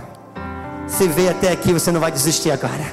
Você 0.86 1.08
veio 1.08 1.30
até 1.30 1.50
aqui, 1.50 1.72
você 1.72 1.90
não 1.90 1.98
vai 1.98 2.12
desistir 2.12 2.52
agora. 2.52 2.92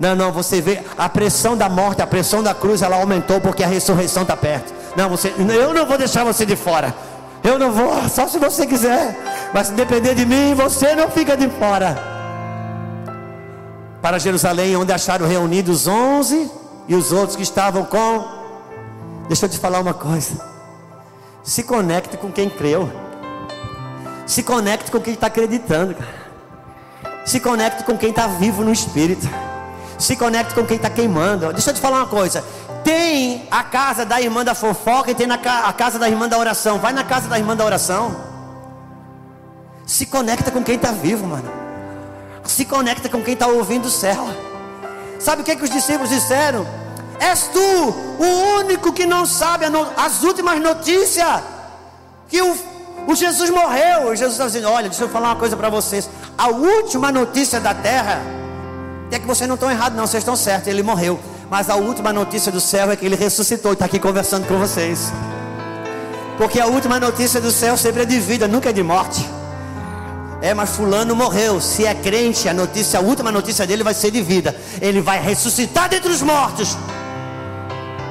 Não, 0.00 0.16
não, 0.16 0.32
você 0.32 0.60
vê 0.60 0.80
a 0.98 1.08
pressão 1.08 1.56
da 1.56 1.68
morte, 1.68 2.02
a 2.02 2.08
pressão 2.08 2.42
da 2.42 2.52
cruz, 2.52 2.82
ela 2.82 2.96
aumentou 2.96 3.40
porque 3.40 3.62
a 3.62 3.68
ressurreição 3.68 4.22
está 4.22 4.36
perto. 4.36 4.74
Não, 4.96 5.08
você, 5.08 5.32
eu 5.38 5.72
não 5.72 5.86
vou 5.86 5.96
deixar 5.96 6.24
você 6.24 6.44
de 6.44 6.56
fora. 6.56 6.92
Eu 7.44 7.56
não 7.56 7.70
vou, 7.70 8.08
só 8.08 8.26
se 8.26 8.36
você 8.36 8.66
quiser. 8.66 9.16
Mas 9.54 9.68
se 9.68 9.74
depender 9.74 10.16
de 10.16 10.26
mim, 10.26 10.54
você 10.56 10.96
não 10.96 11.08
fica 11.08 11.36
de 11.36 11.48
fora 11.50 12.15
para 14.06 14.20
Jerusalém, 14.20 14.76
onde 14.76 14.92
acharam 14.92 15.26
reunidos 15.26 15.88
onze 15.88 16.48
e 16.86 16.94
os 16.94 17.10
outros 17.10 17.34
que 17.34 17.42
estavam 17.42 17.84
com. 17.84 18.24
Deixa 19.26 19.46
eu 19.46 19.48
te 19.48 19.58
falar 19.58 19.80
uma 19.80 19.94
coisa. 19.94 20.40
Se 21.42 21.64
conecte 21.64 22.16
com 22.16 22.30
quem 22.30 22.48
creu. 22.48 22.88
Se 24.24 24.44
conecte 24.44 24.92
com 24.92 25.00
quem 25.00 25.14
está 25.14 25.26
acreditando. 25.26 25.96
Se 27.24 27.40
conecte 27.40 27.82
com 27.82 27.98
quem 27.98 28.10
está 28.10 28.28
vivo 28.28 28.62
no 28.62 28.72
Espírito. 28.72 29.28
Se 29.98 30.14
conecte 30.14 30.54
com 30.54 30.64
quem 30.64 30.76
está 30.76 30.88
queimando. 30.88 31.52
Deixa 31.52 31.70
eu 31.70 31.74
te 31.74 31.80
falar 31.80 31.96
uma 31.96 32.06
coisa. 32.06 32.44
Tem 32.84 33.48
a 33.50 33.64
casa 33.64 34.04
da 34.04 34.22
irmã 34.22 34.44
da 34.44 34.54
fofoca 34.54 35.10
e 35.10 35.16
tem 35.16 35.26
a 35.28 35.72
casa 35.72 35.98
da 35.98 36.08
irmã 36.08 36.28
da 36.28 36.38
oração. 36.38 36.78
Vai 36.78 36.92
na 36.92 37.02
casa 37.02 37.28
da 37.28 37.36
irmã 37.36 37.56
da 37.56 37.64
oração. 37.64 38.14
Se 39.84 40.06
conecta 40.06 40.52
com 40.52 40.62
quem 40.62 40.76
está 40.76 40.92
vivo, 40.92 41.26
mano 41.26 41.55
se 42.50 42.64
conecta 42.64 43.08
com 43.08 43.22
quem 43.22 43.34
está 43.34 43.46
ouvindo 43.46 43.86
o 43.86 43.90
céu. 43.90 44.28
Sabe 45.18 45.42
o 45.42 45.44
que, 45.44 45.56
que 45.56 45.64
os 45.64 45.70
discípulos 45.70 46.10
disseram? 46.10 46.66
És 47.18 47.48
tu 47.52 47.58
o 47.58 48.58
único 48.58 48.92
que 48.92 49.06
não 49.06 49.24
sabe 49.24 49.64
as 49.96 50.22
últimas 50.22 50.60
notícias. 50.60 51.42
Que 52.28 52.42
o, 52.42 52.56
o 53.06 53.14
Jesus 53.14 53.50
morreu. 53.50 54.14
Jesus 54.14 54.32
está 54.32 54.46
dizendo: 54.46 54.68
Olha, 54.68 54.88
deixa 54.88 55.04
eu 55.04 55.08
falar 55.08 55.28
uma 55.28 55.36
coisa 55.36 55.56
para 55.56 55.68
vocês. 55.68 56.08
A 56.36 56.48
última 56.48 57.10
notícia 57.10 57.60
da 57.60 57.74
terra 57.74 58.20
é 59.10 59.18
que 59.18 59.26
vocês 59.26 59.48
não 59.48 59.54
estão 59.54 59.70
errados, 59.70 59.96
não, 59.96 60.06
vocês 60.06 60.22
estão 60.22 60.36
certos. 60.36 60.68
Ele 60.68 60.82
morreu. 60.82 61.18
Mas 61.48 61.70
a 61.70 61.76
última 61.76 62.12
notícia 62.12 62.50
do 62.50 62.60
céu 62.60 62.90
é 62.90 62.96
que 62.96 63.06
ele 63.06 63.16
ressuscitou 63.16 63.72
e 63.72 63.74
está 63.74 63.84
aqui 63.84 63.98
conversando 63.98 64.46
com 64.46 64.58
vocês. 64.58 65.12
Porque 66.36 66.60
a 66.60 66.66
última 66.66 67.00
notícia 67.00 67.40
do 67.40 67.50
céu 67.50 67.76
sempre 67.76 68.02
é 68.02 68.04
de 68.04 68.18
vida, 68.18 68.46
nunca 68.46 68.70
é 68.70 68.72
de 68.72 68.82
morte. 68.82 69.24
É, 70.40 70.52
mas 70.52 70.70
fulano 70.70 71.14
morreu. 71.14 71.60
Se 71.60 71.86
é 71.86 71.94
crente, 71.94 72.48
a 72.48 72.54
notícia, 72.54 72.98
a 72.98 73.02
última 73.02 73.32
notícia 73.32 73.66
dele 73.66 73.82
vai 73.82 73.94
ser 73.94 74.10
de 74.10 74.22
vida. 74.22 74.54
Ele 74.80 75.00
vai 75.00 75.20
ressuscitar 75.20 75.88
dentre 75.88 76.10
os 76.10 76.22
mortos. 76.22 76.76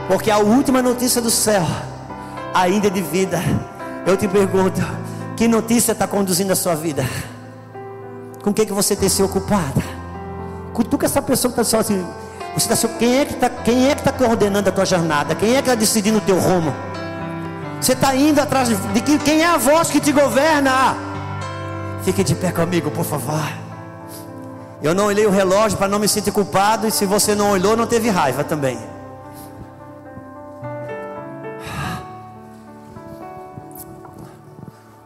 Porque 0.08 0.30
a 0.30 0.38
última 0.38 0.82
notícia 0.82 1.22
do 1.22 1.30
céu 1.30 1.66
ainda 2.54 2.88
é 2.88 2.90
de 2.90 3.02
vida. 3.02 3.42
Eu 4.06 4.16
te 4.16 4.28
pergunto, 4.28 4.82
que 5.36 5.48
notícia 5.48 5.92
está 5.92 6.08
conduzindo 6.08 6.52
a 6.52 6.56
sua 6.56 6.76
vida? 6.76 7.06
Com 8.44 8.52
o 8.52 8.54
que, 8.54 8.66
que 8.66 8.74
você 8.74 8.96
tem 8.96 9.10
se 9.10 9.24
ocupado? 9.24 9.82
Cutuca 10.74 11.06
essa 11.06 11.22
pessoa 11.22 11.52
que 11.52 11.60
está 11.60 11.78
só 11.78 11.82
assim. 11.82 12.06
Você 12.56 12.70
tá, 12.70 12.88
quem 12.98 13.20
é 13.20 13.26
que 13.26 13.34
está 13.34 13.48
é 13.48 13.96
tá 13.96 14.12
coordenando 14.12 14.70
a 14.70 14.72
tua 14.72 14.86
jornada? 14.86 15.36
Quem 15.36 15.52
é 15.52 15.54
que 15.56 15.60
está 15.60 15.76
decidindo 15.76 16.20
o 16.20 16.22
teu 16.22 16.40
rumo? 16.40 16.74
Você 17.82 17.92
está 17.92 18.16
indo 18.16 18.40
atrás 18.40 18.70
de, 18.70 18.76
de 19.02 19.18
quem 19.20 19.42
é 19.42 19.46
a 19.46 19.58
voz 19.58 19.90
que 19.90 20.00
te 20.00 20.12
governa? 20.12 21.15
Fique 22.06 22.24
de 22.24 22.36
pé 22.36 22.52
comigo, 22.52 22.92
por 22.92 23.04
favor. 23.04 23.42
Eu 24.80 24.94
não 24.94 25.08
olhei 25.08 25.26
o 25.26 25.32
relógio 25.32 25.76
para 25.76 25.88
não 25.88 25.98
me 25.98 26.08
sentir 26.08 26.32
culpado. 26.32 26.86
E 26.86 26.92
se 26.92 27.04
você 27.04 27.34
não 27.34 27.50
olhou, 27.50 27.76
não 27.76 27.88
teve 27.88 28.10
raiva 28.10 28.44
também. 28.44 28.78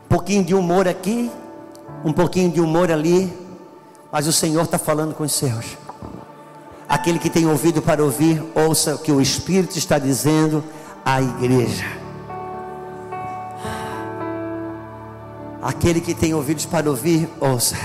Um 0.03 0.09
pouquinho 0.09 0.43
de 0.43 0.53
humor 0.53 0.89
aqui, 0.89 1.31
um 2.03 2.11
pouquinho 2.11 2.51
de 2.51 2.59
humor 2.59 2.91
ali. 2.91 3.31
Mas 4.11 4.27
o 4.27 4.33
Senhor 4.33 4.63
está 4.63 4.77
falando 4.77 5.15
com 5.15 5.23
os 5.23 5.31
seus. 5.31 5.77
Aquele 6.89 7.17
que 7.17 7.29
tem 7.29 7.45
ouvido 7.45 7.81
para 7.81 8.03
ouvir, 8.03 8.43
ouça 8.53 8.95
o 8.95 8.97
que 8.97 9.11
o 9.13 9.21
Espírito 9.21 9.77
está 9.77 9.97
dizendo 9.97 10.61
à 11.05 11.21
igreja. 11.21 11.98
Aquele 15.61 15.99
que 15.99 16.13
tem 16.13 16.33
ouvidos 16.33 16.65
para 16.65 16.89
ouvir, 16.89 17.29
ouça. 17.39 17.75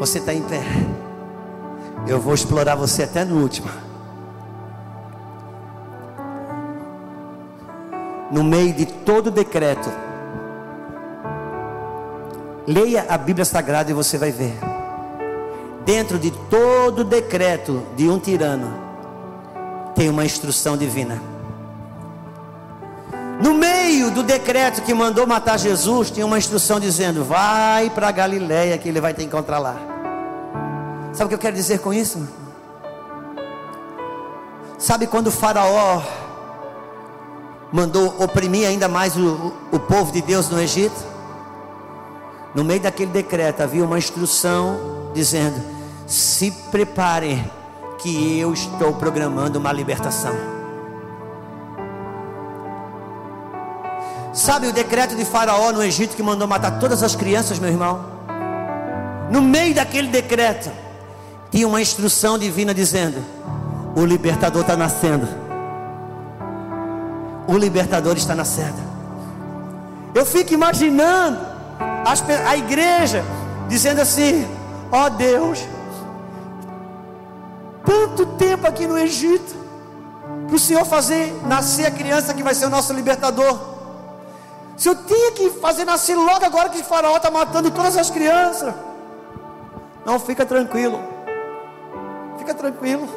Você 0.00 0.18
está 0.18 0.34
em 0.34 0.42
pé. 0.42 0.62
Eu 2.06 2.20
vou 2.20 2.34
explorar 2.34 2.74
você 2.74 3.04
até 3.04 3.24
no 3.24 3.40
último. 3.40 3.68
No 8.30 8.42
meio 8.42 8.74
de 8.74 8.84
todo 8.84 9.30
decreto, 9.30 9.88
leia 12.66 13.06
a 13.08 13.16
Bíblia 13.16 13.44
Sagrada 13.44 13.92
e 13.92 13.94
você 13.94 14.18
vai 14.18 14.32
ver. 14.32 14.58
Dentro 15.84 16.18
de 16.18 16.32
todo 16.50 17.04
decreto 17.04 17.82
de 17.96 18.08
um 18.10 18.18
tirano, 18.18 18.74
tem 19.94 20.10
uma 20.10 20.24
instrução 20.24 20.76
divina. 20.76 21.33
No 23.44 23.52
meio 23.52 24.10
do 24.10 24.22
decreto 24.22 24.80
que 24.80 24.94
mandou 24.94 25.26
matar 25.26 25.58
Jesus, 25.58 26.10
tinha 26.10 26.24
uma 26.24 26.38
instrução 26.38 26.80
dizendo: 26.80 27.22
vai 27.22 27.90
para 27.90 28.10
Galiléia 28.10 28.78
que 28.78 28.88
ele 28.88 29.02
vai 29.02 29.12
te 29.12 29.22
encontrar 29.22 29.58
lá. 29.58 29.76
Sabe 31.12 31.26
o 31.26 31.28
que 31.28 31.34
eu 31.34 31.38
quero 31.38 31.54
dizer 31.54 31.80
com 31.80 31.92
isso? 31.92 32.26
Sabe 34.78 35.06
quando 35.06 35.26
o 35.26 35.30
Faraó 35.30 36.00
mandou 37.70 38.14
oprimir 38.18 38.66
ainda 38.66 38.88
mais 38.88 39.14
o, 39.14 39.52
o 39.70 39.78
povo 39.78 40.10
de 40.10 40.22
Deus 40.22 40.48
no 40.48 40.58
Egito? 40.58 41.04
No 42.54 42.64
meio 42.64 42.80
daquele 42.80 43.10
decreto 43.10 43.62
havia 43.62 43.84
uma 43.84 43.98
instrução 43.98 45.10
dizendo: 45.12 45.62
se 46.06 46.50
preparem, 46.70 47.44
que 47.98 48.40
eu 48.40 48.54
estou 48.54 48.94
programando 48.94 49.58
uma 49.58 49.70
libertação. 49.70 50.53
Sabe 54.34 54.66
o 54.66 54.72
decreto 54.72 55.14
de 55.14 55.24
Faraó 55.24 55.70
no 55.70 55.80
Egito 55.80 56.16
que 56.16 56.22
mandou 56.22 56.48
matar 56.48 56.80
todas 56.80 57.04
as 57.04 57.14
crianças, 57.14 57.60
meu 57.60 57.70
irmão? 57.70 58.04
No 59.30 59.40
meio 59.40 59.72
daquele 59.72 60.08
decreto, 60.08 60.72
tinha 61.52 61.68
uma 61.68 61.80
instrução 61.80 62.36
divina 62.36 62.74
dizendo: 62.74 63.24
O 63.94 64.04
libertador 64.04 64.62
está 64.62 64.76
nascendo. 64.76 65.28
O 67.46 67.56
libertador 67.56 68.16
está 68.16 68.34
nascendo. 68.34 68.82
Eu 70.12 70.26
fico 70.26 70.52
imaginando 70.52 71.38
a 72.44 72.56
igreja 72.56 73.24
dizendo 73.68 74.00
assim: 74.00 74.48
Ó 74.90 75.06
oh 75.06 75.10
Deus, 75.10 75.60
tanto 77.86 78.26
tempo 78.34 78.66
aqui 78.66 78.84
no 78.84 78.98
Egito, 78.98 79.54
para 80.48 80.56
o 80.56 80.58
Senhor 80.58 80.84
fazer 80.84 81.32
nascer 81.46 81.86
a 81.86 81.90
criança 81.92 82.34
que 82.34 82.42
vai 82.42 82.52
ser 82.52 82.66
o 82.66 82.70
nosso 82.70 82.92
libertador. 82.92 83.73
Se 84.76 84.88
eu 84.88 84.94
tinha 85.04 85.32
que 85.32 85.50
fazer 85.50 85.84
nascer 85.84 86.16
logo 86.16 86.44
agora 86.44 86.68
que 86.68 86.82
faraó 86.82 87.16
está 87.16 87.30
matando 87.30 87.70
todas 87.70 87.96
as 87.96 88.10
crianças. 88.10 88.74
Não, 90.04 90.18
fica 90.18 90.44
tranquilo. 90.44 91.00
Fica 92.38 92.54
tranquilo. 92.54 93.08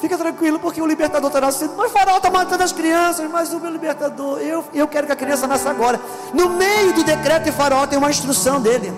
Fica 0.00 0.18
tranquilo, 0.18 0.58
porque 0.58 0.82
o 0.82 0.86
libertador 0.86 1.28
está 1.28 1.40
nascendo. 1.40 1.74
Mas 1.76 1.92
faraó 1.92 2.16
está 2.16 2.30
matando 2.30 2.62
as 2.62 2.72
crianças. 2.72 3.30
Mas 3.30 3.52
o 3.52 3.60
meu 3.60 3.70
libertador, 3.70 4.38
eu, 4.40 4.64
eu 4.72 4.88
quero 4.88 5.06
que 5.06 5.12
a 5.12 5.16
criança 5.16 5.46
nasça 5.46 5.70
agora. 5.70 6.00
No 6.32 6.48
meio 6.48 6.92
do 6.92 7.04
decreto 7.04 7.44
de 7.44 7.52
faraó 7.52 7.86
tem 7.86 7.98
uma 7.98 8.10
instrução 8.10 8.60
dele. 8.60 8.92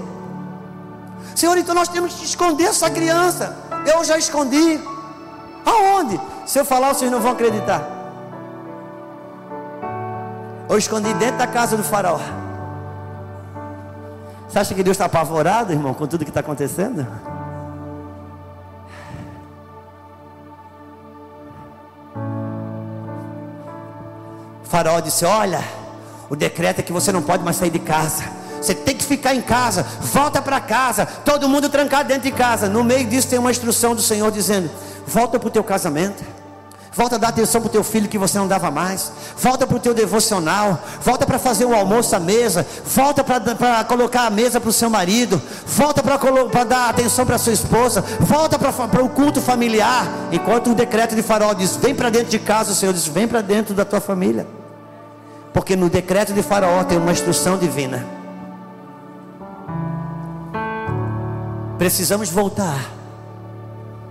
Senhor, 1.35 1.59
então 1.59 1.75
nós 1.75 1.89
temos 1.89 2.15
que 2.15 2.25
esconder 2.25 2.65
essa 2.65 2.89
criança. 2.89 3.57
Eu 3.85 4.03
já 4.05 4.17
escondi. 4.17 4.81
Aonde? 5.65 6.21
Se 6.47 6.59
eu 6.59 6.65
falar, 6.65 6.95
vocês 6.95 7.11
não 7.11 7.21
vão 7.21 7.33
acreditar. 7.33 7.96
Eu 10.69 10.77
escondi 10.77 11.15
dentro 11.15 11.39
da 11.39 11.47
casa 11.47 11.77
do 11.77 11.85
faraó. 11.85 12.19
Você 14.49 14.59
acha 14.59 14.75
que 14.75 14.83
Deus 14.83 14.95
está 14.95 15.05
apavorado, 15.05 15.73
irmão, 15.73 15.95
com 15.95 16.07
tudo 16.07 16.25
que 16.25 16.31
está 16.31 16.41
acontecendo? 16.41 17.07
O 24.65 24.69
faraó 24.69 24.99
disse: 24.99 25.25
Olha, 25.25 25.63
o 26.29 26.35
decreto 26.35 26.81
é 26.81 26.83
que 26.83 26.93
você 26.93 27.13
não 27.13 27.23
pode 27.23 27.45
mais 27.45 27.57
sair 27.57 27.71
de 27.71 27.79
casa. 27.79 28.25
Você 28.61 28.75
tem 28.75 28.97
que 28.97 29.05
ficar 29.05 29.35
em 29.35 29.43
casa, 29.43 29.85
volta 30.01 30.43
para 30.43 30.59
casa, 30.61 31.07
todo 31.07 31.49
mundo 31.49 31.69
trancado 31.69 32.09
dentro 32.09 32.25
de 32.25 32.33
casa. 32.33 32.69
No 32.69 32.83
meio 32.83 33.07
disso 33.07 33.29
tem 33.29 33.39
uma 33.39 33.51
instrução 33.51 33.95
do 33.95 34.03
Senhor 34.03 34.33
dizendo: 34.33 34.69
volta 35.07 35.39
para 35.39 35.47
o 35.47 35.51
teu 35.51 35.63
casamento. 35.63 36.25
Volta 36.97 37.17
a 37.17 37.19
dar 37.19 37.29
atenção 37.29 37.61
para 37.61 37.69
o 37.69 37.71
teu 37.71 37.85
filho 37.85 38.09
que 38.09 38.17
você 38.17 38.39
não 38.39 38.49
dava 38.49 38.71
mais. 38.71 39.13
Volta 39.37 39.67
para 39.67 39.77
o 39.77 39.81
teu 39.81 39.93
devocional. 39.93 40.81
Volta 41.03 41.27
para 41.27 41.39
fazer 41.39 41.67
o 41.67 41.75
almoço 41.75 42.17
à 42.17 42.19
mesa. 42.19 42.67
Volta 42.87 43.23
para 43.23 43.85
colocar 43.85 44.25
a 44.25 44.31
mesa 44.31 44.59
para 44.59 44.71
o 44.71 44.73
seu 44.73 44.89
marido. 44.89 45.41
Volta 45.67 46.03
para 46.03 46.65
dar 46.65 46.89
atenção 46.89 47.27
para 47.27 47.37
sua 47.37 47.53
esposa. 47.53 48.01
Volta 48.19 48.59
para 48.59 49.05
o 49.05 49.11
culto 49.11 49.43
familiar. 49.43 50.09
Enquanto 50.33 50.71
o 50.71 50.75
decreto 50.75 51.15
de 51.15 51.23
farol 51.23 51.55
diz: 51.55 51.77
vem 51.77 51.95
para 51.95 52.09
dentro 52.09 52.31
de 52.31 52.39
casa, 52.39 52.73
o 52.73 52.75
Senhor 52.75 52.95
diz: 52.95 53.07
vem 53.07 53.29
para 53.29 53.43
dentro 53.43 53.75
da 53.75 53.85
tua 53.85 54.01
família. 54.01 54.47
Porque 55.53 55.77
no 55.77 55.91
decreto 55.91 56.33
de 56.33 56.43
Faraó 56.43 56.83
tem 56.85 56.97
uma 56.97 57.13
instrução 57.13 57.59
divina. 57.59 58.07
Precisamos 61.79 62.31
voltar 62.31 62.91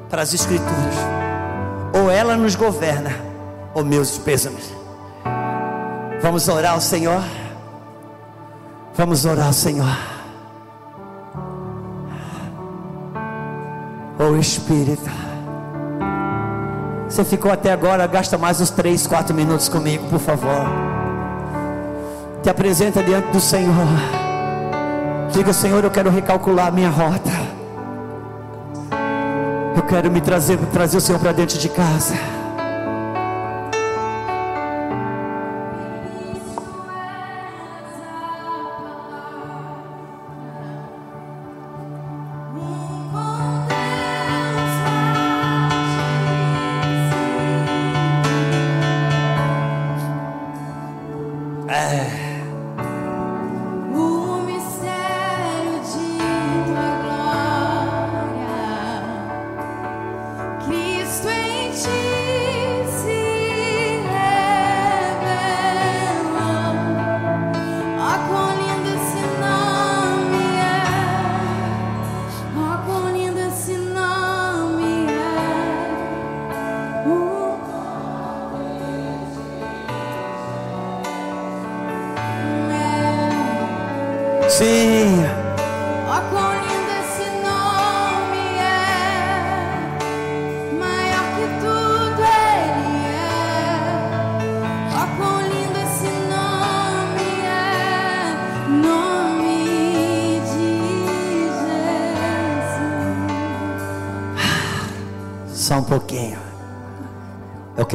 para 0.07 0.21
as 0.21 0.33
Escrituras. 0.33 1.24
Ou 1.95 2.11
ela 2.11 2.35
nos 2.35 2.55
governa, 2.55 3.11
ou 3.73 3.85
meus 3.85 4.17
pêsames. 4.17 4.73
Vamos 6.21 6.47
orar 6.47 6.73
ao 6.73 6.81
Senhor. 6.81 7.23
Vamos 8.95 9.25
orar 9.25 9.47
ao 9.47 9.53
Senhor. 9.53 9.97
Oh 14.19 14.35
Espírito. 14.35 15.09
Você 17.07 17.23
ficou 17.23 17.51
até 17.51 17.71
agora, 17.71 18.07
gasta 18.07 18.37
mais 18.37 18.59
uns 18.59 18.71
3, 18.71 19.07
4 19.07 19.33
minutos 19.33 19.69
comigo, 19.69 20.09
por 20.09 20.19
favor. 20.19 20.65
Te 22.41 22.49
apresenta 22.49 23.03
diante 23.03 23.31
do 23.31 23.39
Senhor. 23.39 23.87
Diga, 25.31 25.53
Senhor, 25.53 25.83
eu 25.83 25.91
quero 25.91 26.09
recalcular 26.09 26.67
a 26.67 26.71
minha 26.71 26.89
rota. 26.89 27.44
Eu 29.75 29.83
quero 29.83 30.09
me 30.09 30.21
trazer, 30.21 30.57
trazer 30.71 30.97
o 30.97 31.01
Senhor 31.01 31.19
para 31.19 31.31
dentro 31.31 31.57
de 31.57 31.69
casa. 31.69 32.44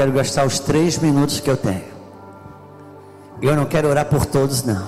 Quero 0.00 0.12
gastar 0.12 0.46
os 0.46 0.58
três 0.58 0.96
minutos 0.96 1.40
que 1.40 1.50
eu 1.50 1.58
tenho. 1.58 1.84
Eu 3.42 3.54
não 3.54 3.66
quero 3.66 3.86
orar 3.86 4.06
por 4.06 4.24
todos, 4.24 4.62
não. 4.62 4.86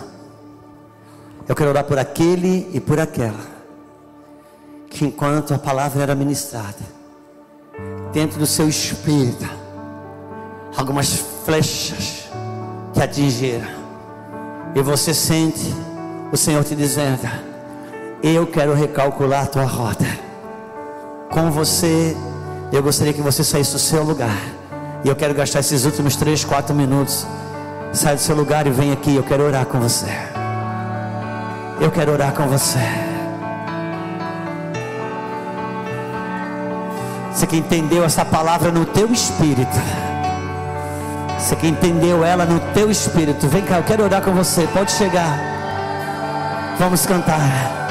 Eu 1.46 1.54
quero 1.54 1.68
orar 1.68 1.84
por 1.84 1.98
aquele 1.98 2.70
e 2.72 2.80
por 2.80 2.98
aquela. 2.98 3.52
Que 4.88 5.04
enquanto 5.04 5.52
a 5.52 5.58
palavra 5.58 6.02
era 6.02 6.14
ministrada, 6.14 6.78
dentro 8.10 8.38
do 8.38 8.46
seu 8.46 8.66
espírito, 8.66 9.46
algumas 10.78 11.12
flechas 11.44 12.30
que 12.94 13.02
atingiram. 13.02 13.68
E 14.74 14.80
você 14.80 15.12
sente 15.12 15.74
o 16.32 16.38
Senhor 16.38 16.64
te 16.64 16.74
dizendo: 16.74 17.28
Eu 18.22 18.46
quero 18.46 18.72
recalcular 18.72 19.44
a 19.44 19.46
tua 19.46 19.66
rota. 19.66 20.06
Com 21.30 21.50
você 21.50 22.16
eu 22.72 22.82
gostaria 22.82 23.12
que 23.12 23.20
você 23.20 23.44
saísse 23.44 23.72
do 23.72 23.78
seu 23.78 24.02
lugar. 24.02 24.61
E 25.04 25.08
eu 25.08 25.16
quero 25.16 25.34
gastar 25.34 25.60
esses 25.60 25.84
últimos 25.84 26.16
3, 26.16 26.44
4 26.44 26.74
minutos. 26.74 27.26
Sai 27.92 28.14
do 28.14 28.20
seu 28.20 28.36
lugar 28.36 28.66
e 28.66 28.70
vem 28.70 28.92
aqui. 28.92 29.16
Eu 29.16 29.22
quero 29.22 29.44
orar 29.44 29.66
com 29.66 29.80
você. 29.80 30.06
Eu 31.80 31.90
quero 31.90 32.12
orar 32.12 32.32
com 32.32 32.46
você. 32.46 32.78
Você 37.32 37.46
que 37.46 37.56
entendeu 37.56 38.04
essa 38.04 38.24
palavra 38.24 38.70
no 38.70 38.84
teu 38.84 39.12
espírito. 39.12 39.76
Você 41.38 41.56
que 41.56 41.66
entendeu 41.66 42.24
ela 42.24 42.46
no 42.46 42.60
teu 42.72 42.88
espírito. 42.88 43.48
Vem 43.48 43.62
cá, 43.62 43.78
eu 43.78 43.82
quero 43.82 44.04
orar 44.04 44.22
com 44.22 44.32
você. 44.32 44.68
Pode 44.72 44.92
chegar. 44.92 45.36
Vamos 46.78 47.04
cantar. 47.04 47.81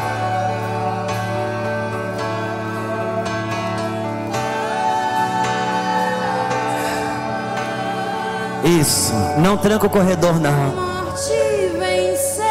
Isso. 8.81 9.13
Não 9.37 9.57
tranca 9.57 9.85
o 9.85 9.89
corredor, 9.91 10.39
não. 10.39 10.51
Morte 10.51 11.31
vencer. 11.77 12.43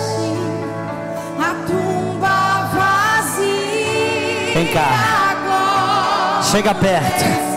A 1.39 1.53
tumba 1.67 2.67
vazia. 2.73 4.53
Vem 4.55 4.73
cá. 4.73 4.87
Agora 5.29 6.41
Chega 6.41 6.73
perto. 6.73 7.52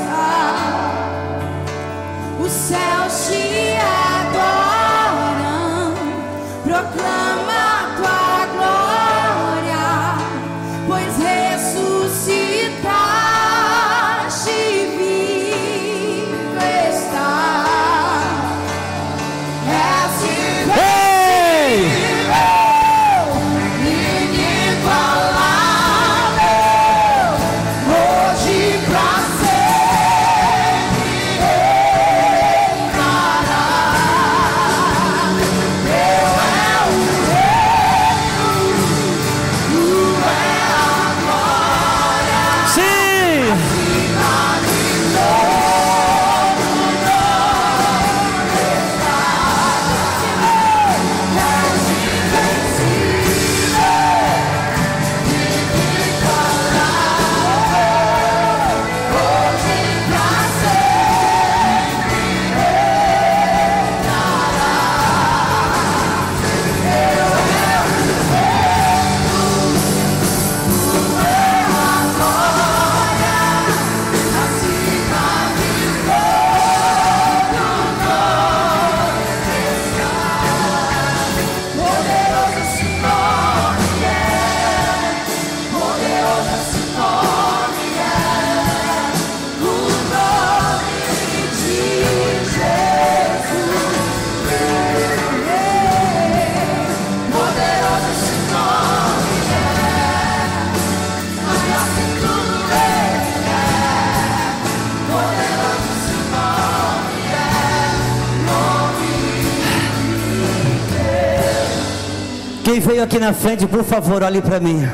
Aqui 113.16 113.18
na 113.18 113.32
frente, 113.32 113.66
por 113.66 113.82
favor, 113.82 114.22
olhe 114.22 114.42
para 114.42 114.60
mim. 114.60 114.86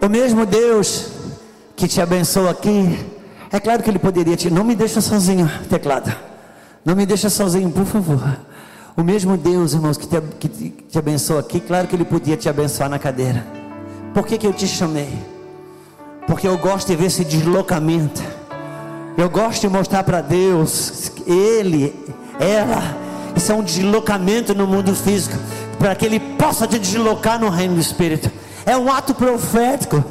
O 0.00 0.08
mesmo 0.08 0.44
Deus 0.44 1.08
que 1.74 1.88
te 1.88 2.00
abençoa 2.00 2.50
aqui, 2.50 2.98
é 3.50 3.58
claro 3.58 3.82
que 3.82 3.90
Ele 3.90 3.98
poderia 3.98 4.36
te. 4.36 4.50
Não 4.50 4.62
me 4.62 4.74
deixa 4.74 5.00
sozinho, 5.00 5.50
teclado. 5.70 6.14
Não 6.84 6.94
me 6.94 7.06
deixa 7.06 7.30
sozinho, 7.30 7.70
por 7.70 7.86
favor. 7.86 8.36
O 8.94 9.02
mesmo 9.02 9.38
Deus, 9.38 9.72
irmãos, 9.72 9.96
que 9.96 10.06
te, 10.06 10.20
que 10.38 10.48
te 10.48 10.98
abençoa 10.98 11.40
aqui, 11.40 11.60
claro 11.60 11.88
que 11.88 11.96
Ele 11.96 12.04
podia 12.04 12.36
te 12.36 12.48
abençoar 12.48 12.90
na 12.90 12.98
cadeira. 12.98 13.44
Por 14.12 14.26
que, 14.26 14.36
que 14.36 14.46
eu 14.46 14.52
te 14.52 14.68
chamei? 14.68 15.08
Porque 16.26 16.46
eu 16.46 16.58
gosto 16.58 16.88
de 16.88 16.96
ver 16.96 17.06
esse 17.06 17.24
deslocamento. 17.24 18.22
Eu 19.16 19.30
gosto 19.30 19.62
de 19.62 19.68
mostrar 19.68 20.04
para 20.04 20.20
Deus, 20.20 21.10
Ele, 21.26 21.94
ela, 22.38 22.96
isso 23.34 23.50
é 23.50 23.54
um 23.54 23.62
deslocamento 23.62 24.54
no 24.54 24.66
mundo 24.66 24.94
físico, 24.94 25.36
para 25.84 25.94
que 25.94 26.06
Ele 26.06 26.18
possa 26.18 26.66
te 26.66 26.78
deslocar 26.78 27.38
no 27.38 27.50
reino 27.50 27.74
do 27.74 27.80
Espírito. 27.82 28.32
É 28.64 28.74
um 28.74 28.90
ato 28.90 29.12
profético. 29.12 30.02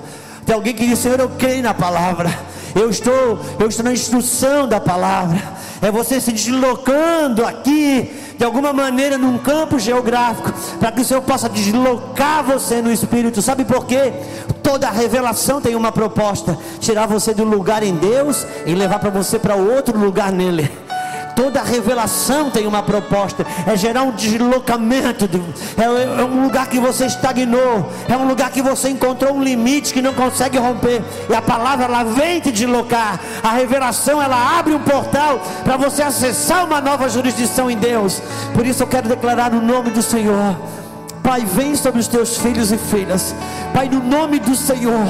Tem 0.45 0.53
alguém 0.53 0.71
que 0.71 0.85
diz, 0.85 0.99
Senhor, 0.99 1.19
eu 1.19 1.29
creio 1.29 1.63
na 1.63 1.73
palavra. 1.73 2.31
Eu 2.75 2.91
estou, 2.91 3.39
eu 3.59 3.67
estou 3.67 3.83
na 3.83 3.91
instrução 3.91 4.67
da 4.67 4.79
palavra. 4.79 5.41
É 5.81 5.89
você 5.89 6.21
se 6.21 6.31
deslocando 6.31 7.43
aqui, 7.43 8.07
de 8.37 8.45
alguma 8.45 8.71
maneira, 8.71 9.17
num 9.17 9.39
campo 9.39 9.79
geográfico, 9.79 10.53
para 10.79 10.91
que 10.91 11.01
o 11.01 11.03
Senhor 11.03 11.23
possa 11.23 11.49
deslocar 11.49 12.43
você 12.43 12.79
no 12.79 12.91
Espírito. 12.91 13.41
Sabe 13.41 13.65
por 13.65 13.87
quê? 13.87 14.13
Toda 14.61 14.91
revelação 14.91 15.59
tem 15.59 15.75
uma 15.75 15.91
proposta: 15.91 16.55
tirar 16.79 17.07
você 17.07 17.33
do 17.33 17.43
lugar 17.43 17.81
em 17.81 17.95
Deus 17.95 18.45
e 18.67 18.75
levar 18.75 18.99
para 18.99 19.09
você 19.09 19.39
para 19.39 19.55
outro 19.55 19.97
lugar 19.97 20.31
nele. 20.31 20.69
Toda 21.35 21.61
revelação 21.61 22.49
tem 22.49 22.67
uma 22.67 22.83
proposta, 22.83 23.45
é 23.65 23.75
gerar 23.75 24.03
um 24.03 24.11
deslocamento, 24.11 25.27
de, 25.27 25.41
é, 25.77 25.83
é, 25.83 26.23
um 26.23 26.43
lugar 26.43 26.67
que 26.67 26.79
você 26.79 27.05
estagnou, 27.05 27.91
é 28.07 28.15
um 28.15 28.27
lugar 28.27 28.51
que 28.51 28.61
você 28.61 28.89
encontrou 28.89 29.35
um 29.35 29.43
limite 29.43 29.93
que 29.93 30.01
não 30.01 30.13
consegue 30.13 30.57
romper, 30.57 31.01
e 31.29 31.35
a 31.35 31.41
palavra 31.41 31.85
ela 31.85 32.03
vem 32.03 32.39
te 32.39 32.51
deslocar, 32.51 33.19
a 33.41 33.51
revelação 33.51 34.21
ela 34.21 34.59
abre 34.59 34.73
um 34.73 34.79
portal 34.79 35.41
para 35.63 35.77
você 35.77 36.03
acessar 36.03 36.65
uma 36.65 36.79
nova 36.79 37.09
jurisdição 37.09 37.69
em 37.69 37.77
Deus. 37.77 38.21
Por 38.53 38.65
isso 38.65 38.83
eu 38.83 38.87
quero 38.87 39.07
declarar 39.07 39.51
no 39.51 39.61
nome 39.61 39.89
do 39.89 40.01
Senhor. 40.01 40.82
Pai, 41.23 41.45
vem 41.45 41.73
sobre 41.73 42.01
os 42.01 42.07
teus 42.07 42.37
filhos 42.37 42.73
e 42.73 42.77
filhas. 42.77 43.33
Pai, 43.73 43.87
no 43.87 44.03
nome 44.03 44.39
do 44.39 44.55
Senhor. 44.55 45.07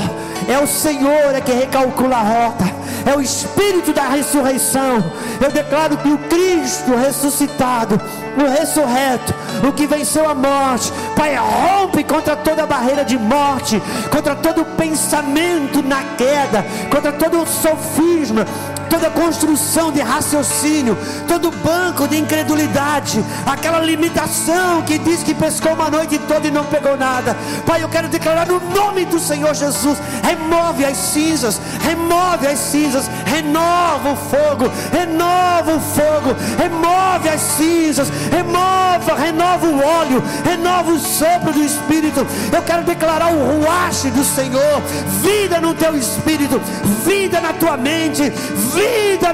É 0.48 0.60
o 0.60 0.68
Senhor 0.68 1.34
é 1.34 1.42
que 1.42 1.52
recalcula 1.52 2.18
a 2.18 2.22
rota. 2.22 2.66
É 3.04 3.18
o 3.18 3.22
Espírito 3.22 3.92
da 3.92 4.08
ressurreição. 4.08 5.04
Eu 5.42 5.52
declaro 5.52 5.98
que 5.98 6.10
o 6.10 6.18
Cristo 6.18 6.96
ressuscitado, 6.96 8.00
o 8.38 8.50
ressurreto, 8.50 9.34
o 9.68 9.74
que 9.74 9.88
venceu 9.88 10.30
a 10.30 10.36
morte, 10.36 10.94
Pai, 11.16 11.36
rompe 11.36 12.04
contra 12.04 12.36
toda 12.36 12.66
barreira 12.66 13.04
de 13.04 13.18
morte, 13.18 13.82
contra 14.12 14.36
todo 14.36 14.64
pensamento 14.78 15.82
na 15.82 16.04
queda, 16.16 16.64
contra 16.90 17.12
todo 17.12 17.46
sofisma, 17.48 18.46
toda 18.94 19.10
construção 19.10 19.92
de 19.92 20.02
raciocínio, 20.02 20.96
todo 21.28 21.50
banco 21.50 22.08
de 22.08 22.16
incredulidade, 22.20 23.26
aquela 23.44 23.80
limitação 23.80 24.84
que 24.84 25.00
diz 25.00 25.24
que 25.24 25.34
pescou 25.34 25.74
uma 25.74 25.90
noite 25.90 26.20
toda 26.28 26.48
e 26.48 26.52
não 26.52 26.64
pegou 26.66 26.96
nada. 26.96 27.36
Pai, 27.66 27.82
eu 27.82 27.90
quero 27.90 28.08
declarar 28.08 28.46
no 28.46 28.60
nome 28.70 29.04
do 29.06 29.20
Senhor 29.20 29.52
Jesus: 29.56 29.98
remove 30.24 30.86
as 30.86 30.96
cinzas, 30.96 31.60
remove 31.82 32.46
as 32.46 32.60
cinzas, 32.60 33.10
renova 33.26 34.12
o 34.12 34.16
fogo, 34.16 34.72
renova 34.92 35.74
o 35.74 35.80
fogo, 35.80 36.36
remove 36.60 37.30
as 37.30 37.42
cinzas, 37.42 38.10
remova, 38.30 39.16
renova 39.16 39.66
o 39.66 39.84
óleo, 39.84 40.24
renova 40.46 40.92
o 40.92 41.00
sopro 41.00 41.52
do 41.52 41.64
Espírito. 41.64 42.28
Eu 42.52 42.62
quero 42.62 42.84
declarar 42.84 43.34
o 43.34 43.64
ruache 43.64 44.12
do 44.12 44.24
Senhor, 44.24 44.82
vida 45.24 45.60
no 45.60 45.74
teu 45.74 45.98
espírito, 45.98 46.62
vida 47.04 47.42
na 47.42 47.54
tua 47.54 47.76
mente, 47.76 48.30
vida 48.30 48.83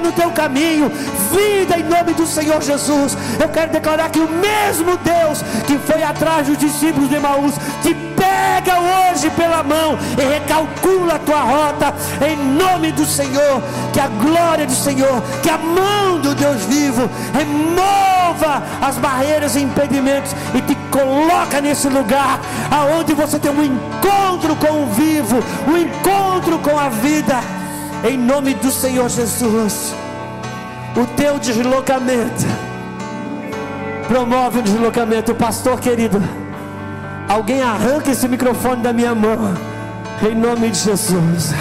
no 0.00 0.12
teu 0.12 0.30
caminho, 0.30 0.90
vida 1.30 1.78
em 1.78 1.84
nome 1.84 2.12
do 2.14 2.26
Senhor 2.26 2.60
Jesus. 2.62 3.16
Eu 3.38 3.48
quero 3.48 3.70
declarar 3.70 4.10
que 4.10 4.18
o 4.18 4.28
mesmo 4.28 4.96
Deus 4.98 5.42
que 5.66 5.78
foi 5.78 6.02
atrás 6.02 6.46
dos 6.46 6.58
discípulos 6.58 7.08
de 7.08 7.18
Maús 7.18 7.54
te 7.82 7.94
pega 7.94 8.78
hoje 8.80 9.30
pela 9.30 9.62
mão 9.62 9.98
e 10.18 10.22
recalcula 10.22 11.14
a 11.14 11.18
tua 11.18 11.40
rota 11.40 11.94
em 12.26 12.36
nome 12.36 12.92
do 12.92 13.04
Senhor. 13.04 13.62
Que 13.92 14.00
a 14.00 14.08
glória 14.08 14.66
do 14.66 14.74
Senhor, 14.74 15.22
que 15.42 15.50
a 15.50 15.58
mão 15.58 16.18
do 16.20 16.34
Deus 16.34 16.62
vivo 16.64 17.08
remova 17.32 18.62
as 18.80 18.96
barreiras 18.96 19.54
e 19.54 19.60
impedimentos 19.60 20.32
e 20.54 20.60
te 20.62 20.74
coloca 20.90 21.60
nesse 21.60 21.88
lugar 21.88 22.40
aonde 22.70 23.14
você 23.14 23.38
tem 23.38 23.50
um 23.50 23.62
encontro 23.62 24.56
com 24.56 24.82
o 24.82 24.86
vivo, 24.86 25.42
um 25.68 25.76
encontro 25.76 26.58
com 26.58 26.78
a 26.78 26.88
vida 26.88 27.59
em 28.04 28.16
nome 28.16 28.54
do 28.54 28.70
Senhor 28.70 29.08
Jesus. 29.08 29.94
O 30.96 31.06
teu 31.16 31.38
deslocamento 31.38 32.46
promove 34.08 34.58
o 34.58 34.62
deslocamento, 34.62 35.34
pastor 35.34 35.80
querido. 35.80 36.20
Alguém 37.28 37.62
arranca 37.62 38.10
esse 38.10 38.26
microfone 38.26 38.82
da 38.82 38.92
minha 38.92 39.14
mão, 39.14 39.54
em 40.28 40.34
nome 40.34 40.70
de 40.70 40.78
Jesus. 40.78 41.54